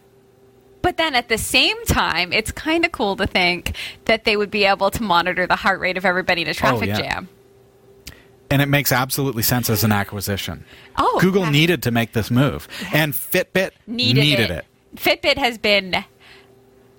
But 0.81 0.97
then 0.97 1.13
at 1.13 1.29
the 1.29 1.37
same 1.37 1.83
time, 1.85 2.33
it's 2.33 2.51
kind 2.51 2.85
of 2.85 2.91
cool 2.91 3.17
to 3.17 3.27
think 3.27 3.75
that 4.05 4.23
they 4.23 4.37
would 4.37 4.49
be 4.49 4.63
able 4.63 4.89
to 4.91 5.03
monitor 5.03 5.45
the 5.45 5.57
heart 5.57 5.79
rate 5.81 5.97
of 5.97 6.05
everybody 6.05 6.41
in 6.41 6.47
a 6.47 6.51
oh, 6.51 6.53
traffic 6.53 6.87
yeah. 6.87 7.01
jam. 7.01 7.29
And 8.51 8.61
it 8.61 8.67
makes 8.67 8.91
absolutely 8.91 9.43
sense 9.43 9.69
as 9.69 9.83
an 9.83 9.91
acquisition. 9.91 10.63
Oh, 10.97 11.19
Google 11.21 11.43
yeah. 11.43 11.49
needed 11.49 11.83
to 11.83 11.91
make 11.91 12.13
this 12.13 12.29
move, 12.29 12.67
and 12.93 13.13
Fitbit 13.13 13.71
Needed, 13.87 14.39
it. 14.39 14.51
it. 14.51 14.65
Fitbit 14.95 15.37
has 15.37 15.57
been 15.57 16.05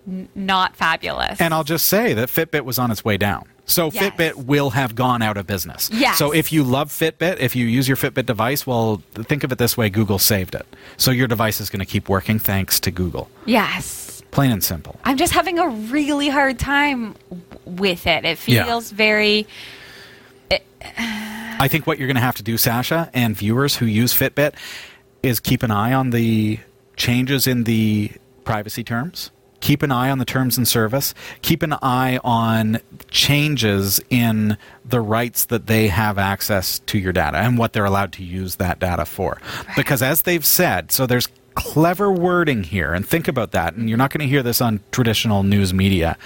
n- 0.09 0.29
not 0.35 0.75
fabulous. 0.77 1.41
And 1.41 1.55
I'll 1.55 1.65
just 1.65 1.87
say 1.87 2.15
that 2.15 2.29
Fitbit 2.29 2.63
was 2.63 2.79
on 2.79 2.91
its 2.91 3.05
way 3.05 3.17
down. 3.17 3.47
So 3.65 3.91
Yes. 3.93 4.03
Fitbit 4.13 4.45
will 4.45 4.71
have 4.71 4.95
gone 4.95 5.23
out 5.23 5.37
of 5.37 5.47
business. 5.47 5.91
Yes. 5.93 6.19
So 6.19 6.33
if 6.33 6.53
you 6.53 6.63
love 6.63 6.91
Fitbit, 6.91 7.39
if 7.41 7.57
you 7.57 7.67
use 7.67 7.89
your 7.89 7.97
Fitbit 7.97 8.27
device, 8.27 8.67
well, 8.67 9.03
think 9.15 9.43
of 9.45 9.51
it 9.53 9.59
this 9.59 9.77
way 9.77 9.89
Google 9.89 10.19
saved 10.19 10.55
it. 10.55 10.67
So 10.97 11.11
your 11.11 11.27
device 11.27 11.61
is 11.61 11.69
going 11.71 11.81
to 11.81 11.87
keep 11.87 12.09
working 12.09 12.39
thanks 12.39 12.79
to 12.81 12.91
Google. 12.91 13.31
yes. 13.45 14.03
Plain 14.33 14.51
and 14.51 14.63
simple. 14.63 15.01
I'm 15.05 15.17
just 15.17 15.33
having 15.33 15.59
a 15.59 15.67
really 15.69 16.29
hard 16.29 16.59
time 16.59 17.15
with 17.65 18.07
it. 18.07 18.25
It 18.27 18.39
Yeah. 18.47 18.65
feels 18.67 18.91
very. 18.91 19.47
I 21.59 21.69
think 21.69 21.87
what 21.87 21.99
you're 21.99 22.07
going 22.07 22.17
to 22.17 22.21
have 22.21 22.37
to 22.37 22.43
do, 22.43 22.59
Sasha, 22.59 23.11
and 23.15 23.37
viewers 23.37 23.77
who 23.77 23.87
use 23.87 24.13
Fitbit, 24.13 24.55
is 25.23 25.41
keep 25.41 25.63
an 25.63 25.71
eye 25.71 25.93
on 25.93 26.11
the 26.11 26.61
changes 26.97 27.47
in 27.47 27.65
the 27.65 28.13
privacy 28.45 28.85
terms. 28.85 29.31
Keep 29.61 29.83
an 29.83 29.91
eye 29.91 30.11
on 30.11 30.19
the 30.19 30.27
terms 30.27 30.59
and 30.59 30.69
service. 30.69 31.15
Keep 31.41 31.63
an 31.63 31.73
eye 31.83 32.21
on 32.23 32.79
changes 33.11 34.01
in 34.11 34.59
the 34.85 35.01
rights 35.01 35.47
that 35.47 35.67
they 35.67 35.89
have 35.89 36.19
access 36.19 36.79
to 36.81 36.99
your 36.99 37.13
data 37.13 37.39
and 37.39 37.57
what 37.57 37.73
they're 37.73 37.87
allowed 37.87 38.13
to 38.13 38.23
use 38.23 38.57
that 38.57 38.79
data 38.79 39.07
for. 39.07 39.41
Because 39.75 40.03
as 40.03 40.23
they've 40.23 40.45
said, 40.45 40.93
so 40.93 41.07
there's 41.07 41.29
clever 41.55 42.13
wording 42.13 42.65
here, 42.65 42.93
and 42.93 43.09
think 43.09 43.29
about 43.29 43.53
that. 43.53 43.75
And 43.75 43.89
you're 43.89 43.99
not 43.99 44.13
going 44.13 44.21
to 44.21 44.29
hear 44.29 44.43
this 44.43 44.61
on 44.61 44.81
traditional 44.93 45.43
news 45.43 45.73
media, 45.73 46.19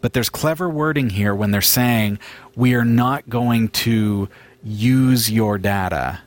but 0.00 0.12
there's 0.12 0.30
clever 0.30 0.70
wording 0.70 1.10
here 1.10 1.34
when 1.34 1.50
they're 1.50 1.60
saying 1.60 2.20
we 2.54 2.74
are 2.74 2.84
not 2.84 3.28
going 3.28 3.68
to 3.70 4.28
use 4.62 5.30
your 5.30 5.58
data 5.58 6.20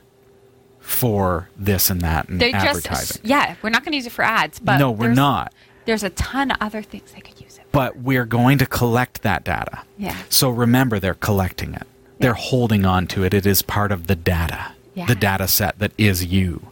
for 0.80 1.48
this 1.56 1.90
and 1.90 2.00
that 2.00 2.28
and 2.28 2.40
They're 2.40 2.54
advertising. 2.54 3.06
just. 3.22 3.24
Yeah, 3.24 3.54
we're 3.62 3.70
not 3.70 3.84
going 3.84 3.92
to 3.92 3.96
use 3.96 4.06
it 4.06 4.12
for 4.12 4.24
ads, 4.24 4.58
but. 4.58 4.78
no, 4.78 4.90
we're 4.90 5.04
there's- 5.06 5.16
not. 5.16 5.52
There's 5.84 6.04
a 6.04 6.10
ton 6.10 6.52
of 6.52 6.58
other 6.60 6.80
things 6.80 7.10
they 7.12 7.20
could 7.20 7.40
use 7.40 7.56
it 7.58 7.62
for. 7.64 7.68
But 7.72 7.96
we're 7.98 8.24
going 8.24 8.58
to 8.58 8.66
collect 8.66 9.22
that 9.22 9.42
data. 9.42 9.82
Yeah. 9.98 10.16
So 10.28 10.48
remember, 10.48 11.00
they're 11.00 11.14
collecting 11.14 11.74
it. 11.74 11.88
They're 12.20 12.34
holding 12.34 12.84
on 12.86 13.08
to 13.08 13.24
it. 13.24 13.34
It 13.34 13.46
is 13.46 13.62
part 13.62 13.90
of 13.90 14.06
the 14.06 14.14
data, 14.14 14.72
Yeah. 14.94 15.06
the 15.06 15.16
data 15.16 15.48
set 15.48 15.80
that 15.80 15.90
is 15.98 16.24
you. 16.26 16.68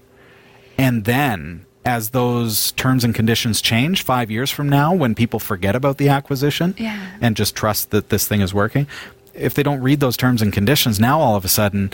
And 0.78 1.06
then, 1.06 1.66
as 1.84 2.10
those 2.10 2.70
terms 2.72 3.02
and 3.02 3.12
conditions 3.12 3.60
change 3.60 4.04
five 4.04 4.30
years 4.30 4.48
from 4.52 4.68
now, 4.68 4.94
when 4.94 5.16
people 5.16 5.40
forget 5.40 5.74
about 5.74 5.98
the 5.98 6.08
acquisition 6.08 6.76
Yeah. 6.78 6.96
and 7.20 7.36
just 7.36 7.56
trust 7.56 7.90
that 7.90 8.10
this 8.10 8.28
thing 8.28 8.40
is 8.42 8.54
working, 8.54 8.86
if 9.34 9.54
they 9.54 9.62
don't 9.62 9.80
read 9.80 10.00
those 10.00 10.16
terms 10.16 10.42
and 10.42 10.52
conditions, 10.52 10.98
now 11.00 11.20
all 11.20 11.36
of 11.36 11.44
a 11.44 11.48
sudden, 11.48 11.92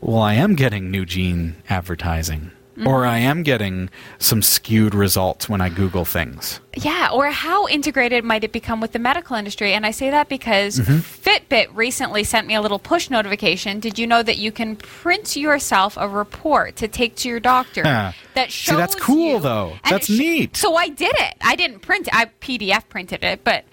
well, 0.00 0.20
I 0.22 0.34
am 0.34 0.54
getting 0.54 0.90
new 0.90 1.04
gene 1.04 1.56
advertising. 1.68 2.50
Mm-hmm. 2.76 2.88
Or 2.88 3.06
I 3.06 3.16
am 3.20 3.42
getting 3.42 3.88
some 4.18 4.42
skewed 4.42 4.94
results 4.94 5.48
when 5.48 5.62
I 5.62 5.70
Google 5.70 6.04
things. 6.04 6.60
Yeah, 6.76 7.08
or 7.10 7.30
how 7.30 7.66
integrated 7.68 8.22
might 8.22 8.44
it 8.44 8.52
become 8.52 8.82
with 8.82 8.92
the 8.92 8.98
medical 8.98 9.34
industry? 9.34 9.72
And 9.72 9.86
I 9.86 9.92
say 9.92 10.10
that 10.10 10.28
because 10.28 10.78
Mm-hmm. 10.80 10.96
Fitbit 10.98 11.68
recently 11.74 12.22
sent 12.22 12.46
me 12.46 12.54
a 12.54 12.60
little 12.60 12.78
push 12.78 13.08
notification. 13.08 13.80
Did 13.80 13.98
you 13.98 14.06
know 14.06 14.22
that 14.22 14.36
you 14.36 14.52
can 14.52 14.76
print 14.76 15.36
yourself 15.38 15.96
a 15.96 16.06
report 16.06 16.76
to 16.76 16.86
take 16.86 17.16
to 17.16 17.30
your 17.30 17.40
doctor 17.40 17.80
Yeah. 17.82 18.12
that 18.34 18.50
See, 18.50 18.76
that's 18.76 18.94
cool, 18.94 19.36
you- 19.36 19.40
though. 19.40 19.78
That's 19.88 20.08
sh- 20.08 20.18
neat. 20.18 20.56
So 20.58 20.74
I 20.76 20.90
did 20.90 21.14
it. 21.16 21.34
I 21.40 21.56
didn't 21.56 21.78
print 21.80 22.08
it. 22.08 22.14
I 22.14 22.26
PDF 22.42 22.86
printed 22.90 23.24
it, 23.24 23.42
but 23.42 23.64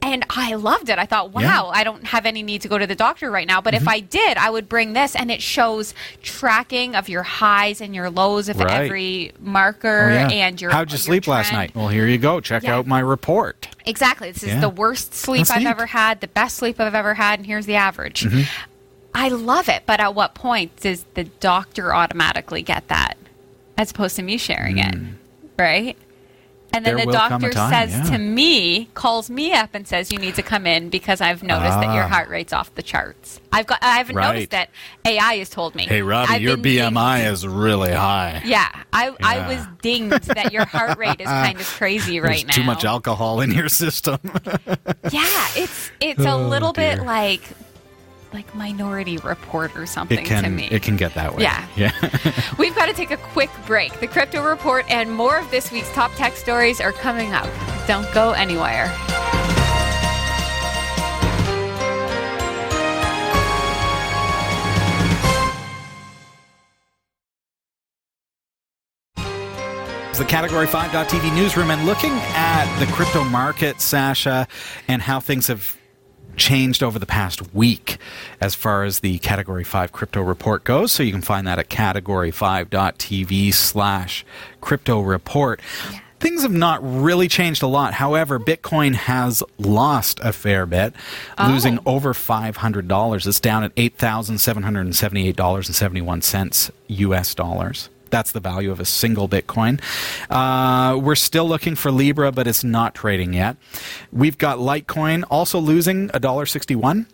and 0.00 0.24
I 0.30 0.54
loved 0.54 0.88
it. 0.88 0.98
I 0.98 1.06
thought, 1.06 1.32
wow, 1.32 1.40
Mm-hmm. 1.40 1.48
Yeah. 1.48 1.60
Mm-hmm. 1.62 1.74
I 1.76 1.84
don't 1.84 2.04
have 2.06 2.24
any 2.26 2.42
need 2.42 2.62
to 2.62 2.68
go 2.68 2.78
to 2.78 2.86
the 2.86 2.94
doctor 2.94 3.30
right 3.30 3.46
now. 3.46 3.60
But 3.60 3.74
if 3.74 3.86
I 3.88 4.00
did, 4.00 4.36
I 4.38 4.48
would 4.50 4.68
bring 4.68 4.92
this, 4.92 5.14
and 5.16 5.30
it 5.30 5.42
shows 5.42 5.92
tracking 6.22 6.94
of 6.94 7.08
your 7.08 7.22
highs 7.22 7.80
and 7.80 7.94
your 7.94 8.08
lows 8.10 8.48
of 8.48 8.58
Right. 8.58 8.70
every 8.84 9.32
marker 9.40 10.10
Oh, 10.10 10.14
yeah. 10.14 10.28
and 10.46 10.60
your. 10.60 10.70
How'd 10.70 10.90
you 10.90 10.94
your 10.94 10.98
sleep 10.98 11.26
last 11.26 11.52
night? 11.52 11.74
Well, 11.74 11.88
here 11.88 12.06
you 12.06 12.18
go. 12.18 12.40
Check 12.40 12.62
Yeah. 12.62 12.76
out 12.76 12.86
my 12.86 13.00
report. 13.00 13.68
Exactly. 13.86 14.30
This 14.30 14.42
is 14.44 14.60
the 14.60 14.68
worst 14.68 15.14
sleep 15.14 15.40
That's 15.40 15.50
I've 15.52 15.58
neat. 15.62 15.68
ever 15.68 15.86
had, 15.86 16.20
the 16.20 16.28
best 16.28 16.56
sleep 16.56 16.78
I've 16.80 16.94
ever 16.94 17.14
had, 17.14 17.38
and 17.40 17.46
here's 17.46 17.66
the 17.66 17.74
average. 17.76 18.22
Mm-hmm. 18.22 18.42
I 19.14 19.28
love 19.30 19.68
it, 19.68 19.82
but 19.86 19.98
at 20.00 20.14
what 20.14 20.34
point 20.34 20.76
does 20.80 21.04
the 21.14 21.24
doctor 21.24 21.94
automatically 21.94 22.62
get 22.62 22.86
that 22.88 23.16
as 23.76 23.90
opposed 23.90 24.16
to 24.16 24.22
me 24.22 24.36
sharing 24.36 24.78
it? 24.78 24.94
Right? 25.58 25.96
And 26.72 26.84
then. 26.84 26.96
There 26.96 27.06
the 27.06 27.10
a 27.10 27.12
doctor 27.12 27.50
time, 27.50 27.70
says 27.88 27.90
yeah. 28.10 28.16
to 28.16 28.18
me, 28.22 28.86
calls 28.94 29.30
me 29.30 29.52
up 29.52 29.70
and 29.74 29.86
says, 29.88 30.12
"You 30.12 30.18
need 30.18 30.34
to 30.34 30.42
come 30.42 30.66
in 30.66 30.90
because 30.90 31.20
I've 31.20 31.42
noticed 31.42 31.80
that 31.80 31.94
your 31.94 32.04
Ah. 32.04 32.08
heart 32.08 32.28
rate's 32.28 32.52
off 32.52 32.74
the 32.74 32.82
charts." 32.82 33.40
I've 33.52 33.66
got, 33.66 33.78
I 33.82 33.96
haven't 33.96 34.16
Right. 34.16 34.26
noticed 34.34 34.50
that 34.50 34.68
AI 35.06 35.36
has 35.36 35.48
told 35.48 35.74
me. 35.74 35.86
Hey, 35.86 36.02
Robbie, 36.02 36.34
I've 36.34 36.42
your 36.42 36.56
been 36.56 36.74
dinged- 36.74 36.94
BMI 36.96 37.30
is 37.30 37.46
really 37.46 37.92
high. 37.92 38.42
Yeah, 38.44 38.68
I, 38.92 39.14
I 39.22 39.48
was 39.48 39.66
dinged 39.80 40.24
that 40.34 40.52
your 40.52 40.66
heart 40.66 40.98
rate 40.98 41.20
is 41.20 41.26
kind 41.26 41.58
of 41.58 41.66
crazy 41.66 42.20
right 42.20 42.44
There's 42.44 42.46
now. 42.46 42.52
too 42.54 42.64
much 42.64 42.84
alcohol 42.84 43.40
in 43.40 43.50
your 43.52 43.68
system. 43.82 44.18
Yeah, 45.10 45.24
it's 45.56 45.90
it's 46.00 46.20
a 46.20 46.30
Oh, 46.32 46.48
little 46.48 46.72
bit 46.74 47.02
like 47.02 47.40
like 48.32 48.54
Minority 48.54 49.18
Report 49.18 49.76
or 49.76 49.86
something 49.86 50.18
it 50.18 50.24
can, 50.24 50.44
to 50.44 50.50
me. 50.50 50.68
It 50.70 50.82
can 50.82 50.96
get 50.96 51.14
that 51.14 51.34
way. 51.34 51.42
Yeah. 51.42 51.66
Yeah. 51.76 51.92
We've 52.58 52.74
got 52.74 52.86
to 52.86 52.92
take 52.92 53.10
a 53.10 53.16
quick 53.16 53.50
break. 53.66 53.98
The 54.00 54.06
Crypto 54.06 54.44
Report 54.44 54.84
and 54.90 55.10
more 55.12 55.38
of 55.38 55.50
this 55.50 55.70
week's 55.70 55.90
top 55.92 56.12
tech 56.12 56.36
stories 56.36 56.80
are 56.80 56.92
coming 56.92 57.32
up. 57.32 57.48
Don't 57.86 58.12
go 58.12 58.32
anywhere. 58.32 58.92
the 70.18 70.24
Category 70.24 70.66
5.tv 70.66 71.32
newsroom 71.36 71.70
and 71.70 71.86
looking 71.86 72.10
at 72.10 72.66
the 72.80 72.86
crypto 72.92 73.22
market, 73.22 73.80
Sasha, 73.80 74.48
and 74.88 75.00
how 75.00 75.20
things 75.20 75.46
have 75.46 75.77
changed 76.38 76.82
over 76.82 76.98
the 76.98 77.06
past 77.06 77.54
week 77.54 77.98
as 78.40 78.54
far 78.54 78.84
as 78.84 79.00
the 79.00 79.18
Category 79.18 79.64
5 79.64 79.92
crypto 79.92 80.22
report 80.22 80.64
goes. 80.64 80.92
So 80.92 81.02
you 81.02 81.12
can 81.12 81.22
find 81.22 81.46
that 81.46 81.58
at 81.58 81.68
category5.tv 81.68 83.52
slash 83.52 84.24
crypto 84.60 85.00
report. 85.00 85.60
Yeah. 85.90 86.00
Things 86.20 86.42
have 86.42 86.52
not 86.52 86.80
really 86.82 87.28
changed 87.28 87.62
a 87.62 87.68
lot. 87.68 87.94
However, 87.94 88.40
Bitcoin 88.40 88.94
has 88.94 89.42
lost 89.56 90.18
a 90.20 90.32
fair 90.32 90.66
bit, 90.66 90.92
oh. 91.38 91.48
losing 91.48 91.78
over 91.86 92.12
$500. 92.12 93.26
It's 93.26 93.40
down 93.40 93.62
at 93.62 93.72
$8,778.71 93.76 96.70
US 96.88 97.34
dollars. 97.34 97.88
That's 98.10 98.32
the 98.32 98.40
value 98.40 98.70
of 98.70 98.80
a 98.80 98.84
single 98.84 99.28
Bitcoin. 99.28 99.80
Uh, 100.30 100.96
we're 100.98 101.14
still 101.14 101.48
looking 101.48 101.74
for 101.74 101.90
Libra, 101.90 102.32
but 102.32 102.46
it's 102.46 102.64
not 102.64 102.94
trading 102.94 103.32
yet. 103.34 103.56
We've 104.12 104.38
got 104.38 104.58
Litecoin 104.58 105.24
also 105.30 105.58
losing 105.58 106.08
$1.61. 106.10 107.06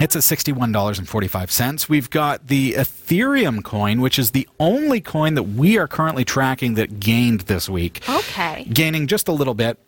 It's 0.00 0.16
at 0.16 0.22
$61.45. 0.22 1.88
We've 1.88 2.10
got 2.10 2.48
the 2.48 2.72
Ethereum 2.72 3.62
coin, 3.62 4.00
which 4.00 4.18
is 4.18 4.32
the 4.32 4.48
only 4.58 5.00
coin 5.00 5.34
that 5.34 5.44
we 5.44 5.78
are 5.78 5.86
currently 5.86 6.24
tracking 6.24 6.74
that 6.74 6.98
gained 6.98 7.42
this 7.42 7.68
week. 7.68 8.02
Okay. 8.08 8.64
Gaining 8.72 9.06
just 9.06 9.28
a 9.28 9.32
little 9.32 9.54
bit. 9.54 9.78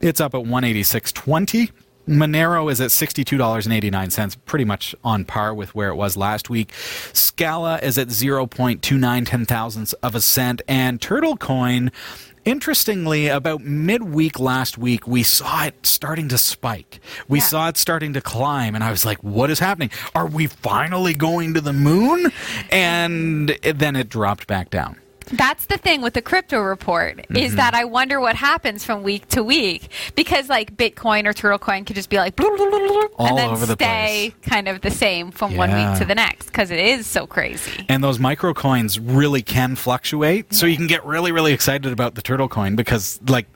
It's 0.00 0.20
up 0.20 0.34
at 0.34 0.40
186.20. 0.40 1.70
Monero 2.08 2.70
is 2.70 2.80
at 2.80 2.90
$62.89, 2.90 4.36
pretty 4.44 4.64
much 4.64 4.94
on 5.04 5.24
par 5.24 5.54
with 5.54 5.74
where 5.74 5.90
it 5.90 5.94
was 5.94 6.16
last 6.16 6.50
week. 6.50 6.72
Scala 7.12 7.78
is 7.78 7.98
at 7.98 8.08
0.29 8.08 9.26
ten 9.26 9.44
thousandths 9.44 9.92
of 9.94 10.14
a 10.14 10.20
cent. 10.20 10.62
And 10.66 11.00
Turtle 11.00 11.36
Coin, 11.36 11.92
interestingly, 12.44 13.28
about 13.28 13.62
midweek 13.62 14.40
last 14.40 14.78
week, 14.78 15.06
we 15.06 15.22
saw 15.22 15.66
it 15.66 15.86
starting 15.86 16.28
to 16.28 16.38
spike. 16.38 17.00
We 17.28 17.38
yeah. 17.38 17.44
saw 17.44 17.68
it 17.68 17.76
starting 17.76 18.12
to 18.14 18.20
climb. 18.20 18.74
And 18.74 18.82
I 18.82 18.90
was 18.90 19.04
like, 19.04 19.22
what 19.22 19.50
is 19.50 19.58
happening? 19.58 19.90
Are 20.14 20.26
we 20.26 20.46
finally 20.46 21.14
going 21.14 21.54
to 21.54 21.60
the 21.60 21.72
moon? 21.72 22.32
And 22.70 23.50
then 23.62 23.96
it 23.96 24.08
dropped 24.08 24.46
back 24.46 24.70
down. 24.70 24.99
That's 25.32 25.66
the 25.66 25.78
thing 25.78 26.02
with 26.02 26.14
the 26.14 26.22
crypto 26.22 26.60
report 26.60 27.18
mm-hmm. 27.18 27.36
is 27.36 27.56
that 27.56 27.74
I 27.74 27.84
wonder 27.84 28.20
what 28.20 28.36
happens 28.36 28.84
from 28.84 29.02
week 29.02 29.28
to 29.28 29.42
week 29.42 29.88
because 30.14 30.48
like 30.48 30.76
Bitcoin 30.76 31.26
or 31.26 31.32
Turtle 31.32 31.58
Coin 31.58 31.84
could 31.84 31.96
just 31.96 32.10
be 32.10 32.16
like 32.16 32.34
All 32.40 33.26
and 33.26 33.38
then 33.38 33.50
over 33.50 33.66
the 33.66 33.74
stay 33.74 34.32
place. 34.32 34.50
kind 34.50 34.68
of 34.68 34.80
the 34.80 34.90
same 34.90 35.30
from 35.30 35.52
yeah. 35.52 35.58
one 35.58 35.72
week 35.72 35.98
to 35.98 36.04
the 36.04 36.14
next 36.14 36.46
because 36.46 36.70
it 36.70 36.80
is 36.80 37.06
so 37.06 37.26
crazy. 37.26 37.84
And 37.88 38.02
those 38.02 38.18
micro 38.18 38.54
coins 38.54 38.98
really 38.98 39.42
can 39.42 39.76
fluctuate, 39.76 40.46
yeah. 40.50 40.56
so 40.56 40.66
you 40.66 40.76
can 40.76 40.86
get 40.86 41.04
really 41.04 41.32
really 41.32 41.52
excited 41.52 41.92
about 41.92 42.14
the 42.14 42.22
Turtle 42.22 42.48
Coin 42.48 42.76
because 42.76 43.20
like 43.28 43.46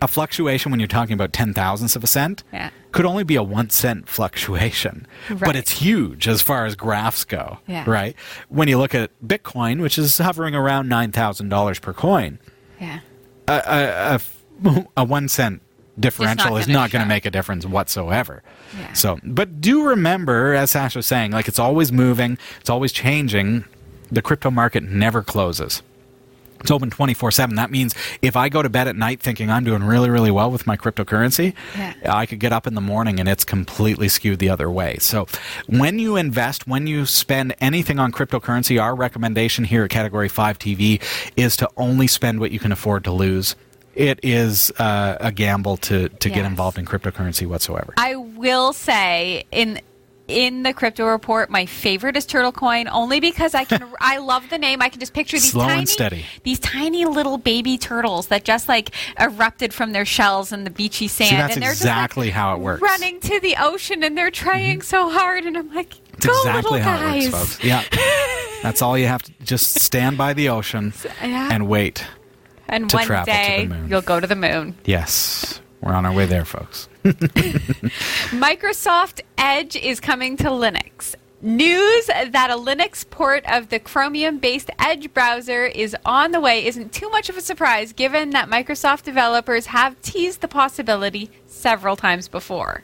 a 0.00 0.08
fluctuation 0.08 0.70
when 0.70 0.80
you're 0.80 0.86
talking 0.86 1.14
about 1.14 1.32
ten 1.32 1.52
thousandths 1.52 1.96
of 1.96 2.04
a 2.04 2.06
cent 2.06 2.44
yeah. 2.52 2.70
could 2.92 3.04
only 3.04 3.24
be 3.24 3.36
a 3.36 3.42
one 3.42 3.70
cent 3.70 4.08
fluctuation, 4.08 5.06
right. 5.28 5.40
but 5.40 5.56
it's 5.56 5.72
huge 5.72 6.28
as 6.28 6.42
far 6.42 6.66
as 6.66 6.76
graphs 6.76 7.24
go. 7.24 7.58
Yeah. 7.66 7.84
Right? 7.86 8.14
When 8.48 8.68
you 8.68 8.78
look 8.78 8.94
at 8.94 9.10
Bitcoin, 9.26 9.80
which 9.82 9.98
is 9.98 10.18
hovering 10.18 10.54
around 10.54 10.88
nine 10.88 11.12
thousand 11.12 11.48
dollars 11.48 11.78
per 11.78 11.92
coin, 11.92 12.38
yeah, 12.80 13.00
a, 13.48 14.20
a, 14.64 14.70
a, 14.70 14.86
a 14.98 15.04
one 15.04 15.28
cent 15.28 15.62
differential 15.98 16.52
not 16.52 16.60
is 16.60 16.68
not 16.68 16.90
going 16.90 17.02
to 17.02 17.08
make 17.08 17.26
a 17.26 17.30
difference 17.30 17.66
whatsoever. 17.66 18.42
Yeah. 18.78 18.92
So, 18.92 19.18
but 19.24 19.60
do 19.60 19.84
remember, 19.84 20.54
as 20.54 20.70
Sasha 20.70 20.98
was 20.98 21.06
saying, 21.06 21.32
like 21.32 21.48
it's 21.48 21.58
always 21.58 21.90
moving, 21.90 22.38
it's 22.60 22.70
always 22.70 22.92
changing. 22.92 23.64
The 24.10 24.22
crypto 24.22 24.50
market 24.50 24.84
never 24.84 25.22
closes. 25.22 25.82
It's 26.60 26.70
open 26.70 26.90
24 26.90 27.30
7. 27.30 27.56
That 27.56 27.70
means 27.70 27.94
if 28.22 28.36
I 28.36 28.48
go 28.48 28.62
to 28.62 28.68
bed 28.68 28.88
at 28.88 28.96
night 28.96 29.20
thinking 29.20 29.50
I'm 29.50 29.64
doing 29.64 29.82
really, 29.82 30.10
really 30.10 30.30
well 30.30 30.50
with 30.50 30.66
my 30.66 30.76
cryptocurrency, 30.76 31.54
yeah. 31.76 31.94
I 32.08 32.26
could 32.26 32.40
get 32.40 32.52
up 32.52 32.66
in 32.66 32.74
the 32.74 32.80
morning 32.80 33.20
and 33.20 33.28
it's 33.28 33.44
completely 33.44 34.08
skewed 34.08 34.38
the 34.38 34.50
other 34.50 34.70
way. 34.70 34.96
So 34.98 35.26
when 35.66 35.98
you 35.98 36.16
invest, 36.16 36.66
when 36.66 36.86
you 36.86 37.06
spend 37.06 37.54
anything 37.60 37.98
on 37.98 38.12
cryptocurrency, 38.12 38.82
our 38.82 38.94
recommendation 38.94 39.64
here 39.64 39.84
at 39.84 39.90
Category 39.90 40.28
5 40.28 40.58
TV 40.58 41.02
is 41.36 41.56
to 41.58 41.68
only 41.76 42.06
spend 42.06 42.40
what 42.40 42.50
you 42.50 42.58
can 42.58 42.72
afford 42.72 43.04
to 43.04 43.12
lose 43.12 43.54
it 43.98 44.20
is 44.22 44.70
uh, 44.78 45.16
a 45.20 45.32
gamble 45.32 45.76
to, 45.76 46.08
to 46.08 46.28
yes. 46.28 46.36
get 46.36 46.44
involved 46.46 46.78
in 46.78 46.84
cryptocurrency 46.84 47.46
whatsoever. 47.48 47.94
I 47.96 48.14
will 48.14 48.72
say, 48.72 49.44
in 49.50 49.80
in 50.28 50.62
the 50.62 50.74
crypto 50.74 51.06
report, 51.06 51.48
my 51.48 51.66
favorite 51.66 52.16
is 52.16 52.26
Turtle 52.26 52.52
Coin, 52.52 52.86
only 52.88 53.18
because 53.18 53.54
I 53.54 53.64
can. 53.64 53.84
I 54.00 54.18
love 54.18 54.48
the 54.50 54.58
name. 54.58 54.82
I 54.82 54.90
can 54.90 55.00
just 55.00 55.14
picture 55.14 55.38
these 55.38 55.52
Slow 55.52 55.66
tiny, 55.66 56.24
these 56.44 56.60
tiny 56.60 57.06
little 57.06 57.38
baby 57.38 57.78
turtles 57.78 58.28
that 58.28 58.44
just 58.44 58.68
like 58.68 58.90
erupted 59.18 59.72
from 59.72 59.92
their 59.92 60.04
shells 60.04 60.52
in 60.52 60.64
the 60.64 60.70
beachy 60.70 61.08
sand, 61.08 61.30
See, 61.30 61.36
that's 61.36 61.54
and 61.54 61.62
they're 61.62 61.72
exactly 61.72 62.28
just, 62.28 62.36
like, 62.36 62.40
how 62.40 62.54
it 62.54 62.60
works. 62.60 62.82
Running 62.82 63.20
to 63.20 63.40
the 63.40 63.56
ocean, 63.58 64.04
and 64.04 64.16
they're 64.16 64.30
trying 64.30 64.78
mm-hmm. 64.78 64.82
so 64.82 65.08
hard, 65.08 65.44
and 65.44 65.56
I'm 65.56 65.74
like, 65.74 65.98
it's 66.12 66.26
go 66.26 66.38
exactly 66.38 66.78
little 66.78 66.92
how 66.92 66.96
guys. 66.98 67.26
it 67.26 67.32
works, 67.32 67.54
folks. 67.54 67.64
Yeah, 67.64 67.84
that's 68.62 68.82
all 68.82 68.98
you 68.98 69.06
have 69.06 69.22
to 69.22 69.32
just 69.42 69.74
stand 69.80 70.18
by 70.18 70.34
the 70.34 70.50
ocean 70.50 70.92
yeah. 71.22 71.48
and 71.50 71.68
wait. 71.68 72.04
And 72.68 72.90
to 72.90 72.96
one 72.96 73.24
day 73.24 73.62
to 73.62 73.68
the 73.68 73.74
moon. 73.74 73.88
you'll 73.88 74.02
go 74.02 74.20
to 74.20 74.26
the 74.26 74.36
moon. 74.36 74.76
Yes, 74.84 75.62
we're 75.80 75.94
on 75.94 76.04
our 76.04 76.12
way 76.12 76.26
there, 76.26 76.44
folks. 76.44 76.88
Microsoft 78.30 79.20
Edge 79.36 79.76
is 79.76 80.00
coming 80.00 80.36
to 80.38 80.44
Linux. 80.44 81.14
News 81.40 82.06
that 82.06 82.50
a 82.50 82.56
Linux 82.56 83.08
port 83.08 83.44
of 83.48 83.68
the 83.68 83.78
Chromium 83.78 84.38
based 84.38 84.70
Edge 84.80 85.14
browser 85.14 85.66
is 85.66 85.94
on 86.04 86.32
the 86.32 86.40
way 86.40 86.66
isn't 86.66 86.92
too 86.92 87.08
much 87.10 87.28
of 87.28 87.36
a 87.36 87.40
surprise 87.40 87.92
given 87.92 88.30
that 88.30 88.48
Microsoft 88.48 89.04
developers 89.04 89.66
have 89.66 90.02
teased 90.02 90.40
the 90.40 90.48
possibility 90.48 91.30
several 91.46 91.94
times 91.94 92.26
before. 92.26 92.82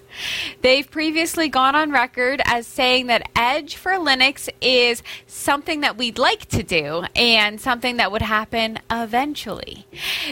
They've 0.60 0.88
previously 0.88 1.48
gone 1.48 1.74
on 1.74 1.90
record 1.90 2.42
as 2.44 2.68
saying 2.68 3.08
that 3.08 3.28
Edge 3.34 3.74
for 3.74 3.94
Linux 3.94 4.48
is 4.60 5.02
something 5.26 5.80
that 5.80 5.98
we'd 5.98 6.18
like 6.18 6.46
to 6.50 6.62
do 6.62 7.02
and 7.16 7.60
something 7.60 7.96
that 7.96 8.12
would 8.12 8.22
happen 8.22 8.78
eventually. 8.88 9.84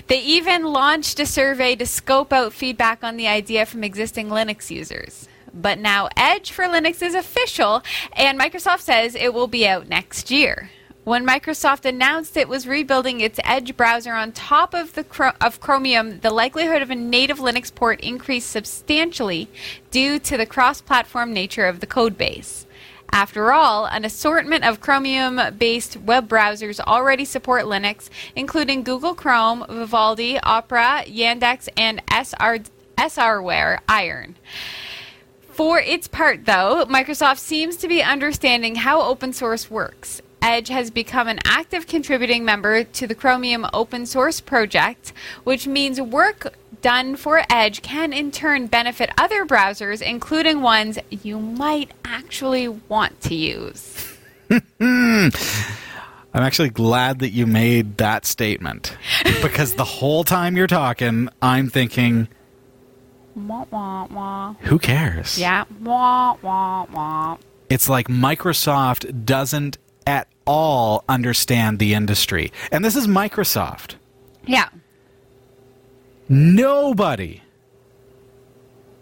They 0.07 0.21
even 0.21 0.63
launched 0.63 1.19
a 1.19 1.27
survey 1.27 1.75
to 1.75 1.87
scope 1.87 2.33
out 2.33 2.53
feedback 2.53 3.03
on 3.03 3.17
the 3.17 3.27
idea 3.27 3.67
from 3.67 3.83
existing 3.83 4.29
Linux 4.29 4.71
users. 4.71 5.29
But 5.55 5.79
now 5.79 6.09
Edge 6.17 6.51
for 6.51 6.65
Linux 6.65 7.03
is 7.03 7.15
official, 7.15 7.83
and 8.15 8.41
Microsoft 8.41 8.81
says 8.81 9.15
it 9.15 9.35
will 9.35 9.49
be 9.49 9.67
out 9.67 9.89
next 9.89 10.31
year. 10.31 10.71
When 11.05 11.27
Microsoft 11.27 11.85
announced 11.85 12.37
it 12.37 12.49
was 12.49 12.69
rebuilding 12.69 13.21
its 13.21 13.41
Edge 13.43 13.77
browser 13.77 14.13
on 14.13 14.31
top 14.31 14.73
of 14.73 14.95
the 14.95 15.35
of 15.41 15.59
Chromium, 15.61 16.21
the 16.21 16.31
likelihood 16.31 16.81
of 16.81 16.91
a 16.91 16.95
native 16.95 17.39
Linux 17.39 17.75
port 17.75 18.01
increased 18.01 18.51
substantially 18.51 19.49
due 19.91 20.21
to 20.21 20.37
the 20.37 20.47
cross-platform 20.47 21.33
nature 21.33 21.67
of 21.67 21.81
the 21.81 21.89
codebase. 21.89 22.67
After 23.11 23.53
all, 23.53 23.85
an 23.87 24.05
assortment 24.05 24.65
of 24.65 24.81
Chromium-based 24.81 25.97
web 25.99 26.29
browsers 26.29 26.79
already 26.79 27.25
support 27.25 27.65
Linux, 27.65 28.09
including 28.37 28.85
Google 28.85 29.15
Chrome, 29.15 29.67
Vivaldi, 29.69 30.39
Opera, 30.39 31.03
Yandex, 31.07 31.69
and 31.77 32.01
SR 32.11 32.61
SRware 32.97 33.81
Iron. 33.89 34.37
For 35.53 35.79
its 35.79 36.09
part, 36.09 36.47
though, 36.47 36.87
Microsoft 36.87 37.39
seems 37.39 37.77
to 37.77 37.89
be 37.89 38.03
understanding 38.03 38.75
how 38.75 39.03
open 39.03 39.35
source 39.35 39.71
works. 39.71 40.23
Edge 40.41 40.69
has 40.69 40.91
become 40.91 41.29
an 41.29 41.39
active 41.45 41.87
contributing 41.87 42.45
member 42.45 42.85
to 42.85 43.07
the 43.07 43.15
Chromium 43.15 43.67
open 43.73 44.07
source 44.07 44.41
project, 44.41 45.13
which 45.45 45.67
means 45.67 46.01
work 46.01 46.55
done 46.81 47.17
for 47.17 47.45
Edge 47.49 47.83
can 47.83 48.13
in 48.13 48.33
turn 48.33 48.67
benefit 48.67 49.11
other 49.19 49.45
browsers, 49.47 50.03
including 50.03 50.63
ones 50.63 50.99
you 51.11 51.39
might 51.39 51.93
actually 52.05 52.67
want 52.67 53.21
to 53.21 53.35
use. 53.35 54.19
I'm 54.81 55.33
actually 56.35 56.71
glad 56.71 57.19
that 57.21 57.31
you 57.31 57.47
made 57.47 57.99
that 57.99 58.25
statement 58.25 58.97
because 59.43 59.75
the 59.75 59.85
whole 59.85 60.25
time 60.25 60.57
you're 60.57 60.67
talking, 60.67 61.29
I'm 61.43 61.69
thinking 61.69 62.27
Wah, 63.35 63.65
wah, 63.71 64.07
wah. 64.07 64.55
Who 64.61 64.79
cares? 64.79 65.39
Yeah. 65.39 65.65
Wah, 65.81 66.37
wah, 66.43 66.87
wah. 66.93 67.37
It's 67.71 67.89
like 67.89 68.09
Microsoft 68.09 69.25
doesn't 69.25 69.79
at 70.07 70.29
all 70.45 71.05
understand 71.09 71.79
the 71.79 71.95
industry. 71.95 72.53
And 72.71 72.85
this 72.85 72.97
is 72.97 73.07
Microsoft. 73.07 73.95
Yeah. 74.45 74.69
Nobody, 76.29 77.43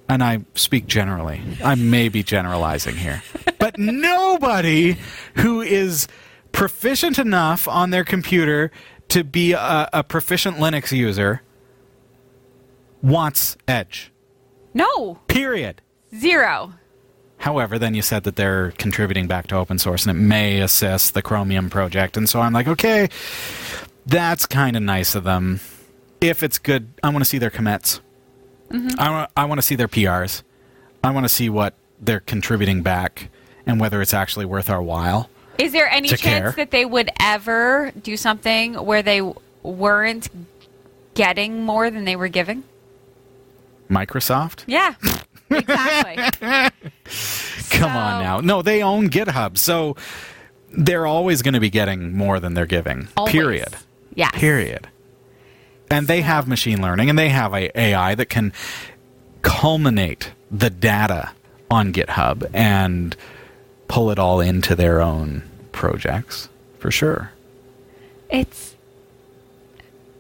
and 0.09 0.23
I 0.23 0.45
speak 0.55 0.87
generally, 0.87 1.41
I 1.63 1.75
may 1.75 2.09
be 2.09 2.23
generalizing 2.23 2.97
here, 2.97 3.23
but 3.59 3.79
nobody 3.79 4.97
who 5.37 5.61
is 5.61 6.09
proficient 6.53 7.19
enough 7.19 7.69
on 7.69 7.91
their 7.91 8.05
computer 8.05 8.71
to 9.09 9.25
be 9.25 9.53
a, 9.53 9.89
a 9.93 10.05
proficient 10.05 10.57
Linux 10.57 10.93
user 10.97 11.43
wants 13.03 13.57
Edge. 13.69 14.10
No. 14.75 15.19
Period. 15.29 15.81
Zero. 16.15 16.75
However, 17.39 17.79
then 17.79 17.95
you 17.95 18.03
said 18.03 18.25
that 18.25 18.37
they're 18.37 18.73
contributing 18.73 19.27
back 19.27 19.47
to 19.49 19.57
open 19.57 19.79
source 19.79 20.07
and 20.07 20.17
it 20.17 20.21
may 20.21 20.61
assist 20.61 21.15
the 21.15 21.23
Chromium 21.23 21.71
project. 21.71 22.17
And 22.17 22.29
so 22.29 22.41
I'm 22.41 22.53
like, 22.53 22.69
okay, 22.69 23.09
That's 24.07 24.47
kind 24.47 24.77
of 24.77 24.83
nice 24.83 25.15
of 25.15 25.25
them. 25.25 25.61
If 26.21 26.43
it's 26.43 26.59
good, 26.59 26.89
I 27.03 27.09
want 27.11 27.21
to 27.21 27.25
see 27.25 27.39
their 27.39 27.51
commits. 27.51 28.01
Mm-hmm. 28.71 29.01
I 29.01 29.11
want 29.11 29.31
I 29.37 29.45
want 29.47 29.59
to 29.59 29.63
see 29.63 29.75
their 29.75 29.89
PRs. 29.89 30.43
I 31.03 31.11
want 31.11 31.25
to 31.25 31.29
see 31.29 31.49
what 31.49 31.75
they're 32.01 32.21
contributing 32.21 32.83
back 32.83 33.31
and 33.67 33.81
whether 33.81 34.01
it's 34.03 34.15
actually 34.15 34.47
worth 34.47 34.69
our 34.71 34.83
while. 34.83 35.31
Is 35.59 35.73
there 35.73 35.89
any 35.89 36.09
chance 36.09 36.23
care. 36.23 36.53
that 36.53 36.71
they 36.71 36.85
would 36.85 37.11
ever 37.21 37.93
do 38.03 38.17
something 38.17 38.75
where 38.75 39.03
they 39.03 39.21
weren't 39.63 40.29
getting 41.15 41.65
more 41.65 41.91
than 41.91 42.05
they 42.05 42.17
were 42.17 42.29
giving? 42.29 42.65
Microsoft? 43.91 44.65
Yeah, 44.67 44.95
exactly. 45.51 46.17
Come 47.71 47.97
on 47.97 48.23
now. 48.23 48.41
No, 48.41 48.63
they 48.63 48.83
own 48.83 49.11
GitHub, 49.11 49.59
so 49.59 49.97
they're 50.71 51.07
always 51.07 51.43
going 51.43 51.55
to 51.55 51.61
be 51.61 51.71
getting 51.71 52.17
more 52.17 52.41
than 52.41 52.55
they're 52.55 52.67
giving. 52.67 53.09
Always. 53.17 53.33
Period. 53.33 53.75
Yeah. 54.15 54.31
Period. 54.31 54.89
And 55.91 56.07
they 56.07 56.21
have 56.21 56.47
machine 56.47 56.81
learning 56.81 57.11
and 57.11 57.19
they 57.19 57.31
have 57.31 57.53
a 57.53 57.77
AI 57.79 58.15
that 58.15 58.27
can 58.27 58.53
culminate 59.43 60.33
the 60.51 60.71
data 60.71 61.31
on 61.71 61.93
GitHub 61.93 62.49
and 62.53 63.17
pull 63.89 64.11
it 64.11 64.19
all 64.19 64.41
into 64.41 64.77
their 64.77 65.01
own 65.01 65.43
projects 65.73 66.49
for 66.79 66.91
sure. 66.91 67.33
It's 68.29 68.77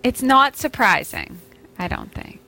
it's 0.02 0.22
not 0.22 0.56
surprising. 0.56 1.38
I 1.78 1.86
don't 1.86 2.12
think. 2.12 2.39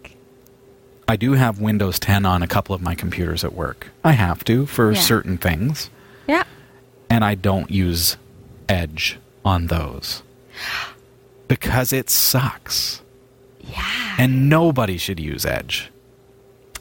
I 1.13 1.17
do 1.17 1.33
have 1.33 1.61
Windows 1.61 1.99
10 1.99 2.25
on 2.25 2.43
a 2.43 2.47
couple 2.47 2.75
of 2.75 2.81
my 2.81 2.95
computers 2.95 3.45
at 3.45 3.53
work. 3.53 3.89
I 4.03 4.13
have 4.13 4.45
to 4.45 4.65
for 4.65 4.93
Yeah. 4.93 4.99
certain 5.03 5.37
things, 5.37 5.91
Yeah. 6.27 6.45
and 7.11 7.23
I 7.23 7.35
don't 7.35 7.71
use 7.71 8.17
Edge 8.67 9.19
on 9.45 9.67
those 9.67 10.23
because 11.49 11.93
it 11.93 12.09
sucks. 12.09 13.03
Yeah. 13.61 13.85
And 14.17 14.49
nobody 14.49 14.97
should 14.97 15.21
use 15.21 15.45
Edge. 15.45 15.91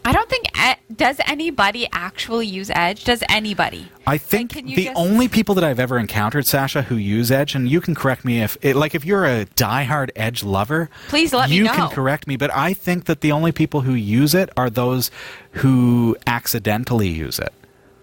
I 0.03 0.11
don't 0.13 0.29
think 0.29 0.47
does 0.95 1.17
anybody 1.25 1.87
actually 1.93 2.47
use 2.47 2.69
Edge? 2.69 3.03
Does 3.05 3.23
anybody? 3.29 3.87
I 4.05 4.17
think 4.17 4.55
you 4.55 4.75
the 4.75 4.85
just- 4.85 4.97
only 4.97 5.27
people 5.27 5.55
that 5.55 5.63
I've 5.63 5.79
ever 5.79 5.97
encountered, 5.97 6.45
Sasha, 6.45 6.83
who 6.83 6.95
use 6.95 7.31
Edge, 7.31 7.55
and 7.55 7.69
you 7.69 7.81
can 7.81 7.95
correct 7.95 8.23
me 8.25 8.41
if, 8.41 8.57
it, 8.61 8.75
like, 8.75 8.93
if 8.93 9.05
you're 9.05 9.25
a 9.25 9.45
diehard 9.55 10.11
Edge 10.15 10.43
lover, 10.43 10.89
Please 11.07 11.33
let 11.33 11.49
me 11.49 11.59
know. 11.59 11.65
you 11.65 11.69
can 11.71 11.89
correct 11.89 12.27
me. 12.27 12.35
But 12.35 12.53
I 12.53 12.73
think 12.73 13.05
that 13.05 13.21
the 13.21 13.31
only 13.31 13.51
people 13.51 13.81
who 13.81 13.93
use 13.93 14.35
it 14.35 14.49
are 14.57 14.69
those 14.69 15.09
who 15.53 16.15
accidentally 16.27 17.09
use 17.09 17.39
it. 17.39 17.53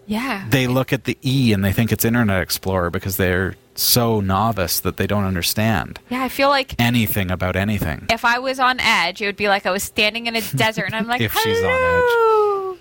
Yeah. 0.06 0.46
They 0.48 0.66
look 0.66 0.92
at 0.92 1.04
the 1.04 1.18
E 1.22 1.52
and 1.52 1.64
they 1.64 1.72
think 1.72 1.92
it's 1.92 2.04
Internet 2.04 2.42
Explorer 2.42 2.90
because 2.90 3.16
they're 3.16 3.54
so 3.80 4.20
novice 4.20 4.80
that 4.80 4.96
they 4.96 5.06
don't 5.06 5.22
understand 5.24 6.00
yeah, 6.10 6.24
I 6.24 6.28
feel 6.28 6.48
like 6.48 6.74
anything 6.80 7.30
about 7.30 7.54
anything. 7.54 8.06
if 8.10 8.24
I 8.24 8.40
was 8.40 8.58
on 8.58 8.80
Edge, 8.80 9.22
it 9.22 9.26
would 9.26 9.36
be 9.36 9.48
like 9.48 9.66
I 9.66 9.70
was 9.70 9.84
standing 9.84 10.26
in 10.26 10.34
a 10.34 10.40
desert 10.56 10.86
and 10.86 10.96
I'm 10.96 11.06
like, 11.06 11.20
If 11.20 11.32
she's 11.34 11.62
on 11.62 11.70
Edge. 11.70 12.78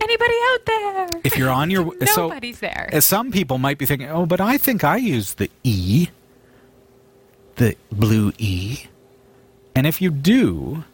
Anybody 0.00 0.34
out 0.52 0.64
there? 0.66 1.08
If 1.24 1.36
you're 1.36 1.50
on 1.50 1.70
your 1.70 1.92
so 2.14 2.28
Nobody's 2.28 2.60
there. 2.60 2.88
Uh, 2.92 3.00
Some 3.00 3.30
people 3.30 3.58
might 3.58 3.76
be 3.78 3.84
thinking, 3.84 4.08
"Oh, 4.08 4.26
but 4.26 4.40
I 4.40 4.56
think 4.56 4.84
I 4.84 4.96
use 4.96 5.34
the 5.34 5.50
E, 5.64 6.08
the 7.56 7.76
blue 7.90 8.32
E." 8.38 8.84
And 9.74 9.86
if 9.86 10.00
you 10.00 10.10
do, 10.10 10.84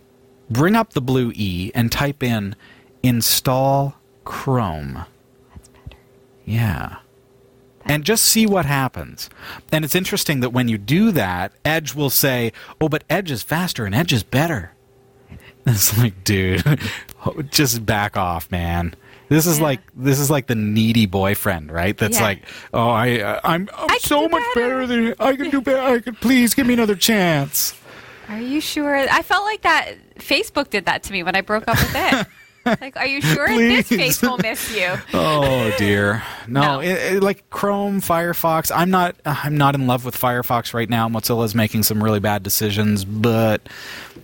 bring 0.51 0.75
up 0.75 0.95
the 0.95 1.01
blue 1.03 1.33
E 1.35 1.71
and 1.75 1.93
type 1.93 2.23
in 2.23 2.57
install 3.03 3.95
Chrome. 4.25 5.05
That's 5.53 5.69
better. 5.69 5.97
Yeah. 6.47 6.97
And 7.87 8.05
just 8.05 8.25
see 8.25 8.47
what 8.47 8.65
happens. 8.65 9.29
And 9.71 9.85
it's 9.85 9.95
interesting 9.95 10.41
that 10.41 10.51
when 10.51 10.69
you 10.69 10.79
do 10.79 11.11
that, 11.13 11.53
Edge 11.65 11.95
will 11.95 12.11
say, 12.11 12.53
"Oh, 12.81 12.89
but 12.89 13.05
Edge 13.11 13.31
is 13.31 13.43
faster 13.43 13.85
and 13.85 13.95
Edge 13.95 14.13
is 14.13 14.23
better." 14.23 14.73
It's 15.67 15.97
like, 15.97 16.25
dude, 16.25 16.63
just 17.51 17.87
back 17.87 18.17
off, 18.19 18.51
man. 18.51 18.95
This 19.31 19.47
is 19.47 19.59
Yeah. 19.59 19.65
like 19.65 19.81
this 19.97 20.19
is 20.19 20.29
like 20.31 20.47
the 20.47 20.55
needy 20.55 21.07
boyfriend, 21.07 21.73
right? 21.73 21.97
That's 21.97 22.19
Yeah. 22.19 22.23
like, 22.25 22.43
"Oh, 22.75 22.89
I 22.91 23.21
uh, 23.21 23.41
I'm 23.45 23.71
I'm 23.75 23.91
I 23.91 23.99
so 23.99 24.29
much 24.29 24.43
better." 24.55 24.81
better 24.85 24.87
than 24.87 25.15
I 25.19 25.35
can 25.37 25.49
do 25.51 25.61
better. 25.63 25.81
I 25.81 26.01
could 26.01 26.21
please 26.21 26.53
give 26.55 26.67
me 26.67 26.75
another 26.75 26.95
chance." 26.97 27.75
Are 28.29 28.41
you 28.41 28.61
sure? 28.61 28.95
I 28.97 29.23
felt 29.23 29.45
like 29.45 29.63
that 29.63 29.95
Facebook 30.19 30.69
did 30.71 30.85
that 30.87 31.03
to 31.05 31.13
me 31.13 31.23
when 31.23 31.35
I 31.37 31.41
broke 31.43 31.65
up 31.69 31.77
with 31.79 31.93
it. 31.95 32.27
Like, 32.65 32.97
are 32.97 33.07
you 33.07 33.21
sure 33.21 33.47
in 33.47 33.57
this 33.69 33.89
face 33.89 34.23
will 34.23 34.39
miss 34.39 34.75
you? 34.77 34.93
Oh 35.15 35.73
dear. 35.79 36.23
No, 36.49 36.61
No. 36.63 36.81
It, 36.81 37.15
it- 37.17 37.23
like 37.23 37.49
Chrome, 37.51 38.01
Firefox. 38.01 38.71
I'm 38.75 38.91
not. 38.91 39.17
Uh, 39.25 39.37
I'm 39.45 39.57
not 39.57 39.75
in 39.75 39.87
love 39.87 40.05
with 40.05 40.17
Firefox 40.19 40.75
right 40.75 40.89
now. 40.89 41.09
Mozilla's 41.09 41.55
making 41.55 41.83
some 41.83 42.03
really 42.03 42.21
bad 42.21 42.43
decisions, 42.43 43.05
but 43.05 43.63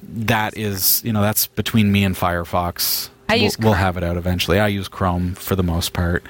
that 0.03 0.57
is, 0.57 1.03
you 1.05 1.13
know, 1.13 1.23
that's 1.23 1.47
between 1.47 1.91
me 1.93 2.05
and 2.05 2.15
Firefox. 2.17 3.11
I 3.29 3.35
we'll, 3.35 3.43
use 3.45 3.59
We'll 3.59 3.73
have 3.75 3.97
it 3.97 4.03
out 4.03 4.17
eventually. 4.17 4.59
I 4.59 4.69
use 4.69 4.89
Chrome 4.89 5.35
for 5.35 5.55
the 5.57 5.63
most 5.63 5.93
part. 5.93 6.25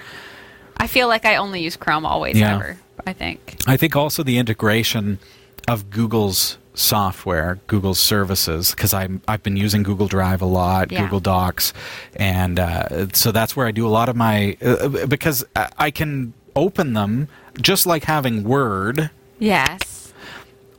I 0.77 0.87
feel 0.87 1.09
like 1.09 1.24
I 1.24 1.37
only 1.37 1.62
use 1.62 1.77
Chrome 1.77 2.05
always 2.07 2.39
Yeah. 2.39 2.55
ever. 2.57 2.78
I 3.07 3.12
think. 3.15 3.57
I 3.66 3.77
think 3.78 3.97
also 3.97 4.23
the 4.23 4.37
integration 4.39 5.19
of 5.66 5.89
Google's 5.91 6.59
software, 6.81 7.59
Google's 7.66 7.98
services, 8.01 8.70
because 8.73 8.93
I'm 8.94 9.20
I've 9.28 9.43
been 9.43 9.57
using 9.57 9.82
Google 9.82 10.09
Drive 10.09 10.43
a 10.43 10.47
lot, 10.47 10.90
Yeah. 10.90 11.02
Google 11.02 11.20
Docs, 11.20 11.73
and 12.16 12.59
uh, 12.59 13.09
so 13.12 13.31
that's 13.32 13.55
where 13.57 13.66
I 13.66 13.70
do 13.70 13.86
a 13.86 13.90
lot 13.90 14.09
of 14.09 14.16
my 14.16 14.57
uh, 14.62 15.07
because 15.07 15.44
I 15.78 15.90
can 15.90 16.32
open 16.57 16.94
them 16.94 17.28
just 17.61 17.86
like 17.86 18.05
having 18.05 18.44
Word 18.44 19.11
Yes. 19.39 20.12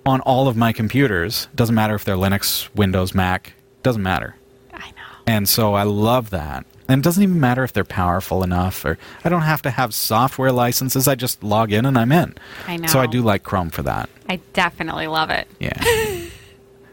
on 0.06 0.20
all 0.22 0.48
of 0.48 0.56
my 0.58 0.74
computers. 0.74 1.48
Doesn't 1.56 1.76
matter 1.76 1.96
if 1.96 2.04
they're 2.06 2.16
Linux, 2.16 2.74
Windows, 2.76 3.14
Mac. 3.16 3.54
Doesn't 3.84 4.04
matter. 4.04 4.36
I 4.74 4.90
know. 4.92 4.96
And 5.28 5.48
so 5.50 5.74
I 5.74 5.84
love 5.84 6.30
that. 6.32 6.66
And 6.92 7.00
it 7.00 7.04
doesn't 7.06 7.24
even 7.24 7.40
matter 7.40 7.64
if 7.64 7.72
they're 7.72 7.86
powerful 7.86 8.44
enough 8.44 8.84
or 8.84 8.98
I 9.24 9.30
don't 9.30 9.44
have 9.44 9.62
to 9.62 9.70
have 9.72 9.94
software 9.94 10.52
licenses. 10.52 11.08
I 11.08 11.16
just 11.16 11.42
log 11.42 11.72
in 11.72 11.86
and 11.86 11.98
I'm 11.98 12.12
in. 12.12 12.36
I 12.68 12.76
know. 12.76 12.88
So 12.88 13.00
I 13.00 13.06
do 13.08 13.22
like 13.22 13.44
Chrome 13.44 13.70
for 13.70 13.82
that. 13.84 14.10
I 14.28 14.42
definitely 14.52 15.08
love 15.08 15.30
it. 15.30 15.48
Yeah. 15.58 15.72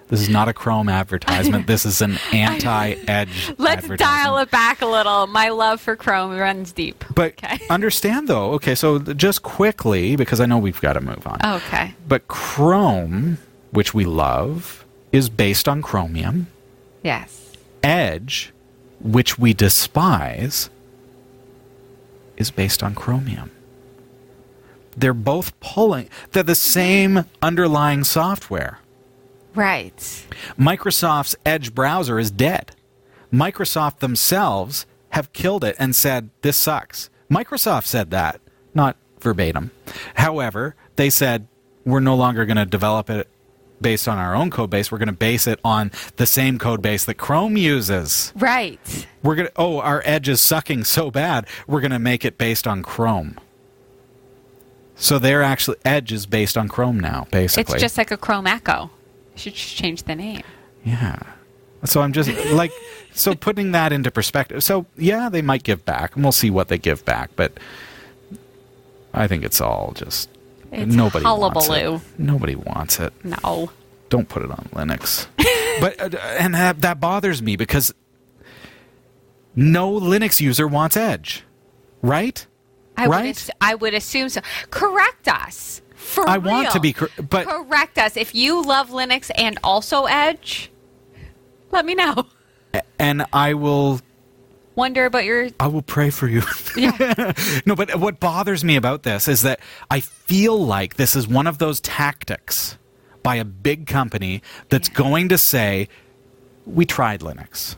this 0.06 0.20
is 0.20 0.28
not 0.28 0.46
a 0.46 0.52
Chrome 0.52 0.88
advertisement. 0.88 1.66
This 1.66 1.84
is 1.84 2.00
an 2.00 2.16
anti-edge 2.32 3.54
Let's 3.58 3.88
dial 3.88 4.38
it 4.38 4.52
back 4.52 4.82
a 4.82 4.86
little. 4.86 5.26
My 5.26 5.48
love 5.48 5.80
for 5.80 5.96
Chrome 5.96 6.36
runs 6.38 6.70
deep. 6.70 7.04
But 7.12 7.32
Okay. 7.42 7.58
understand 7.70 8.28
though, 8.28 8.52
okay, 8.52 8.76
so 8.76 9.00
just 9.00 9.42
quickly 9.42 10.14
because 10.14 10.38
I 10.40 10.46
know 10.46 10.58
we've 10.58 10.80
got 10.80 10.92
to 10.92 11.00
move 11.00 11.26
on. 11.26 11.38
Oh, 11.42 11.56
okay. 11.56 11.92
But 12.06 12.28
Chrome, 12.28 13.38
which 13.72 13.94
we 13.94 14.04
love, 14.04 14.84
is 15.10 15.28
based 15.28 15.66
on 15.68 15.82
Chromium. 15.82 16.46
Yes. 17.02 17.52
Edge, 17.82 18.52
which 19.00 19.38
we 19.38 19.52
despise, 19.54 20.70
is 22.36 22.50
based 22.50 22.82
on 22.82 22.94
Chromium. 22.94 23.50
They're 24.96 25.14
both 25.14 25.58
pulling, 25.60 26.08
they're 26.32 26.42
the 26.42 26.54
same 26.54 27.24
underlying 27.40 28.04
software. 28.04 28.78
Right. 29.54 30.26
Microsoft's 30.58 31.36
Edge 31.44 31.74
browser 31.74 32.18
is 32.18 32.30
dead. 32.30 32.72
Microsoft 33.32 33.98
themselves 33.98 34.86
have 35.10 35.32
killed 35.32 35.64
it 35.64 35.76
and 35.78 35.94
said, 35.94 36.30
this 36.42 36.56
sucks. 36.56 37.10
Microsoft 37.30 37.84
said 37.84 38.10
that, 38.10 38.40
not 38.74 38.96
verbatim. 39.20 39.70
However, 40.14 40.74
they 40.96 41.10
said, 41.10 41.46
we're 41.84 42.00
no 42.00 42.14
longer 42.14 42.44
going 42.44 42.56
to 42.56 42.66
develop 42.66 43.10
it 43.10 43.28
based 43.80 44.08
on 44.08 44.18
our 44.18 44.34
own 44.34 44.50
code 44.50 44.70
base. 44.70 44.90
We're 44.90 44.98
going 44.98 45.06
to 45.08 45.12
base 45.12 45.46
it 45.46 45.60
on 45.64 45.90
the 46.16 46.26
same 46.26 46.58
code 46.58 46.82
base 46.82 47.04
that 47.04 47.14
Chrome 47.14 47.56
uses. 47.56 48.32
Right. 48.36 49.06
We're 49.22 49.34
going 49.34 49.48
to, 49.48 49.52
oh, 49.56 49.80
our 49.80 50.02
Edge 50.04 50.28
is 50.28 50.40
sucking 50.40 50.84
so 50.84 51.10
bad, 51.10 51.46
we're 51.66 51.80
going 51.80 51.92
to 51.92 51.98
make 51.98 52.24
it 52.24 52.38
based 52.38 52.66
on 52.66 52.82
Chrome. 52.82 53.38
So 54.96 55.18
they're 55.18 55.42
actually, 55.42 55.76
Edge 55.84 56.12
is 56.12 56.26
based 56.26 56.58
on 56.58 56.68
Chrome 56.68 56.98
now, 56.98 57.28
basically. 57.30 57.74
It's 57.74 57.80
just 57.80 57.98
like 57.98 58.10
a 58.10 58.16
Chrome 58.16 58.46
Echo. 58.46 58.90
You 59.34 59.40
should 59.40 59.54
just 59.54 59.76
change 59.76 60.02
the 60.02 60.16
name. 60.16 60.42
Yeah. 60.84 61.18
So 61.84 62.00
I'm 62.00 62.12
just 62.12 62.28
like, 62.50 62.72
so 63.12 63.36
putting 63.36 63.70
that 63.72 63.92
into 63.92 64.10
perspective. 64.10 64.64
So 64.64 64.86
yeah, 64.96 65.28
they 65.28 65.42
might 65.42 65.62
give 65.62 65.84
back, 65.84 66.16
and 66.16 66.24
we'll 66.24 66.32
see 66.32 66.50
what 66.50 66.66
they 66.66 66.78
give 66.78 67.04
back. 67.04 67.30
But 67.36 67.52
I 69.14 69.28
think 69.28 69.44
it's 69.44 69.60
all 69.60 69.92
just 69.94 70.28
It's 70.72 70.94
nobody 70.94 71.24
wants 71.24 71.68
it. 71.68 72.00
Nobody 72.18 72.54
wants 72.54 73.00
it. 73.00 73.12
No. 73.24 73.70
Don't 74.10 74.28
put 74.28 74.42
it 74.42 74.50
on 74.50 74.68
Linux. 74.72 75.26
but 75.80 76.00
uh, 76.00 76.16
and 76.38 76.54
that, 76.54 76.80
that 76.82 77.00
bothers 77.00 77.42
me 77.42 77.56
because 77.56 77.92
no 79.54 79.92
Linux 79.92 80.40
user 80.40 80.66
wants 80.66 80.96
Edge, 80.96 81.42
right? 82.02 82.46
I 82.96 83.06
would, 83.06 83.14
Right? 83.14 83.28
ass- 83.30 83.50
I 83.60 83.74
would 83.74 83.94
assume 83.94 84.28
so. 84.28 84.40
Correct 84.70 85.28
us. 85.28 85.82
For 85.94 86.28
I 86.28 86.38
want 86.38 86.70
to 86.72 86.80
be, 86.80 86.92
cor- 86.92 87.10
but 87.28 87.46
Correct 87.46 87.98
us. 87.98 88.16
If 88.16 88.34
you 88.34 88.62
love 88.62 88.90
Linux 88.90 89.30
and 89.36 89.58
also 89.62 90.04
Edge, 90.06 90.70
let 91.70 91.84
me 91.84 91.94
know. 91.94 92.26
and 92.98 93.24
I 93.32 93.54
will 93.54 94.00
Wonder 94.78 95.06
about 95.06 95.24
your. 95.24 95.48
I 95.58 95.66
will 95.66 95.82
pray 95.82 96.10
for 96.10 96.28
you. 96.28 96.42
Yeah. 96.76 97.32
no, 97.66 97.74
but 97.74 97.96
what 97.98 98.20
bothers 98.20 98.62
me 98.62 98.76
about 98.76 99.02
this 99.02 99.26
is 99.26 99.42
that 99.42 99.58
I 99.90 99.98
feel 100.00 100.56
like 100.64 100.94
this 100.94 101.16
is 101.16 101.26
one 101.26 101.46
of 101.48 101.58
those 101.58 101.80
tactics 101.80 102.78
by 103.24 103.34
a 103.36 103.44
big 103.44 103.86
company 103.88 104.40
that's 104.68 104.88
going 104.88 105.28
to 105.30 105.36
say, 105.38 105.88
"We 106.64 106.86
tried 106.86 107.20
Linux." 107.20 107.74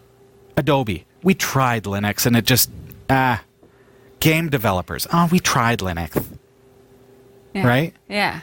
Adobe, 0.59 1.07
we 1.23 1.35
tried 1.35 1.85
Linux, 1.85 2.27
and 2.27 2.37
it 2.37 2.45
just 2.45 2.71
ah. 3.09 3.43
Game 4.21 4.51
developers, 4.51 5.07
oh, 5.15 5.31
we 5.33 5.41
tried 5.41 5.79
Linux, 5.79 6.23
Yeah. 7.55 7.67
right? 7.67 7.95
Yeah. 8.07 8.43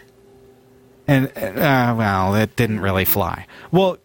and 1.07 1.27
uh, 1.37 1.93
well, 1.95 2.33
it 2.33 2.55
didn't 2.55 2.79
really 2.79 3.05
fly. 3.05 3.45
Well, 3.71 3.99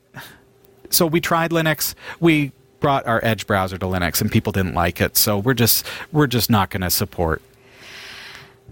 so 0.90 1.06
we 1.06 1.18
tried 1.22 1.50
Linux. 1.50 1.94
We 2.20 2.52
brought 2.82 3.06
our 3.06 3.20
Edge 3.24 3.46
browser 3.46 3.78
to 3.78 3.86
Linux, 3.86 4.20
and 4.20 4.30
people 4.30 4.52
didn't 4.52 4.74
like 4.74 5.00
it. 5.00 5.16
So 5.16 5.38
we're 5.38 5.54
just 5.54 5.86
we're 6.12 6.26
just 6.26 6.50
not 6.50 6.68
going 6.68 6.82
to 6.82 6.90
support 6.90 7.40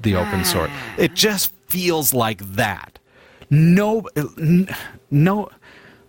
the 0.01 0.17
open 0.17 0.45
source. 0.45 0.71
Ah. 0.73 0.95
It 0.99 1.15
just 1.15 1.55
feels 1.69 2.13
like 2.13 2.41
that. 2.55 2.99
No, 3.49 4.07
no, 5.11 5.49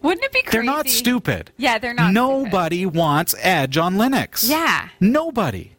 Wouldn't 0.01 0.23
it 0.23 0.31
be 0.31 0.41
crazy? 0.43 0.51
they're 0.57 0.63
not 0.63 0.87
stupid. 0.87 1.51
Yeah, 1.57 1.79
they're 1.79 1.93
not 1.93 2.13
Nobody 2.13 2.85
wants 2.85 3.33
Edge 3.39 3.77
on 3.77 3.95
Linux. 3.95 4.47
Yeah. 4.47 4.89
Nobody. 4.99 5.71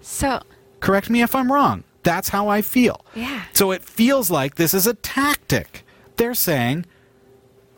So, 0.00 0.42
Correct 0.80 1.10
me 1.10 1.22
if 1.22 1.34
I'm 1.34 1.50
wrong. 1.50 1.82
That's 2.04 2.28
how 2.28 2.48
I 2.48 2.62
feel. 2.62 3.04
Yeah. 3.14 3.42
So 3.52 3.70
it 3.72 3.82
feels 3.84 4.30
like 4.30 4.56
this 4.56 4.74
is 4.74 4.86
a 4.86 4.94
tactic. 4.94 5.84
They're 6.16 6.34
saying, 6.34 6.86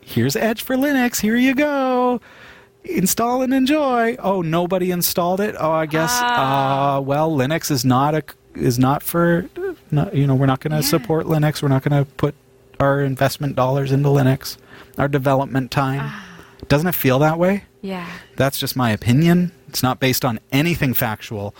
here's 0.01 0.35
Edge 0.35 0.61
for 0.63 0.75
Linux. 0.75 1.21
Here 1.21 1.35
you 1.35 1.53
go. 1.55 2.21
Install 2.85 3.41
and 3.41 3.53
enjoy. 3.53 4.15
Oh, 4.19 4.41
nobody 4.41 4.91
installed 4.91 5.39
it. 5.41 5.55
Oh, 5.59 5.71
I 5.71 5.85
guess. 5.85 6.11
Ah. 6.13 6.95
Uh, 6.97 7.01
well, 7.01 7.31
Linux 7.31 7.71
is 7.71 7.83
not 7.85 8.15
a 8.15 8.23
is 8.55 8.79
not 8.79 9.03
for. 9.03 9.49
Not, 9.91 10.15
you 10.15 10.25
know, 10.27 10.35
we're 10.35 10.45
not 10.45 10.61
going 10.61 10.71
to 10.71 10.77
Yeah. 10.77 10.81
support 10.81 11.25
Linux. 11.25 11.61
We're 11.61 11.69
not 11.69 11.83
going 11.83 12.05
to 12.05 12.09
put 12.13 12.35
our 12.79 13.01
investment 13.01 13.55
dollars 13.55 13.91
into 13.91 14.09
Linux. 14.09 14.57
Our 14.97 15.07
development 15.07 15.71
time. 15.71 15.99
Ah. 16.03 16.21
Doesn't 16.67 16.87
it 16.87 16.95
feel 16.95 17.19
that 17.19 17.37
way? 17.37 17.63
yeah. 17.81 18.07
That's 18.37 18.57
just 18.57 18.75
my 18.75 18.91
opinion. 18.91 19.51
It's 19.69 19.83
not 19.83 19.99
based 19.99 20.23
on 20.25 20.39
anything 20.51 20.93
factual. 20.93 21.53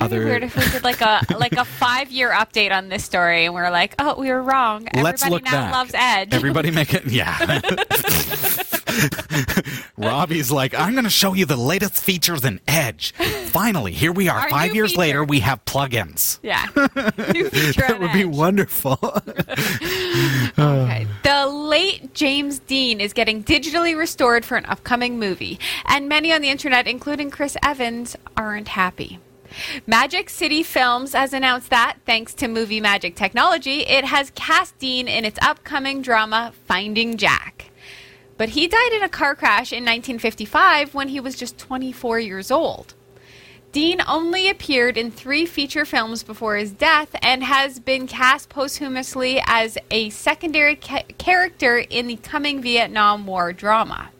It'd 0.00 0.10
be 0.10 0.16
Other 0.16 0.24
weird 0.24 0.42
if 0.42 0.56
we 0.56 0.68
did 0.70 0.82
like 0.84 1.00
a 1.00 1.20
like 1.38 1.52
a 1.52 1.64
five 1.64 2.10
year 2.10 2.30
update 2.30 2.72
on 2.72 2.88
this 2.88 3.04
story, 3.04 3.44
and 3.46 3.54
we're 3.54 3.70
like, 3.70 3.94
oh, 3.98 4.18
we 4.20 4.28
were 4.30 4.42
wrong. 4.42 4.88
Everybody 4.88 5.02
Let's 5.04 5.28
look 5.28 5.44
now 5.44 5.50
back. 5.52 5.72
loves 5.72 5.92
Edge. 5.94 6.34
Everybody 6.34 6.70
make 6.72 6.92
it. 6.92 7.06
Yeah. 7.06 7.38
Robbie's 9.96 10.50
like, 10.50 10.74
I'm 10.74 10.92
going 10.92 11.04
to 11.04 11.10
show 11.10 11.34
you 11.34 11.46
the 11.46 11.56
latest 11.56 12.02
features 12.02 12.44
in 12.44 12.60
Edge. 12.68 13.12
Finally, 13.48 13.92
here 13.92 14.12
we 14.12 14.28
are. 14.28 14.40
Our 14.40 14.50
Five 14.50 14.74
years 14.74 14.90
feature. 14.92 15.00
later, 15.00 15.24
we 15.24 15.40
have 15.40 15.64
plugins. 15.64 16.38
yeah. 16.42 16.66
That 16.74 17.98
would 18.00 18.12
be 18.12 18.24
wonderful. 18.24 18.98
Uh. 20.58 20.82
Okay. 20.84 21.06
The 21.22 21.46
late 21.46 22.12
James 22.14 22.58
Dean 22.58 23.00
is 23.00 23.12
getting 23.12 23.42
digitally 23.42 23.96
restored 23.96 24.44
for 24.44 24.56
an 24.56 24.66
upcoming 24.66 25.18
movie, 25.18 25.58
and 25.86 26.08
many 26.08 26.32
on 26.32 26.42
the 26.42 26.50
internet, 26.50 26.86
including 26.86 27.30
Chris 27.30 27.56
Evans, 27.62 28.16
aren't 28.36 28.68
happy. 28.68 29.18
Magic 29.86 30.28
City 30.28 30.62
Films 30.62 31.14
has 31.14 31.32
announced 31.32 31.70
that, 31.70 31.96
thanks 32.04 32.34
to 32.34 32.48
movie 32.48 32.80
magic 32.80 33.14
technology, 33.16 33.80
it 33.80 34.04
has 34.04 34.30
cast 34.34 34.78
Dean 34.78 35.08
in 35.08 35.24
its 35.24 35.38
upcoming 35.42 36.02
drama 36.02 36.52
Finding 36.66 37.16
Jack. 37.16 37.70
But 38.42 38.48
he 38.48 38.66
died 38.66 38.92
in 38.92 39.04
a 39.04 39.08
car 39.08 39.36
crash 39.36 39.72
in 39.72 39.84
1955 39.84 40.94
when 40.94 41.06
he 41.06 41.20
was 41.20 41.36
just 41.36 41.58
24 41.58 42.18
years 42.18 42.50
old. 42.50 42.94
Dean 43.70 44.02
only 44.08 44.48
appeared 44.48 44.98
in 44.98 45.12
three 45.12 45.46
feature 45.46 45.84
films 45.84 46.24
before 46.24 46.56
his 46.56 46.72
death 46.72 47.14
and 47.22 47.44
has 47.44 47.78
been 47.78 48.08
cast 48.08 48.48
posthumously 48.48 49.40
as 49.46 49.78
a 49.92 50.10
secondary 50.10 50.74
ca- 50.74 51.04
character 51.18 51.78
in 51.78 52.08
the 52.08 52.16
coming 52.16 52.60
Vietnam 52.60 53.26
War 53.26 53.52
drama. 53.52 54.10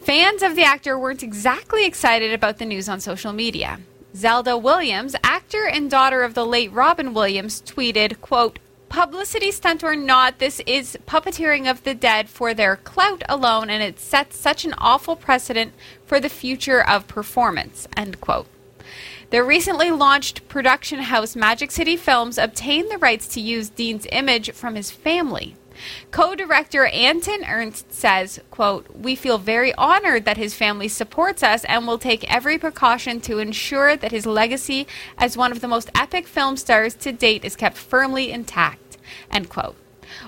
Fans 0.00 0.42
of 0.42 0.56
the 0.56 0.64
actor 0.64 0.98
weren't 0.98 1.22
exactly 1.22 1.86
excited 1.86 2.32
about 2.32 2.58
the 2.58 2.66
news 2.66 2.88
on 2.88 2.98
social 2.98 3.32
media. 3.32 3.78
Zelda 4.16 4.58
Williams, 4.58 5.14
actor 5.22 5.68
and 5.68 5.88
daughter 5.88 6.24
of 6.24 6.34
the 6.34 6.44
late 6.44 6.72
Robin 6.72 7.14
Williams, 7.14 7.62
tweeted, 7.62 8.20
quote, 8.20 8.58
Publicity 8.90 9.52
stunt 9.52 9.84
or 9.84 9.94
not, 9.94 10.40
this 10.40 10.60
is 10.66 10.98
puppeteering 11.06 11.70
of 11.70 11.84
the 11.84 11.94
dead 11.94 12.28
for 12.28 12.52
their 12.52 12.74
clout 12.74 13.22
alone, 13.28 13.70
and 13.70 13.84
it 13.84 14.00
sets 14.00 14.36
such 14.36 14.64
an 14.64 14.74
awful 14.78 15.14
precedent 15.14 15.72
for 16.04 16.18
the 16.18 16.28
future 16.28 16.84
of 16.84 17.06
performance. 17.06 17.86
End 17.96 18.20
quote. 18.20 18.48
The 19.30 19.44
recently 19.44 19.92
launched 19.92 20.48
production 20.48 20.98
house 20.98 21.36
Magic 21.36 21.70
City 21.70 21.96
Films 21.96 22.36
obtained 22.36 22.90
the 22.90 22.98
rights 22.98 23.28
to 23.28 23.40
use 23.40 23.68
Dean's 23.70 24.08
image 24.10 24.50
from 24.50 24.74
his 24.74 24.90
family. 24.90 25.54
Co-director 26.10 26.86
Anton 26.86 27.44
Ernst 27.44 27.92
says, 27.92 28.40
quote, 28.50 28.86
We 28.92 29.14
feel 29.14 29.38
very 29.38 29.72
honored 29.76 30.24
that 30.24 30.36
his 30.36 30.54
family 30.54 30.88
supports 30.88 31.44
us 31.44 31.64
and 31.66 31.86
will 31.86 31.96
take 31.96 32.28
every 32.28 32.58
precaution 32.58 33.20
to 33.20 33.38
ensure 33.38 33.96
that 33.96 34.10
his 34.10 34.26
legacy 34.26 34.88
as 35.16 35.36
one 35.36 35.52
of 35.52 35.60
the 35.60 35.68
most 35.68 35.90
epic 35.94 36.26
film 36.26 36.56
stars 36.56 36.94
to 36.96 37.12
date 37.12 37.44
is 37.44 37.54
kept 37.54 37.76
firmly 37.76 38.32
intact. 38.32 38.79
End 39.30 39.48
quote. 39.48 39.76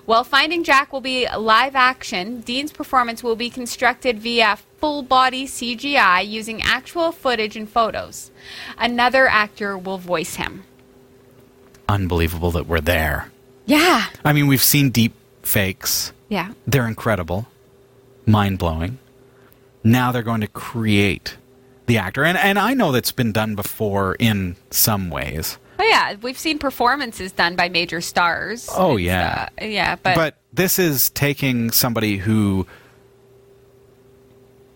While 0.04 0.24
Finding 0.24 0.64
Jack 0.64 0.92
will 0.92 1.00
be 1.00 1.26
live 1.36 1.74
action, 1.74 2.40
Dean's 2.40 2.72
performance 2.72 3.22
will 3.22 3.36
be 3.36 3.50
constructed 3.50 4.18
via 4.18 4.58
full 4.78 5.02
body 5.02 5.46
CGI 5.46 6.26
using 6.26 6.62
actual 6.62 7.12
footage 7.12 7.56
and 7.56 7.68
photos. 7.68 8.30
Another 8.78 9.26
actor 9.26 9.76
will 9.76 9.98
voice 9.98 10.36
him. 10.36 10.64
Unbelievable 11.88 12.50
that 12.52 12.66
we're 12.66 12.80
there. 12.80 13.30
Yeah. 13.66 14.06
I 14.24 14.32
mean, 14.32 14.46
we've 14.46 14.62
seen 14.62 14.90
deep 14.90 15.14
fakes. 15.42 16.12
Yeah. 16.28 16.52
They're 16.66 16.86
incredible, 16.86 17.48
mind 18.26 18.58
blowing. 18.58 18.98
Now 19.84 20.12
they're 20.12 20.22
going 20.22 20.40
to 20.40 20.48
create 20.48 21.36
the 21.86 21.98
actor. 21.98 22.24
And, 22.24 22.38
and 22.38 22.58
I 22.58 22.74
know 22.74 22.92
that's 22.92 23.12
been 23.12 23.32
done 23.32 23.54
before 23.54 24.14
in 24.18 24.56
some 24.70 25.10
ways. 25.10 25.58
Oh 25.78 25.84
yeah, 25.84 26.14
we've 26.22 26.38
seen 26.38 26.58
performances 26.58 27.32
done 27.32 27.56
by 27.56 27.68
major 27.68 28.00
stars. 28.00 28.68
Oh, 28.76 28.96
It's, 28.96 29.04
yeah. 29.06 29.48
uh, 29.60 29.64
yeah, 29.64 29.96
but, 29.96 30.14
but 30.14 30.36
this 30.52 30.78
is 30.78 31.10
taking 31.10 31.70
somebody 31.70 32.18
who 32.18 32.66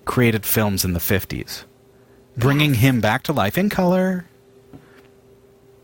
created 0.05 0.45
films 0.47 0.85
in 0.85 0.93
the 0.93 1.01
50s, 1.01 1.65
bringing 2.37 2.75
him 2.75 3.01
back 3.01 3.23
to 3.25 3.33
life 3.33 3.59
in 3.59 3.69
color. 3.69 4.27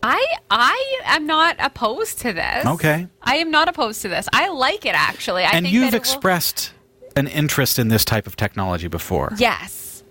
I 0.01 0.25
I 0.49 1.01
am 1.05 1.25
not 1.25 1.55
opposed 1.59 2.19
to 2.21 2.33
this. 2.33 2.65
Okay. 2.65 3.07
I 3.21 3.37
am 3.37 3.51
not 3.51 3.69
opposed 3.69 4.01
to 4.01 4.09
this. 4.09 4.27
I 4.33 4.49
like 4.49 4.85
it 4.85 4.95
actually. 4.95 5.43
I 5.43 5.51
and 5.51 5.65
think 5.65 5.73
you've 5.73 5.85
it 5.85 5.91
will- 5.93 5.97
expressed 5.97 6.73
an 7.15 7.27
interest 7.27 7.79
in 7.79 7.87
this 7.87 8.03
type 8.03 8.27
of 8.27 8.35
technology 8.35 8.87
before. 8.87 9.31
Yes. 9.37 10.03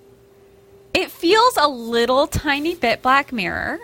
It 0.95 1.11
feels 1.11 1.57
a 1.59 1.69
little 1.69 2.27
tiny 2.27 2.75
bit 2.75 3.03
Black 3.03 3.33
Mirror, 3.33 3.81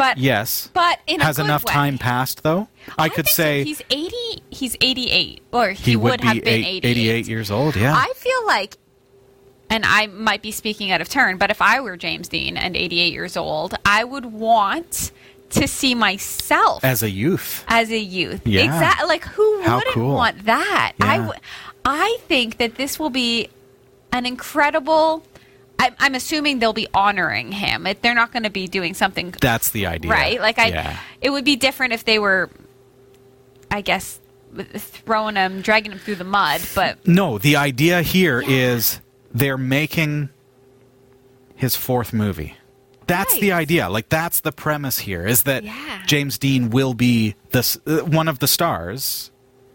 but 0.00 0.18
Yes. 0.18 0.70
but 0.74 0.98
in 1.06 1.20
Has 1.20 1.38
enough 1.38 1.64
way. 1.64 1.72
time 1.72 1.98
passed, 1.98 2.42
though? 2.42 2.68
I, 2.98 3.08
could 3.08 3.26
think 3.26 3.28
so. 3.28 3.42
say 3.42 3.64
he's 3.64 3.82
eighty. 3.90 4.42
He's 4.50 4.76
eighty-eight, 4.80 5.42
or 5.52 5.70
he, 5.70 5.90
he 5.92 5.96
would, 5.96 6.10
would, 6.12 6.20
have 6.22 6.34
be 6.34 6.40
been 6.40 6.64
eight- 6.64 6.84
88. 6.84 6.90
88 6.90 7.28
years 7.28 7.50
old, 7.50 7.76
yeah. 7.76 7.94
I 7.94 8.12
feel 8.16 8.46
like, 8.46 8.76
and 9.68 9.84
I 9.86 10.06
might 10.08 10.42
be 10.42 10.50
speaking 10.50 10.90
out 10.90 11.00
of 11.00 11.08
turn, 11.08 11.36
but 11.38 11.50
if 11.50 11.60
I 11.62 11.80
were 11.80 11.96
James 11.96 12.28
Dean 12.28 12.56
and 12.56 12.76
88 12.76 13.12
years 13.12 13.36
old, 13.36 13.74
I 13.84 14.02
would 14.04 14.26
want 14.26 15.12
to 15.50 15.66
see 15.68 15.94
myself 15.96 16.84
As 16.84 17.02
a 17.02 17.10
youth. 17.10 17.64
as 17.68 17.90
a 17.90 17.98
youth. 17.98 18.46
Yeah. 18.46 18.62
Exactly. 18.64 19.08
Like 19.08 19.24
who 19.24 19.62
How 19.62 19.76
wouldn't 19.76 19.94
cool. 19.94 20.14
want 20.14 20.44
that? 20.46 20.92
I, 21.00 21.14
Yeah. 21.16 21.20
w- 21.22 21.40
I 21.84 22.18
think 22.28 22.58
that 22.58 22.76
this 22.76 22.98
will 22.98 23.10
be 23.10 23.48
an 24.12 24.26
incredible. 24.26 25.24
I, 25.80 25.92
I'm 25.98 26.14
assuming 26.14 26.58
they'll 26.58 26.72
be 26.72 26.88
honoring 26.94 27.52
him. 27.52 27.86
It, 27.86 28.02
they're 28.02 28.14
not 28.14 28.32
going 28.32 28.42
to 28.44 28.50
be 28.50 28.66
doing 28.68 28.94
something 28.94 29.34
That's 29.40 29.70
the 29.70 29.86
idea. 29.86 30.10
right. 30.10 30.40
Like 30.40 30.58
I, 30.58 30.68
Yeah. 30.68 30.96
it 31.20 31.30
would 31.30 31.44
be 31.44 31.56
different 31.56 31.92
if 31.94 32.04
they 32.04 32.18
were, 32.18 32.50
I 33.70 33.80
guess, 33.80 34.20
throwing 34.74 35.36
him, 35.36 35.62
dragging 35.62 35.92
him 35.92 35.98
through 35.98 36.16
the 36.16 36.24
mud. 36.24 36.60
But 36.74 37.06
No, 37.06 37.38
the 37.38 37.56
idea 37.56 38.02
here 38.02 38.42
is 38.46 39.00
they're 39.32 39.56
making 39.58 40.28
his 41.54 41.76
fourth 41.76 42.12
movie. 42.12 42.56
That's 43.06 43.38
the 43.40 43.52
idea. 43.52 43.88
Like 43.88 44.08
that's 44.08 44.40
the 44.40 44.52
premise 44.52 44.98
here 45.00 45.26
is 45.26 45.42
that 45.44 45.64
Yeah. 45.64 46.02
James 46.06 46.38
Dean 46.38 46.70
will 46.70 46.94
be 46.94 47.34
the 47.50 47.58
s- 47.60 47.78
uh, 47.86 47.98
one 48.00 48.28
of 48.28 48.38
the 48.38 48.46
stars, 48.46 49.30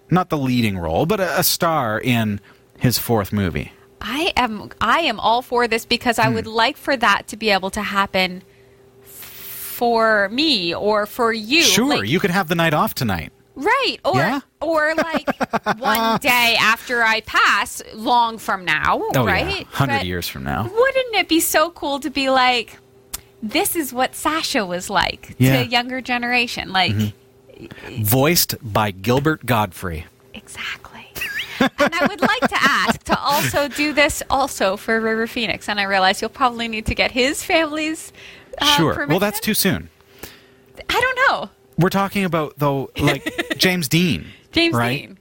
not 0.10 0.30
the 0.30 0.38
leading 0.38 0.78
role, 0.78 1.06
but 1.06 1.20
a, 1.20 1.40
a 1.40 1.44
star 1.44 2.00
in 2.00 2.40
his 2.80 2.98
fourth 2.98 3.34
movie. 3.34 3.72
I 4.02 4.34
am 4.36 4.70
I 4.82 5.00
am 5.02 5.20
all 5.20 5.42
for 5.42 5.68
this 5.68 5.86
because. 5.86 6.20
I 6.20 6.30
would 6.30 6.48
like 6.48 6.78
for 6.78 6.96
that 6.98 7.28
to 7.30 7.38
be 7.38 7.50
able 7.50 7.70
to 7.72 7.82
happen 7.82 8.44
for 9.04 10.30
me 10.30 10.74
or 10.74 11.06
for 11.06 11.34
you. 11.34 11.62
Sure, 11.64 11.86
Like, 11.98 12.08
you 12.10 12.20
could 12.20 12.32
have 12.32 12.48
the 12.48 12.56
night 12.56 12.74
off 12.74 12.96
tonight. 12.96 13.32
right. 13.56 13.98
Or 14.06 14.16
Yeah? 14.16 14.40
or 14.62 14.96
like 14.96 15.28
one 15.80 16.20
day 16.20 16.56
after 16.60 17.04
I 17.04 17.22
pass, 17.22 17.82
long 17.94 18.38
from 18.38 18.64
now, 18.66 19.02
Oh 19.16 19.26
right? 19.26 19.60
yeah, 19.60 19.64
hundred 19.72 19.98
But 20.00 20.06
years 20.06 20.28
from 20.28 20.44
now. 20.44 20.64
Wouldn't 20.64 21.16
it 21.16 21.28
be 21.28 21.40
so 21.40 21.70
cool 21.72 22.00
to 22.00 22.10
be 22.10 22.30
like, 22.30 22.78
this 23.44 23.76
is 23.76 23.94
what 23.94 24.16
Sasha 24.16 24.66
was 24.66 24.90
like 24.90 25.36
Yeah. 25.38 25.52
Mm-hmm. 25.56 25.62
to 25.64 25.68
a 25.68 25.70
younger 25.72 26.02
generation? 26.02 26.72
Like, 26.72 26.96
Voiced 28.02 28.56
by 28.62 28.92
Gilbert 28.92 29.46
Gottfried. 29.46 30.06
exactly. 30.34 30.95
And 31.60 31.94
I 31.94 32.08
would 32.08 32.22
like 32.22 32.42
to 32.42 32.58
ask 32.60 33.04
to 33.04 33.20
also 33.20 33.68
do 33.68 33.94
this 33.94 34.22
also 34.30 34.78
for 34.78 35.00
River 35.00 35.28
Phoenix. 35.28 35.70
And 35.70 35.80
I 35.80 35.84
realize 35.84 36.22
you'll 36.22 36.30
probably 36.30 36.68
need 36.68 36.86
to 36.88 36.96
get 36.96 37.12
his 37.12 37.44
family's. 37.44 38.12
Uh, 38.58 38.66
sure. 38.78 38.94
permission. 38.94 39.10
Well, 39.10 39.20
that's 39.20 39.40
too 39.40 39.54
soon. 39.54 39.90
I 40.90 41.00
don't 41.00 41.20
know. 41.28 41.50
We're 41.78 41.90
talking 41.90 42.24
about 42.24 42.58
though, 42.58 42.92
like 42.98 43.28
James 43.58 43.88
Dean. 43.88 44.28
James 44.52 44.76
right? 44.76 45.16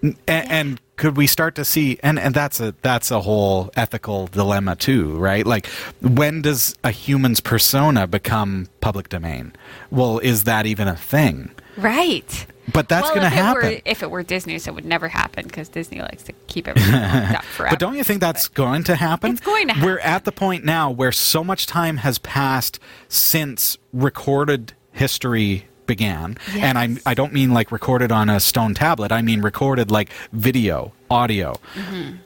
Dean. 0.00 0.16
and, 0.28 0.50
and 0.50 0.80
could 0.96 1.16
we 1.16 1.26
start 1.26 1.56
to 1.56 1.64
see 1.64 1.98
and 2.02 2.18
and 2.18 2.34
that's 2.34 2.60
a 2.60 2.74
that's 2.82 3.10
a 3.10 3.20
whole 3.20 3.70
ethical 3.76 4.28
dilemma 4.28 4.76
too 4.76 5.16
right 5.16 5.46
like 5.46 5.66
when 6.00 6.42
does 6.42 6.76
a 6.84 6.90
human's 6.92 7.40
persona 7.40 8.06
become 8.06 8.68
public 8.80 9.08
domain 9.08 9.52
well 9.90 10.18
is 10.20 10.44
that 10.44 10.64
even 10.66 10.86
a 10.86 10.94
thing 10.94 11.50
Right. 11.76 12.46
but 12.72 12.88
that's 12.88 13.04
well, 13.04 13.14
going 13.16 13.30
to 13.30 13.36
happen 13.36 13.70
Were, 13.70 13.80
if 13.84 14.02
it 14.02 14.10
were 14.10 14.22
Disney, 14.22 14.58
so 14.58 14.70
it 14.70 14.74
would 14.74 14.84
never 14.84 15.08
happen 15.08 15.46
because 15.46 15.68
Disney 15.68 16.00
likes 16.00 16.22
to 16.24 16.32
keep 16.46 16.68
everything 16.68 16.92
locked 16.92 17.34
up 17.34 17.44
forever. 17.44 17.70
but 17.74 17.78
don't 17.78 17.96
you 17.96 18.04
think 18.04 18.20
that's 18.20 18.48
going 18.48 18.84
to 18.84 18.96
happen? 18.96 19.32
It's 19.32 19.40
going 19.40 19.68
to 19.68 19.74
we're 19.82 19.98
at 20.00 20.24
the 20.24 20.32
point 20.32 20.64
now 20.64 20.90
where 20.90 21.12
so 21.12 21.42
much 21.42 21.66
time 21.66 21.98
has 21.98 22.18
passed 22.18 22.78
since 23.08 23.78
recorded 23.92 24.74
history 24.92 25.66
began. 25.86 26.38
And 26.54 26.78
I, 26.78 26.96
I 27.04 27.14
don't 27.14 27.32
mean 27.32 27.52
like 27.52 27.72
recorded 27.72 28.12
on 28.12 28.30
a 28.30 28.40
stone 28.40 28.74
tablet. 28.74 29.12
I 29.12 29.22
mean 29.22 29.42
recorded 29.42 29.90
like 29.90 30.10
video 30.32 30.92
audio. 31.10 31.58
Mm-hmm. 31.74 32.16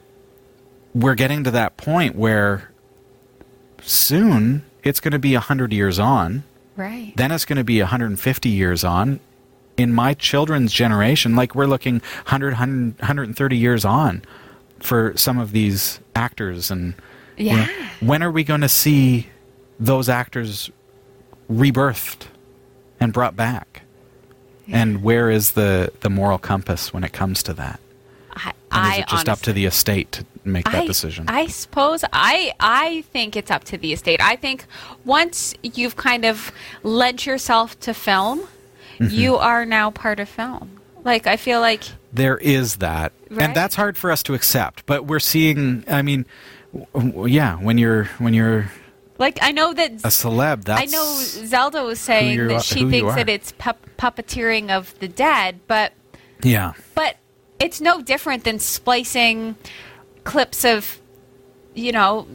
we're 0.95 1.15
getting 1.15 1.43
to 1.45 1.51
that 1.51 1.77
point 1.77 2.15
where 2.15 2.71
soon 3.83 4.65
it's 4.85 5.01
going 5.01 5.13
to 5.13 5.19
be 5.19 5.35
100 5.35 5.73
years 5.73 5.99
on. 5.99 6.45
Right. 6.77 7.15
then 7.17 7.33
it's 7.33 7.47
going 7.47 7.57
to 7.57 7.65
be 7.65 7.81
150 7.81 8.51
years 8.51 8.85
on 8.85 9.19
in 9.77 9.93
my 9.93 10.15
children's 10.15 10.73
generation 10.73 11.37
like 11.37 11.55
we're 11.55 11.67
looking 11.67 11.95
100, 12.25 12.55
100 12.55 12.99
130 12.99 13.57
years 13.57 13.85
on 13.85 14.23
for 14.81 15.13
some 15.17 15.39
of 15.39 15.53
these 15.53 16.01
actors 16.15 16.71
and 16.71 16.95
you 17.37 17.51
know, 17.53 17.57
Yeah. 17.59 17.89
when 18.01 18.23
are 18.23 18.31
we 18.31 18.45
going 18.45 18.63
to 18.63 18.69
see 18.69 19.29
those 19.79 20.09
actors 20.09 20.71
rebirthed 21.51 22.27
and 23.01 23.13
brought 23.13 23.37
back 23.37 23.83
and 24.69 25.03
where 25.03 25.31
is 25.31 25.53
the 25.53 25.93
the 26.01 26.11
moral 26.11 26.39
compass 26.39 26.93
when 26.93 27.05
it 27.05 27.13
comes 27.13 27.43
to 27.45 27.53
that 27.55 27.79
I, 28.35 28.53
and 28.73 28.87
is 28.87 28.93
I 28.93 28.97
it 29.03 29.09
just 29.09 29.29
up 29.29 29.41
to 29.41 29.53
the 29.53 29.65
estate 29.67 30.11
to 30.13 30.25
make 30.45 30.65
that 30.65 30.83
I, 30.83 30.87
decision 30.87 31.27
I 31.29 31.47
suppose 31.47 32.05
I 32.13 32.53
I 32.59 33.03
think 33.13 33.37
it's 33.37 33.51
up 33.51 33.65
to 33.65 33.79
the 33.79 33.93
estate. 33.93 34.21
I 34.21 34.37
think 34.37 34.65
once 35.05 35.55
you've 35.63 35.97
kind 35.97 36.25
of 36.25 36.51
lent 36.83 37.27
yourself 37.27 37.79
to 37.81 37.95
film, 37.95 38.47
Mm-hmm. 38.99 39.15
you 39.15 39.37
are 39.37 39.65
now 39.67 39.91
part 39.91 40.21
of 40.21 40.29
film. 40.29 40.81
Like 41.05 41.27
I 41.27 41.37
feel 41.37 41.61
like 41.61 41.83
there 42.13 42.39
is 42.39 42.77
that 42.77 43.13
Right? 43.31 43.43
and 43.43 43.55
that's 43.55 43.75
hard 43.75 43.97
for 43.99 44.11
us 44.13 44.23
to 44.23 44.35
accept 44.35 44.87
but 44.87 45.05
we're 45.05 45.19
seeing 45.19 45.83
i 45.89 46.01
mean 46.01 46.25
w- 46.73 47.13
w- 47.13 47.35
yeah 47.35 47.57
when 47.57 47.77
you're 47.77 48.05
when 48.19 48.33
you're 48.35 48.71
like 49.19 49.39
I 49.43 49.51
know 49.53 49.75
that 49.75 49.93
a 49.93 50.09
celeb 50.09 50.65
that's 50.65 50.81
I 50.81 50.85
know 50.97 51.05
Zelda 51.21 51.83
was 51.83 51.99
saying 52.01 52.47
that 52.49 52.63
she 52.63 52.89
thinks 52.89 53.15
that 53.17 53.29
it's 53.29 53.53
pup- 53.59 53.85
puppeteering 53.99 54.71
of 54.71 54.97
the 55.01 55.09
dead, 55.09 55.59
but 55.67 55.93
yeah 56.43 56.75
but 56.95 57.17
it's 57.59 57.81
no 57.81 58.01
different 58.01 58.45
than 58.45 58.59
splicing 58.61 59.57
clips 60.25 60.65
of 60.65 61.01
you 61.75 61.93
know 61.93 62.27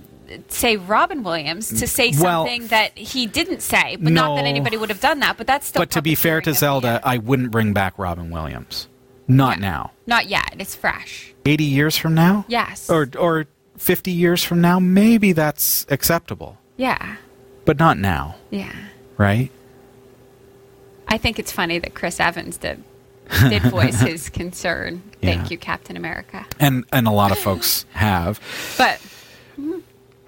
say 0.48 0.78
Robin 0.78 1.24
Williams 1.24 1.70
to 1.80 1.88
say 1.88 2.12
Well- 2.12 2.46
something 2.46 2.68
that 2.68 2.98
he 2.98 3.26
didn't 3.26 3.62
say, 3.62 3.98
but 4.00 4.12
not 4.14 4.36
that 4.38 4.46
anybody 4.46 4.78
would 4.78 4.90
have 4.90 5.02
done 5.02 5.20
that. 5.20 5.38
But 5.38 5.48
that's 5.48 5.68
still. 5.68 5.82
but 5.82 5.92
to 5.92 6.02
be 6.02 6.16
fair 6.16 6.42
to 6.42 6.54
zelda 6.54 7.00
i 7.04 7.18
wouldn't 7.18 7.52
bring 7.52 7.74
back 7.74 7.94
robin 7.98 8.30
williams 8.30 8.88
not 9.28 9.58
Yeah. 9.58 9.62
now 9.72 9.92
not 10.08 10.28
yet. 10.28 10.56
It's 10.60 10.76
fresh. 10.76 11.34
80 11.46 11.64
years 11.64 11.98
from 11.98 12.14
now 12.16 12.46
Yes. 12.48 12.90
or 12.90 13.08
or 13.18 13.46
50 13.78 14.12
years 14.12 14.44
from 14.44 14.62
now 14.62 14.80
maybe 14.80 15.32
that's 15.34 15.86
acceptable 15.90 16.58
Yeah. 16.78 17.16
but 17.66 17.80
not 17.80 17.98
now 17.98 18.36
Yeah. 18.50 18.72
right 19.18 19.50
I 21.08 21.18
think 21.18 21.40
it's 21.40 21.52
funny 21.52 21.80
that 21.80 21.94
Chris 21.94 22.20
Evans 22.20 22.58
did 22.58 22.84
did 23.50 23.62
voice 23.64 24.00
his 24.02 24.30
concern. 24.30 25.02
Yeah. 25.22 25.36
Thank 25.36 25.52
you, 25.52 25.58
Captain 25.58 25.96
America. 25.98 26.46
and 26.60 26.86
and 26.92 27.08
a 27.08 27.12
lot 27.12 27.32
of 27.32 27.38
folks 27.38 27.86
have 27.94 28.40
But 28.78 29.00
mm, 29.60 29.82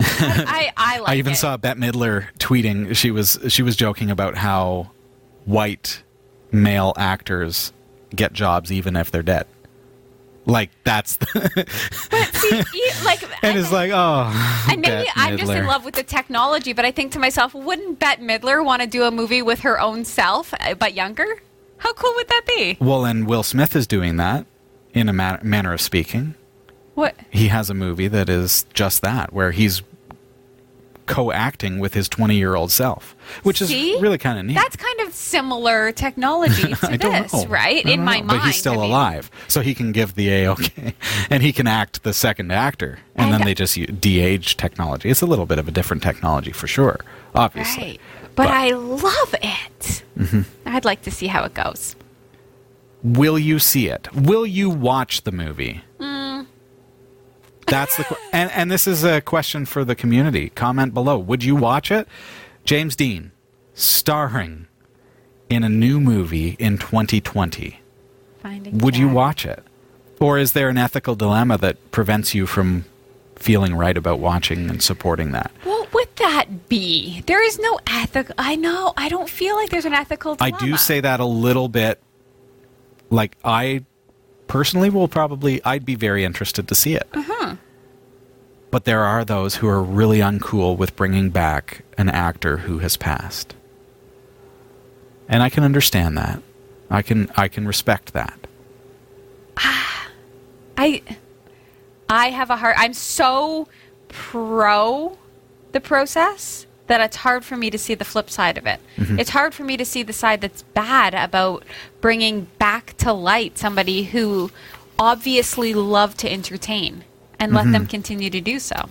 I 0.04 0.72
I 0.78 1.00
like 1.00 1.10
I 1.10 1.16
even 1.16 1.34
it. 1.34 1.38
saw 1.38 1.58
Bette 1.58 1.80
Midler 1.80 2.26
tweeting. 2.40 2.96
She 2.96 3.12
was 3.12 3.40
she 3.50 3.62
was 3.64 3.76
joking 3.76 4.10
about 4.12 4.36
how 4.36 4.92
white 5.46 6.04
male 6.52 6.94
actors 6.98 7.74
get 8.16 8.34
jobs 8.34 8.72
even 8.72 8.96
if 8.96 9.12
they're 9.12 9.24
dead. 9.24 9.48
Like 10.46 10.72
that's 10.84 11.16
the, 11.18 11.26
See, 12.34 12.58
you- 12.58 12.92
like 13.06 13.24
and 13.44 13.58
it's 13.58 13.72
like 13.72 13.92
oh. 13.94 14.66
And 14.70 14.82
maybe 14.82 15.06
Bette 15.06 15.12
I'm 15.16 15.38
just 15.38 15.52
in 15.52 15.66
love 15.66 15.86
with 15.86 15.96
the 15.96 16.04
technology, 16.04 16.74
but 16.74 16.84
I 16.86 16.92
think 16.92 17.14
to 17.14 17.20
myself, 17.20 17.54
wouldn't 17.54 18.00
Bette 18.00 18.22
Midler 18.22 18.64
want 18.64 18.82
to 18.82 18.88
do 18.88 19.04
a 19.04 19.12
movie 19.12 19.42
with 19.42 19.62
her 19.62 19.80
own 19.80 20.04
self, 20.04 20.54
uh, 20.60 20.74
but 20.76 20.94
younger? 20.94 21.42
How 21.78 21.94
cool 21.94 22.14
would 22.16 22.28
that 22.28 22.44
be? 22.46 22.78
Well, 22.80 23.06
and 23.06 23.26
Will 23.28 23.44
Smith 23.44 23.76
is 23.76 23.88
doing 23.88 24.18
that 24.18 24.46
in 24.94 25.08
a 25.10 25.14
man- 25.14 25.40
manner 25.44 25.74
of 25.74 25.82
speaking. 25.82 26.36
What? 26.94 27.16
He 27.32 27.48
has 27.48 27.70
a 27.70 27.74
movie 27.74 28.08
that 28.10 28.30
is 28.30 28.66
just 28.74 29.02
that, 29.02 29.34
where 29.34 29.52
he's 29.52 29.82
co-acting 31.06 31.80
with 31.80 31.94
his 31.94 32.08
20-year-old 32.10 32.72
self, 32.72 33.16
which 33.44 33.60
See? 33.60 33.92
is 33.94 34.02
really 34.02 34.18
kind 34.18 34.40
of 34.40 34.46
neat. 34.46 34.56
That's 34.56 34.76
kind 34.76 35.00
of 35.02 35.14
similar 35.14 35.92
technology 35.92 36.74
to 36.76 36.98
this, 36.98 37.46
right? 37.48 37.86
In 37.86 38.04
my 38.04 38.18
mind, 38.18 38.28
but 38.28 38.42
he's 38.42 38.56
still 38.58 38.74
I 38.74 38.78
mean. 38.78 38.86
alive, 38.92 39.32
so 39.48 39.62
he 39.62 39.74
can 39.74 39.92
give 39.92 40.16
the 40.16 40.30
a 40.30 40.48
okay, 40.52 40.94
and 41.30 41.44
he 41.44 41.52
can 41.54 41.68
act 41.68 42.04
the 42.04 42.14
second 42.14 42.52
actor, 42.52 43.00
and, 43.16 43.26
And- 43.26 43.34
then 43.34 43.46
they 43.46 43.54
just 43.54 43.76
de-age 44.02 44.58
technology. 44.58 45.10
It's 45.10 45.22
a 45.22 45.26
little 45.28 45.46
bit 45.46 45.60
of 45.60 45.68
a 45.68 45.72
different 45.72 46.04
technology 46.04 46.52
for 46.52 46.68
sure, 46.68 47.00
obviously. 47.36 47.84
Right. 47.84 48.00
But, 48.36 48.48
I 48.48 48.72
love 48.72 49.36
it. 49.44 50.04
Mm-hmm. 50.18 50.42
I'd 50.66 50.86
like 50.86 51.04
to 51.04 51.12
see 51.12 51.28
how 51.28 51.44
it 51.44 51.54
goes. 51.54 51.96
Will 53.04 53.38
you 53.38 53.60
see 53.60 53.90
it? 53.90 54.08
Will 54.16 54.46
you 54.46 54.70
watch 54.72 55.22
the 55.24 55.32
movie? 55.32 55.82
Mm. 56.00 56.13
That's 57.68 57.98
the 57.98 58.04
qu- 58.04 58.16
and 58.32 58.52
and 58.52 58.72
this 58.72 58.88
is 58.88 59.04
a 59.04 59.22
question 59.22 59.66
for 59.66 59.84
the 59.86 59.96
community. 59.96 60.50
Comment 60.50 60.94
below. 60.94 61.18
Would 61.18 61.44
you 61.44 61.56
watch 61.56 61.92
it? 61.92 62.08
James 62.66 62.96
Dean 62.96 63.32
starring 63.74 64.68
in 65.50 65.64
a 65.64 65.70
new 65.70 66.00
movie 66.00 66.56
in 66.60 66.78
2020. 66.78 67.80
Finding 68.42 68.78
Would 68.80 68.98
you 68.98 69.08
watch 69.08 69.46
it? 69.46 69.64
Or 70.20 70.38
is 70.38 70.54
there 70.54 70.70
an 70.70 70.78
ethical 70.78 71.16
dilemma 71.16 71.58
that 71.58 71.92
prevents 71.92 72.34
you 72.34 72.46
from 72.46 72.86
feeling 73.36 73.76
right 73.76 73.98
about 73.98 74.20
watching 74.20 74.70
and 74.70 74.82
supporting 74.82 75.32
that? 75.32 75.52
What 75.64 75.94
would 75.94 76.16
that 76.18 76.70
be? 76.70 77.22
There 77.26 77.44
is 77.44 77.60
no 77.60 77.80
ethical. 77.88 78.34
I 78.38 78.56
know. 78.56 78.94
I 78.96 79.10
don't 79.10 79.30
feel 79.30 79.56
like 79.56 79.70
there's 79.70 79.86
an 79.86 79.94
ethical. 79.94 80.38
I 80.40 80.52
do 80.52 80.78
say 80.78 81.02
that 81.02 81.20
a 81.20 81.26
little 81.26 81.68
bit. 81.68 82.02
Like 83.10 83.38
I 83.44 83.84
personally 84.54 84.92
will 84.92 85.08
probably 85.08 85.60
I'd 85.66 85.84
be 85.84 85.96
very 85.96 86.24
interested 86.24 86.68
to 86.68 86.76
see 86.76 86.94
it. 86.94 87.08
Uh-huh. 87.12 87.56
But 88.70 88.86
there 88.86 89.02
are 89.02 89.26
those 89.26 89.56
who 89.56 89.68
are 89.68 89.82
really 89.82 90.20
uncool 90.20 90.78
with 90.78 90.96
bringing 90.96 91.32
back 91.32 91.84
an 91.98 92.08
actor 92.08 92.58
who 92.58 92.78
has 92.78 92.96
passed. 92.96 93.56
And 95.28 95.42
I 95.42 95.50
can 95.50 95.64
understand 95.64 96.16
that. 96.20 96.44
I 96.88 97.02
can 97.02 97.32
I 97.36 97.48
can 97.48 97.66
respect 97.66 98.14
that. 98.14 98.46
I 99.58 101.02
I 102.08 102.30
have 102.30 102.52
a 102.52 102.56
heart. 102.56 102.76
I'm 102.78 102.94
so 102.94 103.68
pro 104.08 105.18
the 105.72 105.82
process 105.82 106.68
that 106.88 107.00
it's 107.02 107.16
hard 107.18 107.46
for 107.46 107.56
me 107.58 107.70
to 107.70 107.78
see 107.78 107.94
the 107.96 108.06
flip 108.06 108.30
side 108.30 108.58
of 108.58 108.66
it. 108.66 108.80
Mm-hmm. 108.98 109.20
It's 109.20 109.30
hard 109.30 109.54
for 109.54 109.64
me 109.64 109.78
to 109.78 109.86
see 109.86 110.04
the 110.04 110.14
side 110.14 110.42
that's 110.42 110.64
bad 110.64 111.14
about 111.14 111.64
bringing 112.02 112.48
back 112.60 112.96
to 112.98 113.14
light 113.14 113.58
somebody 113.58 114.04
who 114.04 114.52
obviously 115.00 115.74
loved 115.74 116.18
to 116.20 116.32
entertain 116.32 117.04
and 117.40 117.54
let 117.54 117.64
Mm-hmm. 117.64 117.72
them 117.74 117.88
continue 117.88 118.30
to 118.30 118.42
do 118.42 118.60
so. 118.60 118.90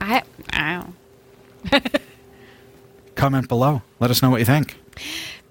I 0.00 0.22
I 0.52 0.84
don't 1.70 1.82
Comment 3.14 3.48
below. 3.48 3.82
Let 4.00 4.10
us 4.10 4.22
know 4.22 4.30
what 4.30 4.40
you 4.40 4.46
think. 4.46 4.76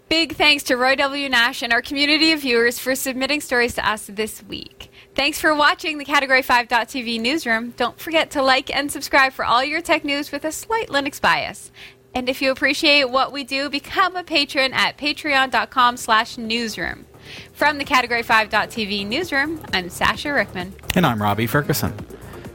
Big 0.09 0.35
thanks 0.35 0.63
to 0.63 0.75
Roy 0.77 0.95
W. 0.95 1.27
Nash 1.29 1.61
and 1.61 1.73
our 1.73 1.81
community 1.81 2.31
of 2.33 2.41
viewers 2.41 2.77
for 2.77 2.93
submitting 2.95 3.41
stories 3.41 3.75
to 3.75 3.87
us 3.89 4.05
this 4.07 4.43
week. 4.43 4.91
Thanks 5.15 5.39
for 5.39 5.53
watching 5.53 5.99
the 5.99 6.05
Category 6.05 6.41
5.tv 6.41 7.21
newsroom. 7.21 7.71
Don't 7.77 7.99
forget 7.99 8.31
to 8.31 8.41
like 8.41 8.75
and 8.75 8.91
subscribe 8.91 9.31
for 9.33 9.45
all 9.45 9.63
your 9.63 9.79
tech 9.79 10.03
news 10.03 10.31
with 10.31 10.43
a 10.43 10.51
slight 10.51 10.87
Linux 10.89 11.21
bias. 11.21 11.71
And 12.15 12.27
if 12.27 12.41
you 12.41 12.51
appreciate 12.51 13.09
what 13.09 13.31
we 13.31 13.43
do, 13.43 13.69
become 13.69 14.15
a 14.15 14.23
patron 14.23 14.73
at 14.73 14.97
patreon.com 14.97 15.97
slash 15.97 16.37
newsroom. 16.37 17.05
From 17.53 17.77
the 17.77 17.85
Category 17.85 18.23
5.tv 18.23 19.07
newsroom, 19.07 19.63
I'm 19.71 19.89
Sasha 19.89 20.33
Rickman. 20.33 20.73
And 20.95 21.05
I'm 21.05 21.21
Robbie 21.21 21.47
Ferguson. 21.47 21.93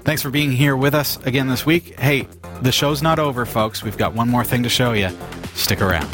Thanks 0.03 0.23
for 0.23 0.31
being 0.31 0.51
here 0.51 0.77
with 0.77 0.95
us 0.95 1.19
again 1.27 1.49
this 1.49 1.65
week. 1.65 1.99
Hey, 1.99 2.27
the 2.63 2.73
show's 2.73 3.03
not 3.03 3.19
over, 3.19 3.47
folks. 3.47 3.85
We've 3.85 3.99
got 3.99 4.15
one 4.15 4.29
more 4.29 4.45
thing 4.45 4.65
to 4.65 4.69
show 4.69 4.95
you. 4.95 5.11
Stick 5.55 5.81
around. 5.81 6.09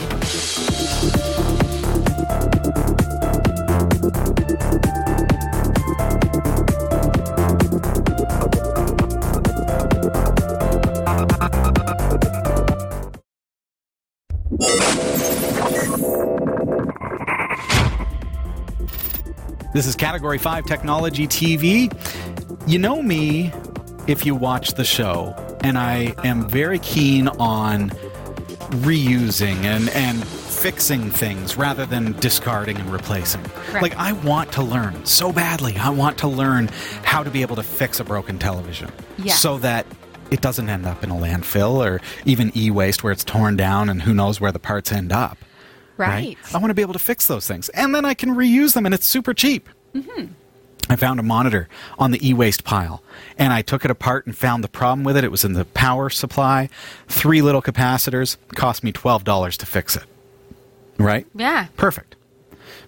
This 19.75 19.87
is 19.89 19.97
Category 19.97 20.39
5 20.39 20.67
Technology 20.67 21.27
TV. 21.27 21.91
You 22.69 22.79
know 22.79 23.03
me 23.03 23.53
if 24.07 24.25
you 24.25 24.35
watch 24.35 24.75
the 24.75 24.85
show, 24.85 25.35
and 25.63 25.77
I 25.77 26.15
am 26.25 26.49
very 26.49 26.79
keen 26.79 27.27
on 27.27 27.91
reusing 28.81 29.57
and, 29.65 29.89
and 29.91 30.25
fixing 30.25 31.11
things 31.11 31.57
rather 31.57 31.85
than 31.87 32.13
discarding 32.21 32.77
and 32.77 32.89
replacing. 32.91 33.43
Right. 33.73 33.83
Like, 33.83 33.97
I 33.97 34.13
want 34.13 34.53
to 34.53 34.63
learn 34.63 35.05
so 35.05 35.33
badly. 35.33 35.77
I 35.77 35.91
want 35.91 36.19
to 36.19 36.29
learn 36.29 36.69
how 37.03 37.25
to 37.25 37.31
be 37.31 37.43
able 37.43 37.57
to 37.57 37.63
fix 37.65 37.99
a 37.99 38.05
broken 38.05 38.39
television 38.39 38.91
Yeah. 39.19 39.35
so 39.35 39.59
that 39.59 39.87
it 40.31 40.41
doesn't 40.41 40.69
end 40.69 40.87
up 40.87 41.03
in 41.03 41.11
a 41.11 41.15
landfill 41.15 41.85
or 41.85 42.01
even 42.25 42.51
e 42.57 42.71
waste 42.71 43.03
where 43.03 43.13
it's 43.13 43.25
torn 43.25 43.57
down 43.57 43.89
and 43.91 44.03
who 44.03 44.15
knows 44.15 44.41
where 44.41 44.53
the 44.53 44.59
parts 44.61 44.93
end 44.93 45.13
up. 45.13 45.37
Right. 45.97 46.37
I 46.53 46.59
want 46.59 46.71
to 46.71 46.75
be 46.75 46.83
able 46.83 46.93
to 46.95 46.99
fix 46.99 47.27
those 47.27 47.47
things. 47.47 47.69
And 47.71 47.95
then 47.95 48.05
I 48.05 48.15
can 48.15 48.31
reuse 48.31 48.75
them 48.75 48.85
and 48.85 48.95
it's 48.95 49.07
super 49.07 49.35
cheap. 49.35 49.69
Mm-hmm. 49.95 50.27
I 50.89 50.97
found 50.97 51.19
a 51.19 51.23
monitor 51.23 51.69
on 51.99 52.11
the 52.11 52.27
e 52.27 52.35
waste 52.35 52.65
pile 52.65 53.03
and 53.39 53.53
I 53.53 53.63
took 53.63 53.85
it 53.85 53.91
apart 53.91 54.27
and 54.27 54.37
found 54.37 54.63
the 54.63 54.69
problem 54.69 55.05
with 55.05 55.17
it. 55.17 55.25
It 55.25 55.31
was 55.31 55.45
in 55.45 55.55
the 55.55 55.65
power 55.65 56.11
supply, 56.11 56.69
three 57.09 57.43
little 57.43 57.63
capacitors, 57.63 58.37
cost 58.55 58.85
me 58.85 58.93
$12 58.93 59.57
to 59.57 59.67
fix 59.67 59.97
it. 59.97 60.05
Right? 60.99 61.27
Yeah. 61.35 61.69
Perfect. 61.77 62.17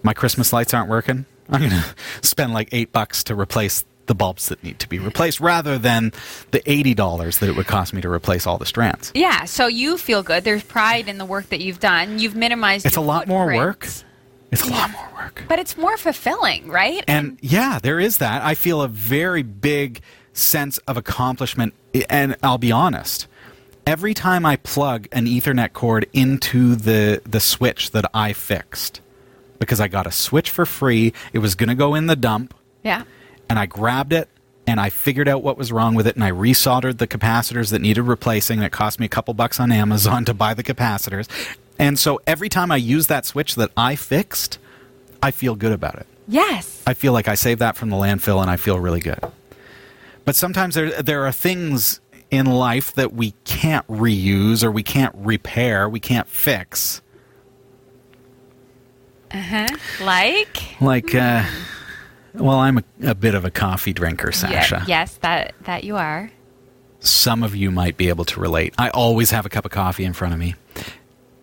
My 0.02 0.12
Christmas 0.12 0.52
lights 0.52 0.74
aren't 0.74 0.88
working. 0.88 1.24
I'm 1.48 1.60
going 1.60 1.70
to 1.70 1.84
spend 2.22 2.52
like 2.52 2.68
eight 2.72 2.92
bucks 2.92 3.24
to 3.24 3.34
replace 3.34 3.84
the 4.06 4.14
bulbs 4.14 4.48
that 4.48 4.62
need 4.62 4.78
to 4.80 4.88
be 4.88 4.98
replaced 4.98 5.40
rather 5.40 5.78
than 5.78 6.12
the 6.50 6.60
$80 6.60 7.38
that 7.38 7.48
it 7.48 7.56
would 7.56 7.66
cost 7.66 7.92
me 7.92 8.00
to 8.00 8.10
replace 8.10 8.46
all 8.46 8.58
the 8.58 8.66
strands. 8.66 9.12
Yeah. 9.14 9.44
So 9.44 9.66
you 9.66 9.98
feel 9.98 10.22
good. 10.22 10.44
There's 10.44 10.62
pride 10.62 11.08
in 11.08 11.18
the 11.18 11.24
work 11.24 11.48
that 11.50 11.60
you've 11.60 11.80
done. 11.80 12.18
You've 12.18 12.36
minimized. 12.36 12.86
It's 12.86 12.96
a 12.96 13.00
lot 13.00 13.28
more 13.28 13.46
work. 13.46 13.88
It's 14.52 14.66
a 14.66 14.70
lot 14.70 14.90
more 14.92 15.08
work. 15.16 15.42
But 15.48 15.58
it's 15.58 15.76
more 15.76 15.96
fulfilling, 15.96 16.68
right? 16.68 17.04
And 17.08 17.38
yeah, 17.42 17.78
there 17.82 17.98
is 17.98 18.18
that. 18.18 18.42
I 18.42 18.54
feel 18.54 18.80
a 18.80 18.88
very 18.88 19.42
big 19.42 20.00
sense 20.32 20.78
of 20.78 20.96
accomplishment. 20.96 21.74
And 22.08 22.36
I'll 22.42 22.58
be 22.58 22.70
honest, 22.72 23.26
every 23.86 24.14
time 24.14 24.46
I 24.46 24.56
plug 24.56 25.08
an 25.12 25.26
Ethernet 25.26 25.72
cord 25.72 26.06
into 26.12 26.76
the, 26.76 27.22
the 27.24 27.40
switch 27.40 27.90
that 27.90 28.04
I 28.14 28.32
fixed, 28.32 29.00
because 29.58 29.80
I 29.80 29.88
got 29.88 30.06
a 30.06 30.12
switch 30.12 30.50
for 30.50 30.66
free, 30.66 31.12
it 31.32 31.38
was 31.38 31.54
going 31.54 31.68
to 31.68 31.74
go 31.74 31.94
in 31.94 32.06
the 32.06 32.16
dump, 32.16 32.54
yeah. 32.82 33.02
And 33.48 33.58
I 33.58 33.66
grabbed 33.66 34.12
it 34.12 34.28
and 34.66 34.80
I 34.80 34.90
figured 34.90 35.28
out 35.28 35.42
what 35.42 35.56
was 35.56 35.70
wrong 35.70 35.94
with 35.94 36.06
it 36.06 36.16
and 36.16 36.24
I 36.24 36.30
resoldered 36.30 36.98
the 36.98 37.06
capacitors 37.06 37.70
that 37.70 37.80
needed 37.80 38.02
replacing. 38.02 38.62
It 38.62 38.72
cost 38.72 38.98
me 38.98 39.06
a 39.06 39.08
couple 39.08 39.32
bucks 39.34 39.60
on 39.60 39.70
Amazon 39.70 40.24
to 40.24 40.34
buy 40.34 40.54
the 40.54 40.64
capacitors. 40.64 41.28
And 41.78 41.98
so 41.98 42.20
every 42.26 42.48
time 42.48 42.72
I 42.72 42.76
use 42.76 43.06
that 43.06 43.26
switch 43.26 43.54
that 43.56 43.70
I 43.76 43.96
fixed, 43.96 44.58
I 45.22 45.30
feel 45.30 45.54
good 45.54 45.72
about 45.72 45.96
it. 45.96 46.06
Yes. 46.26 46.82
I 46.86 46.94
feel 46.94 47.12
like 47.12 47.28
I 47.28 47.34
saved 47.34 47.60
that 47.60 47.76
from 47.76 47.90
the 47.90 47.96
landfill 47.96 48.40
and 48.40 48.50
I 48.50 48.56
feel 48.56 48.80
really 48.80 49.00
good. 49.00 49.20
But 50.24 50.34
sometimes 50.34 50.74
there 50.74 51.00
there 51.00 51.24
are 51.24 51.32
things 51.32 52.00
in 52.30 52.46
life 52.46 52.92
that 52.94 53.12
we 53.12 53.32
can't 53.44 53.86
reuse 53.86 54.64
or 54.64 54.72
we 54.72 54.82
can't 54.82 55.14
repair, 55.16 55.88
we 55.88 56.00
can't 56.00 56.26
fix. 56.26 57.00
Uh 59.30 59.40
huh. 59.40 59.66
Like. 60.00 60.80
Like 60.80 61.14
uh 61.14 61.44
well, 62.36 62.58
I'm 62.58 62.78
a, 62.78 62.84
a 63.04 63.14
bit 63.14 63.34
of 63.34 63.44
a 63.44 63.50
coffee 63.50 63.92
drinker, 63.92 64.28
Yeah, 64.28 64.62
Sasha. 64.62 64.84
yes, 64.86 65.16
that 65.18 65.54
that 65.64 65.84
you 65.84 65.96
are. 65.96 66.30
Some 67.00 67.42
of 67.42 67.54
you 67.54 67.70
might 67.70 67.96
be 67.96 68.08
able 68.08 68.24
to 68.26 68.40
relate. 68.40 68.74
I 68.78 68.88
always 68.90 69.30
have 69.30 69.46
a 69.46 69.48
cup 69.48 69.64
of 69.64 69.70
coffee 69.70 70.04
in 70.04 70.12
front 70.12 70.34
of 70.34 70.40
me. 70.40 70.54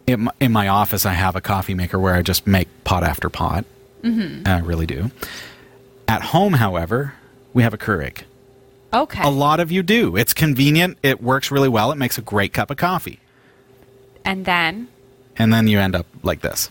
In 0.08 0.22
my, 0.26 0.32
in 0.40 0.52
my 0.52 0.68
office, 0.68 1.06
I 1.06 1.14
have 1.14 1.36
a 1.36 1.42
coffee 1.42 1.74
maker 1.74 1.98
where 2.00 2.14
I 2.16 2.22
just 2.22 2.46
make 2.46 2.68
pot 2.84 3.04
after 3.04 3.30
pot. 3.30 3.64
Mm-hmm. 4.04 4.46
I 4.48 4.60
really 4.60 4.86
do. 4.86 5.12
At 6.08 6.22
home, 6.22 6.54
however, 6.54 7.14
we 7.54 7.64
have 7.64 7.74
a 7.74 7.78
Keurig. 7.78 8.24
Okay. 8.94 9.24
A 9.24 9.30
lot 9.30 9.60
of 9.62 9.72
you 9.72 9.82
do. 9.82 10.18
It's 10.18 10.34
convenient. 10.34 10.98
It 11.02 11.22
works 11.24 11.50
really 11.52 11.70
well. 11.70 11.92
It 11.92 11.96
makes 11.98 12.18
a 12.18 12.22
great 12.22 12.52
cup 12.54 12.70
of 12.70 12.78
coffee. 12.78 13.20
and 14.26 14.44
then. 14.46 14.88
And 15.38 15.52
then 15.54 15.68
you 15.68 15.80
end 15.80 15.96
up 15.96 16.06
like 16.22 16.42
this. 16.42 16.70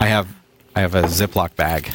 I 0.00 0.06
have 0.06 0.28
I 0.74 0.80
have 0.80 0.94
a 0.94 1.02
Ziploc 1.02 1.54
bag 1.56 1.90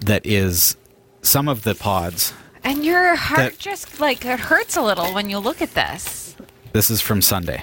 that 0.00 0.24
is 0.26 0.76
some 1.22 1.48
of 1.48 1.62
the 1.62 1.74
pods. 1.74 2.32
And 2.62 2.84
your 2.84 3.14
heart 3.16 3.38
That- 3.52 3.58
just 3.58 4.00
like 4.00 4.24
it 4.24 4.40
hurts 4.40 4.76
a 4.76 4.82
little 4.82 5.12
when 5.12 5.28
you 5.30 5.38
look 5.38 5.60
at 5.62 5.74
this. 5.74 6.34
This 6.72 6.90
is 6.90 7.00
from 7.00 7.20
Sunday. 7.22 7.62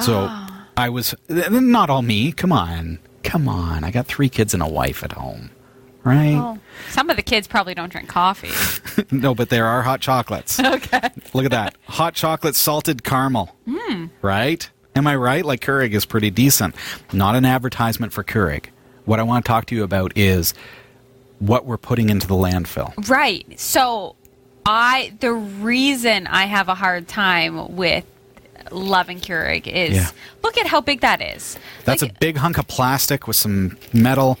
So 0.00 0.26
Ah. 0.28 0.66
I 0.76 0.88
was 0.88 1.14
not 1.28 1.90
all 1.90 2.02
me. 2.02 2.32
Come 2.32 2.52
on. 2.52 2.98
Come 3.22 3.48
on. 3.48 3.84
I 3.84 3.90
got 3.90 4.06
3 4.06 4.28
kids 4.28 4.54
and 4.54 4.62
a 4.62 4.68
wife 4.68 5.04
at 5.04 5.12
home. 5.12 5.50
Right? 6.04 6.34
Oh. 6.34 6.58
Some 6.90 7.10
of 7.10 7.16
the 7.16 7.22
kids 7.22 7.46
probably 7.46 7.74
don't 7.74 7.92
drink 7.92 8.08
coffee. 8.08 8.50
no, 9.12 9.34
but 9.34 9.50
there 9.50 9.66
are 9.66 9.82
hot 9.82 10.00
chocolates. 10.00 10.58
okay. 10.60 11.10
Look 11.32 11.44
at 11.44 11.50
that. 11.52 11.76
Hot 11.86 12.14
chocolate 12.14 12.56
salted 12.56 13.04
caramel. 13.04 13.54
Hmm. 13.68 14.06
Right? 14.20 14.68
Am 14.96 15.06
I 15.06 15.14
right? 15.14 15.44
Like 15.44 15.60
Keurig 15.60 15.92
is 15.92 16.04
pretty 16.04 16.30
decent. 16.30 16.74
Not 17.12 17.36
an 17.36 17.44
advertisement 17.44 18.12
for 18.12 18.24
Keurig. 18.24 18.66
What 19.04 19.18
I 19.20 19.22
want 19.24 19.44
to 19.44 19.48
talk 19.48 19.66
to 19.66 19.74
you 19.74 19.82
about 19.82 20.12
is 20.16 20.54
what 21.38 21.64
we're 21.64 21.76
putting 21.78 22.08
into 22.08 22.26
the 22.26 22.34
landfill. 22.34 22.92
Right. 23.08 23.58
So, 23.58 24.14
I 24.64 25.12
the 25.20 25.32
reason 25.32 26.26
I 26.28 26.44
have 26.46 26.68
a 26.68 26.74
hard 26.74 27.08
time 27.08 27.74
with 27.76 28.04
loving 28.70 29.20
Keurig 29.20 29.66
is 29.66 29.94
Yeah. 29.96 30.10
look 30.44 30.56
at 30.56 30.66
how 30.68 30.80
big 30.80 31.00
that 31.00 31.20
is. 31.20 31.58
That's 31.84 32.02
Like, 32.02 32.12
a 32.12 32.14
big 32.20 32.36
hunk 32.36 32.58
of 32.58 32.68
plastic 32.68 33.26
with 33.26 33.36
some 33.36 33.76
metal 33.92 34.38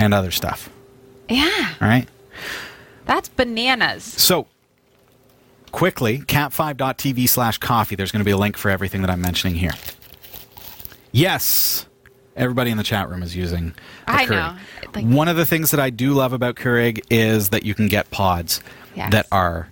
and 0.00 0.14
other 0.14 0.30
stuff. 0.30 0.70
yeah. 1.28 1.74
All 1.80 1.88
right? 1.88 2.08
That's 3.04 3.28
bananas. 3.28 4.02
So, 4.04 4.46
quickly, 5.70 6.18
cat5.tv 6.20 7.28
slash 7.28 7.58
coffee. 7.58 7.94
There's 7.94 8.10
going 8.10 8.20
to 8.20 8.24
be 8.24 8.30
a 8.32 8.36
link 8.36 8.56
for 8.56 8.70
everything 8.70 9.02
that 9.02 9.10
I'm 9.10 9.20
mentioning 9.20 9.54
here. 9.56 9.72
Yes, 11.12 11.85
everybody 12.36 12.70
in 12.70 12.76
the 12.76 12.84
chat 12.84 13.08
room 13.08 13.22
is 13.22 13.34
using 13.34 13.74
I 14.06 14.26
Keurig. 14.26 14.30
know. 14.30 14.56
Like- 14.94 15.04
One 15.06 15.28
of 15.28 15.36
the 15.36 15.46
things 15.46 15.70
that 15.72 15.80
I 15.80 15.90
do 15.90 16.12
love 16.12 16.32
about 16.32 16.54
Keurig 16.56 17.00
is 17.10 17.48
that 17.50 17.64
you 17.64 17.74
can 17.74 17.88
get 17.88 18.10
pods 18.10 18.60
Yes. 18.94 19.12
that 19.12 19.26
are 19.32 19.70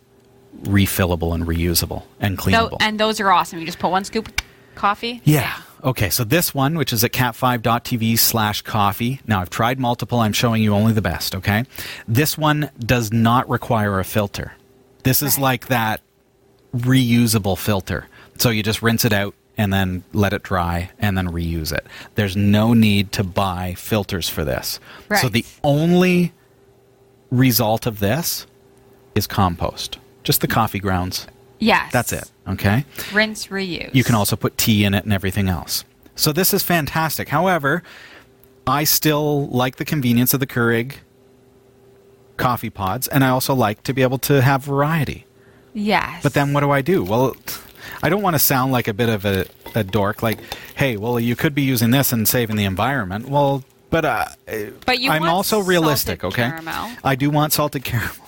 refillable 0.62 1.34
and 1.34 1.46
reusable 1.46 2.02
and 2.20 2.36
Tho- 2.38 2.42
cleanable. 2.42 2.76
and 2.80 2.98
those 2.98 3.20
are 3.20 3.30
awesome. 3.30 3.58
You 3.58 3.66
just 3.66 3.78
put 3.78 3.90
one 3.90 4.04
scoop 4.04 4.40
coffee. 4.74 5.20
Yeah. 5.24 5.52
Okay, 5.82 6.08
so 6.08 6.24
this 6.24 6.54
one, 6.54 6.76
which 6.78 6.92
is 6.94 7.04
at 7.04 7.12
cat5.tv 7.12 8.18
slash 8.18 8.62
coffee. 8.62 9.20
Now, 9.26 9.42
I've 9.42 9.50
tried 9.50 9.78
multiple. 9.78 10.20
I'm 10.20 10.32
showing 10.32 10.62
you 10.62 10.72
only 10.74 10.94
the 10.94 11.02
best, 11.02 11.34
okay? 11.34 11.64
This 12.08 12.38
one 12.38 12.70
does 12.78 13.12
not 13.12 13.46
require 13.50 14.00
a 14.00 14.04
filter. 14.04 14.54
This 15.02 15.22
is 15.22 15.38
like 15.38 15.66
that 15.66 16.00
reusable 16.74 17.58
filter. 17.58 18.06
So 18.38 18.48
you 18.50 18.62
just 18.62 18.80
rinse 18.82 19.04
it 19.04 19.12
out 19.12 19.34
and 19.56 19.72
then 19.72 20.04
let 20.12 20.32
it 20.32 20.42
dry 20.42 20.90
and 20.98 21.16
then 21.16 21.28
reuse 21.28 21.72
it. 21.72 21.86
There's 22.14 22.36
no 22.36 22.74
need 22.74 23.12
to 23.12 23.24
buy 23.24 23.74
filters 23.74 24.28
for 24.28 24.44
this. 24.44 24.80
Right. 25.08 25.20
So 25.20 25.28
the 25.28 25.44
only 25.62 26.32
result 27.30 27.86
of 27.86 28.00
this 28.00 28.46
is 29.14 29.26
compost. 29.26 29.98
Just 30.22 30.40
the 30.40 30.48
coffee 30.48 30.80
grounds. 30.80 31.26
Yes. 31.60 31.92
That's 31.92 32.12
it, 32.12 32.30
okay? 32.48 32.84
Rinse, 33.12 33.46
reuse. 33.46 33.94
You 33.94 34.04
can 34.04 34.14
also 34.14 34.36
put 34.36 34.58
tea 34.58 34.84
in 34.84 34.92
it 34.94 35.04
and 35.04 35.12
everything 35.12 35.48
else. 35.48 35.84
So 36.16 36.32
this 36.32 36.52
is 36.52 36.62
fantastic. 36.62 37.28
However, 37.28 37.82
I 38.66 38.84
still 38.84 39.46
like 39.48 39.76
the 39.76 39.84
convenience 39.84 40.34
of 40.34 40.40
the 40.40 40.46
Keurig 40.46 40.96
coffee 42.36 42.70
pods, 42.70 43.06
and 43.08 43.22
I 43.24 43.28
also 43.28 43.54
like 43.54 43.82
to 43.84 43.92
be 43.92 44.02
able 44.02 44.18
to 44.18 44.42
have 44.42 44.64
variety. 44.64 45.26
Yes. 45.72 46.22
But 46.22 46.34
then 46.34 46.52
what 46.52 46.60
do 46.60 46.70
I 46.70 46.82
do? 46.82 47.04
Well, 47.04 47.36
I 48.02 48.08
don't 48.08 48.22
want 48.22 48.34
to 48.34 48.38
sound 48.40 48.72
like 48.72 48.88
a 48.88 48.94
bit 48.94 49.08
of 49.08 49.24
a, 49.24 49.46
a 49.74 49.84
dork, 49.84 50.22
like, 50.22 50.38
hey, 50.74 50.96
well, 50.96 51.18
you 51.20 51.36
could 51.36 51.54
be 51.54 51.62
using 51.62 51.90
this 51.90 52.12
and 52.12 52.26
saving 52.28 52.56
the 52.56 52.64
environment. 52.64 53.28
Well, 53.28 53.64
but 53.90 54.04
uh, 54.04 54.24
But 54.86 54.98
you 55.00 55.10
I'm 55.10 55.24
also 55.24 55.60
realistic, 55.60 56.24
okay? 56.24 56.48
caramel. 56.50 56.90
I 57.04 57.14
do 57.14 57.30
want 57.30 57.52
salted 57.52 57.84
caramel. 57.84 58.23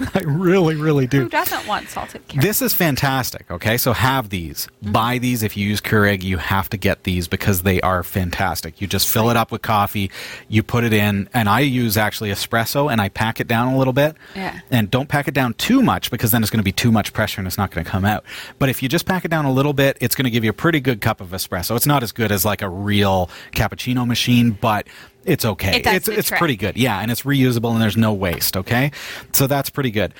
I 0.14 0.20
really, 0.20 0.76
really 0.76 1.06
do. 1.06 1.22
Who 1.22 1.28
doesn't 1.28 1.66
want 1.66 1.88
salted 1.88 2.26
caramel? 2.28 2.46
This 2.46 2.62
is 2.62 2.74
fantastic. 2.74 3.50
Okay, 3.50 3.76
so 3.76 3.92
have 3.92 4.30
these. 4.30 4.66
Mm-hmm. 4.82 4.92
Buy 4.92 5.18
these 5.18 5.42
if 5.42 5.56
you 5.56 5.66
use 5.66 5.80
Keurig. 5.80 6.22
You 6.22 6.38
have 6.38 6.70
to 6.70 6.76
get 6.76 7.04
these 7.04 7.28
because 7.28 7.62
they 7.62 7.80
are 7.82 8.02
fantastic. 8.02 8.80
You 8.80 8.86
just 8.86 9.08
fill 9.08 9.30
it 9.30 9.36
up 9.36 9.52
with 9.52 9.62
coffee, 9.62 10.10
you 10.48 10.62
put 10.62 10.84
it 10.84 10.92
in, 10.92 11.28
and 11.34 11.48
I 11.48 11.60
use 11.60 11.96
actually 11.96 12.30
espresso 12.30 12.90
and 12.90 13.00
I 13.00 13.08
pack 13.08 13.40
it 13.40 13.48
down 13.48 13.74
a 13.74 13.78
little 13.78 13.92
bit. 13.92 14.16
Yeah. 14.34 14.60
And 14.70 14.90
don't 14.90 15.08
pack 15.08 15.28
it 15.28 15.34
down 15.34 15.54
too 15.54 15.82
much 15.82 16.10
because 16.10 16.30
then 16.30 16.42
it's 16.42 16.50
going 16.50 16.60
to 16.60 16.64
be 16.64 16.72
too 16.72 16.92
much 16.92 17.12
pressure 17.12 17.40
and 17.40 17.46
it's 17.46 17.58
not 17.58 17.70
going 17.70 17.84
to 17.84 17.90
come 17.90 18.04
out. 18.04 18.24
But 18.58 18.68
if 18.68 18.82
you 18.82 18.88
just 18.88 19.06
pack 19.06 19.24
it 19.24 19.28
down 19.28 19.44
a 19.44 19.52
little 19.52 19.72
bit, 19.72 19.98
it's 20.00 20.14
going 20.14 20.24
to 20.24 20.30
give 20.30 20.44
you 20.44 20.50
a 20.50 20.54
pretty 20.54 20.80
good 20.80 21.00
cup 21.00 21.20
of 21.20 21.28
espresso. 21.30 21.76
It's 21.76 21.86
not 21.86 22.02
as 22.02 22.12
good 22.12 22.32
as 22.32 22.44
like 22.44 22.62
a 22.62 22.68
real 22.68 23.28
cappuccino 23.52 24.06
machine, 24.06 24.52
but 24.52 24.86
it's 25.30 25.44
okay. 25.44 25.78
It 25.78 25.86
it's 25.86 26.08
it's 26.08 26.30
pretty 26.30 26.56
good. 26.56 26.76
Yeah, 26.76 26.98
and 27.00 27.10
it's 27.10 27.22
reusable 27.22 27.72
and 27.72 27.80
there's 27.80 27.96
no 27.96 28.12
waste, 28.12 28.56
okay? 28.56 28.90
So 29.32 29.46
that's 29.46 29.70
pretty 29.70 29.90
good. 29.90 30.14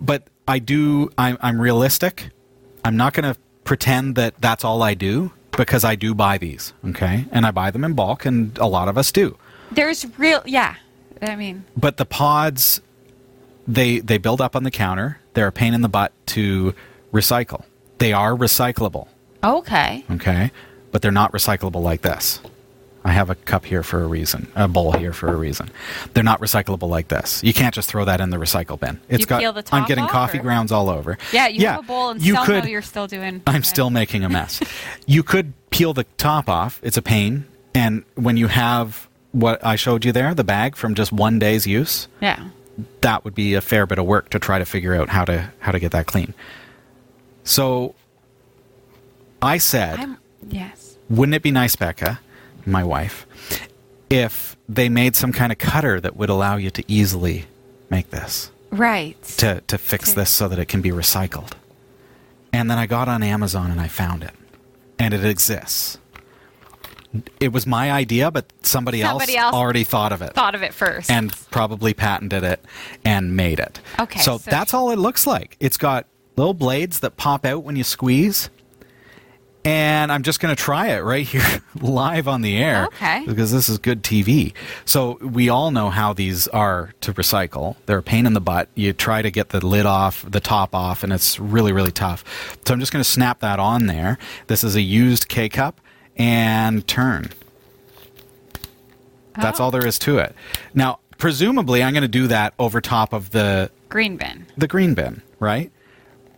But 0.00 0.28
I 0.48 0.58
do 0.58 1.10
I'm 1.18 1.36
I'm 1.40 1.60
realistic. 1.60 2.28
I'm 2.84 2.96
not 2.96 3.12
going 3.14 3.32
to 3.32 3.38
pretend 3.64 4.16
that 4.16 4.40
that's 4.40 4.64
all 4.64 4.82
I 4.82 4.94
do. 4.94 5.32
because 5.52 5.84
I 5.84 5.94
do 5.94 6.14
buy 6.14 6.38
these, 6.38 6.72
okay? 6.88 7.26
And 7.30 7.44
I 7.46 7.50
buy 7.50 7.70
them 7.70 7.84
in 7.84 7.92
bulk, 7.92 8.24
and 8.24 8.56
a 8.58 8.66
lot 8.66 8.88
of 8.88 8.96
us 8.98 9.12
do. 9.12 9.36
There's 9.70 10.06
real, 10.18 10.42
yeah. 10.46 10.74
I 11.20 11.36
mean, 11.36 11.64
But 11.76 11.98
the 11.98 12.04
pods, 12.06 12.80
they 13.68 14.00
they 14.00 14.18
build 14.18 14.40
up 14.40 14.56
on 14.56 14.64
the 14.64 14.70
counter. 14.70 15.18
They're 15.34 15.46
a 15.46 15.52
pain 15.52 15.74
in 15.74 15.82
the 15.82 15.88
butt 15.88 16.12
to 16.28 16.74
recycle. 17.12 17.64
They 17.98 18.12
are 18.12 18.32
recyclable, 18.34 19.06
okay. 19.44 20.04
okay? 20.10 20.50
But 20.90 21.02
they're 21.02 21.12
not 21.12 21.32
recyclable 21.32 21.82
like 21.82 22.02
this. 22.02 22.40
I 23.04 23.10
have 23.12 23.30
a 23.30 23.34
cup 23.34 23.64
here 23.64 23.82
for 23.82 24.02
a 24.02 24.06
reason, 24.06 24.50
a 24.54 24.68
bowl 24.68 24.92
here 24.92 25.12
for 25.12 25.28
a 25.32 25.36
reason. 25.36 25.70
They're 26.14 26.22
not 26.22 26.40
recyclable 26.40 26.88
like 26.88 27.08
this. 27.08 27.42
You 27.42 27.52
can't 27.52 27.74
just 27.74 27.88
throw 27.88 28.04
that 28.04 28.20
in 28.20 28.30
the 28.30 28.36
recycle 28.36 28.78
bin. 28.78 29.00
It's 29.08 29.20
You 29.22 29.26
got. 29.26 29.40
peel 29.40 29.52
the 29.52 29.64
I'm 29.72 29.86
getting 29.86 30.04
off, 30.04 30.10
coffee 30.10 30.38
or- 30.38 30.42
grounds 30.42 30.70
all 30.70 30.88
over. 30.88 31.18
Yeah, 31.32 31.48
you 31.48 31.66
have 31.66 31.80
a 31.80 31.82
bowl 31.82 32.10
and 32.10 32.22
you 32.22 32.36
could, 32.44 32.64
know 32.64 32.70
you're 32.70 32.80
still 32.82 33.06
doing. 33.08 33.42
I'm 33.46 33.56
okay. 33.56 33.62
still 33.62 33.90
making 33.90 34.24
a 34.24 34.28
mess. 34.28 34.60
you 35.06 35.22
could 35.22 35.52
peel 35.70 35.92
the 35.94 36.04
top 36.16 36.48
off. 36.48 36.78
It's 36.82 36.96
a 36.96 37.02
pain. 37.02 37.46
And 37.74 38.04
when 38.14 38.36
you 38.36 38.46
have 38.48 39.08
what 39.32 39.64
I 39.64 39.76
showed 39.76 40.04
you 40.04 40.12
there, 40.12 40.34
the 40.34 40.44
bag 40.44 40.76
from 40.76 40.94
just 40.94 41.10
one 41.10 41.38
day's 41.38 41.66
use, 41.66 42.06
Yeah. 42.20 42.48
that 43.00 43.24
would 43.24 43.34
be 43.34 43.54
a 43.54 43.60
fair 43.60 43.86
bit 43.86 43.98
of 43.98 44.04
work 44.06 44.28
to 44.30 44.38
try 44.38 44.58
to 44.58 44.64
figure 44.64 44.94
out 44.94 45.08
how 45.08 45.24
to 45.24 45.50
how 45.60 45.72
to 45.72 45.78
get 45.80 45.90
that 45.92 46.06
clean. 46.06 46.34
So 47.44 47.94
I 49.40 49.58
said, 49.58 49.98
I'm, 49.98 50.18
yes. 50.48 50.96
wouldn't 51.10 51.34
it 51.34 51.42
be 51.42 51.50
nice, 51.50 51.74
Becca, 51.76 52.20
my 52.66 52.84
wife, 52.84 53.26
if 54.10 54.56
they 54.68 54.88
made 54.88 55.16
some 55.16 55.32
kind 55.32 55.52
of 55.52 55.58
cutter 55.58 56.00
that 56.00 56.16
would 56.16 56.28
allow 56.30 56.56
you 56.56 56.70
to 56.70 56.84
easily 56.88 57.46
make 57.90 58.10
this? 58.10 58.50
Right. 58.70 59.22
to, 59.38 59.60
to 59.66 59.76
fix 59.78 60.10
Okay. 60.10 60.20
this 60.22 60.30
so 60.30 60.48
that 60.48 60.58
it 60.58 60.66
can 60.66 60.80
be 60.80 60.90
recycled. 60.90 61.52
And 62.54 62.70
then 62.70 62.78
I 62.78 62.86
got 62.86 63.06
on 63.08 63.22
Amazon 63.22 63.70
and 63.70 63.80
I 63.80 63.88
found 63.88 64.22
it. 64.22 64.32
And 64.98 65.12
it 65.12 65.24
exists. 65.24 65.98
It 67.40 67.52
was 67.52 67.66
my 67.66 67.92
idea, 67.92 68.30
but 68.30 68.46
somebody, 68.62 69.02
Somebody 69.02 69.36
else, 69.36 69.52
else 69.52 69.54
already 69.54 69.84
thought 69.84 70.12
of 70.12 70.22
it 70.22 70.32
Thought 70.32 70.54
of 70.54 70.62
it 70.62 70.72
first. 70.72 71.10
and 71.10 71.30
probably 71.50 71.92
patented 71.92 72.42
it 72.44 72.64
and 73.04 73.36
made 73.36 73.58
it. 73.60 73.80
Okay, 73.98 74.20
So, 74.20 74.38
so- 74.38 74.50
that's 74.50 74.72
all 74.72 74.90
it 74.90 74.98
looks 74.98 75.26
like. 75.26 75.56
It's 75.60 75.76
got 75.76 76.06
little 76.36 76.54
blades 76.54 77.00
that 77.00 77.18
pop 77.18 77.44
out 77.44 77.64
when 77.64 77.76
you 77.76 77.84
squeeze. 77.84 78.48
And 79.64 80.10
I'm 80.10 80.24
just 80.24 80.40
going 80.40 80.54
to 80.54 80.60
try 80.60 80.88
it 80.88 81.02
right 81.04 81.24
here 81.24 81.62
live 81.80 82.26
on 82.26 82.42
the 82.42 82.56
air. 82.56 82.86
Okay. 82.86 83.22
Because 83.26 83.52
this 83.52 83.68
is 83.68 83.78
good 83.78 84.02
TV. 84.02 84.54
So 84.84 85.18
we 85.20 85.48
all 85.48 85.70
know 85.70 85.88
how 85.90 86.12
these 86.12 86.48
are 86.48 86.92
to 87.02 87.12
recycle. 87.14 87.76
They're 87.86 87.98
a 87.98 88.02
pain 88.02 88.26
in 88.26 88.32
the 88.32 88.40
butt. 88.40 88.68
You 88.74 88.92
try 88.92 89.22
to 89.22 89.30
get 89.30 89.50
the 89.50 89.64
lid 89.64 89.86
off, 89.86 90.28
the 90.28 90.40
top 90.40 90.74
off, 90.74 91.04
and 91.04 91.12
it's 91.12 91.38
really, 91.38 91.70
really 91.72 91.92
tough. 91.92 92.24
So 92.66 92.74
I'm 92.74 92.80
just 92.80 92.92
going 92.92 93.04
to 93.04 93.08
snap 93.08 93.38
that 93.40 93.60
on 93.60 93.86
there. 93.86 94.18
This 94.48 94.64
is 94.64 94.74
a 94.74 94.82
used 94.82 95.28
K 95.28 95.48
cup 95.48 95.80
and 96.16 96.84
turn. 96.88 97.30
That's 99.40 99.60
Oh. 99.60 99.64
all 99.64 99.70
there 99.70 99.86
is 99.86 99.98
to 100.00 100.18
it. 100.18 100.34
Now, 100.74 100.98
presumably, 101.18 101.82
I'm 101.84 101.92
going 101.94 102.02
to 102.02 102.08
do 102.08 102.26
that 102.26 102.52
over 102.58 102.80
top 102.80 103.12
of 103.12 103.30
the 103.30 103.70
Green 103.88 104.16
bin. 104.16 104.46
the 104.58 104.66
green 104.66 104.94
bin, 104.94 105.22
right? 105.38 105.70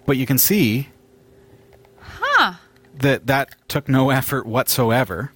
But 0.07 0.17
you 0.19 0.27
can 0.27 0.37
see. 0.39 0.89
That 2.99 3.27
that 3.27 3.55
took 3.69 3.89
no 3.89 4.11
effort 4.11 4.47
whatsoever. 4.47 5.33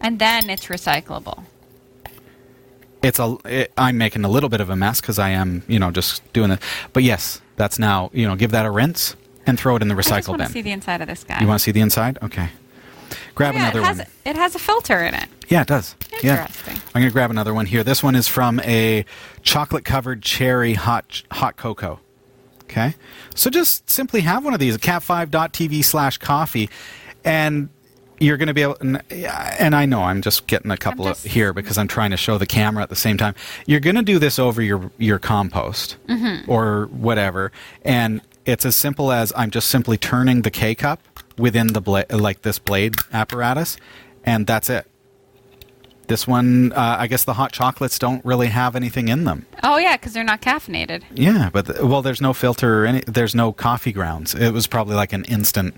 And 0.00 0.18
then 0.18 0.48
it's 0.48 0.66
recyclable. 0.66 1.44
It's 3.02 3.18
a 3.18 3.36
it, 3.44 3.72
I'm 3.78 3.98
making 3.98 4.24
a 4.24 4.28
little 4.28 4.48
bit 4.48 4.60
of 4.60 4.70
a 4.70 4.76
mess 4.76 5.00
because 5.00 5.18
I 5.18 5.30
am 5.30 5.62
you 5.68 5.78
know 5.78 5.90
just 5.90 6.30
doing 6.32 6.50
it. 6.50 6.60
But 6.92 7.02
yes, 7.02 7.40
that's 7.56 7.78
now 7.78 8.10
you 8.12 8.26
know 8.26 8.36
give 8.36 8.50
that 8.50 8.66
a 8.66 8.70
rinse 8.70 9.16
and 9.46 9.58
throw 9.58 9.76
it 9.76 9.82
in 9.82 9.88
the 9.88 9.94
I 9.94 9.98
just 9.98 10.10
recycle 10.10 10.28
want 10.28 10.42
to 10.42 10.46
bin. 10.46 10.52
see 10.52 10.62
the 10.62 10.72
inside 10.72 11.00
of 11.00 11.08
this 11.08 11.24
guy. 11.24 11.40
you 11.40 11.46
want 11.46 11.60
to 11.60 11.64
see 11.64 11.72
the 11.72 11.80
inside? 11.80 12.18
Okay. 12.22 12.50
Grab 13.34 13.54
yeah, 13.54 13.60
another 13.62 13.80
it 13.80 13.84
has, 13.84 13.98
one. 13.98 14.06
It 14.24 14.36
has 14.36 14.54
a 14.54 14.58
filter 14.58 15.02
in 15.02 15.14
it. 15.14 15.28
Yeah, 15.48 15.62
it 15.62 15.66
does. 15.66 15.96
Yeah. 16.22 16.42
Interesting. 16.42 16.76
I'm 16.94 17.00
going 17.00 17.10
to 17.10 17.12
grab 17.12 17.30
another 17.30 17.54
one 17.54 17.66
here. 17.66 17.82
This 17.82 18.02
one 18.02 18.14
is 18.14 18.28
from 18.28 18.60
a 18.60 19.04
chocolate 19.42 19.84
covered 19.84 20.22
cherry 20.22 20.74
hot 20.74 21.22
hot 21.32 21.56
cocoa. 21.56 22.00
Okay. 22.70 22.94
So 23.34 23.50
just 23.50 23.90
simply 23.90 24.20
have 24.20 24.44
one 24.44 24.54
of 24.54 24.60
these, 24.60 24.76
cat5.tv 24.78 25.84
slash 25.84 26.18
coffee, 26.18 26.70
and 27.24 27.68
you're 28.20 28.36
going 28.36 28.46
to 28.46 28.54
be 28.54 28.62
able, 28.62 28.76
and, 28.80 29.02
and 29.10 29.74
I 29.74 29.86
know 29.86 30.02
I'm 30.02 30.22
just 30.22 30.46
getting 30.46 30.70
a 30.70 30.76
couple 30.76 31.06
just- 31.06 31.26
of 31.26 31.32
here 31.32 31.52
because 31.52 31.76
I'm 31.78 31.88
trying 31.88 32.10
to 32.12 32.16
show 32.16 32.38
the 32.38 32.46
camera 32.46 32.82
at 32.82 32.88
the 32.88 32.96
same 32.96 33.16
time. 33.16 33.34
You're 33.66 33.80
going 33.80 33.96
to 33.96 34.02
do 34.02 34.20
this 34.20 34.38
over 34.38 34.62
your, 34.62 34.92
your 34.98 35.18
compost 35.18 35.96
mm-hmm. 36.06 36.48
or 36.48 36.86
whatever, 36.92 37.50
and 37.82 38.20
it's 38.46 38.64
as 38.64 38.76
simple 38.76 39.10
as 39.10 39.32
I'm 39.36 39.50
just 39.50 39.68
simply 39.68 39.98
turning 39.98 40.42
the 40.42 40.50
K 40.50 40.74
cup 40.76 41.00
within 41.36 41.68
the 41.68 41.80
bla- 41.80 42.06
like 42.10 42.42
this 42.42 42.58
blade 42.60 42.94
apparatus, 43.12 43.78
and 44.24 44.46
that's 44.46 44.70
it. 44.70 44.86
This 46.10 46.26
one, 46.26 46.72
uh, 46.72 46.96
I 46.98 47.06
guess 47.06 47.24
the 47.24 47.34
hot 47.34 47.52
chocolates 47.52 47.98
don't 47.98 48.22
really 48.24 48.48
have 48.48 48.76
anything 48.76 49.08
in 49.08 49.24
them. 49.24 49.46
Oh 49.62 49.78
yeah, 49.78 49.96
because 49.96 50.12
they're 50.12 50.24
not 50.24 50.42
caffeinated. 50.42 51.02
Yeah, 51.14 51.48
but 51.52 51.66
th- 51.66 51.78
well, 51.80 52.02
there's 52.02 52.20
no 52.20 52.32
filter 52.34 52.82
or 52.82 52.86
any. 52.86 53.00
There's 53.06 53.34
no 53.34 53.52
coffee 53.52 53.92
grounds. 53.92 54.34
It 54.34 54.50
was 54.52 54.66
probably 54.66 54.96
like 54.96 55.12
an 55.12 55.24
instant 55.24 55.74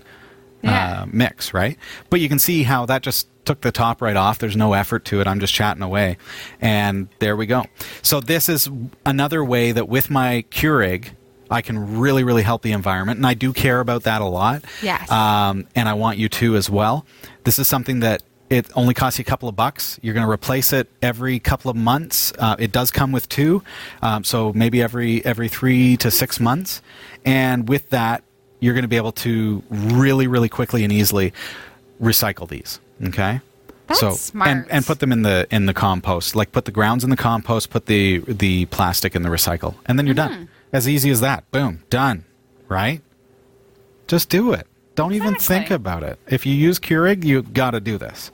Yeah. 0.63 1.01
uh, 1.01 1.05
mix, 1.11 1.53
right? 1.53 1.77
But 2.09 2.19
you 2.19 2.27
can 2.29 2.39
see 2.39 2.63
how 2.63 2.85
that 2.87 3.01
just 3.03 3.27
took 3.45 3.61
the 3.61 3.71
top 3.71 4.01
right 4.01 4.15
off. 4.15 4.39
There's 4.39 4.55
no 4.57 4.73
effort 4.73 5.05
to 5.05 5.21
it. 5.21 5.27
I'm 5.27 5.39
just 5.39 5.53
chatting 5.53 5.83
away, 5.83 6.17
and 6.59 7.07
there 7.19 7.35
we 7.37 7.45
go. 7.45 7.65
So 8.01 8.19
this 8.19 8.49
is 8.49 8.69
another 9.05 9.43
way 9.45 9.71
that 9.71 9.87
with 9.87 10.09
my 10.09 10.43
Keurig. 10.51 11.09
I 11.51 11.61
can 11.61 11.99
really, 11.99 12.23
really 12.23 12.41
help 12.41 12.63
the 12.63 12.71
environment, 12.71 13.17
and 13.17 13.27
I 13.27 13.35
do 13.35 13.53
care 13.53 13.79
about 13.79 14.03
that 14.03 14.21
a 14.21 14.25
lot. 14.25 14.63
Yes. 14.81 15.11
Um, 15.11 15.67
and 15.75 15.87
I 15.87 15.93
want 15.93 16.17
you 16.17 16.27
to 16.29 16.55
as 16.55 16.67
well. 16.67 17.05
This 17.43 17.59
is 17.59 17.67
something 17.67 17.99
that 17.99 18.23
it 18.53 18.65
only 18.75 18.93
costs 18.93 19.17
you 19.19 19.23
a 19.23 19.25
couple 19.25 19.49
of 19.49 19.55
bucks. 19.55 19.99
You're 20.01 20.13
going 20.13 20.25
to 20.25 20.31
replace 20.31 20.71
it 20.73 20.87
every 21.01 21.39
couple 21.39 21.71
of 21.71 21.77
months. 21.77 22.31
Uh, 22.37 22.55
it 22.59 22.71
does 22.71 22.91
come 22.91 23.11
with 23.11 23.27
two, 23.29 23.63
um, 24.01 24.23
so 24.23 24.53
maybe 24.53 24.81
every 24.81 25.23
every 25.25 25.49
three 25.49 25.97
to 25.97 26.11
six 26.11 26.39
months. 26.39 26.81
And 27.25 27.67
with 27.67 27.89
that, 27.89 28.23
you're 28.59 28.73
going 28.73 28.83
to 28.83 28.89
be 28.89 28.97
able 28.97 29.11
to 29.27 29.63
really, 29.69 30.27
really 30.27 30.49
quickly 30.49 30.83
and 30.83 30.91
easily 30.93 31.33
recycle 32.01 32.47
these. 32.47 32.79
Okay. 33.03 33.41
That's 33.87 33.99
so 33.99 34.11
smart. 34.11 34.49
and 34.49 34.65
and 34.71 34.85
put 34.85 34.99
them 34.99 35.11
in 35.11 35.23
the 35.23 35.45
in 35.51 35.65
the 35.65 35.73
compost. 35.73 36.35
Like 36.35 36.51
put 36.53 36.65
the 36.65 36.71
grounds 36.71 37.03
in 37.03 37.09
the 37.09 37.17
compost, 37.17 37.69
put 37.69 37.87
the 37.87 38.19
the 38.27 38.65
plastic 38.67 39.15
in 39.15 39.23
the 39.23 39.29
recycle, 39.29 39.75
and 39.85 39.97
then 39.99 40.05
you're 40.05 40.15
Mm-hmm. 40.15 40.33
done. 40.35 40.49
As 40.71 40.87
easy 40.87 41.09
as 41.11 41.19
that. 41.21 41.49
Boom, 41.51 41.83
done. 41.89 42.23
Right? 42.69 43.01
Just 44.07 44.29
do 44.29 44.53
it. 44.53 44.65
Don't 44.95 45.13
even 45.13 45.35
think 45.35 45.71
about 45.71 46.03
it. 46.03 46.19
If 46.27 46.45
you 46.45 46.53
use 46.53 46.79
Keurig, 46.79 47.23
you 47.23 47.41
got 47.41 47.71
to 47.71 47.79
do 47.79 47.97
this. 47.97 48.31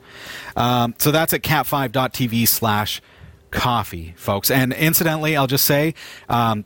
Um, 0.55 0.93
so 0.97 1.11
that's 1.11 1.33
at 1.33 1.41
cat5.tv 1.41 2.47
slash 2.47 3.01
coffee, 3.51 4.13
folks. 4.17 4.51
And 4.51 4.73
incidentally, 4.73 5.37
I'll 5.37 5.47
just 5.47 5.65
say 5.65 5.93
um, 6.27 6.65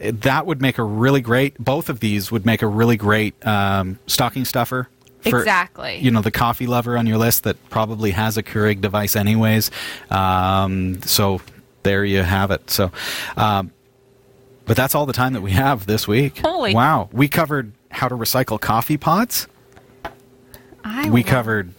that 0.00 0.44
would 0.46 0.60
make 0.60 0.78
a 0.78 0.82
really 0.82 1.20
great, 1.20 1.56
both 1.58 1.88
of 1.88 2.00
these 2.00 2.32
would 2.32 2.44
make 2.44 2.62
a 2.62 2.66
really 2.66 2.96
great 2.96 3.34
um, 3.46 3.98
stocking 4.06 4.44
stuffer. 4.44 4.88
For, 5.20 5.38
Exactly. 5.38 5.98
You 5.98 6.10
know, 6.10 6.20
the 6.20 6.30
coffee 6.30 6.66
lover 6.66 6.96
on 6.96 7.06
your 7.06 7.18
list 7.18 7.44
that 7.44 7.56
probably 7.70 8.12
has 8.12 8.36
a 8.36 8.42
Keurig 8.42 8.80
device 8.80 9.16
anyways. 9.16 9.70
Um, 10.10 11.00
so 11.02 11.40
there 11.82 12.04
you 12.04 12.22
have 12.22 12.50
it. 12.50 12.70
So, 12.70 12.92
um, 13.36 13.72
but 14.64 14.76
that's 14.76 14.94
all 14.94 15.06
the 15.06 15.12
time 15.12 15.32
that 15.32 15.40
we 15.40 15.52
have 15.52 15.86
this 15.86 16.06
week. 16.06 16.38
Holy- 16.38 16.74
Wow. 16.74 17.08
We 17.12 17.26
covered 17.28 17.72
how 17.90 18.08
to 18.08 18.14
recycle 18.16 18.60
coffee 18.60 18.96
pots 18.96 19.46
I 20.84 21.10
we 21.10 21.22
covered 21.22 21.72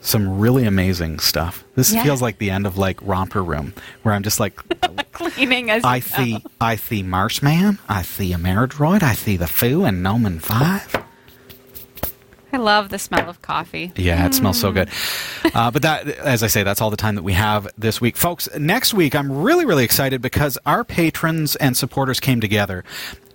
some 0.00 0.38
really 0.40 0.64
amazing 0.64 1.18
stuff. 1.18 1.62
This 1.76 1.92
Yeah. 1.92 2.02
feels 2.02 2.22
like 2.22 2.38
the 2.38 2.50
end 2.50 2.66
of 2.66 2.78
like 2.78 2.98
Romper 3.02 3.44
Room, 3.44 3.74
where 4.02 4.14
I'm 4.14 4.22
just 4.22 4.40
like, 4.40 4.58
cleaning 5.12 5.70
as 5.70 5.84
I 5.84 6.00
see, 6.00 6.38
go. 6.38 6.50
I 6.60 6.76
see 6.76 7.02
Marshman, 7.02 7.78
I 7.88 8.00
see 8.02 8.32
Ameridroid, 8.32 9.02
I 9.02 9.12
see 9.12 9.36
the 9.36 9.46
Foo 9.46 9.84
and 9.84 10.02
Noman 10.02 10.40
Five. 10.40 11.04
I 12.52 12.56
love 12.56 12.88
the 12.88 12.98
smell 12.98 13.28
of 13.28 13.42
coffee. 13.42 13.92
Yeah, 13.96 14.26
it 14.26 14.34
smells 14.34 14.58
so 14.58 14.72
good. 14.72 14.88
Uh, 15.54 15.70
but 15.70 15.82
that, 15.82 16.06
as 16.06 16.42
I 16.42 16.46
say, 16.48 16.62
that's 16.62 16.80
all 16.80 16.90
the 16.90 16.96
time 16.96 17.14
that 17.14 17.22
we 17.22 17.32
have 17.32 17.68
this 17.78 18.00
week. 18.00 18.16
Folks, 18.16 18.48
next 18.58 18.92
week, 18.94 19.14
I'm 19.14 19.30
really, 19.30 19.64
really 19.64 19.84
excited 19.84 20.20
because 20.20 20.58
our 20.66 20.84
patrons 20.84 21.56
and 21.56 21.76
supporters 21.76 22.20
came 22.20 22.40
together 22.40 22.84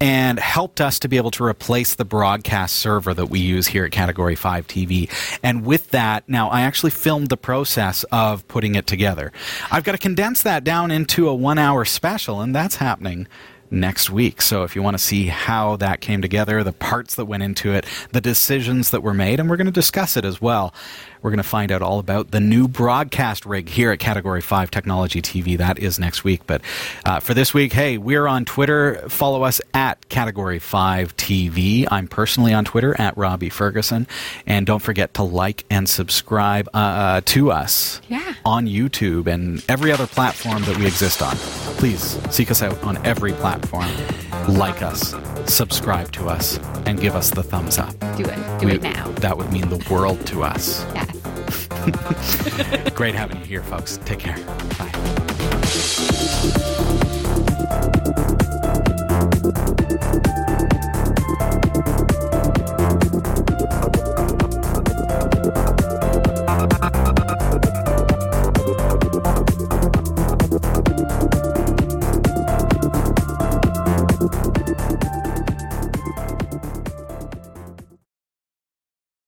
and 0.02 0.40
helped 0.40 0.82
us 0.82 1.00
to 1.00 1.08
be 1.08 1.18
able 1.18 1.32
to 1.32 1.44
replace 1.44 1.96
the 1.96 2.06
broadcast 2.06 2.76
server 2.76 3.14
that 3.14 3.28
we 3.28 3.40
use 3.40 3.68
here 3.68 3.86
at 3.86 3.92
Category 3.92 4.36
5 4.36 4.68
TV. 4.68 5.10
And 5.42 5.66
with 5.66 5.92
that, 5.92 6.28
now 6.28 6.50
I 6.50 6.62
actually 6.62 6.92
filmed 6.92 7.30
the 7.30 7.38
process 7.38 8.04
of 8.12 8.48
putting 8.48 8.76
it 8.76 8.88
together. 8.88 9.32
I've 9.72 9.84
got 9.84 9.94
to 9.94 9.98
condense 9.98 10.44
that 10.44 10.64
down 10.64 10.92
into 10.92 11.30
a 11.30 11.34
one 11.34 11.58
hour 11.58 11.86
special, 11.86 12.42
and 12.42 12.54
that's 12.54 12.76
happening 12.76 13.28
next 13.72 14.10
week. 14.10 14.42
So 14.42 14.64
if 14.64 14.76
you 14.76 14.84
want 14.84 14.98
to 14.98 15.04
see 15.04 15.28
how 15.28 15.76
that 15.78 16.02
came 16.02 16.22
together, 16.22 16.64
the 16.64 16.74
parts 16.74 17.16
that 17.16 17.26
went 17.26 17.44
into 17.44 17.74
it, 17.74 17.86
the 18.12 18.22
decisions 18.22 18.92
that 18.92 19.02
were 19.02 19.14
made, 19.14 19.40
and 19.40 19.50
we're 19.50 19.58
going 19.58 19.66
to 19.66 19.72
discuss 19.72 20.16
it 20.18 20.26
as 20.26 20.42
well. 20.42 20.74
We're 21.26 21.32
going 21.32 21.38
to 21.38 21.44
find 21.44 21.72
out 21.72 21.82
all 21.82 21.98
about 21.98 22.30
the 22.30 22.40
new 22.40 22.68
broadcast 22.68 23.48
rig 23.48 23.68
here 23.68 23.90
at 23.90 23.98
Category 23.98 24.42
5 24.42 24.70
Technology 24.70 25.24
TV. 25.24 25.58
That 25.58 25.80
is 25.80 25.98
next 25.98 26.24
week. 26.24 26.42
But 26.46 26.62
uh, 27.04 27.20
for 27.20 27.34
this 27.34 27.52
week, 27.52 27.74
hey, 27.74 27.98
we're 27.98 28.28
on 28.28 28.46
Twitter. 28.46 29.10
Follow 29.10 29.42
us 29.42 29.60
at 29.74 30.08
Category 30.08 30.60
5 30.60 31.18
TV. 31.18 31.88
I'm 31.90 32.08
personally 32.08 32.54
on 32.54 32.64
Twitter 32.64 32.96
at 33.02 33.18
Robbie 33.18 33.50
Ferguson. 33.50 34.06
And 34.46 34.68
don't 34.68 34.84
forget 34.84 35.16
to 35.16 35.24
like 35.24 35.66
and 35.72 35.90
subscribe 35.90 36.70
uh, 36.76 36.78
uh, 36.78 37.22
to 37.26 37.50
us 37.50 38.02
yeah. 38.08 38.36
on 38.46 38.68
YouTube 38.68 39.26
and 39.26 39.66
every 39.68 39.92
other 39.92 40.06
platform 40.06 40.62
that 40.66 40.78
we 40.78 40.86
exist 40.86 41.24
on. 41.24 41.36
Please 41.78 42.20
seek 42.30 42.52
us 42.52 42.62
out 42.62 42.84
on 42.84 43.04
every 43.04 43.32
platform. 43.34 43.90
Like 44.48 44.84
us, 44.84 45.16
subscribe 45.52 46.12
to 46.12 46.28
us, 46.28 46.60
and 46.86 47.02
give 47.02 47.16
us 47.16 47.32
the 47.32 47.42
thumbs 47.42 47.80
up. 47.80 48.00
Do 48.16 48.26
it. 48.26 48.60
Do 48.60 48.68
We- 48.68 48.74
it 48.74 48.84
now. 48.84 49.12
That 49.14 49.40
would 49.40 49.52
mean 49.52 49.70
the 49.70 49.84
world 49.90 50.24
to 50.28 50.44
us. 50.44 50.86
Yeah. 50.94 51.15
Great 52.96 53.16
having 53.16 53.38
you 53.40 53.46
here, 53.46 53.64
folks. 53.64 53.98
Take 54.06 54.20
care. 54.20 54.38
Bye. 54.78 54.92